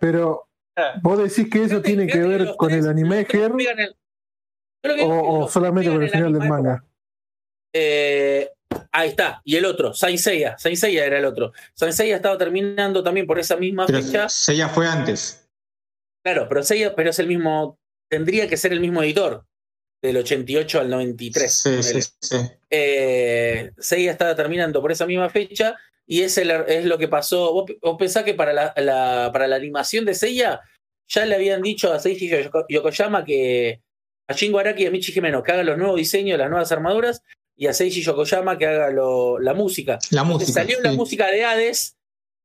Pero 0.00 0.48
vos 1.02 1.18
decís 1.18 1.50
que 1.50 1.64
eso 1.64 1.80
tiene 1.82 2.06
que 2.06 2.18
ver 2.18 2.54
con 2.56 2.70
el 2.70 2.86
anime, 2.86 3.26
o, 5.04 5.48
solamente 5.48 5.90
con 5.90 6.02
el 6.02 6.10
final 6.10 6.32
del 6.32 6.48
manga. 6.48 6.84
Eh, 7.74 8.50
ahí 8.92 9.08
está, 9.08 9.40
y 9.44 9.56
el 9.56 9.64
otro, 9.64 9.92
Saint 9.92 10.18
Seiya, 10.18 10.56
Saint 10.58 10.78
Seiya 10.78 11.04
era 11.04 11.18
el 11.18 11.24
otro. 11.24 11.52
Saint 11.74 11.94
Seiya 11.94 12.16
estaba 12.16 12.38
terminando 12.38 13.02
también 13.02 13.26
por 13.26 13.38
esa 13.38 13.56
misma 13.56 13.86
Pero 13.86 14.02
fecha. 14.02 14.28
Seiya 14.28 14.68
fue 14.68 14.86
antes. 14.86 15.48
Claro, 16.24 16.46
pero 16.48 16.62
Seiya, 16.62 16.94
pero 16.94 17.10
es 17.10 17.18
el 17.18 17.26
mismo, 17.26 17.78
tendría 18.10 18.48
que 18.48 18.56
ser 18.56 18.72
el 18.72 18.80
mismo 18.80 19.02
editor, 19.02 19.44
del 20.00 20.16
88 20.16 20.80
al 20.80 20.90
93. 20.90 21.52
Sí, 21.52 21.82
sí, 21.82 22.00
sí. 22.20 22.36
Eh, 22.70 23.72
Seiya 23.78 24.12
estaba 24.12 24.34
terminando 24.36 24.80
por 24.80 24.92
esa 24.92 25.06
misma 25.06 25.28
fecha 25.28 25.76
y 26.06 26.22
es, 26.22 26.38
el- 26.38 26.50
es 26.50 26.84
lo 26.84 26.98
que 26.98 27.08
pasó. 27.08 27.52
Vos, 27.52 27.64
vos 27.82 27.96
pensás 27.98 28.24
que 28.24 28.34
para 28.34 28.52
la, 28.52 28.72
la- 28.76 29.30
para 29.32 29.46
la 29.48 29.56
animación 29.56 30.04
de 30.04 30.14
Seiya 30.14 30.60
ya 31.08 31.26
le 31.26 31.34
habían 31.34 31.62
dicho 31.62 31.92
a 31.92 31.98
Seiji 31.98 32.28
Yoko- 32.30 32.66
Yokoyama 32.68 33.24
que 33.24 33.80
a 34.28 34.34
Shingo 34.34 34.58
Araki 34.58 34.84
y 34.84 34.86
a 34.86 34.90
Michi 34.90 35.12
Jimeno 35.12 35.42
que 35.42 35.52
hagan 35.52 35.66
los 35.66 35.78
nuevos 35.78 35.96
diseños 35.96 36.34
de 36.34 36.38
las 36.44 36.50
nuevas 36.50 36.70
armaduras 36.70 37.22
y 37.56 37.66
a 37.66 37.72
Seiji 37.72 38.02
Yokoyama 38.02 38.56
que 38.58 38.66
haga 38.66 38.90
lo- 38.90 39.38
la 39.40 39.54
música. 39.54 39.98
La 40.10 40.22
música. 40.22 40.52
salió 40.52 40.80
la 40.80 40.92
música 40.92 41.26
de 41.30 41.44
Hades, 41.44 41.96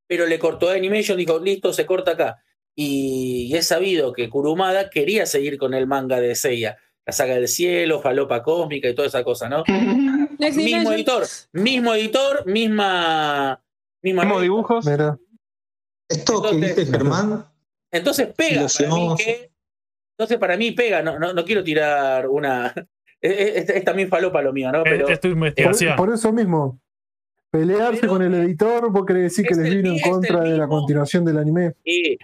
pero 0.08 0.26
le 0.26 0.40
cortó 0.40 0.70
a 0.70 0.74
Animation, 0.74 1.18
dijo, 1.18 1.40
listo, 1.40 1.72
se 1.74 1.86
corta 1.86 2.12
acá. 2.12 2.44
Y, 2.76 3.48
y 3.52 3.56
es 3.56 3.68
sabido 3.68 4.14
que 4.14 4.30
Kurumada 4.30 4.90
quería 4.90 5.28
seguir 5.28 5.58
con 5.60 5.76
el 5.76 5.86
manga 5.86 6.20
de 6.20 6.34
Seiya, 6.34 6.78
la 7.06 7.14
saga 7.14 7.36
del 7.36 7.48
cielo, 7.48 8.02
falopa 8.02 8.42
cósmica 8.44 8.88
y 8.90 8.96
toda 8.96 9.08
esa 9.08 9.24
cosa, 9.24 9.50
¿no? 9.50 9.64
Mismo 10.40 10.92
editor, 10.94 11.24
mismo 11.54 11.94
editor, 11.94 12.46
misma. 12.46 13.62
misma 14.02 14.24
Mismos 14.24 14.42
dibujos. 14.42 14.86
Mira, 14.86 15.18
Esto 16.10 16.42
que 16.42 16.50
Entonces- 16.50 16.76
dice 16.78 16.92
Germán, 16.92 17.46
Entonces 17.92 18.28
pega. 18.36 18.66
Para 18.68 18.90
mí 18.96 19.16
que, 19.18 19.52
entonces 20.18 20.38
para 20.38 20.58
mí 20.58 20.72
pega. 20.72 21.02
No, 21.02 21.20
no, 21.20 21.34
no 21.34 21.46
quiero 21.46 21.64
tirar 21.64 22.28
una. 22.28 22.74
Es, 23.22 23.32
es- 23.64 23.70
es 23.70 23.84
también 23.86 24.10
falopa 24.10 24.42
lo 24.42 24.52
mío, 24.52 24.70
¿no? 24.70 24.84
Pero 24.84 25.08
es 25.08 25.18
tu 25.22 25.30
Por, 25.30 25.38
investigación. 25.38 25.96
por 25.96 26.14
eso 26.14 26.34
mismo, 26.34 26.82
pelearse 27.54 28.02
Pero- 28.02 28.12
con 28.12 28.22
el 28.22 28.34
editor, 28.34 28.92
vos 28.92 29.06
querés 29.06 29.24
decir 29.24 29.46
que 29.46 29.54
Es 29.54 29.60
les 29.60 29.74
vino 29.76 29.94
en 29.94 30.02
contra 30.02 30.42
de 30.42 30.58
la 30.58 30.68
continuación 30.68 31.24
del 31.24 31.38
anime. 31.38 31.74
y, 31.86 32.18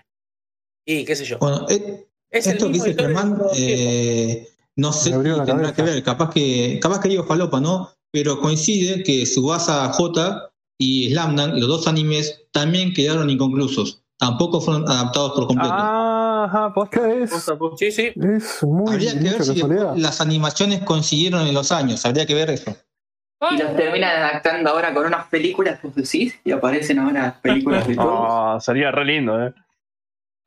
y 0.86 1.06
qué 1.06 1.16
sé 1.16 1.24
yo. 1.24 1.38
bueno, 1.38 1.66
eh, 1.70 2.06
Es 2.30 2.48
el 2.48 2.54
esto 2.56 2.66
que 2.68 2.74
dice 2.74 2.94
Germán, 2.96 3.40
eh, 3.58 4.46
no 4.80 4.92
sé 4.94 5.12
la 5.12 5.18
tendrá 5.46 5.46
cabeza. 5.46 5.76
que 5.76 5.82
ver, 5.84 6.04
capaz 6.04 6.30
que, 6.32 6.80
capaz 6.82 7.00
que 7.02 7.10
digo 7.10 7.24
falopa, 7.26 7.60
¿no? 7.60 7.90
Pero 8.12 8.40
coincide 8.40 9.04
que 9.04 9.26
Subasa 9.26 9.92
J 9.94 10.52
y 10.80 11.12
Slamdunk, 11.12 11.54
los 11.56 11.68
dos 11.68 11.88
animes, 11.88 12.46
también 12.52 12.94
quedaron 12.94 13.30
inconclusos. 13.30 14.02
Tampoco 14.18 14.60
fueron 14.60 14.90
adaptados 14.90 15.32
por 15.34 15.48
completo. 15.48 15.74
Ajá, 15.74 16.74
posta, 16.74 17.10
es, 17.12 17.30
posta, 17.30 17.58
posta. 17.58 17.78
Sí, 17.78 17.92
sí. 17.92 18.12
es 18.16 18.64
muy 18.64 18.94
Habría 18.94 19.14
que 19.14 19.20
ver 19.30 19.44
si 19.44 19.62
las 20.02 20.20
animaciones 20.22 20.82
coincidieron 20.84 21.48
en 21.48 21.54
los 21.54 21.72
años. 21.72 22.06
Habría 22.06 22.26
que 22.26 22.34
ver 22.34 22.50
eso. 22.50 22.76
Y 23.52 23.58
los 23.58 23.74
terminan 23.78 24.18
adaptando 24.22 24.70
ahora 24.72 24.94
con 24.94 25.06
unas 25.06 25.28
películas, 25.28 25.80
vos 25.82 25.96
decís, 25.96 26.38
y 26.44 26.52
aparecen 26.52 27.00
ahora 27.00 27.40
películas 27.42 27.88
de 27.88 27.96
todos. 27.96 28.28
Ah, 28.30 28.58
sería 28.60 28.92
re 28.92 29.06
lindo, 29.06 29.42
¿eh? 29.42 29.54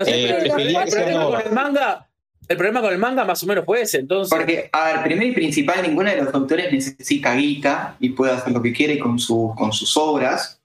No 0.01 0.07
sé, 0.07 0.25
Eh, 0.25 0.39
pero 0.43 0.57
el, 0.59 0.77
el 0.77 0.89
problema 0.91 1.23
ahora. 1.23 1.39
con 1.39 1.49
el 1.49 1.55
manga. 1.55 2.09
El 2.53 2.59
problema 2.59 2.81
con 2.81 2.93
el 2.93 2.99
manga 2.99 3.25
más 3.25 3.43
o 3.43 3.47
menos 3.47 3.65
fue 3.65 3.83
ese, 3.83 3.99
entonces. 4.01 4.37
Porque, 4.37 4.69
a 4.73 4.85
ver, 4.93 5.03
primero 5.05 5.31
y 5.31 5.33
principal, 5.33 5.83
ninguno 5.83 6.11
de 6.11 6.23
los 6.23 6.35
autores 6.35 6.71
necesita 6.73 7.35
guita 7.35 7.97
y 7.99 8.11
puede 8.11 8.33
hacer 8.33 8.53
lo 8.53 8.61
que 8.63 8.73
quiere 8.73 8.99
con, 8.99 9.19
su, 9.19 9.55
con 9.57 9.73
sus 9.73 9.97
obras. 9.97 10.61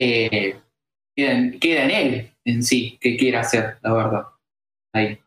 Eh, 0.00 0.56
queda, 1.16 1.32
en, 1.32 1.58
queda 1.60 1.84
en 1.84 1.90
él 1.90 2.30
en 2.44 2.62
sí, 2.62 2.98
que 3.00 3.16
quiera 3.16 3.40
hacer, 3.40 3.76
la 3.82 3.92
verdad. 3.94 4.22
Ahí. 4.92 5.18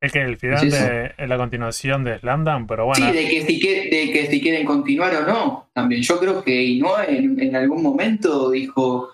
Es 0.00 0.12
que 0.12 0.22
el 0.22 0.38
final 0.38 0.64
Es 0.66 0.72
de 0.72 1.12
es 1.18 1.28
la 1.28 1.36
continuación 1.36 2.04
de 2.04 2.18
Slamdam, 2.18 2.66
pero 2.66 2.86
bueno. 2.86 3.04
Sí, 3.06 3.12
de 3.12 3.28
que, 3.28 3.42
si 3.42 3.60
que- 3.60 3.82
de 3.90 4.12
que 4.12 4.26
si 4.30 4.40
quieren 4.40 4.64
continuar 4.64 5.14
o 5.16 5.26
no. 5.26 5.70
También 5.74 6.02
yo 6.02 6.18
creo 6.18 6.42
que 6.42 6.62
Inoue 6.62 7.04
en, 7.08 7.38
en 7.38 7.54
algún 7.56 7.82
momento 7.82 8.50
dijo, 8.50 9.10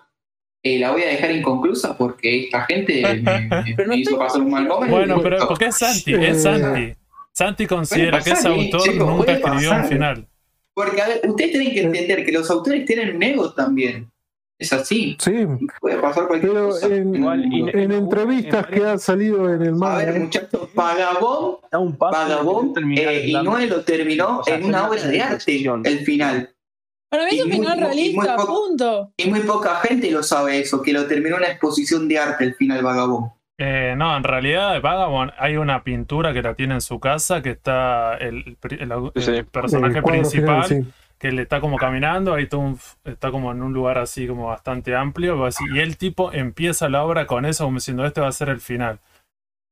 eh, 0.75 0.79
la 0.79 0.91
voy 0.93 1.03
a 1.03 1.07
dejar 1.07 1.31
inconclusa 1.33 1.97
porque 1.97 2.45
esta 2.45 2.63
gente 2.67 3.03
me, 3.03 3.15
me- 3.49 3.75
Pero 3.77 3.89
no 3.89 3.95
me 3.95 4.01
hizo 4.01 4.11
estoy- 4.11 4.19
pasar 4.19 4.41
un 4.43 4.51
mal 4.51 4.67
momento. 4.67 4.95
Bueno, 4.97 5.21
pero 5.23 5.47
porque 5.49 5.67
es 5.67 5.77
Santi, 5.79 6.15
es 6.15 6.43
Santi. 6.43 6.95
Santi 7.33 7.67
considera 7.67 8.21
que 8.23 8.31
ese 8.31 8.49
eh, 8.49 8.51
autor 8.51 8.81
chicos, 8.83 9.09
nunca 9.09 9.33
escribió 9.33 9.73
un 9.73 9.85
final. 9.85 10.27
Porque, 10.75 11.01
a 11.03 11.09
ver, 11.09 11.21
ustedes 11.27 11.51
tienen 11.53 11.73
que 11.73 11.81
entender 11.83 12.25
que 12.25 12.33
los 12.33 12.51
autores 12.51 12.85
tienen 12.85 13.17
un 13.17 13.23
ego 13.23 13.53
también. 13.53 14.11
Es 14.59 14.73
así. 14.73 15.17
Sí, 15.21 15.33
Puede 15.83 15.99
pasar 15.99 16.27
cualquier 16.27 16.53
pero 16.53 16.69
cosa. 16.71 16.87
en, 16.87 17.15
Igual, 17.15 17.45
y- 17.53 17.69
en 17.69 17.93
entrevistas 17.93 18.67
que 18.69 18.83
han 18.87 18.99
salido 18.99 19.53
en 19.53 19.61
el 19.61 19.69
A 19.83 19.97
ver, 19.99 20.07
manga, 20.07 20.19
muchachos, 20.19 20.69
Vagabond, 20.75 21.99
Vagabond, 21.99 22.79
eh, 22.97 23.25
Slam. 23.29 23.45
Inoue 23.45 23.67
lo 23.67 23.83
terminó 23.83 24.39
O 24.39 24.45
sea, 24.45 24.57
en 24.57 24.65
una 24.65 24.89
obra 24.89 25.03
de 25.07 25.21
arte, 25.21 25.63
el 25.85 25.99
final. 26.01 26.51
Para 27.11 27.25
mí 27.25 27.31
es 27.39 27.45
un 27.45 27.51
final 27.53 27.79
muy 27.79 27.87
realista, 27.87 28.37
punto. 28.37 29.13
Y 29.17 29.31
muy 29.31 29.41
poca 29.41 29.77
gente 29.77 30.11
lo 30.11 30.23
sabe 30.23 30.59
eso, 30.61 30.83
que 30.83 30.93
lo 30.93 31.07
terminó 31.07 31.37
en 31.37 31.43
una 31.43 31.51
exposición 31.53 32.09
de 32.09 32.19
arte 32.19 32.45
el 32.45 32.55
final 32.55 32.83
Vagabond. 32.83 33.31
Eh, 33.59 33.95
no, 33.97 34.15
en 34.17 34.23
realidad 34.25 34.81
Vagabond 34.83 35.33
hay 35.39 35.57
una 35.57 35.83
pintura 35.83 36.35
que 36.35 36.43
la 36.43 36.55
tiene 36.55 36.75
en 36.75 36.81
su 36.83 37.01
casa 37.01 37.41
que 37.43 37.51
está 37.51 38.17
el, 38.17 38.57
el- 38.71 38.83
el- 38.83 39.11
el 39.15 39.23
Sí. 39.23 39.43
personaje 39.51 39.99
el 39.99 40.05
principal 40.05 40.65
final, 40.65 40.85
sí. 40.85 40.91
que 41.19 41.33
le 41.33 41.43
está 41.43 41.61
como 41.63 41.79
caminando, 41.79 42.35
ahí 42.35 42.47
todo 42.49 42.61
un- 42.61 42.79
está 43.05 43.31
como 43.31 43.53
en 43.53 43.63
un 43.63 43.73
lugar 43.73 43.97
así 43.97 44.27
como 44.27 44.49
bastante 44.49 44.95
amplio, 44.95 45.43
así, 45.47 45.65
y 45.75 45.79
el 45.79 45.97
tipo 45.97 46.33
empieza 46.33 46.91
la 46.91 47.03
obra 47.05 47.27
con 47.27 47.47
eso 47.47 47.65
como 47.65 47.79
diciendo 47.79 48.05
este 48.05 48.21
va 48.21 48.29
a 48.29 48.33
ser 48.33 48.51
el 48.51 48.61
final. 48.61 48.99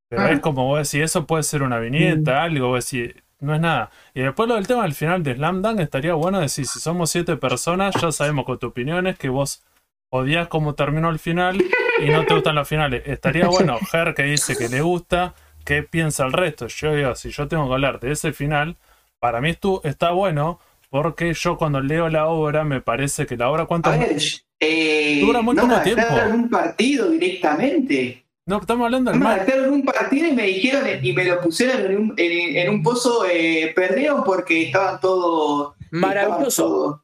Pero 0.08 0.22
Ah. 0.22 0.30
es 0.30 0.40
como 0.40 0.64
vos 0.66 0.78
decís, 0.90 1.04
eso 1.04 1.26
puede 1.26 1.42
ser 1.42 1.62
una 1.62 1.78
viñeta, 1.78 2.42
algo, 2.42 2.68
vos 2.68 2.88
decís, 2.90 3.14
no 3.40 3.54
es 3.54 3.60
nada. 3.60 3.90
Y 4.14 4.20
después 4.22 4.48
lo 4.48 4.54
del 4.56 4.66
tema 4.66 4.82
del 4.82 4.94
final 4.94 5.22
de 5.22 5.34
Slam 5.34 5.62
Dunk 5.62 5.80
estaría 5.80 6.14
bueno 6.14 6.40
decir, 6.40 6.66
si 6.66 6.80
somos 6.80 7.10
siete 7.10 7.36
personas, 7.36 7.94
ya 8.00 8.10
sabemos 8.12 8.44
con 8.44 8.58
tu 8.58 8.68
opinión 8.68 9.06
es 9.06 9.18
que 9.18 9.28
vos 9.28 9.62
odias 10.10 10.48
cómo 10.48 10.74
terminó 10.74 11.10
el 11.10 11.18
final 11.18 11.56
y 12.00 12.08
no 12.10 12.24
te 12.24 12.34
gustan 12.34 12.54
los 12.54 12.68
finales. 12.68 13.02
Estaría 13.06 13.48
bueno, 13.48 13.78
Ger 13.90 14.14
que 14.14 14.22
dice 14.22 14.56
que 14.56 14.68
le 14.68 14.80
gusta, 14.80 15.34
¿qué 15.64 15.82
piensa 15.82 16.24
el 16.24 16.32
resto? 16.32 16.66
Yo 16.68 16.94
digo, 16.94 17.14
si 17.16 17.30
yo 17.30 17.48
tengo 17.48 17.66
que 17.68 17.74
hablar 17.74 18.00
de 18.00 18.12
ese 18.12 18.32
final, 18.32 18.76
para 19.18 19.40
mí 19.40 19.50
estu- 19.50 19.80
está 19.84 20.12
bueno 20.12 20.60
porque 20.90 21.34
yo 21.34 21.56
cuando 21.56 21.80
leo 21.80 22.08
la 22.08 22.26
obra 22.26 22.62
me 22.62 22.80
parece 22.80 23.26
que 23.26 23.36
la 23.36 23.50
obra 23.50 23.66
A 23.82 23.90
ver, 23.96 24.16
eh, 24.60 25.18
Dura 25.20 25.42
muy 25.42 25.56
no 25.56 25.62
poco 25.66 25.82
tiempo. 25.82 26.14
un 26.32 26.48
partido 26.48 27.10
directamente. 27.10 28.23
No 28.46 28.60
estamos 28.60 28.84
hablando 28.84 29.10
No 29.10 29.12
del 29.12 29.20
me 29.20 29.24
mal 29.24 29.40
adaptaron 29.40 29.72
un 29.72 29.84
partido 29.84 30.28
y 30.28 30.32
me 30.32 30.42
dijeron 30.44 30.82
y 31.02 31.12
me 31.12 31.24
lo 31.24 31.40
pusieron 31.40 31.80
en 31.90 31.96
un, 31.98 32.14
en, 32.16 32.56
en 32.56 32.68
un 32.70 32.82
pozo, 32.82 33.24
eh, 33.26 33.72
perdieron 33.74 34.22
porque 34.24 34.64
estaban 34.64 35.00
todos. 35.00 35.74
estaban 35.80 36.00
Maravilloso. 36.00 36.62
todos- 36.64 37.00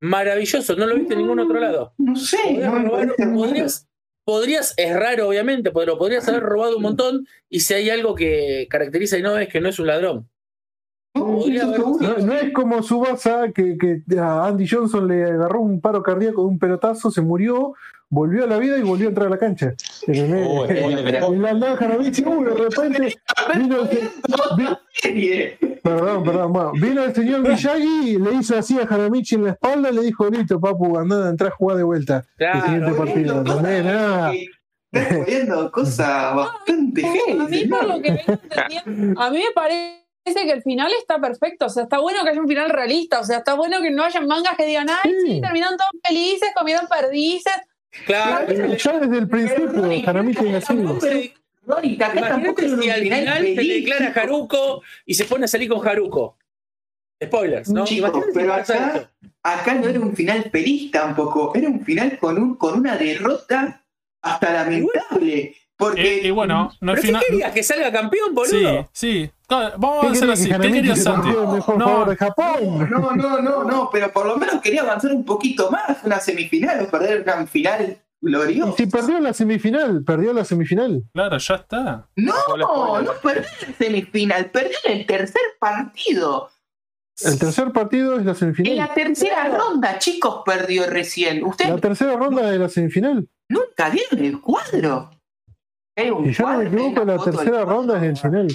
Maravilloso, 0.00 0.76
no 0.76 0.86
lo 0.86 0.96
viste 0.96 1.14
en 1.14 1.20
ningún 1.20 1.38
otro 1.40 1.58
lado. 1.58 1.94
No 1.98 2.14
sé, 2.16 2.36
Podrías, 2.44 2.72
no 2.72 2.78
me 2.78 2.84
robar- 2.88 3.06
parece 3.06 3.26
muy 3.26 3.38
podrías, 3.48 3.88
podrías- 4.26 4.74
es 4.76 4.94
raro 4.96 5.28
obviamente, 5.28 5.70
pero 5.70 5.96
podrías 5.98 6.28
haber 6.28 6.42
robado 6.42 6.76
un 6.76 6.82
montón 6.82 7.26
y 7.48 7.60
si 7.60 7.74
hay 7.74 7.88
algo 7.90 8.14
que 8.14 8.66
caracteriza 8.68 9.16
a 9.16 9.18
Inoue 9.20 9.42
es 9.44 9.48
que 9.48 9.60
no 9.60 9.68
es 9.68 9.78
un 9.78 9.86
ladrón. 9.86 10.28
No. 11.14 11.44
No, 12.00 12.18
no 12.18 12.32
es 12.34 12.52
como 12.52 12.82
Subasa 12.82 13.52
que, 13.54 13.78
que 13.78 14.18
a 14.18 14.46
Andy 14.46 14.66
Johnson 14.68 15.06
le 15.06 15.24
agarró 15.24 15.60
un 15.60 15.80
paro 15.80 16.02
cardíaco 16.02 16.42
de 16.42 16.48
un 16.48 16.58
pelotazo, 16.58 17.10
se 17.10 17.20
murió, 17.20 17.74
volvió 18.08 18.44
a 18.44 18.46
la 18.46 18.58
vida 18.58 18.78
y 18.78 18.82
volvió 18.82 19.06
a 19.06 19.08
entrar 19.10 19.26
a 19.28 19.30
la 19.30 19.38
cancha. 19.38 19.74
Oh. 20.06 20.66
En 20.66 21.42
la 21.42 21.54
de 21.54 21.76
repente 21.76 23.16
vino 23.56 23.88
el, 25.02 25.58
perdón, 25.82 26.24
perdón, 26.24 26.52
bueno, 26.52 26.72
vino 26.72 27.04
el 27.04 27.14
señor 27.14 27.40
Miyagi 27.40 28.10
y 28.10 28.18
le 28.18 28.34
hizo 28.34 28.56
así 28.56 28.78
a 28.78 28.86
Jaramichi 28.86 29.36
en 29.36 29.44
la 29.44 29.50
espalda 29.50 29.90
y 29.90 29.94
le 29.94 30.02
dijo, 30.02 30.28
listo, 30.28 30.60
papu, 30.60 30.98
andá, 30.98 31.28
entrá 31.28 31.48
a 31.48 31.50
jugar 31.50 31.78
de 31.78 31.82
vuelta. 31.82 32.24
Claro, 32.36 32.58
el 32.58 32.64
siguiente 32.64 32.92
partido. 32.92 33.44
Nada. 33.44 34.32
Estás 34.92 35.18
poniendo 35.18 35.72
cosas 35.72 36.36
bastante 36.36 37.04
A 37.04 37.48
mí, 37.48 37.66
por 37.66 37.82
¿no? 37.82 37.96
lo 37.96 38.02
que 38.02 38.10
vengo 38.12 38.40
entendiendo, 38.42 39.20
a 39.20 39.30
mí 39.30 39.38
me 39.38 39.52
parece 39.54 40.03
que 40.24 40.52
el 40.52 40.62
final 40.62 40.90
está 40.98 41.20
perfecto. 41.20 41.66
O 41.66 41.68
sea, 41.68 41.82
está 41.84 41.98
bueno 41.98 42.22
que 42.24 42.30
haya 42.30 42.40
un 42.40 42.48
final 42.48 42.70
realista. 42.70 43.20
O 43.20 43.24
sea, 43.24 43.38
está 43.38 43.54
bueno 43.54 43.80
que 43.82 43.90
no 43.90 44.04
haya 44.04 44.20
mangas 44.22 44.56
que 44.56 44.64
digan, 44.64 44.88
ay, 44.88 45.12
sí, 45.12 45.32
Sí. 45.34 45.40
terminaron 45.40 45.76
todos 45.76 45.90
felices, 46.02 46.48
comieron 46.56 46.86
perdices. 46.88 47.52
Claro. 48.06 48.52
Ya 48.52 48.98
desde 48.98 49.18
el 49.18 49.28
principio, 49.28 50.02
Jaramichi 50.04 50.48
es 50.48 50.64
así. 50.70 51.32
Ronnie, 51.66 51.94
acá 51.94 52.12
tampoco 52.28 52.60
Imagínate 52.62 52.82
si 52.82 52.90
al 52.90 53.00
final 53.00 53.20
final 53.24 53.54
se 53.56 53.62
le 53.62 53.74
declara. 53.74 54.12
Haruko 54.16 54.82
y 55.06 55.14
se 55.14 55.24
pone 55.24 55.44
a 55.44 55.48
salir 55.48 55.68
con 55.68 55.86
Haruko. 55.86 56.36
Spoilers, 57.22 57.68
¿no? 57.70 57.86
Si 57.86 58.02
pero 58.34 58.54
acá-. 58.54 59.10
Acá 59.42 59.74
no 59.74 59.88
era 59.88 60.00
un 60.00 60.14
final 60.16 60.50
feliz 60.50 60.90
tampoco, 60.90 61.52
era 61.54 61.68
un 61.68 61.84
final 61.84 62.18
con, 62.18 62.38
un, 62.38 62.56
con 62.56 62.78
una 62.80 62.96
derrota 62.96 63.82
hasta 64.22 64.52
lamentable. 64.52 65.54
Porque 65.76 66.20
y, 66.22 66.26
y 66.28 66.30
bueno, 66.30 66.70
no 66.80 66.92
¿Pero 66.92 66.94
es 66.94 67.00
qué 67.00 67.06
final 67.08 67.22
querías? 67.28 67.52
¿Que 67.52 67.62
salga 67.62 67.92
campeón, 67.92 68.28
sí 68.28 68.34
boludo? 68.34 68.88
sí 68.92 69.30
Claro, 69.46 69.74
vamos 69.78 69.98
a 69.98 70.00
¿Qué 70.06 70.12
hacer 70.16 70.30
así 70.30 70.48
que 70.48 70.58
¿qué 70.58 70.72
quería 70.72 70.96
Santi? 70.96 71.28
convirtiera 71.28 71.42
en 71.42 71.48
el 71.50 71.54
mejor 71.56 71.78
No, 71.78 71.84
jugador 71.84 72.08
de 72.08 72.16
Japón? 72.16 72.90
No, 72.90 73.12
no, 73.16 73.38
no, 73.42 73.64
no, 73.64 73.90
pero 73.92 74.10
por 74.12 74.26
lo 74.26 74.36
menos 74.36 74.60
quería 74.62 74.82
avanzar 74.82 75.12
un 75.12 75.24
poquito 75.24 75.70
más, 75.70 76.02
una 76.04 76.18
semifinal 76.20 76.80
o 76.82 76.90
perder 76.90 77.22
una 77.22 77.46
final 77.46 77.98
Y 78.22 78.26
gloriosa. 78.26 78.72
si 78.76 78.86
perdió 78.86 79.20
la 79.20 79.34
semifinal, 79.34 80.02
perdió 80.02 80.32
la 80.32 80.44
semifinal. 80.46 81.02
claro 81.12 81.36
ya 81.38 81.54
está 81.56 82.08
No, 82.16 82.32
no 83.02 83.12
perdió 83.22 83.48
la 83.68 83.74
semifinal, 83.76 84.50
perdió 84.50 84.76
en 84.84 84.98
el 85.00 85.06
tercer 85.06 85.42
partido. 85.60 86.50
El 87.22 87.38
tercer 87.38 87.70
partido 87.70 88.18
es 88.18 88.24
la 88.24 88.32
En 88.32 88.36
semifinal. 88.38 88.76
la 88.76 88.94
tercera 88.94 89.44
ronda, 89.48 89.98
chicos, 89.98 90.42
perdió 90.44 90.86
recién. 90.88 91.44
Ustedes 91.44 91.70
La 91.70 91.78
tercera 91.80 92.16
ronda 92.16 92.50
de 92.50 92.58
la 92.58 92.68
semifinal. 92.68 93.28
nunca 93.50 93.90
vieron 93.90 94.24
el 94.24 94.40
cuadro. 94.40 95.10
Hay 95.96 96.10
un 96.10 96.24
Si 96.24 96.32
yo 96.32 96.48
no 96.50 96.58
me 96.58 96.64
equivoco, 96.66 97.04
la 97.04 97.18
tercera 97.18 97.50
cuadro. 97.50 97.66
ronda 97.66 97.96
es 97.98 98.02
el 98.04 98.16
final. 98.16 98.48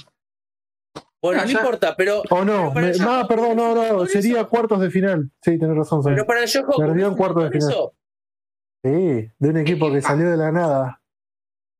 Bueno, 1.22 1.42
No, 1.42 1.48
no 1.48 1.52
ya- 1.54 1.60
importa, 1.60 1.96
pero. 1.98 2.22
O 2.30 2.46
no, 2.46 2.72
pero 2.74 2.74
para 2.74 2.86
me- 2.88 2.92
el 2.94 3.00
no, 3.02 3.28
perdón, 3.28 3.58
no, 3.58 3.76
no, 3.76 4.04
eso- 4.04 4.06
sería 4.08 4.44
cuartos 4.46 4.80
de 4.80 4.90
final. 4.90 5.30
Sí, 5.42 5.58
tenés 5.60 5.76
razón. 5.76 6.02
Pero 6.04 6.26
para 6.26 6.44
el. 6.44 6.50
Perdió 6.78 7.08
en 7.08 7.16
cuartos 7.16 7.44
de 7.44 7.52
final. 7.60 7.74
Sí, 8.84 9.32
de 9.38 9.50
un 9.50 9.58
equipo 9.58 9.92
que 9.92 10.02
salió 10.02 10.30
de 10.32 10.38
la 10.38 10.52
nada. 10.52 11.02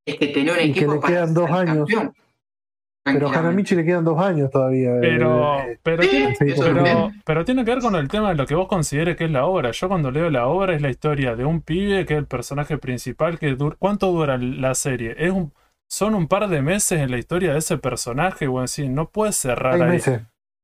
Es 0.06 0.16
que 0.18 0.26
tenía 0.28 0.52
un 0.52 0.58
Y 0.60 0.62
que 0.72 0.80
equipo 0.80 0.94
le 0.94 1.00
para 1.00 1.12
quedan 1.14 1.34
dos 1.34 1.50
años. 1.50 1.88
campeón. 1.88 2.14
Pero 3.02 3.28
a. 3.30 3.38
Hanamichi 3.38 3.74
le 3.76 3.84
quedan 3.84 4.04
dos 4.04 4.20
años 4.22 4.50
todavía. 4.50 4.92
pero 5.00 5.58
Eh, 5.60 5.78
pero 5.82 6.02
Sí, 6.02 6.08
tiene, 6.10 6.34
sí, 6.36 6.44
eso 6.48 6.62
pero, 6.64 7.10
pero 7.24 7.44
tiene 7.46 7.64
que 7.64 7.70
ver 7.70 7.80
con 7.82 7.94
el 7.96 8.08
tema 8.08 8.28
de 8.28 8.34
lo 8.34 8.46
que 8.46 8.54
vos 8.54 8.68
consideres 8.68 9.16
que 9.16 9.24
es 9.24 9.30
la 9.30 9.46
obra. 9.46 9.70
Yo 9.70 9.88
cuando 9.88 10.10
leo 10.10 10.28
la 10.28 10.46
obra 10.48 10.74
es 10.74 10.82
la 10.82 10.90
historia 10.90 11.34
de 11.34 11.46
un 11.46 11.62
pibe 11.62 12.04
que 12.04 12.12
es 12.14 12.18
el 12.18 12.26
personaje 12.26 12.76
principal. 12.76 13.38
Que 13.38 13.56
dur- 13.56 13.76
¿Cuánto 13.78 14.12
dura 14.12 14.36
la 14.36 14.74
serie? 14.74 15.14
Es 15.16 15.32
un, 15.32 15.52
son 15.90 16.14
un 16.14 16.28
par 16.28 16.48
de 16.48 16.62
meses 16.62 17.00
en 17.00 17.10
la 17.10 17.18
historia 17.18 17.52
de 17.52 17.58
ese 17.58 17.76
personaje. 17.76 18.46
Bueno, 18.46 18.68
sí, 18.68 18.88
no 18.88 19.10
puedes 19.10 19.36
cerrar 19.36 19.72
seis 19.74 19.82
ahí. 19.84 19.90
meses. 19.90 20.20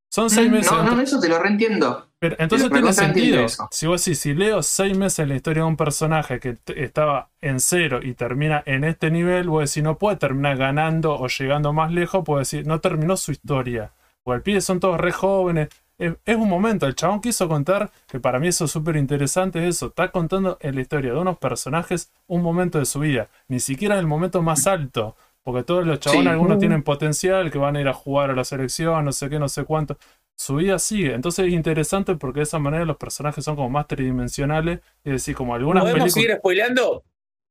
Son 0.08 0.30
seis 0.30 0.48
Mm, 0.48 0.52
meses. 0.52 0.70
No, 0.72 0.82
no, 0.84 0.88
entre- 0.90 1.04
eso 1.04 1.18
te 1.20 1.28
lo 1.28 1.38
reentiendo. 1.40 2.06
pero 2.20 2.36
entonces 2.38 2.68
pero 2.70 2.80
tiene 2.80 2.92
sentido. 2.94 3.46
Si 3.72 3.86
vos 3.88 4.04
decís, 4.04 4.20
si 4.20 4.34
leo 4.34 4.62
seis 4.62 4.96
meses 4.96 5.18
en 5.18 5.28
la 5.30 5.34
historia 5.34 5.64
de 5.64 5.68
un 5.68 5.76
personaje 5.76 6.38
que 6.38 6.56
estaba 6.76 7.28
en 7.40 7.58
cero 7.60 7.98
y 8.02 8.14
termina 8.14 8.62
en 8.66 8.84
este 8.84 9.10
nivel, 9.10 9.48
vos 9.48 9.68
decís, 9.68 9.82
no 9.82 9.98
puede 9.98 10.16
terminar 10.16 10.56
ganando 10.56 11.14
o 11.18 11.26
llegando 11.26 11.72
más 11.72 11.90
lejos, 11.92 12.24
puedo 12.24 12.38
decir, 12.38 12.64
no 12.66 12.80
terminó 12.80 13.16
su 13.16 13.32
historia. 13.32 13.90
O 14.22 14.32
el 14.32 14.42
pibe 14.42 14.60
son 14.60 14.78
todos 14.80 14.98
re 14.98 15.10
jóvenes. 15.12 15.68
Es, 15.98 16.12
es 16.26 16.36
un 16.36 16.48
momento, 16.48 16.86
el 16.86 16.94
chabón 16.94 17.20
quiso 17.20 17.48
contar, 17.48 17.90
que 18.06 18.20
para 18.20 18.38
mí 18.38 18.48
eso 18.48 18.66
es 18.66 18.70
súper 18.70 18.96
interesante, 18.96 19.60
es 19.66 19.76
eso, 19.76 19.86
está 19.86 20.10
contando 20.10 20.58
en 20.60 20.74
la 20.74 20.80
historia 20.82 21.12
de 21.12 21.18
unos 21.18 21.38
personajes 21.38 22.10
un 22.26 22.42
momento 22.42 22.78
de 22.78 22.84
su 22.84 23.00
vida, 23.00 23.28
ni 23.48 23.60
siquiera 23.60 23.98
el 23.98 24.06
momento 24.06 24.42
más 24.42 24.66
alto, 24.66 25.16
porque 25.42 25.62
todos 25.62 25.86
los 25.86 25.98
chabones, 26.00 26.24
Sí. 26.24 26.28
algunos 26.28 26.56
Mm. 26.58 26.60
tienen 26.60 26.82
potencial, 26.82 27.50
que 27.50 27.56
van 27.58 27.76
a 27.76 27.80
ir 27.80 27.88
a 27.88 27.94
jugar 27.94 28.30
a 28.30 28.34
la 28.34 28.44
selección, 28.44 29.04
no 29.06 29.12
sé 29.12 29.30
qué, 29.30 29.38
no 29.38 29.48
sé 29.48 29.64
cuánto, 29.64 29.96
su 30.36 30.56
vida 30.56 30.78
sigue, 30.78 31.14
entonces 31.14 31.46
es 31.46 31.52
interesante 31.54 32.14
porque 32.16 32.40
de 32.40 32.44
esa 32.44 32.58
manera 32.58 32.84
los 32.84 32.98
personajes 32.98 33.42
son 33.42 33.56
como 33.56 33.70
más 33.70 33.86
tridimensionales, 33.86 34.80
y 35.02 35.10
decir, 35.12 35.34
como 35.34 35.54
algunas 35.54 35.82
¿Podemos 35.82 36.00
películas... 36.02 36.12
seguir 36.14 36.36
spoileando? 36.38 37.04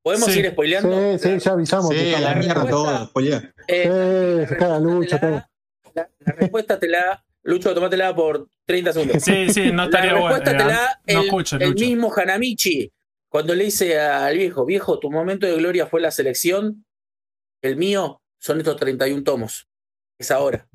¿Podemos 0.04 0.26
Sí. 0.28 0.34
seguir 0.34 0.52
spoileando? 0.52 1.18
Sí, 1.18 1.30
sí, 1.30 1.40
ya 1.40 1.52
avisamos. 1.54 1.90
que 1.90 1.98
Sí, 1.98 2.14
a 2.14 2.20
la 2.20 2.36
mierda 2.36 2.54
respuesta- 2.62 2.70
todo, 2.70 3.06
spoilear. 3.08 3.54
Eh, 3.68 4.46
Sí, 4.48 4.56
la- 4.60 5.20
todo. 5.20 5.44
La, 5.96 6.10
la 6.20 6.32
respuesta 6.34 6.78
te 6.80 6.88
la 6.90 6.98
da. 7.00 7.26
Lucho, 7.46 7.76
tomátela 7.76 8.16
por 8.16 8.48
30 8.66 8.94
segundos. 8.94 9.24
Sí, 9.24 9.50
sí, 9.50 9.72
no 9.72 9.84
La 9.84 9.86
estaría 9.86 10.14
bueno. 10.14 10.30
respuesta 10.30 10.58
te 10.58 10.64
la 10.64 10.68
da 10.68 11.02
no 11.06 11.20
el, 11.20 11.26
escuches, 11.26 11.62
el 11.62 11.76
mismo 11.76 12.12
Hanamichi. 12.14 12.92
Cuando 13.30 13.54
le 13.54 13.66
dice 13.66 14.00
al 14.00 14.36
viejo, 14.36 14.66
viejo, 14.66 15.00
tu 15.00 15.12
momento 15.12 15.46
de 15.46 15.56
gloria 15.56 15.86
fue 15.86 16.02
la 16.02 16.10
selección, 16.10 16.86
el 17.62 17.76
mío 17.76 18.22
son 18.40 18.60
estos 18.60 18.78
31 18.78 19.24
tomos. 19.24 19.68
Es 20.20 20.32
ahora. 20.32 20.68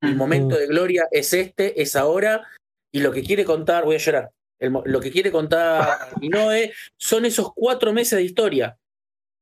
El 0.00 0.16
momento 0.16 0.56
de 0.56 0.66
gloria 0.66 1.08
es 1.10 1.32
este, 1.32 1.80
es 1.80 1.96
ahora, 1.96 2.46
y 2.92 3.00
lo 3.00 3.10
que 3.10 3.22
quiere 3.22 3.44
contar, 3.44 3.84
voy 3.84 3.96
a 3.96 3.98
llorar, 3.98 4.30
el 4.58 4.72
lo 4.84 5.00
que 5.00 5.10
quiere 5.10 5.30
contar 5.32 6.08
Inoue 6.22 6.72
son 6.96 7.24
esos 7.24 7.52
cuatro 7.54 7.92
meses 7.92 8.18
de 8.18 8.24
historia. 8.24 8.78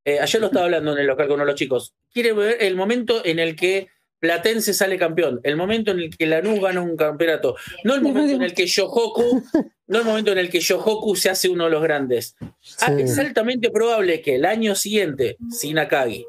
Eh, 0.05 0.19
ayer 0.19 0.41
lo 0.41 0.49
estaba 0.49 0.65
hablando 0.65 0.93
en 0.93 0.99
el 0.99 1.07
local 1.07 1.27
con 1.27 1.35
uno 1.35 1.45
de 1.45 1.53
los 1.53 1.59
chicos. 1.59 1.95
Quiere 2.13 2.33
ver 2.33 2.57
el 2.61 2.75
momento 2.75 3.25
en 3.25 3.39
el 3.39 3.55
que 3.55 3.89
Platense 4.33 4.73
sale 4.73 4.97
campeón, 4.99 5.41
el 5.43 5.57
momento 5.57 5.91
en 5.91 5.99
el 5.99 6.17
que 6.17 6.27
Lanús 6.27 6.61
gana 6.61 6.81
un 6.81 6.97
campeonato, 6.97 7.57
no 7.83 7.97
el 7.97 8.03
momento 8.03 8.37
en 8.37 8.43
el 8.43 8.55
que 8.55 8.67
Yohoku, 8.69 9.43
no 9.89 9.99
el 9.99 10.05
momento 10.05 10.31
en 10.31 10.39
el 10.39 10.49
que 10.49 10.61
Yohoku 10.61 11.17
se 11.17 11.29
hace 11.29 11.49
uno 11.49 11.65
de 11.65 11.71
los 11.71 11.83
grandes. 11.83 12.37
Ah, 12.81 12.93
Sí. 12.97 13.03
es 13.03 13.19
altamente 13.19 13.69
probable 13.73 14.23
que 14.23 14.37
el 14.37 14.45
año 14.45 14.77
siguiente, 14.77 15.37
sin 15.51 15.77
Akagi, 15.77 16.25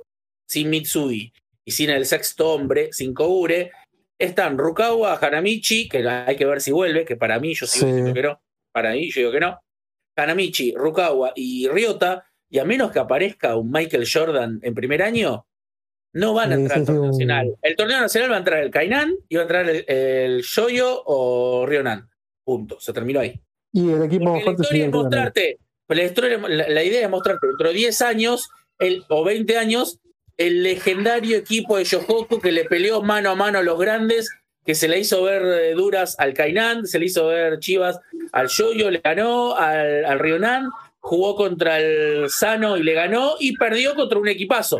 sin 0.48 0.72
Mitsui 0.72 1.32
y 1.64 1.72
sin 1.72 1.92
el 1.92 2.08
sexto 2.08 2.50
hombre, 2.50 2.90
sin 2.94 3.14
Kogure, 3.14 3.70
están 4.18 4.58
Rukawa, 4.58 5.20
Hanamichi, 5.22 5.88
que 5.88 6.00
hay 6.08 6.36
que 6.36 6.46
ver 6.48 6.62
si 6.62 6.72
vuelve, 6.72 7.06
que 7.06 7.16
para 7.16 7.40
mí 7.40 7.54
yo 7.54 7.68
sigo 7.68 7.86
Sí. 7.86 7.92
diciendo 7.92 8.14
que 8.16 8.24
no, 8.24 8.42
para 8.72 8.94
mí 8.94 9.12
yo 9.12 9.20
digo 9.20 9.32
que 9.32 9.40
no, 9.40 9.60
Hanamichi, 10.16 10.74
Rukawa 10.76 11.32
y 11.36 11.68
Ryota, 11.68 12.26
y 12.50 12.58
a 12.58 12.66
menos 12.66 12.92
que 12.92 12.98
aparezca 12.98 13.56
un 13.56 13.70
Michael 13.70 14.08
Jordan 14.12 14.60
en 14.64 14.74
primer 14.74 15.04
año, 15.04 15.46
no 16.14 16.34
van 16.34 16.52
a 16.52 16.56
entrar 16.56 16.80
al 16.80 16.86
torneo 16.86 17.06
nacional. 17.12 17.56
El 17.62 17.76
torneo 17.76 18.00
nacional 18.00 18.32
va 18.32 18.36
a 18.36 18.40
entrar 18.40 18.60
el 18.64 18.72
Kainan 18.72 19.16
y 19.30 19.36
va 19.36 19.42
a 19.42 19.44
entrar 19.44 19.70
el, 19.70 19.86
el 19.88 20.42
Shoyo 20.42 21.04
o 21.06 21.66
Rionan. 21.66 22.10
Punto. 22.44 22.80
Se 22.80 22.94
terminó 22.94 23.20
ahí. 23.20 23.40
Y 23.72 23.90
el 23.92 24.04
equipo 24.04 24.26
la 24.46 24.52
historia 24.52 24.86
es 24.86 24.92
mostrarte, 25.04 25.58
la, 25.88 26.04
historia- 26.04 26.38
la- 26.48 26.70
la 26.70 26.84
idea 26.84 27.02
es 27.04 27.10
mostrarte 27.10 27.48
dentro 27.48 27.68
de 27.70 27.74
10 27.74 28.02
años 28.04 28.50
el, 28.80 29.04
o 29.10 29.24
20 29.24 29.58
años 29.58 30.00
el 30.38 30.64
legendario 30.64 31.38
equipo 31.38 31.78
de 31.78 31.84
Yohoku 31.86 32.40
que 32.40 32.52
le 32.52 32.66
peleó 32.66 33.02
mano 33.02 33.30
a 33.32 33.36
mano 33.36 33.60
a 33.60 33.64
los 33.64 33.80
grandes, 33.80 34.30
que 34.66 34.76
se 34.76 34.88
le 34.88 35.00
hizo 35.00 35.22
ver 35.24 35.44
eh, 35.44 35.74
duras 35.74 36.16
al 36.20 36.34
Kainan, 36.34 36.86
se 36.88 36.98
le 37.00 37.06
hizo 37.06 37.28
ver 37.28 37.60
chivas 37.60 38.00
al 38.32 38.48
Yoyo, 38.48 38.90
le 38.92 39.00
ganó 39.00 39.56
al, 39.56 40.06
al 40.06 40.20
Rionan, 40.20 40.70
jugó 41.00 41.36
contra 41.36 41.80
el 41.80 42.30
Sano 42.30 42.78
y 42.78 42.84
le 42.84 42.94
ganó, 42.94 43.36
y 43.40 43.56
perdió 43.58 43.94
contra 43.96 44.18
un 44.20 44.28
equipazo. 44.28 44.80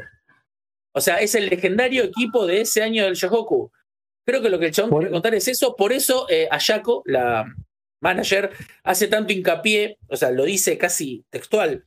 O 0.96 1.02
sea, 1.02 1.18
es 1.18 1.36
el 1.36 1.48
legendario 1.50 2.04
equipo 2.04 2.46
de 2.46 2.62
ese 2.62 2.84
año 2.84 3.04
del 3.06 3.16
Yohoku. 3.16 3.72
Creo 4.26 4.42
que 4.42 4.50
lo 4.50 4.60
que 4.60 4.68
el 4.68 4.72
chabón 4.72 5.00
quiere 5.00 5.12
contar 5.12 5.36
es 5.36 5.48
eso, 5.48 5.76
por 5.76 5.92
eso 5.92 6.28
eh, 6.30 6.48
Ayako, 6.50 7.02
la 7.06 7.46
manager, 8.02 8.52
hace 8.84 9.08
tanto 9.08 9.34
hincapié, 9.34 9.98
o 10.08 10.16
sea, 10.16 10.32
lo 10.32 10.44
dice 10.46 10.78
casi 10.78 11.26
textual. 11.30 11.84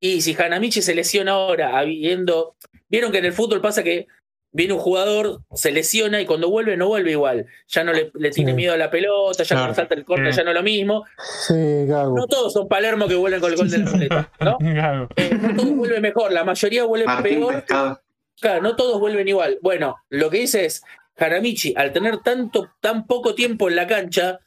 Y 0.00 0.20
si 0.20 0.34
Hanamichi 0.40 0.82
se 0.82 0.94
lesiona 0.94 1.32
ahora, 1.32 1.78
habiendo. 1.78 2.56
Vieron 2.88 3.10
que 3.12 3.18
en 3.18 3.24
el 3.24 3.32
fútbol 3.32 3.60
pasa 3.62 3.82
que 3.82 4.06
viene 4.52 4.74
un 4.74 4.78
jugador, 4.78 5.40
se 5.54 5.72
lesiona 5.72 6.20
y 6.20 6.26
cuando 6.26 6.48
vuelve 6.50 6.76
no 6.76 6.88
vuelve 6.88 7.10
igual. 7.12 7.46
Ya 7.68 7.84
no 7.84 7.92
le, 7.92 8.10
le 8.14 8.30
tiene 8.30 8.52
Sí. 8.52 8.56
miedo 8.56 8.74
a 8.74 8.76
la 8.76 8.90
pelota, 8.90 9.42
ya 9.42 9.54
Claro. 9.56 9.68
no 9.68 9.74
salta 9.74 9.94
el 9.94 10.04
Sí. 10.06 10.36
ya 10.36 10.44
no 10.44 10.50
es 10.50 10.56
lo 10.56 10.62
mismo. 10.62 11.04
Sí, 11.46 11.86
Gago. 11.86 12.16
No 12.16 12.26
todos 12.26 12.52
son 12.52 12.68
Palermo 12.68 13.08
que 13.08 13.14
vuelven 13.16 13.40
con 13.40 13.50
el 13.52 13.56
gol 13.58 13.70
de 13.70 13.78
la 13.78 13.84
boleta, 13.90 14.32
¿no? 14.40 14.58
Claro. 14.58 15.08
Eh, 15.16 15.30
no 15.40 15.56
todos 15.56 15.74
vuelven 15.76 16.02
mejor, 16.02 16.32
la 16.32 16.44
mayoría 16.44 16.84
vuelven 16.84 17.06
Martín 17.06 17.38
peor. 17.40 17.54
Pescado. 17.54 18.00
Claro, 18.40 18.62
no 18.62 18.76
todos 18.76 19.00
vuelven 19.00 19.28
igual. 19.28 19.58
Bueno, 19.62 19.96
lo 20.08 20.30
que 20.30 20.38
dice 20.38 20.64
es, 20.66 20.82
Hanamichi, 21.16 21.74
al 21.76 21.92
tener 21.92 22.18
tanto, 22.18 22.70
tan 22.80 23.06
poco 23.06 23.34
tiempo 23.34 23.68
en 23.68 23.76
la 23.76 23.86
cancha, 23.86 24.40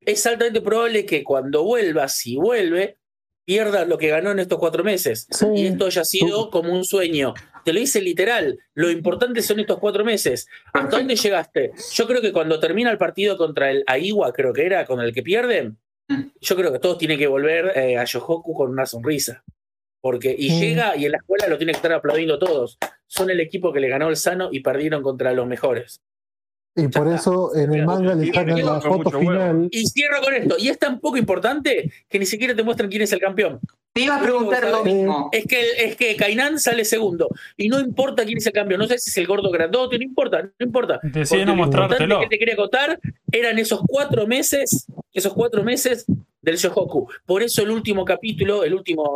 es 0.00 0.26
altamente 0.26 0.60
probable 0.60 1.06
que 1.06 1.24
cuando 1.24 1.64
vuelva, 1.64 2.08
si 2.08 2.36
vuelve, 2.36 2.98
pierda 3.44 3.84
lo 3.84 3.96
que 3.96 4.08
ganó 4.08 4.32
en 4.32 4.40
estos 4.40 4.58
cuatro 4.58 4.82
meses. 4.84 5.26
Sí. 5.30 5.46
Y 5.54 5.66
esto 5.66 5.86
haya 5.86 6.04
sido 6.04 6.50
como 6.50 6.72
un 6.72 6.84
sueño. 6.84 7.34
Te 7.64 7.72
lo 7.72 7.80
dice 7.80 8.00
literal. 8.00 8.58
Lo 8.74 8.90
importante 8.90 9.40
son 9.42 9.60
estos 9.60 9.78
cuatro 9.78 10.04
meses. 10.04 10.48
¿Hasta 10.72 10.98
dónde 10.98 11.16
llegaste? 11.16 11.72
Yo 11.92 12.06
creo 12.06 12.20
que 12.20 12.32
cuando 12.32 12.60
termina 12.60 12.90
el 12.90 12.98
partido 12.98 13.36
contra 13.36 13.70
el 13.70 13.84
Aiwa, 13.86 14.32
creo 14.32 14.52
que 14.52 14.66
era, 14.66 14.84
con 14.84 15.00
el 15.00 15.12
que 15.12 15.22
pierden, 15.22 15.78
yo 16.40 16.56
creo 16.56 16.72
que 16.72 16.78
todos 16.78 16.98
tienen 16.98 17.18
que 17.18 17.26
volver 17.26 17.72
eh, 17.76 17.96
a 17.96 18.04
Yohoku 18.04 18.54
con 18.54 18.70
una 18.70 18.86
sonrisa. 18.86 19.44
Porque, 20.00 20.34
y 20.38 20.50
Mm. 20.50 20.60
llega 20.60 20.96
y 20.96 21.06
en 21.06 21.12
la 21.12 21.18
escuela 21.18 21.48
lo 21.48 21.58
tienen 21.58 21.74
que 21.74 21.78
estar 21.78 21.92
aplaudiendo 21.92 22.38
todos. 22.38 22.78
Son 23.06 23.30
el 23.30 23.40
equipo 23.40 23.72
que 23.72 23.80
le 23.80 23.88
ganó 23.88 24.08
el 24.08 24.16
sano 24.16 24.48
y 24.52 24.60
perdieron 24.60 25.02
contra 25.02 25.32
los 25.32 25.46
mejores. 25.46 26.00
Y 26.78 26.88
por 26.88 27.08
eso 27.08 27.56
en 27.56 27.72
el 27.72 27.86
manga 27.86 28.14
le 28.14 28.26
sacan 28.32 28.62
la 28.64 28.80
con 28.80 29.02
foto 29.02 29.18
final. 29.18 29.68
Y 29.70 29.86
cierro 29.86 30.20
con 30.20 30.34
esto. 30.34 30.56
Y 30.58 30.68
es 30.68 30.78
tan 30.78 31.00
poco 31.00 31.16
importante 31.16 31.90
que 32.06 32.18
ni 32.18 32.26
siquiera 32.26 32.54
te 32.54 32.62
muestran 32.62 32.90
quién 32.90 33.00
es 33.00 33.12
el 33.12 33.18
campeón. 33.20 33.60
Te 33.94 34.02
iba 34.02 34.16
a 34.16 34.22
preguntar 34.22 34.68
lo 34.68 34.84
mismo. 34.84 35.30
Es 35.32 35.46
que, 35.46 35.58
es 35.78 35.96
que 35.96 36.14
Kainan 36.16 36.58
sale 36.60 36.84
segundo. 36.84 37.28
Y 37.56 37.70
no 37.70 37.80
importa 37.80 38.26
quién 38.26 38.36
es 38.36 38.46
el 38.46 38.52
campeón. 38.52 38.80
No 38.80 38.86
sé 38.86 38.98
si 38.98 39.08
es 39.08 39.16
el 39.16 39.26
gordo 39.26 39.50
grandote, 39.50 39.96
no 39.96 40.04
importa, 40.04 40.42
no 40.42 40.66
importa. 40.66 41.00
Deciden 41.02 41.46
no 41.46 41.56
lo 41.56 41.62
importante 41.64 41.88
mostrártelo. 42.04 42.20
que 42.20 42.26
te 42.28 42.38
quería 42.38 42.56
contar 42.56 43.00
eran 43.32 43.58
esos 43.58 43.80
cuatro 43.88 44.26
meses, 44.26 44.86
esos 45.14 45.32
cuatro 45.32 45.64
meses 45.64 46.04
del 46.42 46.56
Shohoku. 46.56 47.08
Por 47.24 47.42
eso 47.42 47.62
el 47.62 47.70
último 47.70 48.04
capítulo, 48.04 48.64
el 48.64 48.74
último 48.74 49.14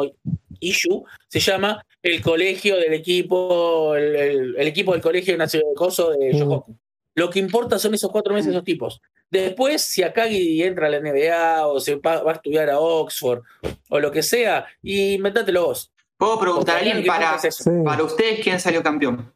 issue, 0.60 1.02
se 1.28 1.40
llama 1.40 1.84
El 2.02 2.22
colegio 2.22 2.76
del 2.76 2.92
equipo, 2.94 3.94
el, 3.96 4.16
el- 4.16 4.56
el 4.56 4.66
equipo 4.68 4.92
del 4.92 5.00
colegio 5.02 5.36
nacional 5.36 5.68
de 5.70 5.74
Coso 5.74 6.10
de 6.12 6.32
Mm. 6.32 6.36
Shohoku. 6.36 6.76
Lo 7.16 7.28
que 7.28 7.38
importa 7.40 7.78
son 7.78 7.92
esos 7.94 8.10
cuatro 8.10 8.32
meses 8.32 8.46
de 8.46 8.52
esos 8.52 8.64
tipos. 8.64 9.00
Después, 9.30 9.82
si 9.82 10.02
Akagi 10.02 10.62
entra 10.62 10.86
a 10.86 10.90
la 10.90 10.98
NBA 11.00 11.66
o 11.66 11.78
se 11.80 11.96
va, 11.96 12.22
va 12.22 12.32
a 12.32 12.34
estudiar 12.34 12.70
a 12.70 12.80
Oxford 12.80 13.42
o 13.90 14.00
lo 14.00 14.10
que 14.10 14.22
sea, 14.22 14.66
y 14.82 15.18
metátelo 15.18 15.66
vos. 15.66 15.92
Puedo 16.16 16.38
preguntar 16.40 16.76
a 16.76 16.78
alguien 16.80 17.04
para, 17.04 17.36
es 17.36 17.44
eso. 17.44 17.64
Sí. 17.64 17.70
para 17.84 18.02
ustedes 18.02 18.40
quién 18.42 18.58
salió 18.60 18.82
campeón. 18.82 19.32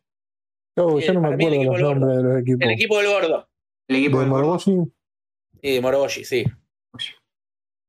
Oh, 0.76 0.98
yo 0.98 1.12
no 1.14 1.20
me 1.20 1.28
acuerdo 1.34 1.62
los 1.64 1.74
del 1.74 1.82
nombres 1.82 2.16
de 2.16 2.22
los 2.22 2.40
equipos. 2.40 2.60
El 2.62 2.70
equipo 2.72 2.98
del 2.98 3.06
gordo. 3.08 3.48
El 3.88 3.96
equipo 3.96 4.18
de 4.18 4.24
de 4.24 4.30
Morboshi. 4.30 4.76
Y 5.62 5.74
de 5.74 5.80
Moroboshi, 5.80 6.24
sí. 6.24 6.44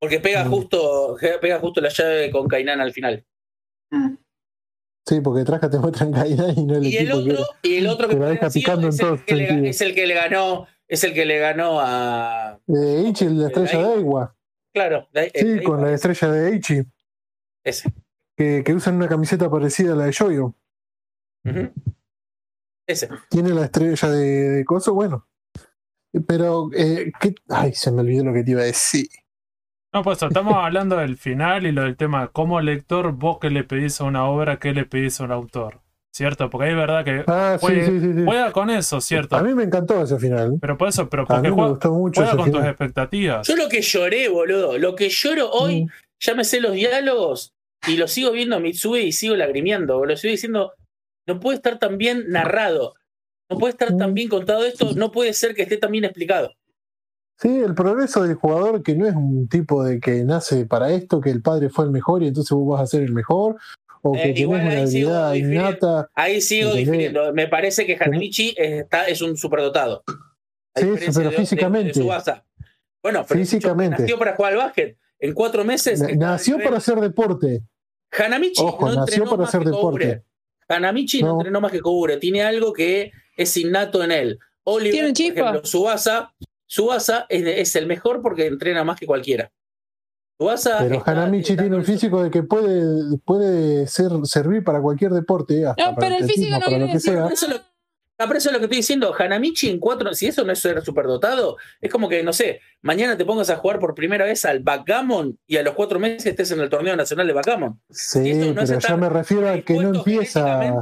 Porque 0.06 0.19
pega 0.19 0.45
Mm. 0.45 0.49
justo, 0.52 1.18
pega 1.41 1.60
justo 1.60 1.82
la 1.82 1.90
llave 1.90 2.30
con 2.30 2.48
Kainan 2.48 2.80
al 2.80 2.94
final. 2.94 3.26
Mm. 3.91 4.15
Sí, 5.07 5.19
porque 5.22 5.44
Traja 5.44 5.68
te 5.69 5.80
muestran 5.80 6.11
caída 6.11 6.52
y 6.56 6.64
no 6.64 6.76
el 6.76 6.86
Y 6.86 6.98
el 6.98 7.07
equipo 7.10 7.23
que 7.23 7.32
otro, 7.34 7.45
y 7.64 7.76
el 7.77 7.88
otro 7.88 8.07
que 8.07 8.18
que 8.19 8.23
deja 8.26 8.49
picando 8.49 8.88
en 8.88 8.94
es, 8.94 8.99
el 9.02 9.23
que 9.26 9.36
le, 9.36 9.69
es 9.69 9.82
el 9.82 9.95
que 9.95 10.06
le 10.07 10.14
ganó, 10.14 10.68
es 10.88 11.03
el 11.03 11.14
que 11.14 11.26
le 11.26 11.40
ganó 11.40 11.80
a 11.82 12.60
De 12.68 13.02
Ichi, 13.02 13.30
la 13.30 13.48
estrella 13.48 13.80
de 13.88 13.94
Aiwa. 13.95 14.36
claro, 14.73 15.07
de- 15.11 15.32
Sí, 15.34 15.45
de- 15.48 15.64
con 15.64 15.82
la 15.82 15.91
estrella 15.91 16.27
de 16.32 16.56
Ichi, 16.56 16.82
ese. 17.64 17.91
que, 18.38 18.64
que 18.64 18.73
usan 18.73 18.95
una 18.95 19.07
camiseta 19.07 19.49
parecida 19.49 19.94
a 19.94 19.95
la 19.95 20.06
de 20.06 20.11
Yoyo. 20.11 20.53
Ese. 22.88 23.10
Tiene 23.30 23.49
la 23.49 23.65
estrella 23.65 24.10
de, 24.10 24.26
de 24.49 24.65
Coso, 24.65 24.94
bueno. 24.94 25.27
Pero, 26.27 26.69
eh, 26.76 27.11
¿qué? 27.19 27.36
ay, 27.49 27.73
se 27.73 27.91
me 27.91 28.02
olvidó 28.02 28.23
lo 28.23 28.34
que 28.34 28.44
te 28.44 28.52
iba 28.52 28.61
a 28.61 28.65
decir. 28.65 29.07
No, 29.95 30.03
pues 30.03 30.22
estamos 30.22 30.55
hablando 30.55 30.97
del 30.97 31.15
final 31.15 31.65
y 31.65 31.72
lo 31.72 31.84
del 31.84 31.95
tema, 31.95 32.27
como 32.27 32.59
lector, 32.59 33.13
vos 33.13 33.39
que 33.39 33.49
le 33.49 33.63
pedís 33.63 34.01
a 34.01 34.03
una 34.03 34.26
obra, 34.26 34.59
qué 34.59 34.73
le 34.73 34.84
pedís 34.84 35.22
a 35.22 35.23
un 35.23 35.31
autor. 35.31 35.80
¿Cierto? 36.11 36.49
Porque 36.49 36.67
hay 36.69 36.76
verdad 36.76 37.03
que 37.05 37.23
Ah, 37.27 37.55
sí, 37.57 37.65
Juega- 37.65 37.85
sí, 37.85 37.99
sí. 38.01 38.13
sí. 38.13 38.22
juega 38.26 38.51
con 38.51 38.69
eso, 38.69 38.99
¿cierto? 38.99 39.38
A 39.38 39.41
mí 39.43 39.53
me 39.53 39.63
encantó 39.63 40.01
ese 40.03 40.17
final. 40.19 40.57
Pero 40.59 40.77
por 40.77 40.89
eso, 40.89 41.09
pero 41.09 41.23
A 41.23 41.26
porque 41.27 41.41
mí 41.43 41.47
me 41.49 41.53
juega, 41.53 41.69
gustó 41.69 41.91
mucho 41.93 42.22
juega 42.22 42.31
ese 42.34 42.38
con 42.41 42.51
tus 42.51 42.65
expectativas. 42.69 43.47
Yo 43.47 43.55
lo 43.55 43.69
que 43.69 43.81
lloré, 43.81 44.27
boludo, 44.30 44.77
lo 44.77 44.95
que 44.95 45.07
lloro 45.09 45.49
hoy, 45.51 45.84
Mm. 45.85 45.88
ya 46.19 46.35
me 46.35 46.43
sé 46.43 46.59
los 46.59 46.73
diálogos 46.73 47.53
y 47.88 47.95
lo 47.95 48.07
sigo 48.09 48.31
viendo 48.31 48.57
a 48.57 48.59
Mitsue 48.59 49.01
y 49.01 49.11
sigo 49.13 49.35
lagrimeando. 49.38 50.05
Lo 50.05 50.15
sigo 50.17 50.31
diciendo, 50.31 50.73
no 51.26 51.39
puede 51.39 51.55
estar 51.57 51.80
tan 51.80 51.97
bien 51.97 52.26
narrado, 52.30 52.95
no 53.49 53.57
puede 53.57 53.72
estar 53.72 53.95
tan 53.97 54.13
bien 54.13 54.27
contado 54.27 54.65
esto, 54.65 54.91
no 54.95 55.11
puede 55.11 55.34
ser 55.34 55.53
que 55.55 55.61
esté 55.63 55.77
tan 55.77 55.91
bien 55.91 56.03
explicado. 56.05 56.53
Sí, 57.38 57.60
el 57.60 57.76
progreso 57.76 58.24
del 58.24 58.36
jugador 58.36 58.82
que 58.82 58.95
no 58.95 59.06
es 59.07 59.16
un 59.16 59.48
tipo 59.49 59.84
de 59.84 59.99
que 59.99 60.24
nace 60.24 60.66
para 60.66 60.91
esto, 60.91 61.20
que 61.20 61.30
el 61.32 61.41
padre 61.41 61.70
fue 61.70 61.86
el 61.86 61.91
mejor 61.91 62.24
y 62.24 62.28
entonces 62.28 62.52
vos 62.56 62.68
vas 62.78 62.82
a 62.82 62.88
ser 62.88 63.03
el 63.03 63.12
mejor, 63.12 63.57
o 64.02 64.14
que 64.14 64.20
Eh, 64.20 64.22
tenés 64.24 64.40
igual 64.40 64.62
una 64.62 64.72
habilidad 64.82 65.34
innata. 65.34 66.10
Ahí 66.16 66.40
sigo 66.40 66.74
difiriendo. 66.74 67.34
Me 67.34 67.48
parece 67.48 67.86
que 67.86 67.98
Hanamichi 67.99 68.56
está, 68.57 69.06
es 69.06 69.22
un 69.22 69.36
superdotado. 69.36 70.03
Sí, 70.07 70.86
pero 70.86 70.95
de- 70.95 71.12
de- 71.12 71.24
de 71.24 71.32
físicamente. 71.32 72.02
Bueno, 72.02 73.26
pero 73.28 73.40
Físicamente. 73.40 74.02
nació 74.02 74.18
para 74.18 74.36
jugar 74.36 74.53
al 74.53 74.57
básquet. 74.60 74.98
En 75.20 75.34
cuatro 75.34 75.64
meses. 75.64 76.02
Nació 76.18 76.57
para 76.60 76.78
hacer 76.78 76.99
deporte. 76.99 77.62
Hanamichi 78.18 78.62
Ojo, 78.64 78.86
no 78.88 78.95
nació 78.95 79.02
entrenó 79.03 79.26
para 79.30 79.38
más 79.41 79.49
hacer 79.49 79.62
que 79.62 79.70
Kogure. 79.72 80.06
deporte. 80.06 80.26
Hanamichi 80.70 81.22
no. 81.22 81.28
No. 81.28 81.34
entrenó 81.40 81.62
más 81.62 81.72
que 81.72 81.82
Kogure. 81.82 82.18
Tiene 82.18 82.44
algo 82.44 82.74
que 82.74 83.12
es 83.38 83.57
innato 83.57 84.03
en 84.03 84.12
él. 84.12 84.40
Oliver, 84.64 85.14
Tiene 85.14 85.34
por 85.34 85.44
ejemplo, 85.44 85.66
Subasa, 85.66 86.34
Subasa 86.67 87.25
es, 87.29 87.45
es 87.45 87.75
el 87.75 87.87
mejor 87.87 88.21
porque 88.21 88.47
entrena 88.47 88.83
más 88.83 88.99
que 88.99 89.05
cualquiera. 89.05 89.51
Subasa 90.39 90.79
Pero 90.79 91.01
Hanamichi 91.05 91.55
tiene 91.55 91.75
un 91.77 91.85
físico 91.85 92.21
de 92.21 92.29
que 92.29 92.43
puede, 92.43 93.17
puede 93.23 93.87
ser, 93.87 94.11
servir 94.23 94.63
para 94.63 94.81
cualquier 94.81 95.11
deporte, 95.11 95.65
hasta 95.65 95.81
No, 95.81 95.95
para 95.95 96.07
pero 96.07 96.17
el 96.17 96.25
físico 96.29 96.55
atletismo, 96.55 96.55
no 96.55 96.59
para 96.59 96.67
quiere 96.69 96.81
lo 96.81 96.87
que 96.87 96.93
decir 96.93 97.11
sea. 97.13 97.21
nada. 97.21 97.33
Eso 97.33 97.45
es 97.47 97.51
lo- 97.53 97.75
Ah, 98.17 98.27
pero 98.27 98.37
eso 98.37 98.47
es 98.47 98.53
lo 98.53 98.59
que 98.59 98.65
estoy 98.65 98.77
diciendo. 98.77 99.13
Hanamichi 99.17 99.69
en 99.69 99.77
cuatro, 99.77 100.13
si 100.13 100.27
eso 100.27 100.45
no 100.45 100.53
es 100.53 100.59
ser 100.59 100.81
superdotado, 100.81 101.57
es 101.81 101.91
como 101.91 102.07
que, 102.07 102.23
no 102.23 102.31
sé, 102.31 102.61
mañana 102.81 103.17
te 103.17 103.25
pongas 103.25 103.49
a 103.49 103.57
jugar 103.57 103.77
por 103.77 103.93
primera 103.93 104.23
vez 104.23 104.45
al 104.45 104.59
backgammon 104.61 105.37
y 105.45 105.57
a 105.57 105.63
los 105.63 105.73
cuatro 105.73 105.99
meses 105.99 106.25
estés 106.27 106.49
en 106.51 106.61
el 106.61 106.69
torneo 106.69 106.95
nacional 106.95 107.27
de 107.27 107.33
backgammon. 107.33 107.81
Sí, 107.89 108.33
Si 108.33 108.51
no 108.51 108.61
pero 108.65 108.79
ya 108.79 108.95
me 108.95 109.09
refiero 109.09 109.49
a 109.49 109.59
que 109.61 109.73
no 109.73 109.95
empieza, 109.95 110.79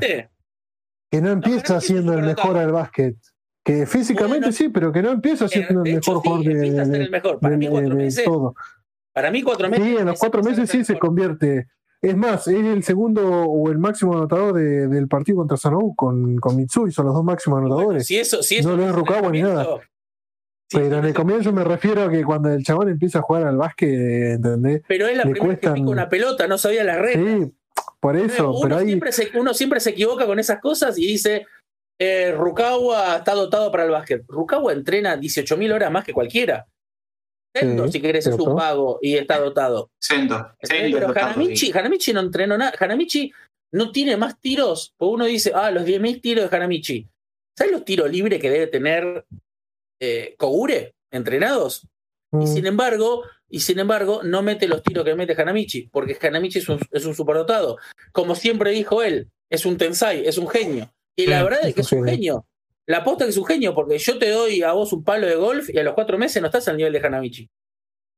que 1.09 1.21
no 1.21 1.31
empieza 1.31 1.81
siendo 1.81 2.13
el 2.13 2.21
mejor 2.21 2.55
al 2.57 2.71
básquet. 2.71 3.15
Que 3.63 3.85
físicamente 3.85 4.39
Bueno, 4.39 4.51
sí, 4.51 4.69
pero 4.69 4.91
que 4.91 5.01
no 5.01 5.11
empieza 5.11 5.45
eh, 5.45 5.49
siendo 5.49 5.81
el 5.83 6.03
sí, 6.03 6.09
de, 6.43 6.53
empieza 6.53 6.81
a 6.81 6.85
ser 6.85 7.01
el 7.01 7.09
mejor. 7.09 7.39
Para 7.39 7.51
de- 7.51 7.57
mí, 7.57 7.67
cuatro 7.67 7.89
de- 7.89 7.95
de 7.95 8.03
meses, 8.03 8.25
todo. 8.25 8.55
para 9.13 9.31
mí, 9.31 9.41
cuatro 9.41 9.69
meses. 9.69 9.85
Sí, 9.85 9.95
en 9.97 10.05
los 10.05 10.19
cuatro 10.19 10.43
meses 10.43 10.69
sí 10.69 10.83
se 10.83 10.99
convierte. 10.99 11.67
Es 12.01 12.17
más, 12.17 12.45
es 12.49 12.55
el 12.65 12.83
segundo 12.83 13.25
o 13.25 13.71
el 13.71 13.77
máximo 13.77 14.13
anotador 14.17 14.55
de- 14.55 14.87
del 14.89 15.07
partido 15.07 15.37
contra 15.37 15.55
Sanobu 15.55 15.95
con, 15.95 16.35
con 16.39 16.57
Mitsui, 16.57 16.91
son 16.91 17.05
los 17.05 17.15
dos 17.15 17.23
máximos 17.23 17.61
Bueno, 17.61 17.75
anotadores. 17.75 18.05
si 18.05 18.17
eso, 18.17 18.43
si 18.43 18.57
eso 18.57 18.69
No 18.71 18.75
lo 18.75 18.85
es 18.89 18.91
Rukawa 18.93 19.29
ni 19.31 19.41
nada. 19.41 19.65
pero 20.69 20.97
en 20.97 21.05
el 21.05 21.13
comienzo 21.13 21.53
me 21.53 21.63
refiero 21.63 22.03
a 22.03 22.09
que 22.09 22.23
cuando 22.25 22.49
el 22.49 22.63
chabón 22.63 22.89
empieza 22.89 23.19
a 23.19 23.21
jugar 23.21 23.45
al 23.47 23.55
básquet, 23.57 23.89
¿entendés? 24.35 24.81
Pero 24.87 25.07
es 25.07 25.15
la 25.15 25.23
le 25.23 25.31
primera 25.31 25.47
vez 25.51 25.59
que 25.59 25.67
cuestan- 25.67 25.73
pica 25.75 25.89
una 25.89 26.09
pelota, 26.09 26.47
no 26.47 26.57
sabía 26.57 26.83
las 26.83 26.97
reglas. 26.99 27.39
Sí, 27.45 27.53
por 28.01 28.17
eso, 28.17 28.49
uno, 28.51 28.59
pero 28.63 28.77
ahí 28.77 28.87
siempre 28.87 29.11
se, 29.13 29.29
uno 29.39 29.53
siempre 29.53 29.79
se 29.79 29.91
equivoca 29.91 30.25
con 30.25 30.39
esas 30.39 30.59
cosas 30.59 30.97
y 30.97 31.07
dice, 31.07 31.45
eh, 31.99 32.31
Rukawa 32.31 33.17
está 33.17 33.33
dotado 33.33 33.71
para 33.71 33.85
el 33.85 33.91
básquet. 33.91 34.23
Rukawa 34.27 34.73
entrena 34.73 35.15
18.000 35.17 35.73
horas 35.73 35.91
más 35.91 36.03
que 36.03 36.13
cualquiera. 36.13 36.67
Sendo, 37.55 37.85
Sí, 37.85 37.93
si 37.93 38.01
querés, 38.01 38.25
es 38.25 38.35
un 38.35 38.55
vago 38.55 38.97
y 39.01 39.15
está 39.15 39.39
dotado. 39.39 39.91
Sendo. 39.99 40.55
Pero 40.59 41.09
Hanamichi, 41.09 41.71
Hanamichi 41.71 42.11
no 42.11 42.21
entrenó 42.21 42.57
nada. 42.57 42.73
Hanamichi 42.79 43.31
no 43.73 43.91
tiene 43.91 44.17
más 44.17 44.39
tiros. 44.39 44.93
Porque 44.97 45.13
uno 45.13 45.25
dice, 45.25 45.51
ah, 45.53 45.69
los 45.69 45.85
10.000 45.85 46.21
tiros 46.21 46.49
de 46.49 46.57
Hanamichi. 46.57 47.07
¿Sabes 47.55 47.71
los 47.71 47.85
tiros 47.85 48.09
libres 48.09 48.41
que 48.41 48.49
debe 48.49 48.67
tener 48.67 49.25
eh, 50.01 50.35
Kogure 50.37 50.95
entrenados? 51.11 51.87
Y 52.31 52.37
mm, 52.37 52.47
sin 52.47 52.65
embargo, 52.65 53.23
y 53.47 53.59
sin 53.59 53.77
embargo, 53.77 54.23
no 54.23 54.41
mete 54.41 54.67
los 54.67 54.81
tiros 54.81 55.05
que 55.05 55.13
mete 55.13 55.39
Hanamichi, 55.39 55.89
porque 55.89 56.17
Hanamichi 56.19 56.57
es 56.57 56.69
un, 56.69 56.79
es 56.91 57.05
un 57.05 57.13
superdotado. 57.13 57.77
Como 58.11 58.33
siempre 58.33 58.71
dijo 58.71 59.03
él, 59.03 59.29
es 59.51 59.67
un 59.67 59.77
tensai, 59.77 60.25
es 60.25 60.39
un 60.39 60.47
genio. 60.47 60.91
Y 61.15 61.27
la 61.27 61.37
Sí, 61.39 61.43
verdad 61.43 61.59
es 61.67 61.75
que 61.75 61.81
es 61.81 61.91
un 61.91 62.05
genio. 62.05 62.45
La 62.85 62.97
aposta 62.97 63.23
que 63.25 63.31
es 63.31 63.37
un 63.37 63.45
genio, 63.45 63.73
porque 63.73 63.97
yo 63.97 64.17
te 64.19 64.29
doy 64.29 64.61
a 64.61 64.73
vos 64.73 64.91
un 64.93 65.03
palo 65.03 65.25
de 65.27 65.35
golf 65.35 65.69
y 65.69 65.77
a 65.77 65.83
los 65.83 65.93
cuatro 65.93 66.17
meses 66.17 66.41
no 66.41 66.47
estás 66.47 66.67
al 66.67 66.77
nivel 66.77 66.91
de 66.93 66.99
Hanamichi. 66.99 67.49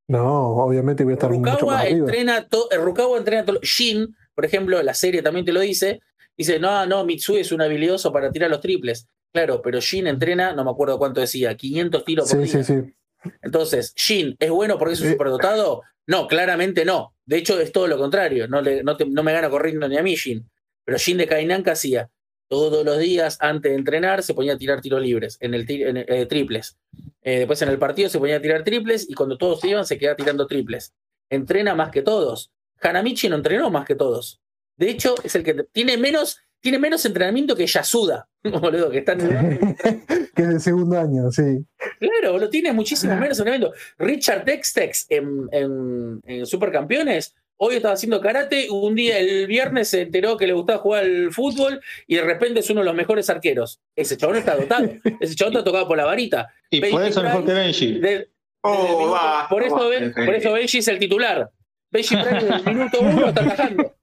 no, 0.08 0.56
obviamente 0.56 1.02
voy 1.04 1.12
a 1.12 1.14
estar 1.14 1.30
mucho 1.30 1.42
más 1.42 1.60
Rukawa 1.60 1.80
arriba. 1.80 1.98
entrena 1.98 2.48
todo, 2.48 2.68
Rukawa 2.76 3.18
entrena 3.18 3.44
todo. 3.44 3.58
Shin, 3.62 4.14
por 4.34 4.44
ejemplo, 4.44 4.82
la 4.82 4.94
serie 4.94 5.20
también 5.22 5.44
te 5.44 5.52
lo 5.52 5.60
dice, 5.60 6.00
dice, 6.36 6.58
no, 6.60 6.86
no, 6.86 7.04
Mitsui 7.04 7.38
es 7.38 7.50
un 7.52 7.60
habilidoso 7.62 8.12
para 8.12 8.30
tirar 8.30 8.50
los 8.50 8.60
triples. 8.60 9.08
Claro, 9.32 9.60
pero 9.62 9.80
Shin 9.80 10.06
entrena, 10.06 10.52
no 10.52 10.64
me 10.64 10.70
acuerdo 10.70 10.98
cuánto 10.98 11.20
decía, 11.20 11.56
500 11.56 12.04
tiros 12.04 12.30
por 12.32 12.46
Sí, 12.46 12.52
día. 12.52 12.64
sí, 12.64 12.74
sí. 12.82 13.30
Entonces, 13.42 13.92
Shin, 13.96 14.36
¿es 14.38 14.50
bueno 14.50 14.78
porque 14.78 14.94
es 14.94 15.00
un 15.00 15.08
Eh. 15.08 15.12
superdotado? 15.12 15.82
No, 16.06 16.28
claramente 16.28 16.84
no. 16.84 17.14
De 17.24 17.38
hecho, 17.38 17.58
es 17.60 17.72
todo 17.72 17.88
lo 17.88 17.98
contrario. 17.98 18.46
No, 18.46 18.60
le- 18.62 18.84
no, 18.84 18.96
te- 18.96 19.06
no 19.06 19.22
me 19.24 19.32
gana 19.32 19.50
corriendo 19.50 19.88
ni 19.88 19.96
a 19.98 20.02
mí, 20.02 20.14
Shin. 20.14 20.48
Pero 20.84 20.98
Shin 20.98 21.18
de 21.18 21.26
Kainan, 21.26 21.64
¿qué 21.64 21.70
hacía? 21.70 22.08
Todos 22.48 22.84
los 22.84 22.98
días, 22.98 23.38
antes 23.40 23.72
de 23.72 23.78
entrenar, 23.78 24.22
se 24.22 24.32
ponía 24.34 24.54
a 24.54 24.56
tirar 24.58 24.80
tiros 24.80 25.02
libres, 25.02 25.36
en 25.40 25.54
el, 25.54 25.68
en 25.70 25.96
el- 25.96 26.04
eh, 26.08 26.26
triples. 26.26 26.76
Eh, 27.22 27.38
después 27.40 27.60
en 27.62 27.68
el 27.70 27.78
partido 27.78 28.08
se 28.08 28.18
ponía 28.18 28.36
a 28.36 28.40
tirar 28.40 28.62
triples 28.62 29.08
y 29.08 29.14
cuando 29.14 29.36
todos 29.36 29.60
se 29.60 29.68
iban, 29.68 29.84
se 29.84 29.98
quedaba 29.98 30.16
tirando 30.16 30.46
triples. 30.46 30.94
Entrena 31.28 31.74
más 31.74 31.90
que 31.90 32.02
todos. 32.02 32.52
Hanamichi 32.80 33.28
no 33.28 33.36
entrenó 33.36 33.70
más 33.70 33.84
que 33.84 33.94
todos. 33.96 34.40
De 34.76 34.90
hecho, 34.90 35.14
es 35.24 35.34
el 35.34 35.42
que 35.42 35.54
tiene 35.72 35.96
menos, 35.96 36.38
tiene 36.60 36.78
menos 36.78 37.04
entrenamiento 37.04 37.56
que 37.56 37.66
Yasuda, 37.66 38.28
boludo, 38.44 38.90
que 38.90 38.98
está 38.98 39.12
en 39.14 39.20
el 39.22 39.76
que 40.36 40.42
es 40.42 40.48
de 40.48 40.60
segundo 40.60 41.00
año, 41.00 41.32
sí. 41.32 41.64
Claro, 41.98 42.32
boludo, 42.32 42.48
tiene 42.50 42.72
muchísimo 42.72 43.16
menos 43.16 43.38
entrenamiento. 43.38 43.74
Richard 43.98 44.44
Dextex 44.44 45.06
en, 45.08 45.48
en, 45.50 46.20
en 46.26 46.46
Supercampeones, 46.46 47.34
hoy 47.58 47.76
estaba 47.76 47.94
haciendo 47.94 48.20
karate, 48.20 48.68
un 48.70 48.94
día, 48.94 49.18
el 49.18 49.46
viernes 49.46 49.88
se 49.88 50.02
enteró 50.02 50.36
que 50.36 50.46
le 50.46 50.52
gustaba 50.52 50.78
jugar 50.78 51.04
al 51.04 51.32
fútbol 51.32 51.80
y 52.06 52.16
de 52.16 52.22
repente 52.22 52.60
es 52.60 52.70
uno 52.70 52.80
de 52.80 52.86
los 52.86 52.94
mejores 52.94 53.28
arqueros. 53.30 53.80
Ese 53.94 54.16
chabón 54.16 54.36
está 54.36 54.56
dotado. 54.56 54.88
Ese 55.20 55.34
chabón 55.34 55.54
está 55.54 55.64
tocado 55.64 55.88
por 55.88 55.96
la 55.96 56.04
varita. 56.04 56.48
Y 56.70 56.80
Benji 56.80 56.96
por 56.96 57.04
eso 57.06 57.22
mejor 57.22 57.44
que 57.44 57.52
Benji. 57.52 57.98
de- 58.00 58.30
Oh, 58.68 59.10
va, 59.12 59.46
por, 59.48 59.62
eso, 59.62 59.76
va, 59.76 59.88
Ben- 59.88 60.10
ok. 60.10 60.24
por 60.26 60.34
eso 60.34 60.52
Benji 60.52 60.78
es 60.78 60.88
el 60.88 60.98
titular. 60.98 61.50
Benji 61.92 62.16
desde 62.16 62.48
el 62.56 62.64
minuto 62.64 62.98
uno 63.00 63.28
está 63.28 63.42
atajando. 63.44 63.94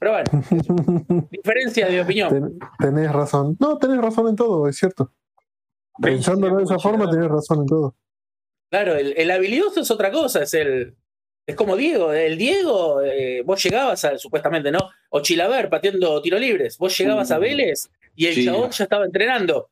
Pero 0.00 0.10
bueno, 0.12 1.28
diferencia 1.30 1.86
de 1.86 2.00
opinión. 2.00 2.30
Ten- 2.30 2.58
tenés 2.78 3.12
razón. 3.12 3.56
No, 3.60 3.76
tenés 3.78 3.98
razón 3.98 4.28
en 4.28 4.36
todo, 4.36 4.66
es 4.68 4.76
cierto. 4.78 5.12
Pensándolo 6.00 6.56
de 6.56 6.64
esa 6.64 6.78
forma, 6.78 7.08
tenés 7.10 7.28
razón 7.28 7.60
en 7.60 7.66
todo. 7.66 7.94
Claro, 8.70 8.94
el, 8.96 9.14
el 9.16 9.30
habilidoso 9.30 9.80
es 9.80 9.90
otra 9.90 10.10
cosa, 10.10 10.42
es 10.42 10.54
el. 10.54 10.96
Es 11.46 11.56
como 11.56 11.76
Diego, 11.76 12.12
el 12.12 12.38
Diego, 12.38 13.02
eh, 13.02 13.42
vos 13.44 13.62
llegabas 13.62 14.04
a, 14.04 14.16
supuestamente, 14.18 14.70
¿no? 14.70 14.78
O 15.10 15.20
Chilaver 15.20 15.68
pateando 15.68 16.20
tiro 16.22 16.38
libres. 16.38 16.78
Vos 16.78 16.96
llegabas 16.96 17.30
a 17.30 17.38
Vélez 17.38 17.90
y 18.16 18.26
el 18.26 18.34
Sí. 18.34 18.44
chabón 18.46 18.70
ya 18.70 18.84
estaba 18.84 19.04
entrenando. 19.04 19.68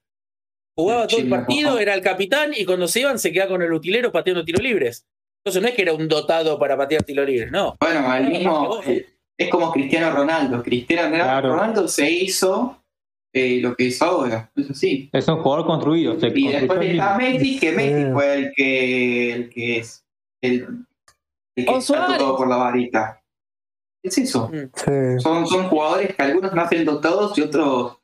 Jugaba 0.76 1.06
todo 1.06 1.20
el 1.20 1.28
partido, 1.28 1.78
era 1.78 1.94
el 1.94 2.00
capitán 2.02 2.52
y 2.56 2.64
cuando 2.64 2.88
se 2.88 3.00
iban 3.00 3.18
se 3.18 3.32
quedaba 3.32 3.50
con 3.52 3.62
el 3.62 3.72
utilero 3.72 4.10
pateando 4.12 4.44
tiros 4.44 4.62
libres. 4.62 5.06
Entonces 5.44 5.62
no 5.62 5.68
es 5.68 5.74
que 5.74 5.82
era 5.82 5.92
un 5.94 6.08
dotado 6.08 6.58
para 6.58 6.76
patear 6.76 7.02
tiros 7.04 7.26
libres, 7.26 7.50
no. 7.50 7.74
Bueno, 7.80 8.14
el 8.16 8.28
mismo. 8.28 8.80
eh, 8.86 9.06
Es 9.38 9.48
como 9.48 9.72
Cristiano 9.72 10.10
Ronaldo. 10.14 10.62
Cristiano 10.62 11.14
Claro. 11.14 11.54
Ronaldo 11.54 11.88
se 11.88 12.10
hizo 12.10 12.82
eh, 13.34 13.60
lo 13.62 13.74
que 13.74 13.84
hizo 13.84 14.04
ahora. 14.04 14.52
Eso 14.54 14.74
sí. 14.74 15.08
Es 15.12 15.26
un 15.26 15.38
jugador 15.42 15.66
construido. 15.66 16.12
Y 16.12 16.20
construyó 16.20 16.50
después 16.52 16.90
está. 16.90 17.16
Messi, 17.16 17.58
que 17.58 17.72
Messi 17.72 18.12
fue 18.12 18.34
el 18.34 18.52
que, 18.54 19.32
el 19.32 19.48
que 19.50 19.78
es. 19.78 20.04
El, 20.42 20.66
el 21.56 21.66
que 21.66 21.76
está 21.76 22.16
todo 22.18 22.36
por 22.36 22.48
la 22.48 22.56
varita. 22.56 23.22
Es 24.02 24.18
eso. 24.18 24.50
Sí. 24.52 24.90
Son, 25.20 25.46
son 25.46 25.68
jugadores 25.68 26.14
que 26.16 26.22
algunos 26.22 26.52
nacen 26.54 26.84
dotados 26.84 27.36
y 27.38 27.42
otros 27.42 27.98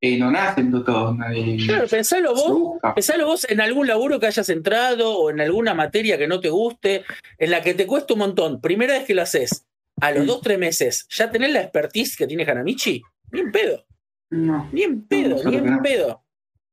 eh, 0.00 0.18
no 0.18 0.30
nacen 0.30 0.70
dotados. 0.70 1.14
Nadie 1.16 1.58
Claro, 1.66 1.86
pensalo 1.88 2.34
vos. 2.34 2.78
Pensalo 2.94 3.26
vos 3.26 3.46
en 3.50 3.60
algún 3.60 3.86
laburo 3.86 4.18
que 4.18 4.26
hayas 4.26 4.48
entrado 4.48 5.16
o 5.18 5.30
en 5.30 5.40
alguna 5.40 5.74
materia 5.74 6.16
que 6.16 6.26
no 6.28 6.40
te 6.40 6.48
guste, 6.48 7.04
en 7.38 7.50
la 7.50 7.62
que 7.62 7.74
te 7.74 7.86
cuesta 7.86 8.14
un 8.14 8.20
montón. 8.20 8.60
Primera 8.60 8.94
vez 8.94 9.04
que 9.04 9.14
lo 9.14 9.22
haces, 9.22 9.66
a 10.00 10.10
los 10.12 10.24
Mm. 10.24 10.26
dos, 10.26 10.40
tres 10.42 10.58
meses, 10.58 11.06
¿ya 11.10 11.30
tenés 11.30 11.50
la 11.52 11.60
expertise 11.62 12.16
que 12.16 12.26
tiene 12.26 12.44
Hanamichi? 12.44 13.02
Ni 13.32 13.40
en 13.40 13.52
pedo, 13.52 13.84
No. 14.30 14.68
ni 14.72 14.82
en 14.82 15.06
pedo, 15.06 15.42
No, 15.42 15.50
ni 15.50 15.56
en 15.56 15.66
no. 15.66 15.82
pedo. 15.82 16.22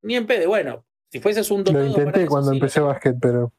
Ni 0.03 0.15
en 0.15 0.25
pedo. 0.27 0.47
Bueno, 0.49 0.85
si 1.09 1.19
fueses 1.19 1.49
un 1.51 1.59
Lo 1.59 1.63
dotado 1.63 1.85
para 1.85 1.99
intenté 1.99 2.21
eso, 2.23 2.29
cuando 2.29 2.51
sí. 2.51 2.57
empecé 2.57 2.79
básquet, 2.81 3.15
pero 3.21 3.33
Pero- 3.33 3.51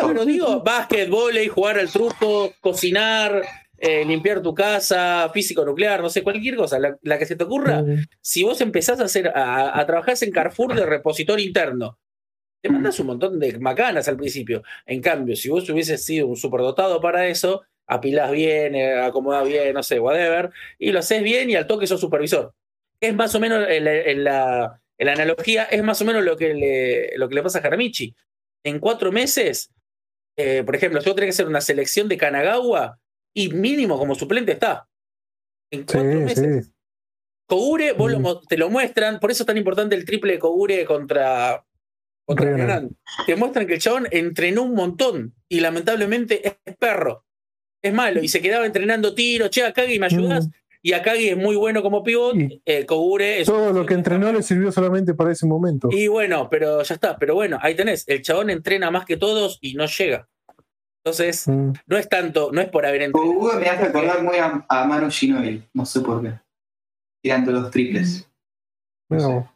No, 0.00 0.08
pero 0.08 0.24
digo, 0.24 0.60
básquet, 0.64 1.08
volei, 1.08 1.48
jugar 1.48 1.78
al 1.78 1.90
truco, 1.90 2.52
cocinar, 2.60 3.42
eh, 3.78 4.04
limpiar 4.04 4.40
tu 4.42 4.54
casa, 4.54 5.30
físico 5.32 5.64
nuclear, 5.64 6.00
no 6.02 6.08
sé, 6.10 6.22
cualquier 6.22 6.56
cosa, 6.56 6.78
la, 6.78 6.96
la 7.02 7.18
que 7.18 7.26
se 7.26 7.36
te 7.36 7.44
ocurra. 7.44 7.80
si 8.20 8.42
vos 8.42 8.60
empezás 8.60 9.00
a 9.00 9.04
hacer, 9.04 9.28
a, 9.34 9.78
a 9.78 9.86
trabajar 9.86 10.14
en 10.20 10.30
Carrefour 10.30 10.74
de 10.74 10.86
repositorio 10.86 11.44
interno, 11.44 11.98
te 12.62 12.70
mandas 12.70 12.98
un 13.00 13.08
montón 13.08 13.38
de 13.38 13.58
macanas 13.58 14.08
al 14.08 14.16
principio. 14.16 14.62
En 14.86 15.02
cambio, 15.02 15.36
si 15.36 15.50
vos 15.50 15.68
hubieses 15.68 16.02
sido 16.02 16.26
un 16.28 16.36
superdotado 16.36 17.00
para 17.00 17.26
eso, 17.26 17.62
apilás 17.86 18.30
bien, 18.30 18.74
eh, 18.74 18.98
acomodás 19.00 19.46
bien, 19.46 19.74
no 19.74 19.82
sé, 19.82 20.00
whatever, 20.00 20.50
y 20.78 20.90
lo 20.90 21.00
haces 21.00 21.22
bien 21.22 21.50
y 21.50 21.56
al 21.56 21.66
toque 21.66 21.86
sos 21.86 22.00
supervisor. 22.00 22.54
Es 23.00 23.14
más 23.14 23.34
o 23.34 23.40
menos, 23.40 23.66
en 23.68 23.84
la, 23.84 23.94
en 23.94 24.24
la- 24.24 24.80
en 24.96 25.06
la 25.06 25.12
analogía, 25.12 25.64
es 25.64 25.82
más 25.82 26.00
o 26.00 26.04
menos 26.04 26.22
lo 26.24 26.36
que 26.36 26.54
le, 26.54 27.18
lo 27.18 27.28
que 27.28 27.34
le 27.34 27.42
pasa 27.42 27.58
a 27.58 27.62
Jaramichi. 27.62 28.14
En 28.64 28.78
cuatro 28.80 29.12
meses, 29.12 29.70
eh, 30.36 30.62
por 30.64 30.74
ejemplo, 30.74 31.00
vos 31.04 31.14
tenés 31.14 31.26
que 31.28 31.30
hacer 31.42 31.46
una 31.46 31.60
selección 31.60 32.08
de 32.08 32.16
Kanagawa, 32.16 32.98
y 33.36 33.48
mínimo 33.50 33.98
como 33.98 34.14
suplente 34.14 34.52
está. 34.52 34.88
En 35.70 35.84
cuatro 35.84 36.02
sí, 36.10 36.16
meses. 36.16 36.66
sí. 36.66 36.72
Kogure, 37.46 37.92
vos 37.92 38.12
Mm. 38.16 38.46
te 38.48 38.56
lo 38.56 38.70
muestran, 38.70 39.20
por 39.20 39.30
eso 39.30 39.42
es 39.42 39.46
tan 39.46 39.58
importante 39.58 39.94
el 39.94 40.04
triple 40.04 40.32
de 40.32 40.38
Kogure 40.38 40.84
contra, 40.86 41.64
contra 42.26 42.82
te 43.26 43.36
muestran 43.36 43.66
que 43.66 43.74
el 43.74 43.80
chabón 43.80 44.08
entrenó 44.10 44.62
un 44.62 44.74
montón 44.74 45.34
y 45.48 45.60
lamentablemente 45.60 46.46
es 46.46 46.76
perro. 46.78 47.26
Es 47.82 47.92
malo 47.92 48.22
y 48.22 48.28
se 48.28 48.40
quedaba 48.40 48.64
entrenando 48.64 49.14
tiros. 49.14 49.50
Che, 49.50 49.62
Akagi, 49.62 49.98
¿me 49.98 50.06
ayudas? 50.06 50.46
Mm. 50.46 50.50
Y 50.86 50.92
Akagi 50.92 51.30
es 51.30 51.36
muy 51.38 51.56
bueno 51.56 51.82
como 51.82 52.02
pivot. 52.02 52.36
Y 52.36 52.60
eh, 52.66 52.84
Kogure 52.84 53.40
es 53.40 53.46
Todo 53.46 53.72
lo 53.72 53.86
que 53.86 53.94
entrenó 53.94 54.30
le 54.30 54.42
sirvió 54.42 54.70
solamente 54.70 55.14
para 55.14 55.32
ese 55.32 55.46
momento. 55.46 55.88
Y 55.90 56.08
bueno, 56.08 56.48
pero 56.50 56.82
ya 56.82 56.94
está. 56.94 57.16
Pero 57.18 57.34
bueno, 57.34 57.58
ahí 57.62 57.74
tenés. 57.74 58.06
El 58.06 58.20
chabón 58.20 58.50
entrena 58.50 58.90
más 58.90 59.06
que 59.06 59.16
todos 59.16 59.58
y 59.62 59.72
no 59.74 59.86
llega. 59.86 60.28
Entonces, 61.02 61.48
Mm. 61.48 61.72
no 61.86 61.96
es 61.96 62.06
tanto, 62.08 62.50
no 62.52 62.60
es 62.60 62.68
por 62.68 62.84
haber 62.84 63.00
entrenado. 63.02 63.32
Hugo 63.32 63.54
me 63.54 63.66
hace 63.66 63.84
acordar 63.84 64.22
muy 64.22 64.36
a, 64.36 64.64
a 64.68 64.84
Manu 64.84 65.10
Ginóbili, 65.10 65.66
no 65.72 65.86
sé 65.86 66.00
por 66.00 66.20
qué. 66.22 66.34
Tirando 67.22 67.50
los 67.52 67.70
triples. 67.70 68.28
No, 69.08 69.50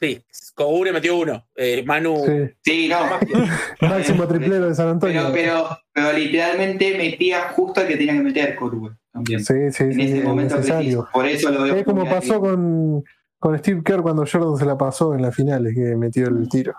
Sí, 0.00 0.22
Kogure 0.54 0.90
metió 0.90 1.18
uno. 1.18 1.46
Eh, 1.54 1.82
Manu. 1.84 2.24
sí. 2.24 2.54
Sí, 2.64 2.88
no. 2.88 2.98
Máximo 3.82 4.26
triplero 4.26 4.68
de 4.68 4.74
San 4.74 4.88
Antonio. 4.88 5.30
Pero, 5.32 5.34
pero, 5.34 5.78
pero 5.92 6.12
literalmente 6.18 6.96
metía 6.96 7.50
justo 7.50 7.82
al 7.82 7.88
que 7.88 7.96
tenía 7.98 8.14
que 8.14 8.20
meter 8.22 8.56
Corvo 8.56 8.96
también. 9.16 9.40
Sí, 9.40 9.54
sí, 9.72 9.82
en 9.84 9.92
sí, 9.94 10.02
ese 10.02 10.18
es 10.18 10.24
momento 10.24 10.56
necesario. 10.56 10.80
preciso. 11.02 11.08
Por 11.12 11.26
eso 11.26 11.50
lo 11.50 11.62
veo. 11.62 11.74
Es 11.74 11.84
como 11.84 12.04
pasó 12.04 12.40
con, 12.40 13.04
con 13.38 13.58
Steve 13.58 13.82
Kerr 13.84 14.02
cuando 14.02 14.24
Jordan 14.30 14.56
se 14.56 14.64
la 14.66 14.78
pasó 14.78 15.14
en 15.14 15.22
las 15.22 15.34
finales, 15.34 15.74
que 15.74 15.96
metió 15.96 16.28
el 16.28 16.48
tiro. 16.48 16.74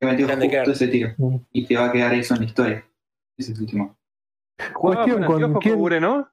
Que 0.00 0.06
metió 0.06 0.26
justo 0.28 0.48
Kerr. 0.48 0.70
ese 0.70 0.88
tiro. 0.88 1.10
Mm. 1.18 1.36
Y 1.52 1.66
te 1.66 1.76
va 1.76 1.86
a 1.86 1.92
quedar 1.92 2.14
eso 2.14 2.34
en 2.34 2.40
la 2.40 2.46
historia. 2.46 2.84
Ese 3.36 3.52
es 3.52 3.58
el 3.58 3.64
último. 3.64 3.96
Jugaba 4.74 5.04
Cuestión 5.04 5.24
con 5.26 5.60
quién- 5.60 5.74
Kogure, 5.74 6.00
¿no? 6.00 6.28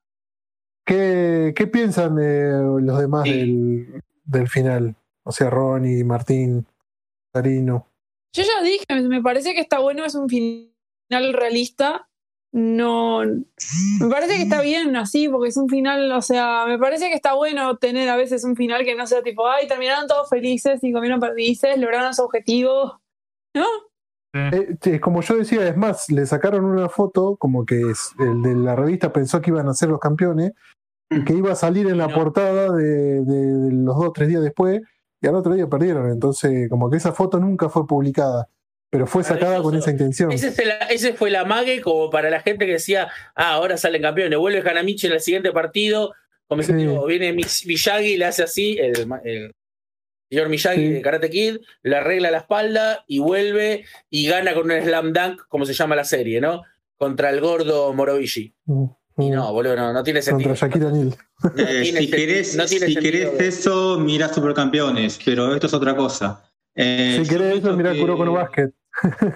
¿Qué, 0.86 1.54
qué 1.56 1.68
piensan 1.68 2.18
eh, 2.22 2.52
los 2.82 3.00
demás 3.00 3.24
Sí. 3.24 3.32
del, 3.34 4.04
del 4.24 4.48
final? 4.48 4.96
O 5.24 5.32
sea, 5.32 5.50
Ronnie, 5.50 6.04
Martín, 6.04 6.66
Tarino. 7.32 7.88
Yo 8.34 8.44
ya 8.44 8.64
dije, 8.64 8.86
me 9.08 9.22
parece 9.22 9.54
que 9.54 9.62
está 9.62 9.80
bueno, 9.80 10.06
es 10.06 10.14
un 10.16 10.30
final 10.30 11.34
realista. 11.34 12.08
No. 12.58 13.20
Me 13.26 14.10
parece 14.10 14.38
que 14.38 14.44
está 14.44 14.62
bien 14.62 14.96
así, 14.96 15.28
porque 15.28 15.50
es 15.50 15.58
un 15.58 15.68
final, 15.68 16.10
o 16.14 16.22
sea, 16.22 16.64
me 16.66 16.80
parece 16.80 17.10
que 17.10 17.14
está 17.14 17.34
bueno 17.34 17.76
tener 17.76 18.08
a 18.08 18.16
veces 18.16 18.46
un 18.46 18.56
final 18.56 18.86
que 18.86 18.96
no 18.96 19.06
sea 19.08 19.22
tipo, 19.22 19.46
ay, 19.46 19.68
terminaron 19.68 20.08
todos 20.08 20.30
felices 20.30 20.82
y 20.82 20.94
comieron 20.94 21.20
perdices, 21.20 21.78
lograron 21.78 22.14
su 22.14 22.24
objetivo. 22.24 23.02
¿No? 23.54 23.66
Eh, 24.34 24.78
eh, 24.86 25.00
como 25.02 25.22
yo 25.22 25.36
decía, 25.36 25.68
es 25.68 25.76
más, 25.76 26.10
le 26.10 26.26
sacaron 26.26 26.64
una 26.64 26.88
foto, 26.88 27.36
como 27.36 27.66
que 27.66 27.90
es, 27.92 28.12
el 28.20 28.42
de 28.42 28.56
la 28.56 28.74
revista 28.78 29.12
pensó 29.12 29.42
que 29.42 29.50
iban 29.52 29.68
a 29.68 29.74
ser 29.74 29.90
los 29.90 30.00
campeones, 30.00 30.54
y 31.10 31.26
que 31.26 31.34
iba 31.34 31.52
a 31.52 31.56
salir 31.56 31.88
en 31.88 31.98
la 31.98 32.08
No. 32.08 32.16
portada 32.16 32.72
de, 32.72 33.22
de- 33.22 33.26
de 33.26 33.72
los 33.74 33.98
dos 33.98 34.06
o 34.08 34.12
tres 34.14 34.30
días 34.30 34.42
después, 34.42 34.82
y 35.22 35.28
al 35.28 35.36
otro 35.36 35.54
día 35.56 35.68
perdieron. 35.68 36.10
Entonces, 36.10 36.70
como 36.70 36.90
que 36.90 36.96
esa 36.98 37.12
foto 37.12 37.38
nunca 37.38 37.68
fue 37.68 37.86
publicada, 37.86 38.48
pero 38.96 39.08
fue 39.08 39.24
sacada 39.24 39.62
con 39.62 39.76
esa 39.76 39.92
intención. 39.92 40.32
Ese, 40.32 40.48
es 40.48 40.60
el- 40.60 40.72
ese 40.90 41.14
fue 41.14 41.30
el 41.30 41.36
amague 41.36 41.82
como 41.82 42.10
para 42.10 42.30
la 42.30 42.40
gente 42.42 42.66
que 42.66 42.74
decía, 42.74 43.10
ah, 43.36 43.52
ahora 43.54 43.78
salen 43.78 44.02
campeones, 44.02 44.40
vuelve 44.40 44.68
Hanamichi 44.70 45.08
en 45.08 45.14
el 45.14 45.20
siguiente 45.22 45.52
partido, 45.52 46.14
como 46.48 46.64
Sí. 46.64 46.72
viene 47.08 47.34
Mi- 47.34 47.44
Miyagi 47.66 48.14
y 48.14 48.18
le 48.18 48.26
hace 48.26 48.44
así, 48.44 48.78
el, 48.80 48.94
el 49.24 49.52
señor 50.30 50.50
Miyagi 50.50 50.80
Sí. 50.88 50.90
de 50.94 51.02
Karate 51.02 51.30
Kid, 51.30 51.58
le 51.84 51.96
arregla 51.98 52.32
la 52.32 52.38
espalda 52.40 53.04
y 53.08 53.20
vuelve 53.20 53.86
y 54.10 54.28
gana 54.28 54.54
con 54.54 54.72
un 54.72 54.82
slam 54.82 55.12
dunk, 55.14 55.42
como 55.50 55.66
se 55.66 55.74
llama 55.74 55.96
la 55.96 56.04
serie, 56.06 56.40
¿no? 56.42 56.64
Contra 56.98 57.30
el 57.30 57.42
gordo 57.42 57.94
Morovishi. 57.94 58.54
Mm, 58.66 58.86
Y 59.18 59.30
mm. 59.32 59.34
no, 59.34 59.52
boludo, 59.54 59.76
no, 59.76 59.92
no 59.94 60.04
tiene 60.04 60.22
sentido. 60.22 60.50
Contra 60.52 60.68
Shakira 60.68 60.88
O'Neal. 60.88 61.16
Eh, 61.58 61.86
si 61.98 62.10
querés, 62.10 62.56
no 62.56 62.66
tiene 62.66 62.88
si 62.88 62.94
sentido. 62.94 63.32
querés 63.34 63.60
eso, 63.60 64.00
mira 64.00 64.28
Supercampeones, 64.34 65.20
pero 65.26 65.54
esto 65.54 65.68
es 65.68 65.74
otra 65.74 65.96
cosa. 65.96 66.44
Eh, 66.78 67.22
Si 67.24 67.30
querés 67.30 67.60
eso, 67.60 67.74
mirá 67.78 67.94
que- 67.94 68.00
Kuroko 68.00 68.26
no 68.26 68.34
Basket. 68.34 68.70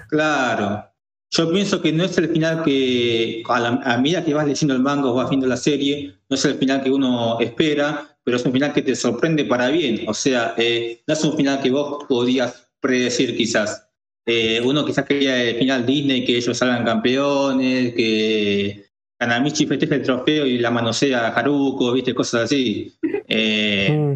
Claro. 0.08 0.84
Yo 1.32 1.52
pienso 1.52 1.80
que 1.80 1.92
no 1.92 2.04
es 2.04 2.18
el 2.18 2.28
final 2.30 2.64
que, 2.64 3.42
a, 3.48 3.60
la- 3.60 3.80
a 3.84 3.98
medida 3.98 4.24
que 4.24 4.34
vas 4.34 4.46
leyendo 4.46 4.74
el 4.74 4.80
manga 4.80 5.08
o 5.08 5.14
vas 5.14 5.30
viendo 5.30 5.46
la 5.46 5.56
serie, 5.56 6.14
no 6.28 6.34
es 6.34 6.44
el 6.44 6.54
final 6.54 6.82
que 6.82 6.90
uno 6.90 7.38
espera, 7.38 8.16
pero 8.24 8.36
es 8.36 8.44
un 8.44 8.52
final 8.52 8.72
que 8.72 8.82
te 8.82 8.96
sorprende 8.96 9.44
para 9.44 9.68
bien. 9.68 10.00
O 10.08 10.14
sea, 10.14 10.54
eh, 10.56 11.02
no 11.06 11.14
es 11.14 11.22
un 11.24 11.36
final 11.36 11.60
que 11.62 11.70
vos 11.70 12.04
podías 12.08 12.68
predecir 12.80 13.36
quizás. 13.36 13.86
Eh, 14.26 14.60
uno 14.64 14.84
quizás 14.84 15.04
quería 15.04 15.40
el 15.42 15.56
final 15.56 15.86
Disney, 15.86 16.24
que 16.24 16.36
ellos 16.36 16.56
salgan 16.58 16.84
campeones, 16.84 17.94
que 17.94 18.86
Kanamichi 19.18 19.66
festeje 19.66 19.94
el 19.96 20.02
trofeo 20.02 20.46
y 20.46 20.58
la 20.58 20.70
manosea 20.70 21.28
a 21.28 21.32
Haruko, 21.34 21.92
viste, 21.92 22.12
cosas 22.14 22.42
así. 22.44 22.92
Eh, 23.28 23.88
Mm. 23.92 24.14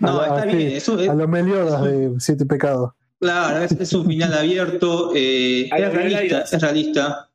no, 0.00 0.20
a, 0.20 0.26
está 0.26 0.42
a- 0.42 0.44
bien. 0.46 0.68
Eso 0.72 0.98
es, 1.00 1.08
a 1.08 1.14
los 1.14 1.28
Meliodas 1.28 1.82
de 1.82 2.12
Siete 2.18 2.46
Pecados. 2.46 2.92
Claro, 3.20 3.64
es, 3.64 3.72
es 3.72 3.92
un 3.92 4.06
final 4.06 4.32
abierto, 4.34 5.12
eh, 5.14 5.68
es 5.74 5.92
realista, 5.92 6.42
es 6.42 6.60
realista, 6.60 7.30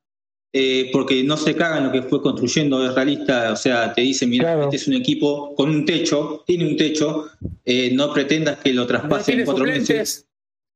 eh, 0.53 0.89
porque 0.91 1.23
no 1.23 1.37
se 1.37 1.55
caga 1.55 1.79
en 1.79 1.85
lo 1.85 1.91
que 1.91 2.03
fue 2.03 2.21
construyendo, 2.21 2.85
es 2.87 2.93
realista, 2.93 3.51
o 3.53 3.55
sea, 3.55 3.93
te 3.93 4.01
dice, 4.01 4.27
mira, 4.27 4.43
Claro. 4.53 4.63
este 4.65 4.75
es 4.75 4.87
un 4.87 4.93
equipo 4.95 5.55
con 5.55 5.69
un 5.69 5.85
techo, 5.85 6.43
tiene 6.45 6.67
un 6.67 6.77
techo, 6.77 7.29
eh, 7.65 7.91
no 7.93 8.13
pretendas 8.13 8.59
que 8.59 8.73
lo 8.73 8.81
No 8.81 8.87
traspase 8.87 9.25
tiene 9.25 9.41
en 9.41 9.45
cuatro 9.45 9.65
meses. 9.65 10.27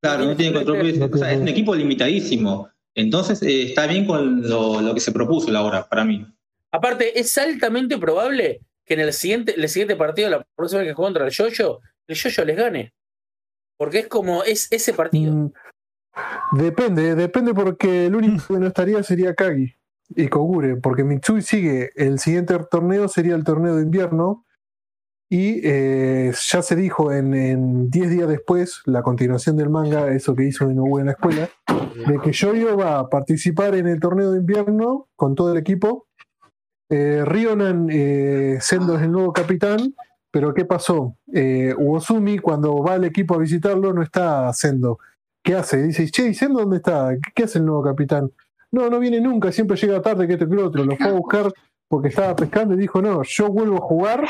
Claro, 0.01 0.23
no 0.23 0.31
no 0.31 0.35
tiene 0.35 0.53
cuatro 0.53 0.75
meses, 0.75 1.01
o 1.01 1.17
sea, 1.17 1.31
es 1.31 1.37
un 1.37 1.45
No 1.45 1.51
equipo 1.51 1.75
limitadísimo. 1.75 2.69
Entonces, 2.95 3.41
está 3.41 3.87
bien 3.87 4.05
con 4.05 4.47
lo, 4.47 4.79
lo 4.81 4.93
que 4.93 5.01
se 5.01 5.11
propuso 5.11 5.51
la 5.51 5.61
hora, 5.63 5.87
para 5.87 6.05
mí. 6.05 6.25
Aparte, 6.71 7.19
es 7.19 7.37
altamente 7.37 7.97
probable 7.97 8.61
que 8.85 8.93
en 8.93 9.01
el 9.01 9.13
siguiente, 9.13 9.55
el 9.57 9.67
siguiente 9.67 9.95
partido, 9.95 10.29
la 10.29 10.45
próxima 10.55 10.81
vez 10.81 10.89
que 10.89 10.93
juegue 10.93 11.07
contra 11.07 11.25
el 11.25 11.31
Yoyo, 11.31 11.79
el 12.07 12.15
Yoyo 12.15 12.45
les 12.45 12.57
gane. 12.57 12.93
Porque 13.77 13.99
es 13.99 14.07
como, 14.07 14.43
es 14.43 14.67
ese 14.71 14.93
partido. 14.93 15.33
Mm, 15.33 15.51
Depende, 16.51 17.15
depende 17.15 17.53
porque 17.53 18.05
el 18.05 18.15
único 18.15 18.43
que 18.53 18.59
no 18.59 18.67
estaría 18.67 19.03
sería 19.03 19.35
Kagi 19.35 19.75
y 20.15 20.27
Kogure, 20.27 20.77
porque 20.77 21.03
Mitsui 21.03 21.41
sigue, 21.41 21.91
el 21.95 22.19
siguiente 22.19 22.57
torneo 22.69 23.07
sería 23.07 23.35
el 23.35 23.43
torneo 23.43 23.75
de 23.75 23.83
invierno 23.83 24.45
y 25.27 25.59
eh, 25.63 26.31
ya 26.39 26.61
se 26.61 26.75
dijo 26.75 27.11
en 27.11 27.33
en 27.33 27.89
10 27.89 28.09
días 28.11 28.29
después, 28.29 28.81
la 28.85 29.01
continuación 29.01 29.57
del 29.57 29.71
manga, 29.71 30.11
eso 30.13 30.35
que 30.35 30.43
hizo 30.43 30.69
Inoue 30.69 30.99
en 30.99 31.07
la 31.07 31.13
escuela, 31.13 31.49
de 32.07 32.19
que 32.19 32.31
Yoyo 32.31 32.77
va 32.77 32.99
a 32.99 33.09
participar 33.09 33.73
en 33.73 33.87
el 33.87 33.99
torneo 33.99 34.31
de 34.31 34.39
invierno 34.39 35.07
con 35.15 35.33
todo 35.33 35.51
el 35.51 35.57
equipo. 35.57 36.07
Eh, 36.89 37.23
Rionan 37.25 37.87
eh, 37.91 38.59
Sendo 38.61 38.95
es 38.95 39.01
el 39.01 39.11
nuevo 39.11 39.33
capitán, 39.33 39.95
pero 40.35 40.53
¿qué 40.53 40.65
pasó? 40.65 41.15
Eh, 41.31 41.73
Uozumi, 41.77 42.39
cuando 42.39 42.83
va 42.83 42.95
al 42.95 43.05
equipo 43.05 43.35
a 43.35 43.37
visitarlo, 43.37 43.93
no 43.93 44.01
está 44.01 44.51
Sendo. 44.51 44.99
¿Qué 45.41 45.55
hace? 45.55 45.81
Dice, 45.81 46.11
che, 46.11 46.27
¿y 46.27 46.33
Sendo 46.33 46.59
dónde 46.59 46.75
está? 46.75 47.15
¿Qué, 47.33 47.43
hace 47.43 47.59
el 47.59 47.65
nuevo 47.65 47.81
capitán? 47.81 48.29
No, 48.69 48.89
no 48.89 48.99
viene 48.99 49.21
nunca, 49.21 49.53
siempre 49.53 49.77
llega 49.77 50.01
tarde, 50.01 50.27
que 50.27 50.33
esto 50.33 50.49
que 50.49 50.57
otro. 50.57 50.83
Lo 50.83 50.97
fue 50.97 51.07
a 51.07 51.13
buscar 51.13 51.53
porque 51.87 52.09
estaba 52.09 52.35
pescando 52.35 52.73
y 52.73 52.77
dijo, 52.77 53.01
no, 53.01 53.21
yo 53.23 53.49
vuelvo 53.49 53.77
a 53.77 53.79
jugar, 53.79 54.27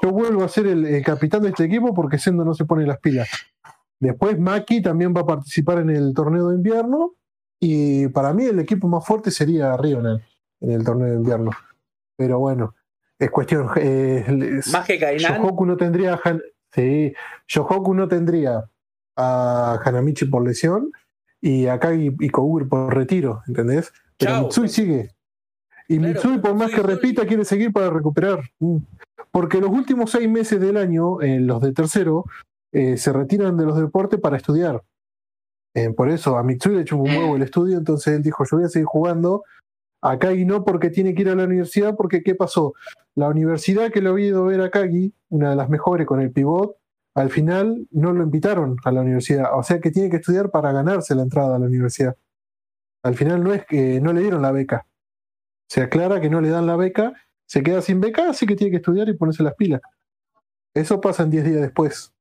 yo 0.00 0.12
vuelvo 0.12 0.44
a 0.44 0.48
ser 0.48 0.68
el, 0.68 0.86
el 0.86 1.04
capitán 1.04 1.42
de 1.42 1.48
este 1.48 1.64
equipo 1.64 1.92
porque 1.92 2.16
Sendo 2.16 2.44
no 2.44 2.54
se 2.54 2.64
pone 2.64 2.86
las 2.86 3.00
pilas. 3.00 3.28
Después 3.98 4.38
Maki 4.38 4.80
también 4.80 5.12
va 5.12 5.22
a 5.22 5.26
participar 5.26 5.78
en 5.78 5.90
el 5.90 6.14
torneo 6.14 6.50
de 6.50 6.54
invierno 6.54 7.14
y 7.58 8.06
para 8.06 8.32
mí 8.32 8.44
el 8.44 8.60
equipo 8.60 8.86
más 8.86 9.04
fuerte 9.04 9.32
sería 9.32 9.76
Rionan 9.76 10.22
en 10.60 10.70
el 10.70 10.84
torneo 10.84 11.08
de 11.08 11.16
invierno. 11.16 11.50
Pero 12.16 12.38
bueno, 12.38 12.76
es 13.20 13.30
cuestión. 13.30 13.68
eh, 13.76 14.24
Más 14.72 14.84
que 14.86 14.98
Kainan, 14.98 15.36
Yohoku 15.42 15.64
no 15.66 15.76
tendría 15.76 16.18
Han- 16.24 16.42
sí, 16.72 17.12
Yohoku 17.46 17.94
no 17.94 18.08
tendría 18.08 18.64
a 19.16 19.78
Hanamichi 19.84 20.24
por 20.24 20.44
lesión 20.44 20.90
y 21.40 21.66
a 21.66 21.78
Kagi 21.78 22.16
y 22.18 22.28
Kogure 22.30 22.64
por 22.66 22.94
retiro, 22.94 23.42
¿entendés? 23.46 23.92
Pero 24.18 24.32
Chao. 24.32 24.42
Mitsui 24.44 24.68
sigue. 24.68 25.10
Y 25.88 25.98
Claro, 25.98 26.14
Mitsui, 26.14 26.38
por 26.38 26.54
más 26.54 26.70
que 26.70 26.82
repita, 26.82 27.26
quiere 27.26 27.44
seguir 27.44 27.72
para 27.72 27.90
recuperar. 27.90 28.40
Mm. 28.58 28.76
Porque 29.30 29.60
los 29.60 29.70
últimos 29.70 30.10
seis 30.10 30.28
meses 30.28 30.60
del 30.60 30.76
año, 30.76 31.20
eh, 31.20 31.38
los 31.40 31.60
de 31.60 31.72
tercero, 31.72 32.24
eh, 32.72 32.96
se 32.96 33.12
retiran 33.12 33.56
de 33.56 33.64
los 33.66 33.78
deportes 33.78 34.18
para 34.20 34.36
estudiar. 34.36 34.82
Eh, 35.74 35.90
por 35.90 36.08
eso 36.10 36.36
a 36.36 36.42
Mitsui 36.42 36.74
le 36.76 36.84
chupó 36.84 37.04
un 37.04 37.10
huevo 37.16 37.36
el 37.36 37.42
estudio, 37.42 37.78
entonces 37.78 38.14
él 38.16 38.22
dijo, 38.22 38.44
yo 38.44 38.56
voy 38.56 38.66
a 38.66 38.68
seguir 38.68 38.86
jugando. 38.86 39.44
A 40.02 40.18
Kagi 40.18 40.44
no 40.46 40.64
porque 40.64 40.88
tiene 40.90 41.14
que 41.14 41.22
ir 41.22 41.28
a 41.28 41.34
la 41.34 41.44
universidad, 41.44 41.94
porque 41.96 42.22
¿qué 42.22 42.34
pasó? 42.34 42.72
La 43.20 43.28
universidad 43.28 43.92
que 43.92 44.00
lo 44.00 44.12
había 44.12 44.28
ido 44.28 44.44
a 44.44 44.46
ver 44.46 44.62
a 44.62 44.70
Kagi, 44.70 45.12
una 45.28 45.50
de 45.50 45.56
las 45.56 45.68
mejores 45.68 46.06
con 46.06 46.22
el 46.22 46.32
pivot, 46.32 46.78
al 47.14 47.28
final 47.28 47.86
no 47.90 48.14
lo 48.14 48.22
invitaron 48.22 48.78
a 48.82 48.92
la 48.92 49.02
universidad. 49.02 49.58
O 49.58 49.62
sea 49.62 49.78
que 49.78 49.90
tiene 49.90 50.08
que 50.08 50.16
estudiar 50.16 50.50
para 50.50 50.72
ganarse 50.72 51.14
la 51.14 51.20
entrada 51.20 51.56
a 51.56 51.58
la 51.58 51.66
universidad. 51.66 52.16
Al 53.02 53.14
final 53.14 53.44
no 53.44 53.52
es 53.52 53.66
que 53.66 54.00
no 54.00 54.14
le 54.14 54.22
dieron 54.22 54.40
la 54.40 54.52
beca. 54.52 54.86
Se 55.68 55.82
aclara 55.82 56.18
que 56.22 56.30
no 56.30 56.40
le 56.40 56.48
dan 56.48 56.66
la 56.66 56.76
beca, 56.76 57.12
se 57.44 57.62
queda 57.62 57.82
sin 57.82 58.00
beca, 58.00 58.30
así 58.30 58.46
que 58.46 58.56
tiene 58.56 58.70
que 58.70 58.78
estudiar 58.78 59.06
y 59.10 59.12
ponerse 59.12 59.42
las 59.42 59.54
pilas. 59.54 59.82
Eso 60.72 60.98
pasa 60.98 61.22
en 61.24 61.30
10 61.30 61.44
días 61.44 61.60
después. 61.60 62.14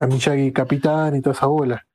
A 0.00 0.08
Miyagi 0.08 0.52
capitán 0.52 1.14
y 1.14 1.20
toda 1.20 1.34
esa 1.34 1.46
bola. 1.46 1.86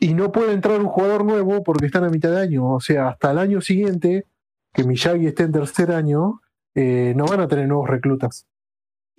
Y 0.00 0.14
no 0.14 0.32
puede 0.32 0.52
entrar 0.52 0.80
un 0.80 0.88
jugador 0.88 1.24
nuevo 1.24 1.62
porque 1.62 1.86
están 1.86 2.02
a 2.02 2.10
mitad 2.10 2.32
de 2.32 2.40
año. 2.40 2.74
O 2.74 2.80
sea, 2.80 3.10
hasta 3.10 3.30
el 3.30 3.38
año 3.38 3.60
siguiente, 3.60 4.26
que 4.72 4.82
Miyagi 4.82 5.28
esté 5.28 5.44
en 5.44 5.52
tercer 5.52 5.92
año, 5.92 6.41
eh, 6.74 7.12
no 7.16 7.26
van 7.26 7.40
a 7.40 7.48
tener 7.48 7.66
nuevos 7.68 7.88
reclutas. 7.88 8.46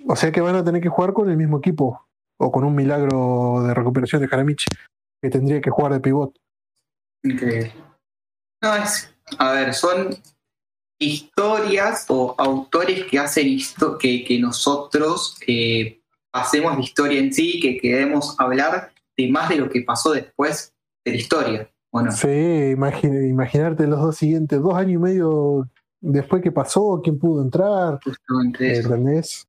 O 0.08 0.16
sea 0.16 0.32
que 0.32 0.42
van 0.42 0.56
a 0.56 0.64
tener 0.64 0.82
que 0.82 0.90
jugar 0.90 1.14
con 1.14 1.30
el 1.30 1.38
mismo 1.38 1.60
equipo 1.60 2.08
o 2.40 2.52
con 2.52 2.64
un 2.64 2.76
milagro 2.76 3.62
de 3.64 3.74
recuperación 3.74 4.22
de 4.22 4.28
Haramichi. 4.32 4.66
que 5.22 5.30
tendría 5.30 5.62
que 5.62 5.70
jugar 5.70 5.94
de 5.94 6.00
pivot. 6.02 6.36
Increíble. 7.24 7.74
No, 8.62 8.76
es. 8.76 9.14
A 9.40 9.54
ver, 9.54 9.74
son 9.74 10.10
historias 11.00 12.06
o 12.10 12.36
autores 12.38 13.06
que 13.06 13.20
hacen 13.20 13.48
histo- 13.48 13.98
que, 13.98 14.24
que 14.26 14.40
nosotros 14.40 15.38
eh, 15.48 16.02
hacemos 16.34 16.76
la 16.76 16.82
historia 16.82 17.20
en 17.20 17.34
sí, 17.34 17.60
que 17.62 17.78
queremos 17.78 18.36
hablar 18.40 18.92
de 19.18 19.30
más 19.32 19.50
de 19.50 19.58
lo 19.58 19.70
que 19.70 19.82
pasó 19.82 20.12
después 20.12 20.74
de 21.06 21.12
la 21.12 21.18
historia. 21.18 21.70
Bueno, 21.92 22.12
Sí, 22.12 22.28
imagine- 22.76 23.28
imaginarte 23.28 23.86
los 23.88 24.02
dos 24.02 24.18
siguientes, 24.18 24.60
dos 24.62 24.74
años 24.76 24.94
y 24.94 24.98
medio 24.98 25.70
después 26.04 26.44
que 26.44 26.52
pasó, 26.52 27.02
quién 27.04 27.18
pudo 27.18 27.42
entrar. 27.42 28.00
¿entendés? 28.60 29.48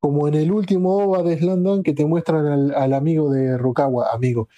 Como 0.00 0.28
en 0.28 0.34
el 0.34 0.52
último 0.52 0.96
OVA 0.96 1.22
de 1.22 1.38
Slandan 1.38 1.82
que 1.82 1.94
te 1.94 2.04
muestran 2.04 2.46
al, 2.46 2.74
al 2.74 2.92
amigo 2.92 3.30
de 3.30 3.56
Rukawa, 3.56 4.12
amigo, 4.12 4.48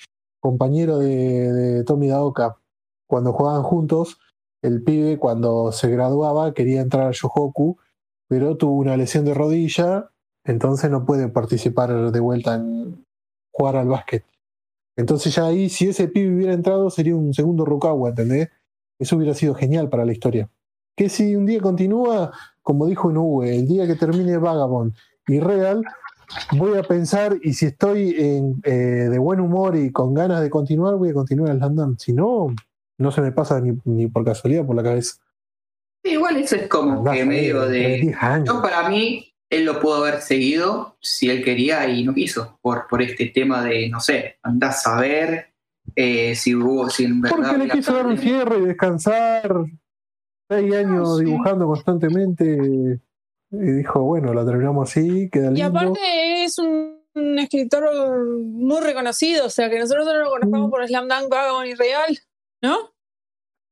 compañero 0.40 0.98
de, 0.98 1.52
de 1.52 1.84
Tommy 1.84 2.08
Daoka, 2.08 2.58
cuando 3.06 3.32
jugaban 3.32 3.62
juntos, 3.62 4.18
el 4.62 4.82
pibe 4.82 5.18
cuando 5.18 5.70
se 5.72 5.88
graduaba 5.88 6.52
quería 6.54 6.80
entrar 6.80 7.08
a 7.08 7.12
Yohoku, 7.12 7.78
pero 8.28 8.56
tuvo 8.56 8.72
una 8.72 8.96
lesión 8.96 9.24
de 9.24 9.34
rodilla, 9.34 10.10
entonces 10.44 10.90
no 10.90 11.04
puede 11.04 11.28
participar 11.28 12.10
de 12.10 12.20
vuelta 12.20 12.56
en 12.56 13.06
jugar 13.52 13.76
al 13.76 13.88
básquet. 13.88 14.24
Entonces 14.96 15.34
ya 15.34 15.46
ahí, 15.46 15.68
si 15.68 15.88
ese 15.88 16.08
pibe 16.08 16.34
hubiera 16.34 16.52
entrado, 16.52 16.90
sería 16.90 17.14
un 17.14 17.32
segundo 17.32 17.64
Rukawa, 17.64 18.10
¿entendés? 18.10 18.48
Eso 18.98 19.16
hubiera 19.16 19.34
sido 19.34 19.54
genial 19.54 19.88
para 19.88 20.04
la 20.04 20.12
historia. 20.12 20.50
Que 20.98 21.08
si 21.08 21.36
un 21.36 21.46
día 21.46 21.60
continúa, 21.60 22.32
como 22.60 22.88
dijo 22.88 23.08
Inoue, 23.08 23.56
el 23.56 23.68
día 23.68 23.86
que 23.86 23.94
termine 23.94 24.36
Vagabond 24.36 24.92
y 25.28 25.38
Real, 25.38 25.80
voy 26.56 26.76
a 26.76 26.82
pensar, 26.82 27.36
y 27.40 27.52
si 27.52 27.66
estoy 27.66 28.16
en, 28.18 28.60
eh, 28.64 29.08
de 29.08 29.18
buen 29.18 29.38
humor 29.38 29.76
y 29.76 29.92
con 29.92 30.12
ganas 30.12 30.40
de 30.40 30.50
continuar, 30.50 30.96
voy 30.96 31.10
a 31.10 31.14
continuar 31.14 31.52
el 31.52 31.60
Landam. 31.60 31.96
Si 31.98 32.12
no, 32.12 32.48
no 32.98 33.12
se 33.12 33.20
me 33.20 33.30
pasa 33.30 33.60
ni, 33.60 33.78
ni 33.84 34.08
por 34.08 34.24
casualidad 34.24 34.66
por 34.66 34.74
la 34.74 34.82
cabeza. 34.82 35.14
Sí, 36.02 36.14
igual 36.14 36.36
eso 36.38 36.56
es 36.56 36.66
como 36.66 36.94
Andá, 36.94 37.12
que 37.12 37.24
medio 37.24 37.68
de. 37.68 38.00
10 38.00 38.16
años. 38.20 38.48
Yo 38.48 38.60
para 38.60 38.88
mí, 38.88 39.32
él 39.50 39.66
lo 39.66 39.78
pudo 39.78 40.04
haber 40.04 40.20
seguido 40.20 40.96
si 41.00 41.30
él 41.30 41.44
quería 41.44 41.88
y 41.88 42.02
no 42.02 42.12
quiso, 42.12 42.58
por, 42.60 42.88
por 42.88 43.02
este 43.02 43.26
tema 43.26 43.62
de, 43.62 43.88
no 43.88 44.00
sé, 44.00 44.38
andar 44.42 44.70
a 44.70 44.72
saber 44.72 45.52
eh, 45.94 46.34
si 46.34 46.56
hubo, 46.56 46.90
si 46.90 47.04
en 47.04 47.20
verdad. 47.20 47.36
Porque 47.36 47.58
le 47.58 47.68
quiso 47.68 47.94
dar 47.94 48.08
un 48.08 48.18
cierre 48.18 48.58
y 48.58 48.62
descansar 48.62 49.64
seis 50.48 50.74
años 50.74 51.08
Ah, 51.10 51.16
sí. 51.18 51.24
dibujando 51.24 51.66
constantemente. 51.66 53.00
Y 53.50 53.58
dijo, 53.58 54.02
bueno, 54.02 54.34
la 54.34 54.44
terminamos 54.44 54.90
así, 54.90 55.30
queda 55.30 55.50
Y 55.50 55.54
lindo. 55.54 55.66
aparte 55.68 56.44
es 56.44 56.58
un, 56.58 56.98
un 57.14 57.38
escritor 57.38 57.88
muy 58.44 58.80
reconocido, 58.80 59.46
o 59.46 59.50
sea 59.50 59.70
que 59.70 59.78
nosotros 59.78 60.04
no 60.06 60.12
lo 60.18 60.30
conozcamos 60.30 60.68
Mm. 60.68 60.70
por 60.70 60.86
Slam 60.86 61.08
Dunk, 61.08 61.30
Vagabond 61.30 61.66
y 61.66 61.74
Real, 61.74 62.18
¿no? 62.62 62.76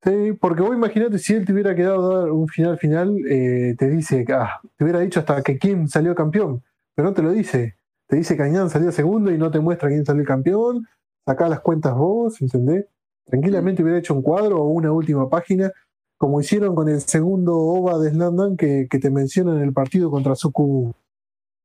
Sí, 0.03 0.33
porque 0.41 0.63
vos 0.63 0.75
imagínate 0.75 1.19
si 1.19 1.35
él 1.35 1.45
te 1.45 1.53
hubiera 1.53 1.75
quedado 1.75 2.11
a 2.13 2.19
dar 2.21 2.31
un 2.31 2.47
final 2.49 2.79
final, 2.79 3.17
eh, 3.29 3.75
te 3.77 3.91
dice, 3.91 4.25
ah, 4.31 4.61
te 4.77 4.85
hubiera 4.85 5.01
dicho 5.01 5.21
hasta 5.21 5.43
que 5.43 5.59
Kim 5.59 5.89
salió 5.89 6.15
campeón, 6.15 6.63
pero 6.95 7.09
no 7.09 7.15
te 7.15 7.23
lo 7.23 7.33
dice. 7.33 7.77
Te 8.09 8.17
dice 8.17 8.37
que 8.37 8.43
Añán 8.45 8.71
salió 8.71 8.93
segundo 8.93 9.33
y 9.33 9.37
no 9.39 9.51
te 9.51 9.59
muestra 9.59 9.89
quién 9.89 10.05
salió 10.07 10.25
campeón, 10.25 10.87
sacá 11.27 11.49
las 11.49 11.61
cuentas 11.61 11.95
vos, 11.95 12.41
¿entendés? 12.41 12.87
Tranquilamente 13.27 13.83
hubiera 13.83 13.99
hecho 13.99 14.15
un 14.15 14.23
cuadro 14.23 14.63
o 14.63 14.69
una 14.69 14.93
última 14.93 15.29
página, 15.29 15.73
como 16.19 16.41
hicieron 16.41 16.75
con 16.75 16.89
el 16.89 17.01
segundo 17.01 17.57
OVA 17.57 17.99
de 17.99 18.11
Slandan 18.11 18.57
que, 18.57 18.89
te 18.89 19.11
mencionan 19.11 19.61
el 19.61 19.73
partido 19.73 20.11
contra 20.11 20.35
Sukubu. 20.35 20.95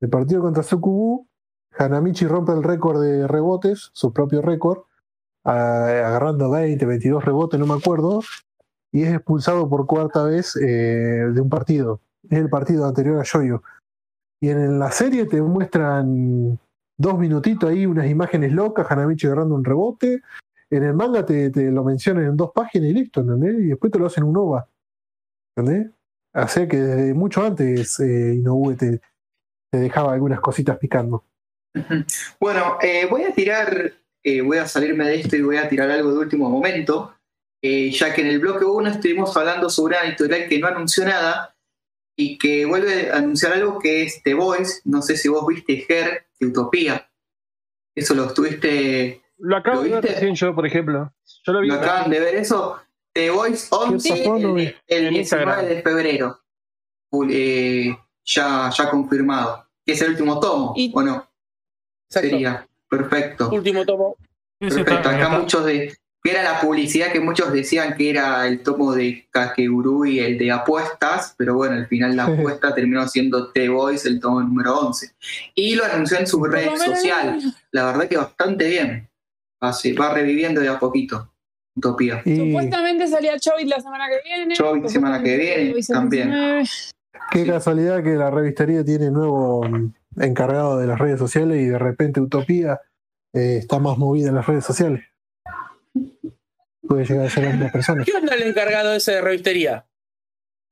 El 0.02 0.10
partido 0.10 0.42
contra 0.42 0.64
Sukubu, 0.64 1.28
Hanamichi 1.78 2.26
rompe 2.26 2.52
el 2.52 2.64
récord 2.64 3.02
de 3.02 3.28
rebotes, 3.28 3.92
su 3.94 4.12
propio 4.12 4.42
récord, 4.42 4.80
agarrando 5.44 6.50
20, 6.50 6.86
22 6.86 7.24
rebotes, 7.24 7.60
no 7.60 7.66
me 7.66 7.74
acuerdo, 7.76 8.22
y 8.92 9.04
es 9.04 9.14
expulsado 9.14 9.70
por 9.70 9.88
cuarta 9.88 10.24
vez 10.24 10.56
eh, 10.58 11.30
de 11.34 11.42
un 11.42 11.50
partido. 11.50 12.02
Es 12.30 12.40
el 12.40 12.50
partido 12.50 12.86
anterior 12.86 13.20
a 13.20 13.24
Yoyo. 13.24 13.64
Y 14.42 14.50
en 14.50 14.80
la 14.80 14.92
serie 14.92 15.26
te 15.26 15.42
muestran 15.42 16.60
dos 16.98 17.18
minutitos 17.18 17.70
ahí, 17.70 17.86
unas 17.86 18.08
imágenes 18.08 18.52
locas, 18.52 18.88
Hanamichi 18.90 19.28
agarrando 19.28 19.56
un 19.56 19.64
rebote. 19.64 20.22
En 20.72 20.84
el 20.84 20.94
manga 20.94 21.26
te, 21.26 21.52
lo 21.70 21.84
mencionan 21.84 22.26
en 22.26 22.38
dos 22.38 22.52
páginas 22.56 22.90
y 22.90 22.94
listo, 22.94 23.22
¿entendés? 23.22 23.60
Y 23.60 23.68
después 23.68 23.92
te 23.92 24.00
lo 24.00 24.08
hacen 24.08 24.24
un 24.24 24.38
OVA. 24.38 24.68
¿Entendés? 25.56 25.92
Así 26.34 26.68
que 26.68 26.78
desde 26.78 27.14
mucho 27.14 27.46
antes 27.46 28.00
eh, 28.00 28.36
Inoue 28.36 28.76
te, 28.76 29.02
te 29.72 29.80
dejaba 29.80 30.14
algunas 30.14 30.40
cositas 30.40 30.78
picando. 30.78 31.26
Bueno, 32.40 32.78
eh, 32.82 33.06
voy 33.10 33.24
a 33.24 33.34
tirar, 33.34 33.94
eh, 34.24 34.42
voy 34.42 34.58
a 34.58 34.68
salirme 34.68 35.06
de 35.08 35.16
esto 35.16 35.36
y 35.36 35.42
voy 35.42 35.58
a 35.58 35.70
tirar 35.70 35.90
algo 35.90 36.12
de 36.12 36.20
último 36.20 36.50
momento, 36.50 37.16
eh, 37.62 37.90
ya 37.92 38.14
que 38.14 38.22
en 38.22 38.28
el 38.28 38.40
bloque 38.40 38.66
1 38.66 38.90
estuvimos 38.90 39.36
hablando 39.38 39.70
sobre 39.70 39.98
una 39.98 40.08
editorial 40.08 40.50
que 40.50 40.60
no 40.60 40.68
anunció 40.68 41.06
nada 41.06 41.56
y 42.18 42.38
que 42.38 42.66
vuelve 42.66 43.12
a 43.12 43.18
anunciar 43.18 43.54
algo 43.54 43.80
que 43.80 44.04
es 44.04 44.22
The 44.24 44.34
Voice. 44.34 44.82
No 44.84 45.02
sé 45.02 45.16
si 45.16 45.30
vos 45.30 45.46
viste 45.48 45.86
Her 45.88 46.28
de 46.40 46.48
Utopía. 46.48 47.10
Eso 47.96 48.14
lo 48.14 48.26
estuviste, 48.26 49.21
Lo 49.42 49.58
acabo 49.58 49.84
¿Lo 49.84 50.02
de 50.02 50.10
ver 50.14 50.34
yo, 50.34 50.54
por 50.56 50.66
ejemplo. 50.66 51.12
Yo 51.46 51.54
lo 51.54 51.62
vi. 51.62 51.68
lo 51.68 51.76
acaban 51.76 52.10
de 52.10 52.20
ver 52.20 52.36
eso. 52.36 52.80
The 53.14 53.30
Voice 53.32 53.68
11 53.72 54.10
pasó? 54.10 54.40
No 54.40 54.58
el, 54.58 54.76
el 54.88 55.06
En 55.08 55.14
19 55.14 55.18
Instagram. 55.20 55.66
de 55.66 55.82
febrero. 55.82 56.40
Eh, 57.30 57.96
ya, 58.26 58.70
ya 58.70 58.90
confirmado. 58.90 59.66
Que 59.86 59.94
es 59.94 60.02
el 60.02 60.12
último 60.12 60.40
tomo, 60.40 60.74
Y- 60.78 60.92
¿o 60.94 61.02
no? 61.02 61.28
Exacto. 62.10 62.30
Sería. 62.30 62.68
Perfecto. 62.90 63.50
Último 63.52 63.86
tomo. 63.86 64.16
Perfecto, 64.60 65.10
acá 65.10 65.30
muchos 65.30 65.66
de. 65.66 65.96
que 66.24 66.32
era 66.32 66.44
la 66.44 66.62
publicidad 66.62 67.12
que 67.12 67.20
muchos 67.20 67.52
decían 67.52 67.96
que 67.98 68.12
era 68.12 68.46
el 68.48 68.62
tomo 68.62 68.94
de 68.94 69.28
Kakeguru 69.32 70.06
y 70.06 70.20
el 70.20 70.38
de 70.38 70.52
apuestas, 70.52 71.34
pero 71.38 71.56
bueno, 71.56 71.76
al 71.78 71.88
final 71.88 72.16
la 72.16 72.26
apuesta 72.26 72.76
terminó 72.76 73.08
siendo 73.08 73.52
The 73.52 73.70
Voice, 73.70 74.08
el 74.08 74.20
tomo 74.20 74.40
número 74.42 74.78
11. 74.80 75.14
Y 75.56 75.74
lo 75.76 75.84
anunció 75.86 76.20
en 76.20 76.28
su 76.28 76.44
red 76.44 76.70
social. 76.78 77.40
La 77.72 77.86
verdad 77.88 78.08
que 78.08 78.18
bastante 78.18 78.68
bien. 78.70 79.10
Así, 79.62 79.94
va 79.94 80.14
reviviendo 80.14 80.60
de 80.62 80.70
a 80.70 80.80
poquito. 80.80 81.32
Utopía. 81.76 82.22
Y 82.26 82.36
Supuestamente 82.36 83.08
salía 83.08 83.40
Chovit 83.40 83.68
la 83.68 83.80
semana 83.80 84.06
que 84.10 84.18
viene. 84.28 84.56
Chovit 84.56 84.88
semana 84.88 85.24
que 85.24 85.38
viene, 85.38 85.74
también. 85.88 86.30
19. 86.32 86.64
qué 87.32 87.46
casualidad 87.46 88.04
que 88.04 88.10
la 88.16 88.30
revistería 88.30 88.84
tiene 88.84 89.10
nuevo 89.10 89.62
encargado 90.18 90.78
de 90.80 90.88
las 90.88 91.00
redes 91.00 91.18
sociales 91.20 91.62
y 91.62 91.66
de 91.68 91.80
repente 91.80 92.20
Utopía 92.20 92.82
eh, 93.34 93.58
está 93.60 93.80
más 93.80 93.98
movida 93.98 94.30
en 94.30 94.36
las 94.36 94.46
redes 94.48 94.66
sociales. 94.66 95.06
Puede 96.82 97.06
llegar 97.06 97.28
a 97.28 97.30
ser 97.30 97.44
la 97.46 97.50
misma 97.52 97.72
persona. 97.72 98.04
¿Qué 98.04 98.12
onda 98.14 98.36
el 98.36 98.44
encargado 98.44 98.94
ese 98.94 99.14
de 99.14 99.22
revistería? 99.22 99.86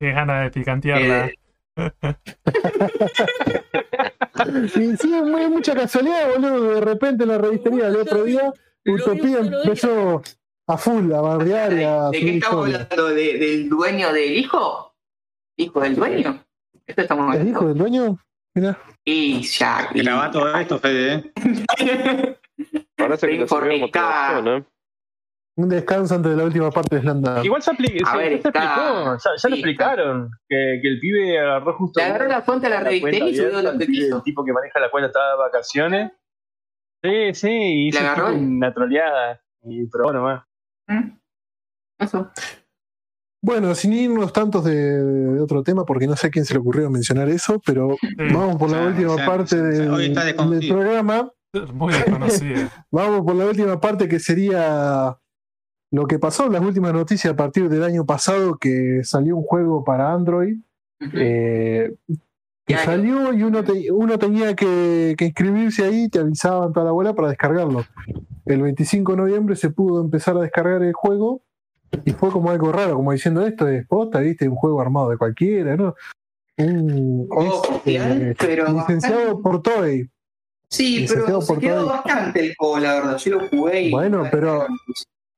Qué 0.01 0.11
ganas 0.11 0.43
de 0.43 0.51
picantearla. 0.51 1.27
Eh, 1.27 1.35
Y 4.75 4.97
sí, 4.97 5.13
es 5.15 5.23
muy- 5.23 5.47
mucha 5.49 5.73
casualidad, 5.75 6.29
boludo. 6.33 6.75
De 6.75 6.81
repente 6.81 7.23
en 7.23 7.29
la 7.29 7.37
revistería 7.37 7.87
el 7.87 7.95
otro 7.97 8.23
día, 8.23 8.53
Utopía 8.85 9.39
empezó 9.39 10.21
a 10.67 10.77
full, 10.77 11.11
a 11.13 11.21
bardear 11.21 11.73
y 11.73 11.83
a 11.83 12.09
¿De 12.09 12.19
qué 12.19 12.37
estamos 12.37 12.65
hablando? 12.67 13.07
¿De- 13.09 13.37
¿Del 13.37 13.69
dueño 13.69 14.13
del 14.13 14.37
hijo? 14.37 14.93
¿Hijo 15.57 15.81
del 15.81 15.95
dueño? 15.95 16.43
Esto 16.87 17.01
estamos 17.01 17.25
¿Es 17.35 17.39
hablando. 17.41 17.51
hijo 17.59 17.67
del 17.67 17.77
dueño? 17.77 18.17
Mira. 18.55 18.79
Y 19.05 19.41
ya. 19.43 19.89
y- 19.93 20.01
Grabá 20.01 20.31
todo 20.31 20.55
esto, 20.55 20.79
Fede. 20.79 21.13
¿eh? 21.15 21.33
Parece 22.95 23.27
que 23.27 23.37
de 23.45 23.77
motivación, 23.79 24.47
¿eh? 24.47 24.65
Un 25.57 25.67
descanso 25.69 26.15
antes 26.15 26.31
de 26.31 26.37
la 26.37 26.43
última 26.45 26.71
parte 26.71 26.95
de 26.95 27.01
Slanda. 27.01 27.43
Igual 27.43 27.61
se, 27.61 27.71
apli- 27.71 28.01
A 28.05 28.11
se- 28.11 28.17
ver, 28.17 28.31
ya 28.37 28.41
se 28.41 28.47
está- 28.47 28.59
explicó, 28.63 29.17
ya, 29.17 29.17
ya 29.31 29.37
sí, 29.37 29.49
lo 29.49 29.55
explicaron, 29.55 30.29
que, 30.47 30.79
que 30.81 30.87
el 30.87 30.99
pibe 30.99 31.39
agarró 31.39 31.73
justo 31.77 31.99
Le 31.99 32.05
agarró 32.05 32.27
la 32.29 32.41
fuente 32.41 32.67
a 32.67 32.69
la 32.69 32.75
cuenta 32.77 32.89
revistería 32.91 33.27
y 33.29 33.35
subió 33.35 33.61
lo 33.61 33.77
que 33.77 33.83
el, 33.83 33.89
quiso. 33.91 34.17
el 34.17 34.23
tipo 34.23 34.45
que 34.45 34.53
maneja 34.53 34.79
la 34.79 34.89
cuenta 34.89 35.07
estaba 35.07 35.31
de 35.31 35.37
vacaciones. 35.37 36.11
Sí, 37.01 37.33
sí, 37.33 37.49
y 37.49 37.87
hizo 37.87 37.99
agarró 37.99 38.33
una 38.33 38.73
troleada. 38.73 39.41
Y 39.63 39.85
probó 39.85 40.13
nomás. 40.13 40.45
¿Mm? 40.87 41.11
Eso. 41.99 42.31
Bueno, 43.41 43.73
sin 43.73 43.93
irnos 43.93 44.33
tantos 44.33 44.65
de, 44.65 44.75
de 44.75 45.39
otro 45.39 45.63
tema, 45.63 45.85
porque 45.85 46.07
no 46.07 46.15
sé 46.15 46.27
a 46.27 46.29
quién 46.29 46.43
se 46.45 46.53
le 46.53 46.59
ocurrió 46.59 46.89
mencionar 46.89 47.29
eso, 47.29 47.61
pero 47.65 47.95
vamos 48.33 48.57
por 48.57 48.69
la 48.69 48.87
última 48.87 49.15
ya, 49.15 49.25
parte 49.25 49.55
ya, 49.55 49.61
del, 49.63 50.67
programa. 50.67 51.31
Muy 51.73 51.93
desconocida. 51.93 52.85
Vamos 52.91 53.25
por 53.25 53.33
la 53.33 53.47
última 53.47 53.81
parte 53.81 54.07
que 54.07 54.19
sería 54.19 55.17
lo 55.91 56.05
que 56.05 56.19
pasó, 56.19 56.47
las 56.47 56.61
últimas 56.61 56.93
noticias 56.93 57.33
a 57.33 57.35
partir 57.35 57.69
del 57.69 57.83
año 57.83 58.05
pasado 58.05 58.57
que 58.57 59.03
salió 59.03 59.35
un 59.35 59.43
juego 59.43 59.83
para 59.83 60.13
Android. 60.13 60.59
eh, 61.13 61.95
Ya, 62.69 62.85
salió 62.85 63.33
y 63.33 63.43
uno, 63.43 63.63
te- 63.63 63.91
uno 63.91 64.17
tenía 64.19 64.55
que, 64.55 65.15
que 65.17 65.25
inscribirse 65.25 65.83
ahí, 65.85 66.07
te 66.09 66.19
avisaban 66.19 66.71
toda 66.71 66.85
la 66.85 66.91
bola 66.91 67.13
para 67.13 67.29
descargarlo. 67.29 67.83
El 68.45 68.61
25 68.61 69.11
de 69.13 69.17
noviembre 69.17 69.55
se 69.55 69.69
pudo 69.71 70.01
empezar 70.01 70.37
a 70.37 70.41
descargar 70.41 70.83
el 70.83 70.93
juego 70.93 71.41
y 72.05 72.11
fue 72.11 72.29
como 72.29 72.51
algo 72.51 72.71
raro, 72.71 72.95
como 72.95 73.11
diciendo 73.11 73.45
esto 73.45 73.67
es 73.67 73.87
posta, 73.87 74.19
viste, 74.19 74.47
un 74.47 74.55
juego 74.55 74.79
armado 74.81 75.09
de 75.09 75.17
cualquiera, 75.17 75.75
¿no? 75.75 75.95
Un, 76.57 77.27
es, 77.41 77.49
Oficial, 77.69 78.21
eh, 78.21 78.35
pero 78.37 78.71
licenciado 78.71 79.41
por 79.41 79.61
Toei. 79.61 80.07
Sí, 80.69 81.03
Y 81.03 81.07
se 81.07 81.15
pero 81.15 81.41
se 81.41 81.47
por 81.53 81.59
quedó 81.61 81.79
ahí. 81.81 81.87
bastante 81.87 82.39
el 82.41 82.55
juego, 82.55 82.79
la 82.79 82.93
verdad. 82.95 83.17
Yo 83.17 83.31
lo 83.39 83.47
jugué 83.49 83.81
y. 83.83 83.91
Bueno, 83.91 84.23
pero- 84.29 84.67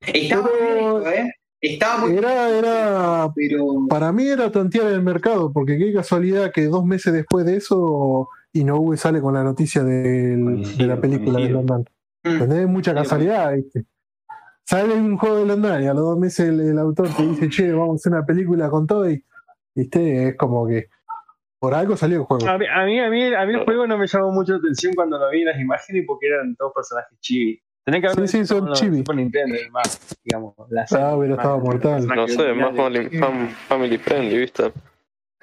Estaba 0.02 0.42
muy 0.42 1.04
bien 1.04 1.14
¿eh? 1.28 1.34
Estaba 1.62 2.06
muy 2.08 2.18
Era, 2.18 2.50
era, 2.50 3.32
pero. 3.36 3.86
para 3.88 4.12
mí 4.12 4.28
era 4.28 4.52
tantear 4.52 4.88
el 4.88 5.04
mercado, 5.04 5.54
porque 5.54 5.78
qué 5.78 5.94
casualidad 5.94 6.52
que 6.52 6.66
dos 6.66 6.84
meses 6.86 7.14
después 7.14 7.46
de 7.46 7.58
eso 7.58 8.30
Inoue 8.54 8.98
sale 8.98 9.22
con 9.22 9.34
la 9.36 9.44
noticia 9.44 9.84
del- 9.84 10.76
de 10.78 10.88
la 10.88 11.00
película 11.00 11.34
de 11.40 11.52
coincido. 11.52 11.58
London. 11.60 11.86
Mm. 12.24 12.30
¿Entendés? 12.30 12.68
Mucha 12.68 12.94
casualidad, 12.94 13.54
¿viste? 13.54 13.86
Sale 14.66 14.94
un 14.94 15.18
juego 15.18 15.38
de 15.38 15.46
London 15.46 15.84
y 15.84 15.88
a 15.88 15.94
los 15.94 16.04
dos 16.04 16.18
meses 16.20 16.50
el, 16.50 16.60
el 16.62 16.80
autor 16.80 17.10
te 17.16 17.24
dice, 17.28 17.50
che, 17.50 17.72
vamos 17.72 17.94
a 17.94 17.96
hacer 17.96 18.14
una 18.14 18.26
película 18.26 18.70
con 18.70 18.88
todo 18.88 19.10
y, 19.10 19.24
¿viste? 19.76 20.30
Es 20.30 20.38
como 20.38 20.68
que 20.68 20.88
por 21.60 21.74
algo 21.76 21.96
salió 21.96 22.18
el 22.18 22.24
juego. 22.24 22.48
A 22.48 22.58
mí, 22.58 22.66
a 22.66 22.86
mí, 22.86 23.00
a 23.00 23.10
mí, 23.10 23.34
a 23.36 23.46
mí 23.46 23.54
el 23.54 23.64
juego 23.66 23.86
no 23.86 23.98
me 23.98 24.08
llamó 24.08 24.32
mucho 24.32 24.54
la 24.54 24.58
atención 24.60 24.94
cuando 24.96 25.18
lo 25.20 25.30
vi 25.30 25.42
en 25.42 25.46
las 25.48 25.60
imágenes 25.60 26.04
porque 26.08 26.28
eran 26.28 26.56
todos 26.56 26.72
personajes 26.74 27.20
chibi. 27.20 27.62
Tenés 27.86 28.02
que 28.02 28.08
haberlo 28.08 28.28
Sí, 28.28 28.38
sí, 28.40 28.46
son 28.46 28.72
chibi. 28.74 28.98
Super 28.98 29.16
Nintendo 29.16 29.56
y 29.56 29.64
demás, 29.64 30.18
digamos. 30.24 30.54
La 30.70 30.84
Ah, 30.84 31.16
pero 31.20 31.34
estaba 31.36 31.58
mortal. 31.58 32.06
No 32.08 32.28
sé, 32.28 32.54
más 32.54 32.76
family, 32.76 33.10
fam- 33.10 33.50
family 33.68 33.98
friendly, 33.98 34.38
¿viste? 34.38 34.72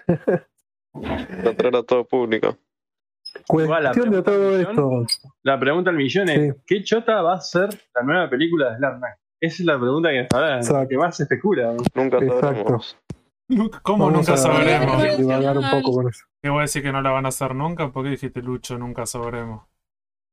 Para 0.93 1.51
atraer 1.51 1.77
a 1.77 1.83
todo 1.83 2.05
público. 2.07 2.57
Igual, 3.51 3.85
la 3.85 3.91
Cuestión 3.91 4.11
de 4.15 4.23
todo 4.23 4.35
pregunta 4.57 4.71
esto. 4.71 5.07
La 5.43 5.61
pregunta 5.61 5.91
al 5.91 5.97
millón 5.97 6.29
es: 6.29 6.55
Sí. 6.55 6.61
¿qué 6.67 6.83
chota 6.83 7.23
va 7.23 7.35
a 7.35 7.41
ser 7.41 7.69
la 7.95 8.03
nueva 8.03 8.31
película 8.31 8.71
de 8.71 8.77
Slam? 8.79 9.01
Esa 9.41 9.55
es 9.63 9.67
la 9.67 9.79
pregunta 9.79 10.09
que, 10.11 10.27
ahora, 10.33 10.61
que 10.89 10.97
más 10.97 11.17
se 11.17 11.25
especula. 11.25 11.73
¿no? 11.75 11.77
Nunca 11.95 12.19
Exacto. 12.19 12.41
sabremos. 12.41 12.99
¿Cómo 13.83 14.07
Vamos 14.07 14.21
nunca 14.21 14.35
a 14.35 14.37
sabremos? 14.37 15.17
divagar 15.19 15.59
un 15.59 15.71
poco 15.71 15.93
con 15.93 16.09
eso. 16.09 16.25
¿Qué 16.43 16.49
voy 16.51 16.59
a 16.59 16.63
decir 16.63 16.83
que 16.83 16.93
no 16.93 17.01
la 17.03 17.11
van 17.11 17.27
a 17.27 17.29
hacer 17.29 17.55
nunca? 17.55 17.91
¿Por 17.93 18.05
qué 18.05 18.11
dijiste 18.11 18.43
Lucho? 18.43 18.77
Nunca 18.79 19.07
sabremos. 19.07 19.63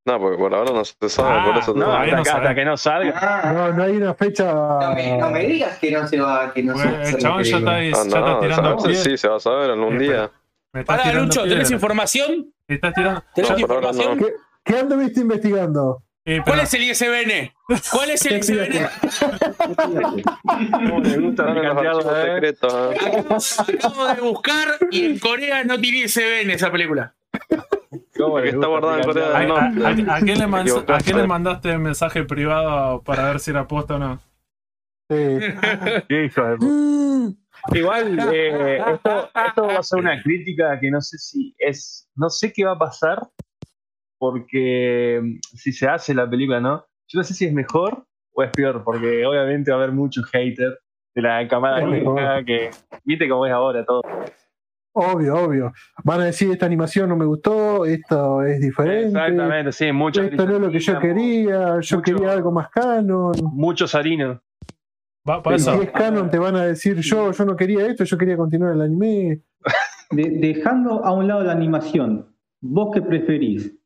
No, 0.06 0.20
porque 0.20 0.38
por 0.38 0.54
ahora 0.54 0.72
no 0.72 0.86
se 0.86 1.10
sabe, 1.10 1.30
Ah, 1.40 1.46
por 1.48 1.58
eso 1.58 1.74
te 1.74 1.80
No, 1.80 1.92
hasta, 1.92 2.00
no 2.06 2.24
que, 2.24 2.30
hasta 2.30 2.44
sabe. 2.44 2.56
que 2.56 2.66
no 2.66 2.78
salga. 2.78 3.14
Ah, 3.20 3.52
No, 3.54 3.74
no 3.74 3.84
hay 3.84 3.92
una 3.98 4.14
fecha. 4.14 4.54
no, 4.54 4.94
me, 4.94 5.18
no 5.18 5.30
me 5.32 5.46
digas 5.48 5.78
que 5.80 5.92
no 5.92 6.08
se 6.08 6.20
va. 6.20 6.54
Que 6.54 6.62
no 6.64 6.78
se 6.78 6.86
va 6.86 6.92
Pues, 6.92 7.02
hacer 7.02 7.16
el 7.16 7.22
chabón 7.22 7.44
ya 7.44 7.58
está, 7.58 7.72
Ah, 7.72 7.82
ya 7.82 7.90
está 7.90 8.20
no, 8.20 8.40
tirando 8.40 8.78
pie. 8.84 8.96
sí, 8.96 9.18
se 9.18 9.28
va 9.28 9.36
a 9.38 9.40
saber 9.40 9.72
en 9.72 9.80
un 9.80 9.98
Sí, 9.98 10.06
día. 10.06 10.32
Me 10.74 10.84
Pará, 10.86 11.12
Lucho, 11.14 11.42
¿tenés 11.44 11.58
piedra. 11.58 11.74
información? 11.76 12.54
Me 12.68 12.76
estás 12.76 12.94
tirando. 12.94 13.24
¿Tenés 13.34 13.60
información? 13.60 14.18
no. 14.20 14.26
¿Qué, 14.28 14.34
qué 14.64 14.78
ando 14.78 14.98
viste 14.98 15.22
investigando? 15.22 16.04
Eh, 16.28 16.42
¿Cuál 16.46 16.60
es 16.62 16.74
el 16.74 16.84
ISBN? 16.84 17.54
¿Cuál 17.92 18.10
es 18.12 18.26
el 18.26 18.38
ISBN? 18.40 18.88
¿Cómo 20.72 21.00
le 21.00 21.18
gusta 21.20 21.46
eh? 21.52 22.34
secretos. 22.34 22.92
¿eh? 22.92 23.78
Acabo 23.80 24.08
de 24.08 24.22
buscar 24.22 24.68
y 24.92 25.06
en 25.06 25.20
Corea 25.20 25.64
no 25.64 25.80
tiene 25.80 26.00
ISBN 26.00 26.50
esa 26.52 26.72
película. 26.72 27.14
¿Cómo 28.18 28.38
le 28.40 28.44
Que 28.44 28.50
está 28.50 28.58
gusta 28.58 28.68
guardada 28.68 28.98
en 29.00 29.04
Corea 29.06 29.24
del 29.30 29.48
picantearlo? 29.48 29.58
¿A, 29.86 29.90
a- 29.90 29.94
Norte. 29.96 30.12
a- 30.12 30.16
a 30.16 30.20
quién 31.00 31.18
le 31.18 31.28
mandaste 31.28 31.78
mensaje 31.78 32.24
privado 32.24 33.02
para 33.04 33.26
ver 33.28 33.40
si 33.40 33.52
era 33.52 33.68
posta 33.68 33.96
o 33.96 34.00
no? 34.00 34.20
Sí. 35.10 35.38
Qué 36.08 36.26
hijo 36.26 36.44
de 36.44 36.58
puta. 36.58 37.42
Igual, 37.80 38.20
eh, 38.32 38.78
esto, 38.78 39.30
esto 39.48 39.68
va 39.68 39.80
a 39.80 39.84
ser 39.84 40.00
una 40.00 40.22
crítica 40.22 40.80
que 40.80 40.92
no 40.92 41.02
sé 41.02 41.18
si 41.18 41.56
es. 41.58 42.08
No 42.16 42.30
sé 42.30 42.54
qué 42.54 42.64
va 42.64 42.74
a 42.74 42.78
pasar, 42.78 43.28
porque 44.20 45.20
mm, 45.24 45.40
si 45.58 45.72
se 45.72 45.88
hace 45.88 46.14
la 46.14 46.30
película, 46.30 46.60
¿no? 46.60 46.86
Yo 47.08 47.18
no 47.20 47.24
sé 47.24 47.34
si 47.34 47.46
es 47.46 47.54
mejor 47.54 48.06
o 48.34 48.44
es 48.44 48.52
peor, 48.52 48.84
porque 48.84 49.26
obviamente 49.26 49.72
va 49.72 49.78
a 49.78 49.84
haber 49.84 49.96
muchos 49.96 50.30
haters 50.32 50.78
de 51.16 51.22
la 51.22 51.48
camada 51.48 52.44
que. 52.44 52.70
Viste 53.04 53.28
cómo 53.30 53.46
es 53.46 53.52
ahora 53.54 53.86
todo. 53.86 54.02
Obvio, 54.98 55.36
obvio. 55.36 55.74
Van 56.06 56.22
a 56.22 56.26
decir, 56.26 56.50
esta 56.52 56.66
animación 56.66 57.10
no 57.10 57.18
me 57.18 57.26
gustó, 57.26 57.84
esto 57.86 58.42
es 58.44 58.62
diferente. 58.62 59.08
Exactamente, 59.08 59.72
sí, 59.74 59.92
mucho. 59.92 60.22
Esto 60.24 60.46
no 60.46 60.56
es 60.56 60.62
lo 60.62 60.72
que 60.72 60.80
yo 60.80 61.00
quería, 61.00 61.60
yo 61.82 61.98
mucho- 61.98 62.02
quería 62.02 62.32
algo 62.32 62.52
más 62.52 62.70
canon. 62.70 63.34
Muchos 63.44 63.94
harinos. 63.94 64.40
Va, 65.30 65.44
por 65.44 65.54
Y 65.54 65.60
si 65.60 65.70
es 65.70 65.92
canon 65.92 66.30
te 66.30 66.38
van 66.40 66.56
a 66.56 66.66
decir 66.66 66.96
yo, 67.02 67.32
yo 67.32 67.46
no 67.46 67.58
quería 67.58 67.86
esto, 67.88 68.06
yo 68.06 68.18
quería 68.18 68.38
continuar 68.38 68.74
el 68.74 68.82
anime. 68.82 69.42
De- 70.12 70.30
dejando 70.40 71.04
a 71.04 71.12
un 71.12 71.28
lado 71.28 71.44
la 71.44 71.52
animación, 71.52 72.28
¿vos 72.62 72.92
qué 72.94 73.02
preferís? 73.02 73.78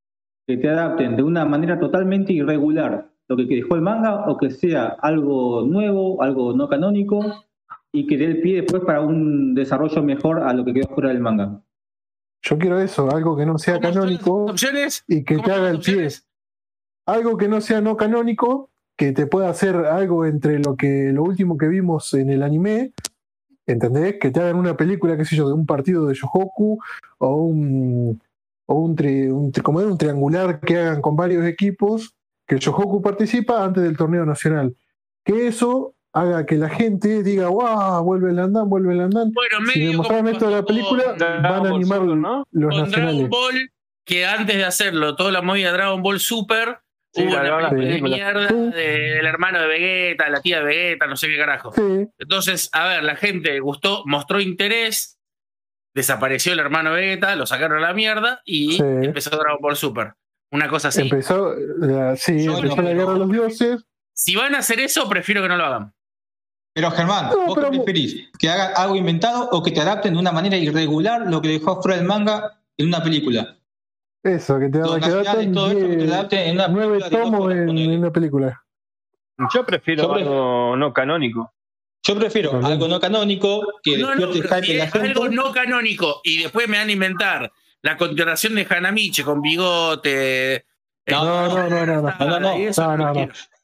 ¿Que 0.45 0.57
te 0.57 0.69
adapten 0.69 1.15
de 1.15 1.23
una 1.23 1.43
manera 1.45 1.79
totalmente 1.79 2.33
irregular 2.33 3.09
lo 3.27 3.35
que 3.37 3.45
dejó 3.45 3.75
el 3.75 3.81
manga 3.81 4.25
o 4.29 4.37
que 4.37 4.51
sea 4.51 4.95
algo 5.01 5.65
nuevo, 5.65 6.21
algo 6.21 6.53
no 6.53 6.67
canónico 6.67 7.45
y 7.91 8.05
que 8.07 8.17
dé 8.17 8.25
el 8.25 8.41
pie 8.41 8.61
después 8.61 8.83
para 8.85 9.01
un 9.01 9.53
desarrollo 9.55 10.03
mejor 10.03 10.39
a 10.39 10.53
lo 10.53 10.63
que 10.65 10.73
quedó 10.73 10.87
fuera 10.89 11.09
del 11.09 11.19
manga? 11.21 11.61
Yo 12.41 12.57
quiero 12.57 12.79
eso, 12.79 13.09
algo 13.13 13.35
que 13.35 13.45
no 13.45 13.57
sea 13.57 13.75
¿Cómo 13.75 13.87
son 13.93 13.95
las 13.95 14.03
canónico 14.19 14.45
opciones? 14.45 15.03
y 15.07 15.23
que 15.23 15.35
¿Cómo 15.35 15.47
te 15.47 15.53
haga 15.53 15.69
el 15.69 15.79
pie. 15.79 16.07
Algo 17.05 17.37
que 17.37 17.47
no 17.47 17.59
sea 17.59 17.81
no 17.81 17.97
canónico, 17.97 18.69
que 18.97 19.11
te 19.11 19.27
pueda 19.27 19.49
hacer 19.49 19.75
algo 19.75 20.25
entre 20.25 20.59
lo 20.59 20.75
que 20.75 21.11
lo 21.13 21.23
último 21.23 21.57
que 21.57 21.67
vimos 21.67 22.13
en 22.13 22.29
el 22.29 22.43
anime, 22.43 22.93
¿entendés? 23.65 24.17
Que 24.19 24.31
te 24.31 24.39
hagan 24.39 24.55
una 24.57 24.77
película, 24.77 25.17
qué 25.17 25.25
sé 25.25 25.35
yo, 25.35 25.47
de 25.47 25.53
un 25.53 25.65
partido 25.65 26.05
de 26.05 26.15
Yohoku 26.15 26.79
o 27.17 27.35
un 27.35 28.21
o 28.67 28.75
un, 28.75 28.95
tri- 28.95 29.31
un 29.33 29.51
como 29.63 29.79
un 29.79 29.97
triangular 29.97 30.59
que 30.59 30.77
hagan 30.77 31.01
con 31.01 31.15
varios 31.15 31.43
equipos, 31.45 32.13
que 32.45 32.55
el 32.55 32.61
Yohoku 32.61 33.01
participa 33.01 33.63
antes 33.65 33.81
del 33.83 33.97
torneo 33.97 34.25
nacional. 34.25 34.75
Que 35.25 35.47
eso 35.47 35.95
haga 36.13 36.45
que 36.45 36.55
la 36.55 36.69
gente 36.69 37.23
diga, 37.23 37.47
wow, 37.49 38.03
vuelve 38.03 38.31
el 38.31 38.39
andán, 38.39 38.69
vuelve 38.69 38.93
el 38.93 39.01
andán. 39.01 39.31
Bueno, 39.31 39.57
Si 39.71 39.79
me 39.79 39.85
medio 39.85 39.97
mostraron 39.97 40.25
como 40.25 40.31
esto 40.33 40.45
de 40.49 40.55
la 40.55 40.63
película, 40.63 41.03
con- 41.03 41.17
van 41.19 41.31
a 41.35 41.39
Dragon 41.41 41.61
Ball 41.69 41.75
animar 41.75 41.99
Super, 41.99 42.17
¿no? 42.17 42.47
los 42.51 42.69
con 42.75 42.81
nacionales. 42.83 43.15
Dragon 43.15 43.29
Ball, 43.29 43.71
que 44.05 44.25
antes 44.25 44.55
de 44.57 44.65
hacerlo, 44.65 45.15
toda 45.15 45.31
la 45.31 45.41
movida 45.41 45.71
Dragon 45.71 46.01
Ball 46.01 46.19
Super, 46.19 46.79
Sí, 47.11 47.23
hubo 47.23 47.33
largaron 47.33 47.59
una 47.59 47.69
la 47.71 47.75
película 47.75 48.15
mierda 48.15 48.47
Sí. 48.49 48.55
del 48.71 49.25
hermano 49.25 49.59
de 49.61 49.67
Vegeta, 49.67 50.29
la 50.29 50.41
tía 50.41 50.59
de 50.59 50.65
Vegeta, 50.65 51.07
no 51.07 51.15
sé 51.17 51.27
qué 51.27 51.37
carajo. 51.37 51.71
Sí, 51.73 52.07
Entonces, 52.19 52.69
a 52.71 52.87
ver, 52.87 53.03
la 53.03 53.15
gente 53.15 53.59
gustó, 53.59 54.03
mostró 54.05 54.39
interés, 54.39 55.17
desapareció 55.95 56.53
el 56.53 56.59
hermano 56.59 56.91
Vegeta, 56.91 57.35
lo 57.35 57.45
sacaron 57.45 57.79
a 57.83 57.87
la 57.87 57.93
mierda 57.93 58.41
y 58.45 58.73
Sí. 58.73 58.83
empezó 58.83 59.31
Dragon 59.31 59.57
Ball 59.61 59.75
Super. 59.75 60.13
Una 60.51 60.67
cosa 60.67 60.87
así. 60.89 61.01
empezó, 61.01 61.53
la- 61.77 62.15
sí, 62.15 62.43
Yo 62.43 62.55
empezó 62.57 62.75
no, 62.77 62.81
la 62.83 62.93
guerra 62.93 63.13
de 63.13 63.19
los 63.19 63.31
dioses. 63.31 63.83
Si 64.13 64.35
van 64.35 64.53
a 64.55 64.59
hacer 64.59 64.79
eso, 64.79 65.07
prefiero 65.09 65.41
que 65.41 65.47
no 65.47 65.57
lo 65.57 65.65
hagan. 65.65 65.93
Pero 66.79 66.91
Germán, 66.91 67.29
No, 67.29 67.45
¿vos 67.47 67.55
pero- 67.55 67.71
qué 67.71 67.77
preferís? 67.77 68.29
¿Que 68.39 68.49
haga 68.49 68.67
algo 68.81 68.95
inventado 68.95 69.49
o 69.51 69.61
que 69.61 69.71
te 69.71 69.81
adapten 69.81 70.13
de 70.13 70.19
una 70.19 70.31
manera 70.31 70.55
irregular 70.55 71.23
lo 71.29 71.41
que 71.41 71.49
dejó 71.49 71.81
fuera 71.81 71.97
del 71.97 72.05
manga 72.07 72.57
en 72.77 72.87
una 72.87 73.03
película? 73.03 73.57
Eso, 74.23 74.57
que 74.59 74.69
te 74.69 74.77
adaptan 74.79 75.51
todo 75.53 75.71
eso 75.71 75.79
que 75.79 75.87
te 75.97 75.97
diez- 76.05 76.13
adapten 76.13 76.39
en 76.47 76.55
una 76.55 76.67
nueve 76.69 76.99
tomos 77.11 77.51
en, 77.51 77.77
en 77.77 77.99
una 77.99 78.11
película. 78.13 78.63
Yo 79.53 79.65
prefiero 79.65 80.03
Yo 80.03 80.13
algo 80.13 80.77
no 80.77 80.93
canónico. 80.93 81.51
Yo 82.01 82.15
prefiero 82.17 82.65
algo 82.65 82.87
no 82.87 82.97
canónico 83.01 83.61
que 83.83 83.97
No, 83.97 84.13
si 84.63 84.79
algo 84.79 85.27
no 85.27 85.51
canónico 85.51 86.21
y 86.23 86.43
después 86.43 86.69
me 86.69 86.77
van 86.77 86.87
a 86.87 86.91
inventar 86.93 87.51
la 87.81 87.97
continuación 87.97 88.55
de 88.55 88.65
Hanamichi 88.69 89.21
con 89.23 89.41
bigote. 89.41 90.65
No, 91.07 91.25
No, 91.25 91.47
no, 91.49 91.69
no, 91.69 91.85
no, 91.85 92.01
no. 92.03 92.15
No, 92.19 92.25
no, 92.25 92.39
no. 92.39 92.57
y 92.57 92.63
eso 92.63 92.83
No, 92.83 92.95
no, 92.95 93.05
no. 93.07 93.13
quiero. 93.13 93.33
No, 93.33 93.33
no, 93.33 93.35
No, 93.35 93.35
no, 93.35 93.35
no. 93.35 93.58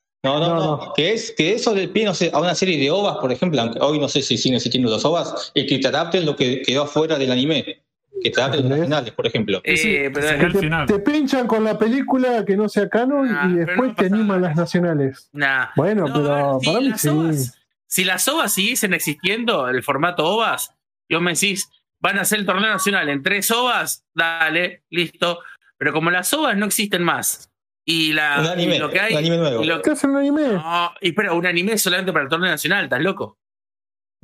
Que, 0.96 1.14
es, 1.14 1.32
que 1.38 1.54
eso 1.54 1.74
del 1.74 1.90
pie, 1.90 2.06
no 2.06 2.14
sé, 2.14 2.32
a 2.34 2.40
una 2.40 2.56
serie 2.56 2.78
de 2.78 2.90
ovas, 2.92 3.18
por 3.18 3.32
ejemplo, 3.32 3.62
aunque 3.62 3.80
hoy 3.80 4.00
no 4.00 4.08
sé 4.08 4.22
si 4.22 4.38
siguen 4.38 4.56
existiendo 4.58 4.90
los 4.90 5.04
ovas, 5.06 5.52
y 5.54 5.66
que 5.66 5.80
te 5.80 5.88
adapten 5.88 6.26
lo 6.26 6.36
que 6.36 6.62
quedó 6.62 6.84
afuera 6.84 7.18
del 7.18 7.32
anime. 7.32 7.82
Que 8.24 8.30
te 8.32 8.40
adapten 8.42 8.62
los 8.62 8.70
nacionales, 8.78 9.12
por 9.14 9.28
ejemplo. 9.28 9.60
Eh, 9.64 9.76
Sí, 9.78 9.98
pero- 10.14 10.30
el 10.30 10.54
Te, 10.54 10.60
final. 10.60 10.88
te 10.88 11.00
pinchan 11.00 11.48
con 11.48 11.64
la 11.66 11.78
película 11.78 12.46
que 12.46 12.56
no 12.56 12.70
sea 12.70 12.88
canon 12.90 13.28
Ah, 13.30 13.48
y 13.52 13.56
después 13.56 13.90
no 13.90 13.96
te 13.96 14.06
animan 14.06 14.42
las 14.42 14.56
nacionales. 14.56 15.30
Nah. 15.34 15.68
Bueno, 15.76 16.08
No, 16.08 16.14
pero 16.14 16.60
si 16.62 16.66
para 16.68 16.80
mí 16.80 16.90
las 16.90 17.02
sí. 17.02 17.08
ovas- 17.10 17.54
si 17.88 18.04
las 18.06 18.28
ovas 18.30 18.54
siguiesen 18.54 18.94
existiendo, 18.94 19.68
el 19.68 19.84
formato 19.84 20.26
ovas, 20.26 20.72
yo 21.10 21.20
me 21.22 21.34
decís, 21.34 21.70
van 22.00 22.18
a 22.18 22.22
hacer 22.22 22.40
el 22.40 22.46
torneo 22.46 22.70
nacional 22.72 23.10
en 23.10 23.22
tres 23.22 23.52
ovas, 23.52 24.06
dale, 24.14 24.84
listo. 24.90 25.40
Pero 25.78 25.92
como 25.92 26.10
las 26.10 26.34
ovas 26.34 26.56
no 26.58 26.66
existen 26.68 27.04
más, 27.04 27.52
y, 27.86 28.14
la, 28.14 28.40
Un 28.40 28.46
y 28.46 28.50
anime, 28.50 28.80
lo 28.80 28.90
que 28.90 29.00
hay. 29.00 29.14
un 29.14 29.20
anime 29.20 29.38
nuevo. 29.38 29.64
y 29.64 29.68
lo- 29.68 29.82
¿Qué 29.82 29.92
hacen 29.92 30.10
un 30.12 30.18
anime? 30.18 30.42
no, 30.54 30.92
y 31.02 31.10
espera, 31.10 31.34
un 31.34 31.46
anime 31.46 31.78
solamente 31.78 32.12
para 32.12 32.24
el 32.24 32.30
torneo 32.30 32.50
nacional, 32.50 32.86
¿estás 32.86 33.02
loco? 33.02 33.38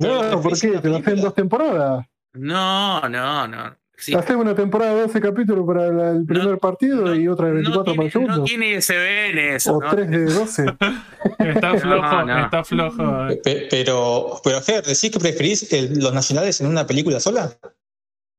No, 0.00 0.40
¿por 0.40 0.58
qué? 0.58 0.78
Te 0.78 0.88
lo 0.88 0.96
hacen 0.96 1.20
dos 1.20 1.34
temporadas. 1.34 2.06
No, 2.34 3.00
no, 3.08 3.46
no. 3.46 3.76
Sí. 3.96 4.14
Haces 4.14 4.34
una 4.34 4.52
temporada 4.54 4.94
de 4.96 5.02
12 5.02 5.20
capítulos 5.20 5.64
para 5.64 5.92
la- 5.92 6.10
el 6.10 6.24
primer 6.26 6.58
partido 6.58 7.02
no, 7.04 7.14
y 7.14 7.28
otra 7.28 7.46
de 7.48 7.52
No 7.52 7.56
24 7.58 7.94
para 7.94 8.06
el 8.06 8.10
tiene, 8.10 8.26
segundo. 8.26 8.36
no 8.38 8.44
tiene 8.44 8.74
SBN 8.80 9.54
eso, 9.54 9.76
o 9.76 9.80
¿no? 9.80 9.90
3 9.90 10.10
de 10.10 10.24
12. 10.24 10.64
Está 11.38 11.78
flojo, 11.78 12.24
no. 12.24 12.44
está 12.44 12.64
flojo. 12.64 13.28
eh. 13.28 13.40
Pe- 13.44 13.68
Pero, 13.70 14.40
pero 14.42 14.60
Fer, 14.60 14.82
¿decís 14.82 15.10
que 15.10 15.20
preferís 15.20 15.72
el- 15.72 16.00
los 16.00 16.12
nacionales 16.12 16.60
en 16.60 16.66
una 16.66 16.84
película 16.86 17.20
sola? 17.20 17.52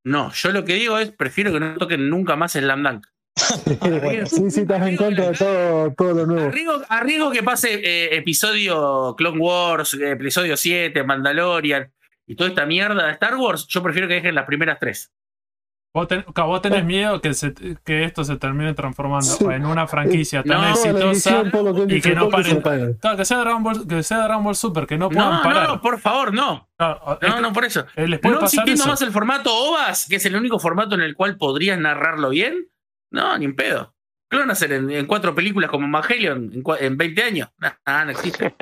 No, 0.06 0.32
yo 0.34 0.52
lo 0.52 0.66
que 0.66 0.74
digo 0.74 0.98
es, 0.98 1.12
prefiero 1.12 1.54
que 1.54 1.62
no 1.62 1.78
toquen 1.78 2.10
nunca 2.10 2.36
más 2.36 2.52
Slam 2.54 2.84
Dunk. 2.84 3.06
sí, 4.26 4.52
sí, 4.52 4.62
estás 4.62 4.88
en 4.88 4.96
contra 4.96 5.30
de 5.32 5.38
todo, 5.38 5.94
todo 5.94 6.14
lo 6.14 6.26
nuevo. 6.28 6.48
Arriesgo, 6.50 6.82
arriesgo 6.90 7.32
que 7.32 7.44
pase 7.44 7.74
eh, 7.84 8.16
episodio 8.18 9.16
Clone 9.18 9.40
Wars, 9.40 9.94
eh, 9.96 10.12
episodio 10.12 10.56
7, 10.56 11.04
Mandalorian 11.04 11.92
y 12.28 12.36
toda 12.36 12.50
esta 12.50 12.66
mierda 12.66 13.06
de 13.08 13.12
Star 13.14 13.36
Wars, 13.36 13.66
yo 13.68 13.82
prefiero 13.82 14.08
que 14.08 14.16
dejen 14.16 14.36
las 14.36 14.46
primeras 14.46 14.78
tres. 14.80 15.12
Vos, 15.96 16.08
ten- 16.08 16.26
vos 16.36 16.62
tenés 16.62 16.84
miedo 16.86 17.22
que, 17.22 17.36
se, 17.36 17.54
que 17.86 18.04
esto 18.04 18.24
se 18.24 18.36
termine 18.38 18.74
transformando 18.74 19.26
Sí. 19.28 19.46
en 19.46 19.64
una 19.64 19.86
franquicia 19.86 20.42
tan 20.42 20.62
No, 20.62 20.70
exitosa 20.70 21.44
y 21.88 22.02
que 22.02 22.16
no 22.16 22.30
paren. 22.30 22.62
Claro, 23.00 23.16
que 23.18 23.26
sea 23.26 23.38
Dragon 23.38 23.62
Ball, 23.62 23.88
que 23.88 24.02
sea 24.02 24.24
Dragon 24.24 24.44
Ball 24.44 24.56
Super, 24.56 24.88
que 24.88 24.98
no 24.98 25.10
puedan 25.10 25.36
No, 25.36 25.42
parar. 25.44 25.68
no, 25.68 25.82
por 25.82 26.00
favor, 26.00 26.34
no. 26.34 26.68
No, 26.80 27.42
no, 27.42 27.54
por 27.54 27.66
eso. 27.66 27.86
eh, 27.96 28.08
les 28.08 28.20
puede 28.20 28.34
No 28.36 28.42
pasar 28.42 28.62
existiendo 28.62 28.84
eso. 28.84 28.90
más 28.90 29.02
el 29.04 29.12
formato 29.12 29.54
OVAS, 29.56 30.08
que 30.10 30.16
es 30.16 30.26
el 30.26 30.36
único 30.36 30.58
formato 30.58 30.96
en 30.96 31.02
el 31.02 31.16
cual 31.16 31.38
podrías 31.38 31.78
narrarlo 31.78 32.30
bien. 32.30 32.70
No, 33.14 33.38
ni 33.38 33.46
en 33.46 33.56
pedo. 33.56 33.94
¿Qué 34.30 34.38
van 34.38 34.50
a 34.50 34.54
hacer 34.54 34.74
en, 34.74 34.90
en 34.90 35.06
cuatro 35.06 35.34
películas 35.34 35.70
como 35.70 35.88
Evangelion 35.88 36.52
en, 36.54 36.64
en 36.80 36.98
20 36.98 37.24
años? 37.24 37.50
Ah, 37.86 38.04
no 38.04 38.12
existe. 38.12 38.56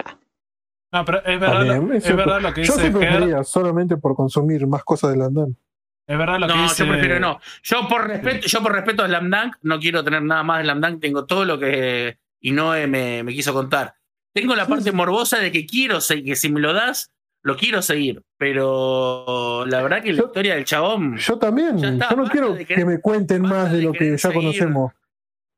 No, 0.94 1.06
pero 1.06 1.20
es 1.26 1.40
verdad, 1.40 1.68
También, 1.68 1.92
es 1.94 2.16
verdad 2.16 2.42
lo 2.42 2.54
que 2.54 2.64
Yo 2.66 2.74
dice 2.74 2.82
siempre 2.82 3.08
Ger, 3.08 3.18
prefería 3.20 3.44
solamente 3.46 3.96
por 3.96 4.14
consumir 4.16 4.68
más 4.68 4.84
cosas 4.84 5.12
de 5.12 5.18
Landon. 5.18 5.58
es 6.06 6.18
verdad 6.18 6.38
lo 6.40 6.48
que 6.48 6.54
No, 6.54 6.64
dice 6.64 6.86
yo 6.86 6.92
prefiero 6.92 7.20
no. 7.22 7.40
Yo 7.64 7.88
por 7.88 8.08
respeto, 8.08 8.46
yo 8.48 8.62
por 8.62 8.74
respeto 8.74 9.04
a 9.04 9.08
Slam 9.08 9.30
Dunk, 9.30 9.56
no 9.62 9.80
quiero 9.80 10.04
tener 10.04 10.22
nada 10.22 10.44
más 10.44 10.58
de 10.58 10.64
Slam 10.66 10.82
Dunk, 10.82 11.00
tengo 11.00 11.26
todo 11.26 11.46
lo 11.46 11.58
que 11.58 12.18
Inoue 12.42 12.88
me, 12.88 13.24
me 13.24 13.34
quiso 13.34 13.54
contar. 13.54 13.96
Tengo 14.34 14.54
la 14.56 14.68
parte 14.68 14.92
morbosa 14.92 15.40
de 15.40 15.52
que 15.54 15.66
quiero 15.66 16.00
que 16.00 16.36
si 16.36 16.52
me 16.52 16.60
lo 16.60 16.74
das, 16.74 17.10
lo 17.44 17.56
quiero 17.58 17.82
seguir. 17.82 18.22
Pero 18.38 19.66
la 19.68 19.82
verdad 19.82 20.02
que 20.04 20.12
la 20.14 20.20
Yo- 20.20 20.26
historia 20.28 20.56
del 20.56 20.66
chabón. 20.66 21.18
Yo 21.18 21.38
también, 21.38 21.84
está, 21.84 22.10
yo 22.10 22.16
no 22.16 22.26
quiero 22.30 22.56
querer- 22.56 22.68
que 22.78 22.86
me 22.86 23.00
cuenten 23.00 23.42
más 23.44 23.72
de 23.72 23.78
de 23.78 23.84
lo 23.84 23.92
que 23.94 24.12
ya 24.12 24.18
seguir. 24.18 24.36
conocemos, 24.38 24.94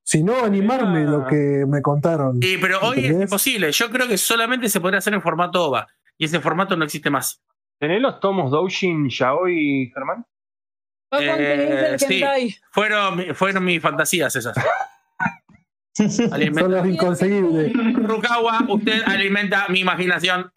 sino 0.04 0.44
animarme 0.44 1.02
Era- 1.04 1.12
lo 1.12 1.26
que 1.28 1.66
me 1.68 1.82
contaron. 1.82 2.40
Y, 2.42 2.58
pero 2.58 2.80
hoy 2.82 3.06
es 3.06 3.12
imposible. 3.12 3.72
Yo 3.72 3.90
creo 3.90 4.08
que 4.08 4.18
solamente 4.18 4.70
se 4.70 4.80
podría 4.82 5.00
hacer 5.00 5.14
en 5.14 5.22
formato 5.22 5.66
OVA. 5.70 5.88
Y 6.18 6.26
ese 6.26 6.40
formato 6.40 6.76
no 6.78 6.86
existe 6.86 7.10
más. 7.10 7.42
¿Tenés 7.80 8.02
los 8.02 8.20
tomos 8.20 8.52
Doujin, 8.52 9.10
Yaoi, 9.10 9.92
Germán? 9.94 10.26
Eh, 11.20 11.96
sí. 12.00 12.24
Fueron, 12.72 13.36
fueron 13.36 13.64
mis 13.66 13.82
fantasías 13.82 14.36
esas. 14.36 14.56
Son 15.94 16.72
los 16.72 16.88
inconseguibles. 16.88 17.72
Rukawa, 17.74 18.66
usted 18.68 19.04
alimenta 19.06 19.68
mi 19.70 19.82
imaginación. 19.82 20.52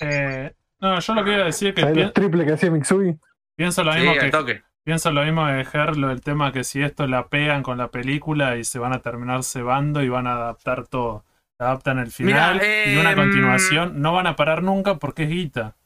Eh, 0.00 0.52
no, 0.80 0.98
yo 1.00 1.14
lo 1.14 1.24
que 1.24 1.32
iba 1.32 1.42
a 1.42 1.46
decir 1.46 1.68
es 1.68 1.74
que 1.74 1.80
¿Sabes 1.82 1.96
pi- 1.96 2.02
los 2.02 2.12
triples 2.12 2.46
que 2.46 2.52
hacía 2.52 2.70
Mitsui? 2.70 3.18
pienso 3.56 3.84
lo 3.84 3.92
Sí, 3.92 3.98
mismo 4.00 4.14
que 4.14 4.30
toque. 4.30 4.62
pienso 4.84 5.10
lo 5.12 5.22
mismo 5.24 5.46
de 5.46 5.64
del 5.64 6.20
tema 6.22 6.52
que 6.52 6.64
si 6.64 6.82
esto 6.82 7.06
la 7.06 7.28
pegan 7.28 7.62
con 7.62 7.78
la 7.78 7.90
película 7.90 8.56
y 8.56 8.64
se 8.64 8.78
van 8.78 8.92
a 8.92 9.00
terminar 9.00 9.42
cebando 9.44 10.02
y 10.02 10.08
van 10.08 10.26
a 10.26 10.32
adaptar 10.34 10.86
todo. 10.86 11.24
Adaptan 11.58 11.98
el 11.98 12.10
final 12.10 12.54
Mirá, 12.54 12.86
y 12.90 12.96
una 12.96 13.10
em, 13.10 13.16
continuación. 13.18 14.00
No 14.00 14.14
van 14.14 14.26
a 14.26 14.34
parar 14.34 14.62
nunca 14.62 14.94
porque 14.94 15.24
es 15.24 15.28
guita. 15.28 15.76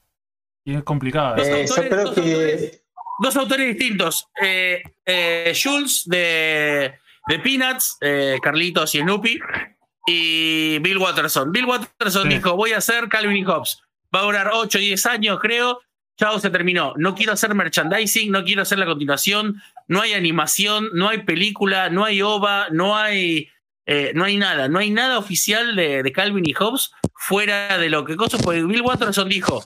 Y 0.64 0.74
es 0.76 0.84
complicado. 0.84 1.36
Eh, 1.36 1.48
yo 1.50 1.56
autores, 1.74 1.90
creo 1.90 2.04
dos 2.04 2.14
que 2.14 2.20
autores. 2.20 2.82
Dos 3.18 3.36
autores 3.36 3.66
distintos. 3.76 4.28
Eh, 4.40 4.82
eh, 5.04 5.52
Jules 5.60 6.04
de, 6.06 6.94
de 7.26 7.38
Peanuts, 7.40 7.98
eh, 8.00 8.36
Carlitos 8.40 8.94
y 8.94 9.00
Snoopy. 9.00 9.40
Y 10.06 10.78
Bill 10.80 10.98
Watterson. 10.98 11.52
Bill 11.52 11.64
Watterson 11.66 12.24
Sí. 12.24 12.28
dijo: 12.36 12.56
Voy 12.56 12.72
a 12.72 12.78
hacer 12.78 13.08
Calvin 13.08 13.36
y 13.36 13.44
Hobbes. 13.44 13.80
Va 14.14 14.20
a 14.20 14.24
durar 14.24 14.50
8 14.52 14.78
o 14.78 14.80
10 14.80 15.06
años, 15.06 15.38
creo. 15.40 15.80
Chao, 16.16 16.38
se 16.38 16.50
terminó. 16.50 16.94
No 16.96 17.14
quiero 17.14 17.32
hacer 17.32 17.54
merchandising, 17.54 18.30
no 18.30 18.44
quiero 18.44 18.62
hacer 18.62 18.78
la 18.78 18.86
continuación. 18.86 19.60
No 19.88 20.00
hay 20.00 20.12
animación, 20.12 20.90
no 20.92 21.08
hay 21.08 21.22
película, 21.22 21.90
no 21.90 22.04
hay 22.04 22.22
OVA, 22.22 22.68
no 22.70 22.96
hay, 22.96 23.48
eh, 23.86 24.12
no 24.14 24.24
hay 24.24 24.36
nada. 24.36 24.68
No 24.68 24.78
hay 24.78 24.90
nada 24.90 25.18
oficial 25.18 25.74
de, 25.74 26.02
de 26.02 26.12
Calvin 26.12 26.48
y 26.48 26.52
Hobbes 26.52 26.92
fuera 27.14 27.78
de 27.78 27.90
lo 27.90 28.04
que 28.04 28.16
cosas. 28.16 28.40
Porque 28.42 28.62
Bill 28.62 28.82
Watterson 28.82 29.28
dijo: 29.28 29.64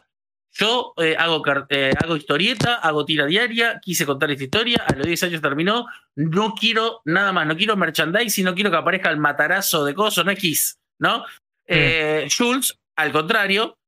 yo 0.59 0.93
eh, 0.99 1.15
hago, 1.19 1.41
car- 1.41 1.67
eh, 1.71 1.93
hago 2.03 2.17
historieta, 2.17 2.75
hago 2.75 3.05
tira 3.05 3.27
diaria, 3.27 3.79
quise 3.81 4.05
contar 4.05 4.31
esta 4.33 4.45
historia, 4.45 4.85
a 4.87 4.93
los 4.97 5.07
10 5.07 5.23
años 5.23 5.41
terminó, 5.41 5.87
no 6.17 6.55
quiero 6.55 7.01
nada 7.05 7.33
más, 7.33 7.47
no 7.47 7.57
quiero 7.57 7.77
merchandising, 7.77 8.45
no 8.45 8.55
quiero 8.55 8.71
que 8.71 8.77
aparezca 8.77 9.11
el 9.11 9.19
matarazo 9.19 9.85
de 9.85 9.95
cosas, 9.95 10.25
no 10.25 10.33
es 10.33 10.39
Kiss, 10.39 10.79
¿no? 10.99 11.25
Eh, 11.67 12.27
Jules, 12.37 12.77
al 12.97 13.13
contrario, 13.13 13.79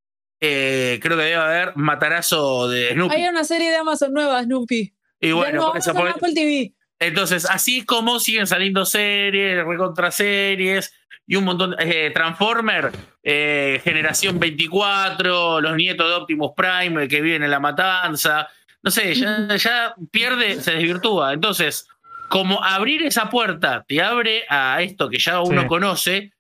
eh, 0.40 1.00
creo 1.02 1.16
que 1.16 1.24
debe 1.24 1.34
haber 1.36 1.76
matarazo 1.76 2.68
de 2.68 2.92
Snoopy. 2.92 3.14
Hay 3.16 3.26
una 3.28 3.44
serie 3.44 3.70
de 3.70 3.76
Amazon 3.76 4.12
nueva, 4.12 4.42
Snoopy. 4.44 4.94
y 5.20 5.32
bueno, 5.32 5.74
eso, 5.74 5.92
por- 5.92 6.08
Apple 6.08 6.32
TV. 6.34 6.72
entonces, 7.00 7.46
así 7.50 7.78
es 7.78 7.84
como 7.84 8.20
siguen 8.20 8.46
saliendo 8.46 8.84
series, 8.84 9.64
recontra 9.64 10.10
series 10.10 10.94
y 11.30 11.36
un 11.36 11.44
montón. 11.44 11.76
eh, 11.78 12.10
Transformer, 12.12 12.90
eh, 13.22 13.80
Generación 13.84 14.40
24, 14.40 15.60
los 15.60 15.76
nietos 15.76 16.08
de 16.08 16.14
Optimus 16.14 16.50
Prime 16.56 17.06
que 17.06 17.20
viven 17.20 17.44
en 17.44 17.50
la 17.52 17.60
matanza. 17.60 18.48
No 18.82 18.90
sé, 18.90 19.14
ya, 19.14 19.46
ya 19.56 19.94
pierde, 20.10 20.60
se 20.60 20.72
desvirtúa. 20.72 21.32
Entonces, 21.32 21.86
como 22.28 22.64
abrir 22.64 23.04
esa 23.04 23.30
puerta 23.30 23.84
te 23.86 24.02
abre 24.02 24.44
a 24.48 24.82
esto 24.82 25.08
que 25.08 25.18
ya 25.18 25.40
uno 25.40 25.62
Sí. 25.62 25.66
conoce, 25.68 26.32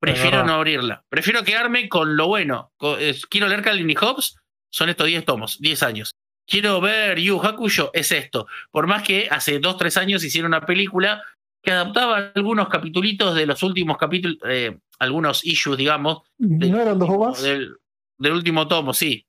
prefiero 0.00 0.44
no 0.44 0.54
abrirla. 0.54 1.04
Prefiero 1.10 1.44
quedarme 1.44 1.88
con 1.90 2.16
lo 2.16 2.28
bueno. 2.28 2.72
Eh, 2.98 3.14
Quiero 3.28 3.48
leer 3.48 3.60
Calvin 3.62 3.90
y 3.90 3.94
Hobbes, 3.94 4.36
son 4.70 4.88
estos 4.88 5.06
10 5.08 5.26
tomos, 5.26 5.58
10 5.60 5.82
años. 5.82 6.14
Quiero 6.46 6.80
ver 6.80 7.18
Yu 7.20 7.38
Hakusho, 7.38 7.90
es 7.92 8.10
esto. 8.12 8.46
Por 8.70 8.86
más 8.86 9.02
que 9.02 9.28
hace 9.30 9.58
2, 9.58 9.76
3 9.76 9.96
años 9.98 10.24
hicieron 10.24 10.48
una 10.52 10.64
película 10.64 11.22
que 11.62 11.70
adaptaba 11.70 12.32
algunos 12.34 12.68
capitulitos 12.68 13.34
de 13.34 13.46
los 13.46 13.62
últimos 13.62 13.96
capítulos, 13.96 14.38
eh, 14.48 14.76
algunos 14.98 15.44
issues, 15.44 15.76
digamos, 15.78 16.22
del 16.38 16.70
¿No 16.72 16.80
eran 16.80 16.98
dos 16.98 17.08
bobas? 17.08 17.42
Del, 17.42 17.76
del 18.18 18.32
último 18.32 18.66
tomo, 18.68 18.92
sí. 18.92 19.26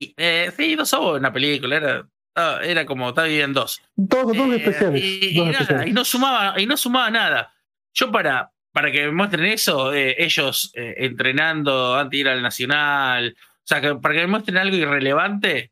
Y, 0.00 0.12
eh, 0.16 0.50
sí, 0.56 0.74
dos 0.74 0.92
ovos 0.94 1.16
en 1.16 1.20
una 1.20 1.32
película, 1.32 1.76
era, 1.76 2.08
ah, 2.34 2.58
era 2.62 2.84
como, 2.84 3.08
estaba 3.10 3.26
dividida 3.26 3.44
en 3.44 3.52
dos. 3.52 3.80
Dos, 3.94 4.26
dos 4.36 4.36
Eh, 4.48 4.56
especiales. 4.56 5.02
Y, 5.02 5.20
y 5.30 5.34
dos 5.36 5.46
nada, 5.46 5.58
especiales. 5.60 5.88
y 5.88 5.92
no 5.92 6.04
sumaba, 6.04 6.60
y 6.60 6.66
no 6.66 6.76
sumaba 6.76 7.10
nada. 7.10 7.54
Yo 7.94 8.10
para, 8.10 8.50
para 8.72 8.90
que 8.90 9.06
me 9.06 9.12
muestren 9.12 9.44
eso, 9.46 9.92
eh, 9.94 10.16
ellos 10.18 10.72
entrenando 10.74 11.94
antes 11.94 12.10
de 12.10 12.16
ir 12.18 12.28
al 12.28 12.42
Nacional, 12.42 13.36
o 13.38 13.66
sea, 13.66 13.80
que 13.80 13.94
para 13.94 14.14
que 14.14 14.20
me 14.22 14.26
muestren 14.26 14.56
algo 14.58 14.76
irrelevante, 14.76 15.70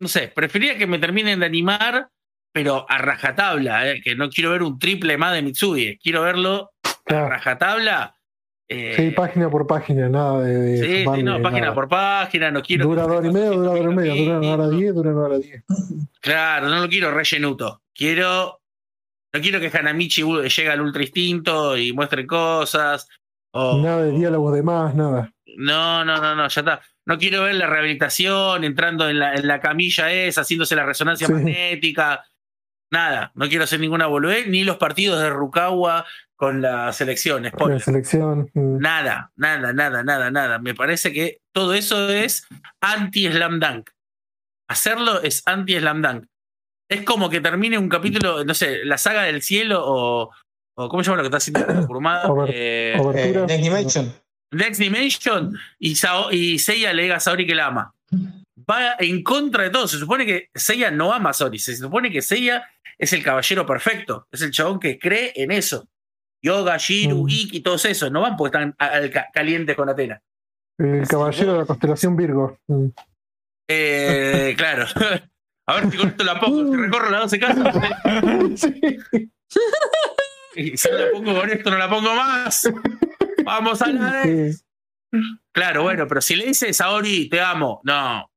no 0.00 0.08
sé, 0.08 0.28
preferiría 0.28 0.76
que 0.76 0.86
me 0.86 0.98
terminen 0.98 1.40
de 1.40 1.46
animar, 1.46 2.08
pero 2.52 2.86
a 2.88 2.98
rajatabla, 2.98 3.90
eh, 3.90 4.00
que 4.02 4.16
no 4.16 4.28
quiero 4.30 4.50
ver 4.50 4.62
un 4.62 4.78
triple 4.78 5.16
más 5.18 5.32
de 5.34 5.42
Mitsui, 5.42 5.98
quiero 6.02 6.22
verlo 6.22 6.70
a 7.06 7.28
rajatabla. 7.28 8.14
eh, 8.68 8.94
Sí, 8.96 9.10
página 9.12 9.48
por 9.50 9.66
página, 9.66 10.08
nada 10.08 10.40
de. 10.42 10.54
de 10.54 10.76
sí, 10.78 11.04
sí, 11.14 11.22
no, 11.22 11.40
página 11.42 11.60
nada. 11.62 11.74
por 11.74 11.88
página, 11.88 12.50
no 12.50 12.62
quiero. 12.62 12.84
Dura 12.86 13.02
dos 13.02 13.12
horas 13.12 13.30
y 13.30 13.32
media, 13.34 13.50
dura 13.50 13.70
dos 13.70 13.80
horas 13.80 13.92
y 13.92 13.96
media. 13.96 14.14
Dura 14.24 14.38
una 14.38 14.52
hora 14.54 14.68
diez, 14.70 14.94
dura 14.94 15.10
una 15.10 15.20
hora 15.22 15.38
diez. 15.38 15.64
Claro, 16.20 16.68
no 16.68 16.80
lo 16.80 16.88
quiero 16.88 17.10
rellenuto. 17.12 17.82
Quiero. 17.94 18.60
No 19.32 19.40
quiero 19.42 19.60
que 19.60 19.70
Hanamichi 19.76 20.22
llegue 20.22 20.70
al 20.70 20.80
ultra 20.80 21.02
instinto 21.02 21.76
y 21.76 21.92
muestre 21.92 22.26
cosas. 22.26 23.06
O, 23.52 23.78
Nada 23.82 24.02
de 24.04 24.12
diálogos 24.12 24.54
de 24.54 24.62
más, 24.62 24.94
nada. 24.94 25.30
No, 25.58 26.04
no, 26.04 26.16
no, 26.18 26.34
no, 26.34 26.48
ya 26.48 26.60
está. 26.60 26.80
No 27.06 27.18
quiero 27.18 27.42
ver 27.44 27.54
la 27.56 27.66
rehabilitación, 27.66 28.64
entrando 28.64 29.08
en 29.08 29.18
la, 29.18 29.34
en 29.34 29.46
la 29.46 29.60
camilla 29.60 30.10
esa, 30.12 30.42
haciéndose 30.42 30.76
la 30.76 30.84
resonancia 30.86 31.26
Sí. 31.26 31.32
magnética. 31.32 32.24
Nada, 32.90 33.32
no 33.34 33.48
quiero 33.48 33.64
hacer 33.64 33.80
ninguna 33.80 34.06
boludez, 34.06 34.46
ni 34.48 34.64
los 34.64 34.76
partidos 34.78 35.20
de 35.20 35.28
Rukawa 35.30 36.06
con 36.36 36.62
las 36.62 37.00
elecciones. 37.00 37.52
Con 37.52 37.72
la 37.72 37.80
selección. 37.80 38.50
Nada, 38.54 39.30
nada, 39.36 39.72
nada, 39.72 40.02
nada, 40.02 40.30
nada. 40.30 40.58
Me 40.58 40.74
parece 40.74 41.12
que 41.12 41.40
todo 41.52 41.74
eso 41.74 42.08
es 42.08 42.46
anti-slam 42.80 43.60
dunk. 43.60 43.90
Hacerlo 44.68 45.20
es 45.22 45.42
anti-slam 45.46 46.02
dunk. 46.02 46.24
Es 46.90 47.02
como 47.02 47.28
que 47.28 47.40
termine 47.40 47.76
un 47.76 47.88
capítulo, 47.88 48.44
no 48.44 48.54
sé, 48.54 48.84
la 48.84 48.96
saga 48.98 49.22
del 49.24 49.42
cielo 49.42 49.82
o. 49.84 50.30
o 50.76 50.88
¿Cómo 50.88 51.02
se 51.02 51.10
llama 51.10 51.22
lo 51.22 51.28
que 51.28 51.36
está 51.36 51.52
haciendo 51.56 51.86
Kurumada? 51.86 52.26
Over- 52.28 52.50
Eh, 52.54 52.94
Eh. 52.96 53.44
Next 53.46 53.62
Dimension. 53.64 54.14
Next 54.50 54.80
Dimension 54.80 55.58
y, 55.78 55.96
Sao- 55.96 56.32
y 56.32 56.58
Seiya 56.58 56.94
le 56.94 57.02
diga 57.02 57.16
a 57.16 57.20
Saori 57.20 57.46
que 57.46 57.54
la 57.54 57.66
ama. 57.66 57.94
Va 58.70 58.96
en 58.98 59.22
contra 59.22 59.64
de 59.64 59.70
todo. 59.70 59.88
Se 59.88 59.98
supone 59.98 60.26
que 60.26 60.48
Seiya 60.54 60.90
no 60.90 61.12
ama 61.12 61.30
a 61.30 61.32
Saori. 61.32 61.58
Se 61.58 61.76
supone 61.76 62.10
que 62.10 62.20
Seiya 62.22 62.68
es 62.98 63.12
el 63.12 63.22
caballero 63.22 63.64
perfecto. 63.64 64.26
Es 64.30 64.42
el 64.42 64.50
chabón 64.50 64.78
que 64.80 64.98
cree 64.98 65.32
en 65.36 65.50
eso. 65.52 65.88
Yoga, 66.44 66.76
Shiru, 66.76 67.24
Mm. 67.24 67.28
Ikki, 67.30 67.60
todos 67.60 67.84
esos. 67.86 68.10
No 68.12 68.20
van 68.20 68.36
porque 68.36 68.56
están 68.58 68.74
a- 68.78 68.86
al 68.88 69.10
ca- 69.10 69.28
calientes 69.32 69.74
con 69.76 69.88
Atena. 69.88 70.20
El 70.78 71.08
caballero 71.08 71.54
de 71.54 71.58
la 71.60 71.66
constelación 71.66 72.16
Virgo. 72.16 72.58
Mm. 72.68 72.86
Eh, 73.70 74.54
claro. 74.56 74.86
A 75.66 75.74
ver 75.74 75.90
si 75.90 75.96
con 75.98 76.08
esto 76.08 76.24
la 76.24 76.40
pongo. 76.40 76.70
Si 76.72 76.76
recorro 76.80 77.10
las 77.10 77.20
12 77.22 77.38
casas. 77.40 77.74
Sí. 78.56 79.30
Y 80.56 80.76
si 80.76 80.88
la 80.90 81.10
pongo 81.12 81.34
con 81.40 81.48
esto, 81.50 81.70
no 81.70 81.78
la 81.78 81.88
pongo 81.88 82.14
más. 82.14 82.70
Vamos 83.44 83.80
a 83.80 83.86
la. 83.88 84.22
Sí. 84.24 84.50
Claro, 85.54 85.82
bueno, 85.84 86.06
pero 86.06 86.20
si 86.20 86.36
le 86.36 86.46
dice 86.46 86.72
Saori, 86.72 87.28
te 87.28 87.40
amo, 87.40 87.80
no. 87.84 88.30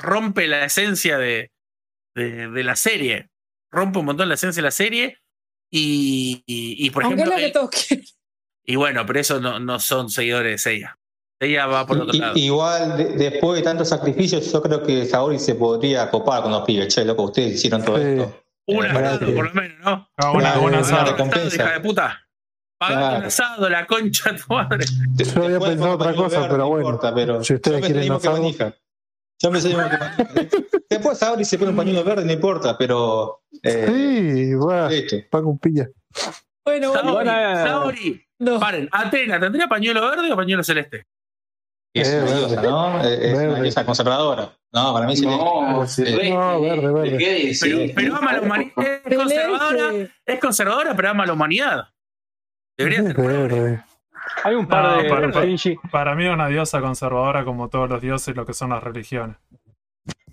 Rompe 0.00 0.46
la 0.48 0.64
esencia 0.64 1.18
de, 1.18 1.50
de, 2.14 2.48
de 2.50 2.64
la 2.64 2.76
serie. 2.76 3.28
Rompe 3.70 3.98
un 4.00 4.06
montón 4.06 4.28
la 4.28 4.34
esencia 4.34 4.60
de 4.62 4.66
la 4.66 4.70
serie. 4.72 5.18
Y, 5.72 6.42
y, 6.46 6.84
y, 6.86 6.90
por 6.90 7.04
Aunque 7.04 7.22
es 7.22 7.28
ejemplo. 7.28 7.60
lo 7.62 7.70
que 7.70 7.86
eh, 7.86 7.96
toque. 7.96 8.04
y 8.66 8.76
bueno, 8.76 9.06
pero 9.06 9.20
eso 9.20 9.40
no, 9.40 9.60
no 9.60 9.78
son 9.78 10.10
seguidores 10.10 10.52
de 10.52 10.58
Seiya. 10.58 10.96
Ella 11.42 11.66
va 11.66 11.86
por 11.86 11.98
otro 11.98 12.12
lado. 12.12 12.36
igual, 12.36 12.96
de- 12.98 13.12
después 13.30 13.58
de 13.60 13.64
tantos 13.64 13.88
sacrificios, 13.88 14.52
yo 14.52 14.60
creo 14.60 14.82
que 14.82 15.06
Saori 15.06 15.38
se 15.38 15.54
podría 15.54 16.10
copar 16.10 16.42
con 16.42 16.50
los 16.52 16.62
pibes. 16.64 16.92
Che, 16.94 17.04
loco, 17.04 17.22
ustedes 17.24 17.54
hicieron 17.54 17.82
todo 17.84 17.96
Sí. 17.96 18.02
esto. 18.02 18.42
Un 18.66 18.84
Eh, 18.84 18.88
asado, 18.88 19.34
por 19.34 19.46
lo 19.46 19.54
menos, 19.54 19.78
¿no? 19.82 20.08
Ah, 20.18 20.30
una, 20.32 20.58
una 20.60 20.80
una 20.80 21.04
recompensa. 21.04 21.56
Hija 21.56 21.72
de 21.72 21.80
puta. 21.80 22.26
Claro. 22.78 23.18
un 23.18 23.24
asado, 23.24 23.68
la 23.70 23.86
concha 23.86 24.32
de 24.32 24.38
tu 24.38 24.54
madre. 24.54 24.84
Yo 25.16 25.32
había 25.36 25.48
Después 25.50 25.70
pensado 25.70 25.94
otra 25.94 26.14
cosa, 26.14 26.42
pero 26.42 26.56
no 26.58 26.68
bueno. 26.68 26.88
importa, 26.88 27.14
pero 27.14 27.42
si 27.44 27.54
ustedes 27.54 27.84
quieren 27.86 28.12
asado. 28.12 28.36
Yo 29.42 29.50
lo 29.50 29.52
mismo 29.60 29.78
que. 29.88 30.48
Después 30.90 31.18
Saori 31.18 31.44
se 31.44 31.58
pone 31.58 31.70
un 31.70 31.76
pañuelo 31.76 32.04
verde, 32.04 32.24
no 32.24 32.32
importa, 32.32 32.76
pero. 32.78 33.42
Eh, 33.62 33.86
Sí, 33.88 34.54
listo. 34.90 35.16
paga 35.30 35.46
un 35.46 35.58
pilla. 35.58 35.88
Bueno, 36.64 36.90
bueno. 36.90 37.02
Saori, 37.02 37.28
a- 37.30 37.66
Saori. 37.66 38.26
No. 38.38 38.58
Paren, 38.60 38.88
Atena, 38.92 39.38
¿tendría 39.40 39.66
pañuelo 39.68 40.00
verde 40.10 40.32
o 40.32 40.36
pañuelo 40.36 40.62
celeste? 40.64 41.06
Es 41.94 42.08
Eh, 42.08 42.16
una 42.18 42.24
verde. 42.26 42.38
diosa, 42.38 42.62
¿no? 42.62 43.00
Es 43.04 43.06
es 43.20 43.34
una 43.34 43.46
Verde. 43.48 43.62
diosa 43.62 43.84
conservadora. 43.86 44.52
No, 44.72 44.92
para 44.94 45.06
mí 45.06 45.16
sí. 45.16 45.26
No, 45.26 45.72
No, 45.72 46.60
verde, 46.60 46.92
verde. 46.92 47.18
¿qué 47.18 47.52
Pero, 47.60 47.78
pero 47.94 48.16
ama 48.16 48.32
la 48.34 48.40
humanidad. 48.42 48.72
Es 49.04 49.16
conservadora, 49.16 49.92
es 50.26 50.40
conservadora, 50.40 50.94
pero 50.94 51.08
ama 51.10 51.26
la 51.26 51.32
humanidad. 51.32 51.84
Debería 52.78 53.00
Es 53.00 53.06
ser 53.06 53.14
progre. 53.16 53.36
verde. 53.60 53.84
Hay 54.44 54.54
un 54.54 54.66
par 54.66 54.82
No, 54.84 55.02
de 55.02 55.08
para- 55.08 55.30
para- 55.32 55.46
Para 55.90 56.14
mí, 56.14 56.26
una 56.26 56.48
diosa 56.48 56.80
conservadora 56.80 57.44
como 57.44 57.68
todos 57.68 57.88
los 57.88 58.00
dioses 58.00 58.34
lo 58.36 58.44
que 58.46 58.52
son 58.54 58.70
las 58.70 58.82
religiones. 58.82 59.36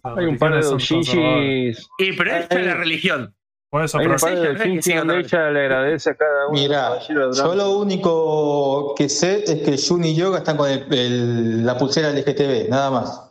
Las 0.04 0.18
hay 0.18 0.26
un 0.26 0.38
par 0.38 0.54
de. 0.56 0.62
Shinjis, 0.78 1.90
Y 1.98 2.14
pero 2.14 2.32
esta 2.36 2.56
Hay- 2.56 2.62
es 2.62 2.68
la 2.68 2.76
religión. 2.76 3.34
Por 3.70 3.84
eso, 3.84 3.98
hay 3.98 4.06
pero 4.06 4.16
un 4.16 4.22
par 4.22 4.30
de 4.58 4.82
siga 4.82 5.00
donde 5.00 5.20
ella 5.20 5.50
le 5.52 5.60
agradece 5.60 6.10
a 6.12 6.16
cada 6.16 6.48
uno. 6.48 6.58
Mira, 6.58 7.00
yo 7.10 7.54
lo 7.56 7.72
único 7.80 8.96
que 8.96 9.10
sé 9.10 9.44
es 9.44 9.62
que 9.62 9.78
Jun 9.78 10.06
y 10.06 10.16
Yoga 10.16 10.38
están 10.38 10.56
con 10.56 10.70
el- 10.70 10.86
el- 10.94 11.66
la 11.66 11.78
pulsera 11.78 12.10
LGTB, 12.12 12.70
nada 12.70 12.92
más. 12.92 13.24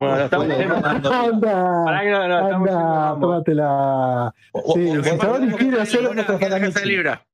Bueno, 0.00 0.18
estamos. 0.24 0.48
Anda, 1.06 1.84
Pará 1.84 2.00
que 2.00 2.10
no, 2.10 2.26
no, 2.28 2.40
estamos 2.48 2.68
anda, 2.68 3.20
tómatela. 3.20 4.34
Sí, 4.74 4.88
el 4.90 5.02
quiere 5.56 5.80
hacer- 5.80 6.00
casa 6.60 6.84
libra. 6.84 7.24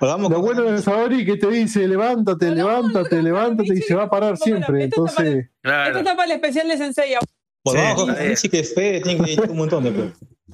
Lo 0.00 0.40
bueno 0.42 0.62
de 0.62 0.78
Saori 0.82 1.24
que 1.24 1.36
te 1.36 1.46
dice 1.48 1.88
levántate, 1.88 2.48
No, 2.50 2.54
levántate, 2.54 3.16
no, 3.16 3.22
no, 3.22 3.28
levántate 3.28 3.74
y 3.74 3.82
se 3.82 3.94
va 3.94 4.04
a 4.04 4.10
parar 4.10 4.36
siempre. 4.36 4.84
esto 4.84 5.06
está 5.06 5.22
Entonces, 5.22 5.44
Esto 5.46 5.52
Claro. 5.62 5.98
está 5.98 6.16
para 6.16 6.24
el 6.26 6.32
especial 6.32 6.68
de 6.68 6.76
Sensei. 6.76 7.14
volvamos 7.64 7.90
Sí. 7.90 7.96
con 8.06 8.16
Richie, 8.16 8.50
que 8.50 8.64
Fede 8.64 9.00
tiene 9.00 9.24
que 9.24 9.30
decir 9.30 9.50
un 9.50 9.56
montón 9.56 9.84
después. 9.84 10.12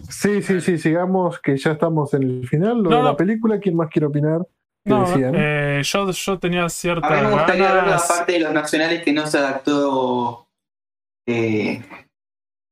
sí, 0.08 0.42
sí, 0.42 0.60
sí, 0.60 0.78
sigamos 0.78 1.40
que 1.40 1.56
ya 1.56 1.72
estamos 1.72 2.14
en 2.14 2.22
el 2.22 2.48
final. 2.48 2.82
Lo 2.82 2.90
No, 2.90 2.96
de 2.98 3.02
la 3.02 3.16
película, 3.16 3.58
¿quién 3.58 3.74
más 3.76 3.88
quiere 3.90 4.06
opinar? 4.06 4.46
¿Qué 4.84 4.90
No, 4.90 5.00
decían? 5.08 5.34
eh, 5.36 5.80
yo, 5.82 6.10
yo 6.12 6.38
tenía 6.38 6.68
ciertas 6.68 7.10
A 7.10 7.14
mí 7.16 7.22
me 7.26 7.32
gustaría 7.32 7.66
ver 7.72 7.74
la 7.82 7.84
ganas. 7.90 8.06
parte 8.06 8.32
de 8.32 8.40
los 8.40 8.52
nacionales 8.52 9.02
que 9.02 9.12
no 9.12 9.26
se 9.26 9.38
adaptó 9.38 10.48
eh, 11.26 11.82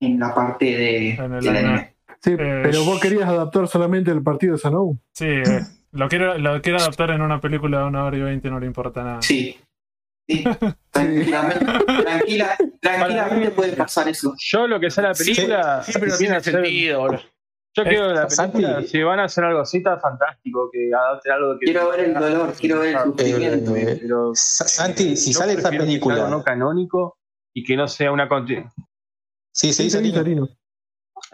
en 0.01 0.21
la 0.21 0.33
parte 0.33 0.65
de, 0.67 1.11
En 1.15 1.33
el 1.35 1.41
del 1.43 1.57
anime. 1.57 1.69
anime. 1.75 1.95
Sí, 2.21 2.31
eh, 2.33 2.61
pero 2.63 2.85
vos 2.85 3.01
querías 3.01 3.29
adaptar 3.29 3.67
solamente 3.67 4.11
el 4.13 4.23
partido 4.23 4.53
de 4.55 4.59
Sanou. 4.61 4.97
Sí, 5.13 5.27
eh, 5.27 5.43
lo, 5.95 6.09
quiero, 6.09 6.39
lo 6.39 6.61
quiero 6.63 6.79
adaptar 6.79 7.11
en 7.11 7.23
una 7.23 7.41
película 7.41 7.79
de 7.81 7.85
una 7.85 8.05
hora 8.05 8.17
y 8.17 8.21
veinte, 8.23 8.51
no 8.51 8.61
le 8.61 8.67
importa 8.67 9.03
nada. 9.03 9.23
Sí. 9.23 9.59
Sí, 10.27 10.43
tranquilamente, 10.91 11.67
tranquila, 12.03 12.57
tranquilamente 12.81 13.51
puede 13.51 13.77
pasar 13.77 14.09
eso. 14.09 14.35
Yo 14.39 14.67
lo 14.67 14.81
que 14.81 14.91
sea 14.91 15.05
la 15.05 15.13
película. 15.13 15.83
Sí, 15.83 15.93
pero 16.01 16.17
tiene 16.17 16.41
sentido, 16.41 17.01
boludo. 17.01 17.21
Yo 17.77 17.83
quiero 17.85 18.09
que 18.09 18.15
la 18.15 18.31
Santi. 18.31 18.53
película, 18.63 18.83
si 18.85 19.03
van 19.03 19.19
a 19.21 19.25
hacer 19.25 19.45
algo 19.45 19.61
así, 19.61 19.79
está 19.79 19.99
fantástico, 19.99 20.71
que 20.73 20.91
adapten 20.95 21.33
algo 21.33 21.59
que. 21.59 21.67
Quiero 21.67 21.91
ver 21.91 22.01
el 22.01 22.15
dolor, 22.15 22.55
quiero 22.59 22.81
ver 22.81 22.95
el 22.97 23.03
sufrimiento. 23.03 23.77
Eh, 23.77 23.99
Pero 24.01 24.31
Santi, 24.35 25.15
si 25.17 25.33
yo 25.35 25.41
sale 25.41 25.53
esta 25.55 25.69
prefiero 25.69 25.85
que 25.85 25.91
sea 25.91 26.01
película. 26.01 26.15
algo 26.25 26.29
no 26.39 26.43
canónico 26.45 27.19
y 27.53 27.63
que 27.65 27.77
no 27.77 27.87
sea 27.87 28.11
una 28.11 28.27
continuidad. 28.27 28.71
Sí, 29.53 29.73
Sarino. 29.75 30.15
Sarino. 30.15 30.49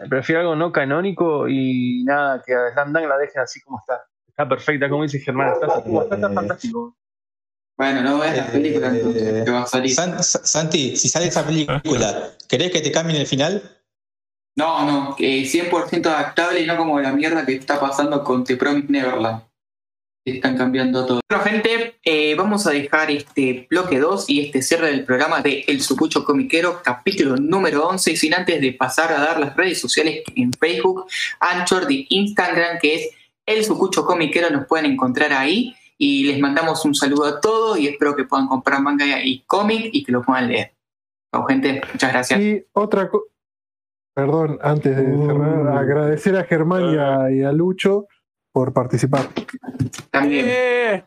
Prefiero 0.09 0.41
algo 0.41 0.55
no 0.57 0.71
canónico 0.73 1.47
y 1.47 2.03
nada, 2.03 2.41
que 2.45 2.53
a 2.53 2.71
Slam 2.73 2.91
Dunk 2.91 3.07
la 3.07 3.17
dejen 3.17 3.41
así 3.41 3.61
como 3.61 3.79
está. 3.79 4.03
Está 4.41 4.49
perfecta, 4.49 4.89
como 4.89 5.03
dice 5.03 5.19
Germán. 5.19 5.53
Está 5.53 5.83
Eh, 5.85 6.33
fantástico. 6.33 6.97
Bueno, 7.77 8.01
no 8.01 8.19
veas 8.19 8.37
la 8.37 8.47
película 8.51 8.87
entonces, 8.87 9.21
Eh, 9.23 9.41
que 9.45 9.51
va 9.51 9.61
a 9.61 9.67
salir. 9.67 9.93
San- 9.93 10.23
Sa- 10.23 10.43
Santi, 10.43 10.95
si 10.97 11.09
sale 11.09 11.27
esa 11.27 11.45
película, 11.45 12.31
¿querés 12.47 12.71
que 12.71 12.81
te 12.81 12.91
cambien 12.91 13.19
el 13.21 13.27
final? 13.27 13.61
No, 14.57 14.85
no, 14.85 15.15
que 15.15 15.45
100% 15.45 16.09
adaptable 16.09 16.61
y 16.61 16.65
no 16.65 16.75
como 16.75 16.99
la 16.99 17.13
mierda 17.13 17.45
que 17.45 17.53
está 17.55 17.79
pasando 17.79 18.23
con 18.23 18.43
The 18.43 18.57
Promised 18.57 18.89
Neverland. 18.89 19.43
Están 20.25 20.57
cambiando 20.57 21.05
todo. 21.05 21.19
Bueno, 21.29 21.43
gente, 21.43 21.95
eh, 22.03 22.35
vamos 22.35 22.65
a 22.67 22.71
dejar 22.71 23.09
este 23.09 23.65
bloque 23.69 23.99
2 23.99 24.27
y 24.29 24.41
este 24.45 24.61
cierre 24.61 24.87
del 24.87 25.03
programa 25.05 25.41
de 25.41 25.63
El 25.67 25.81
Sucucho 25.81 26.23
Comiquero, 26.25 26.81
capítulo 26.83 27.37
número 27.37 27.87
11, 27.87 28.11
y 28.11 28.17
sin 28.17 28.33
antes 28.35 28.59
de 28.61 28.73
pasar 28.73 29.11
a 29.11 29.19
dar 29.19 29.39
las 29.39 29.55
redes 29.55 29.79
sociales 29.79 30.23
en 30.35 30.51
Facebook, 30.53 31.05
Anchor, 31.39 31.87
de 31.87 32.05
Instagram, 32.09 32.77
que 32.79 32.95
es 32.95 33.09
El 33.45 33.63
Sucucho 33.63 34.05
Comiquero, 34.05 34.49
nos 34.49 34.65
pueden 34.67 34.85
encontrar 34.91 35.33
ahí. 35.33 35.75
Y 35.97 36.23
les 36.23 36.39
mandamos 36.39 36.83
un 36.83 36.95
saludo 36.95 37.25
a 37.25 37.39
todos 37.39 37.77
y 37.77 37.87
espero 37.87 38.15
que 38.15 38.23
puedan 38.23 38.47
comprar 38.47 38.81
manga 38.81 39.05
y 39.23 39.41
cómic 39.41 39.89
y 39.91 40.03
que 40.03 40.11
lo 40.11 40.23
puedan 40.23 40.47
leer. 40.47 40.73
Chao, 41.31 41.45
gente, 41.45 41.79
muchas 41.93 42.11
gracias. 42.11 42.39
Y 42.39 42.65
otra 42.73 43.07
cosa. 43.09 43.25
Perdón, 44.15 44.57
antes 44.61 44.97
de 44.97 45.03
Uh. 45.03 45.27
cerrar, 45.27 45.77
agradecer 45.77 46.35
a 46.37 46.43
Germán 46.43 46.93
y 46.93 46.97
a, 46.97 47.31
y 47.31 47.43
a 47.43 47.51
Lucho 47.51 48.07
por 48.51 48.73
participar. 48.73 49.29
También. 50.09 50.45
Eh, 50.49 51.03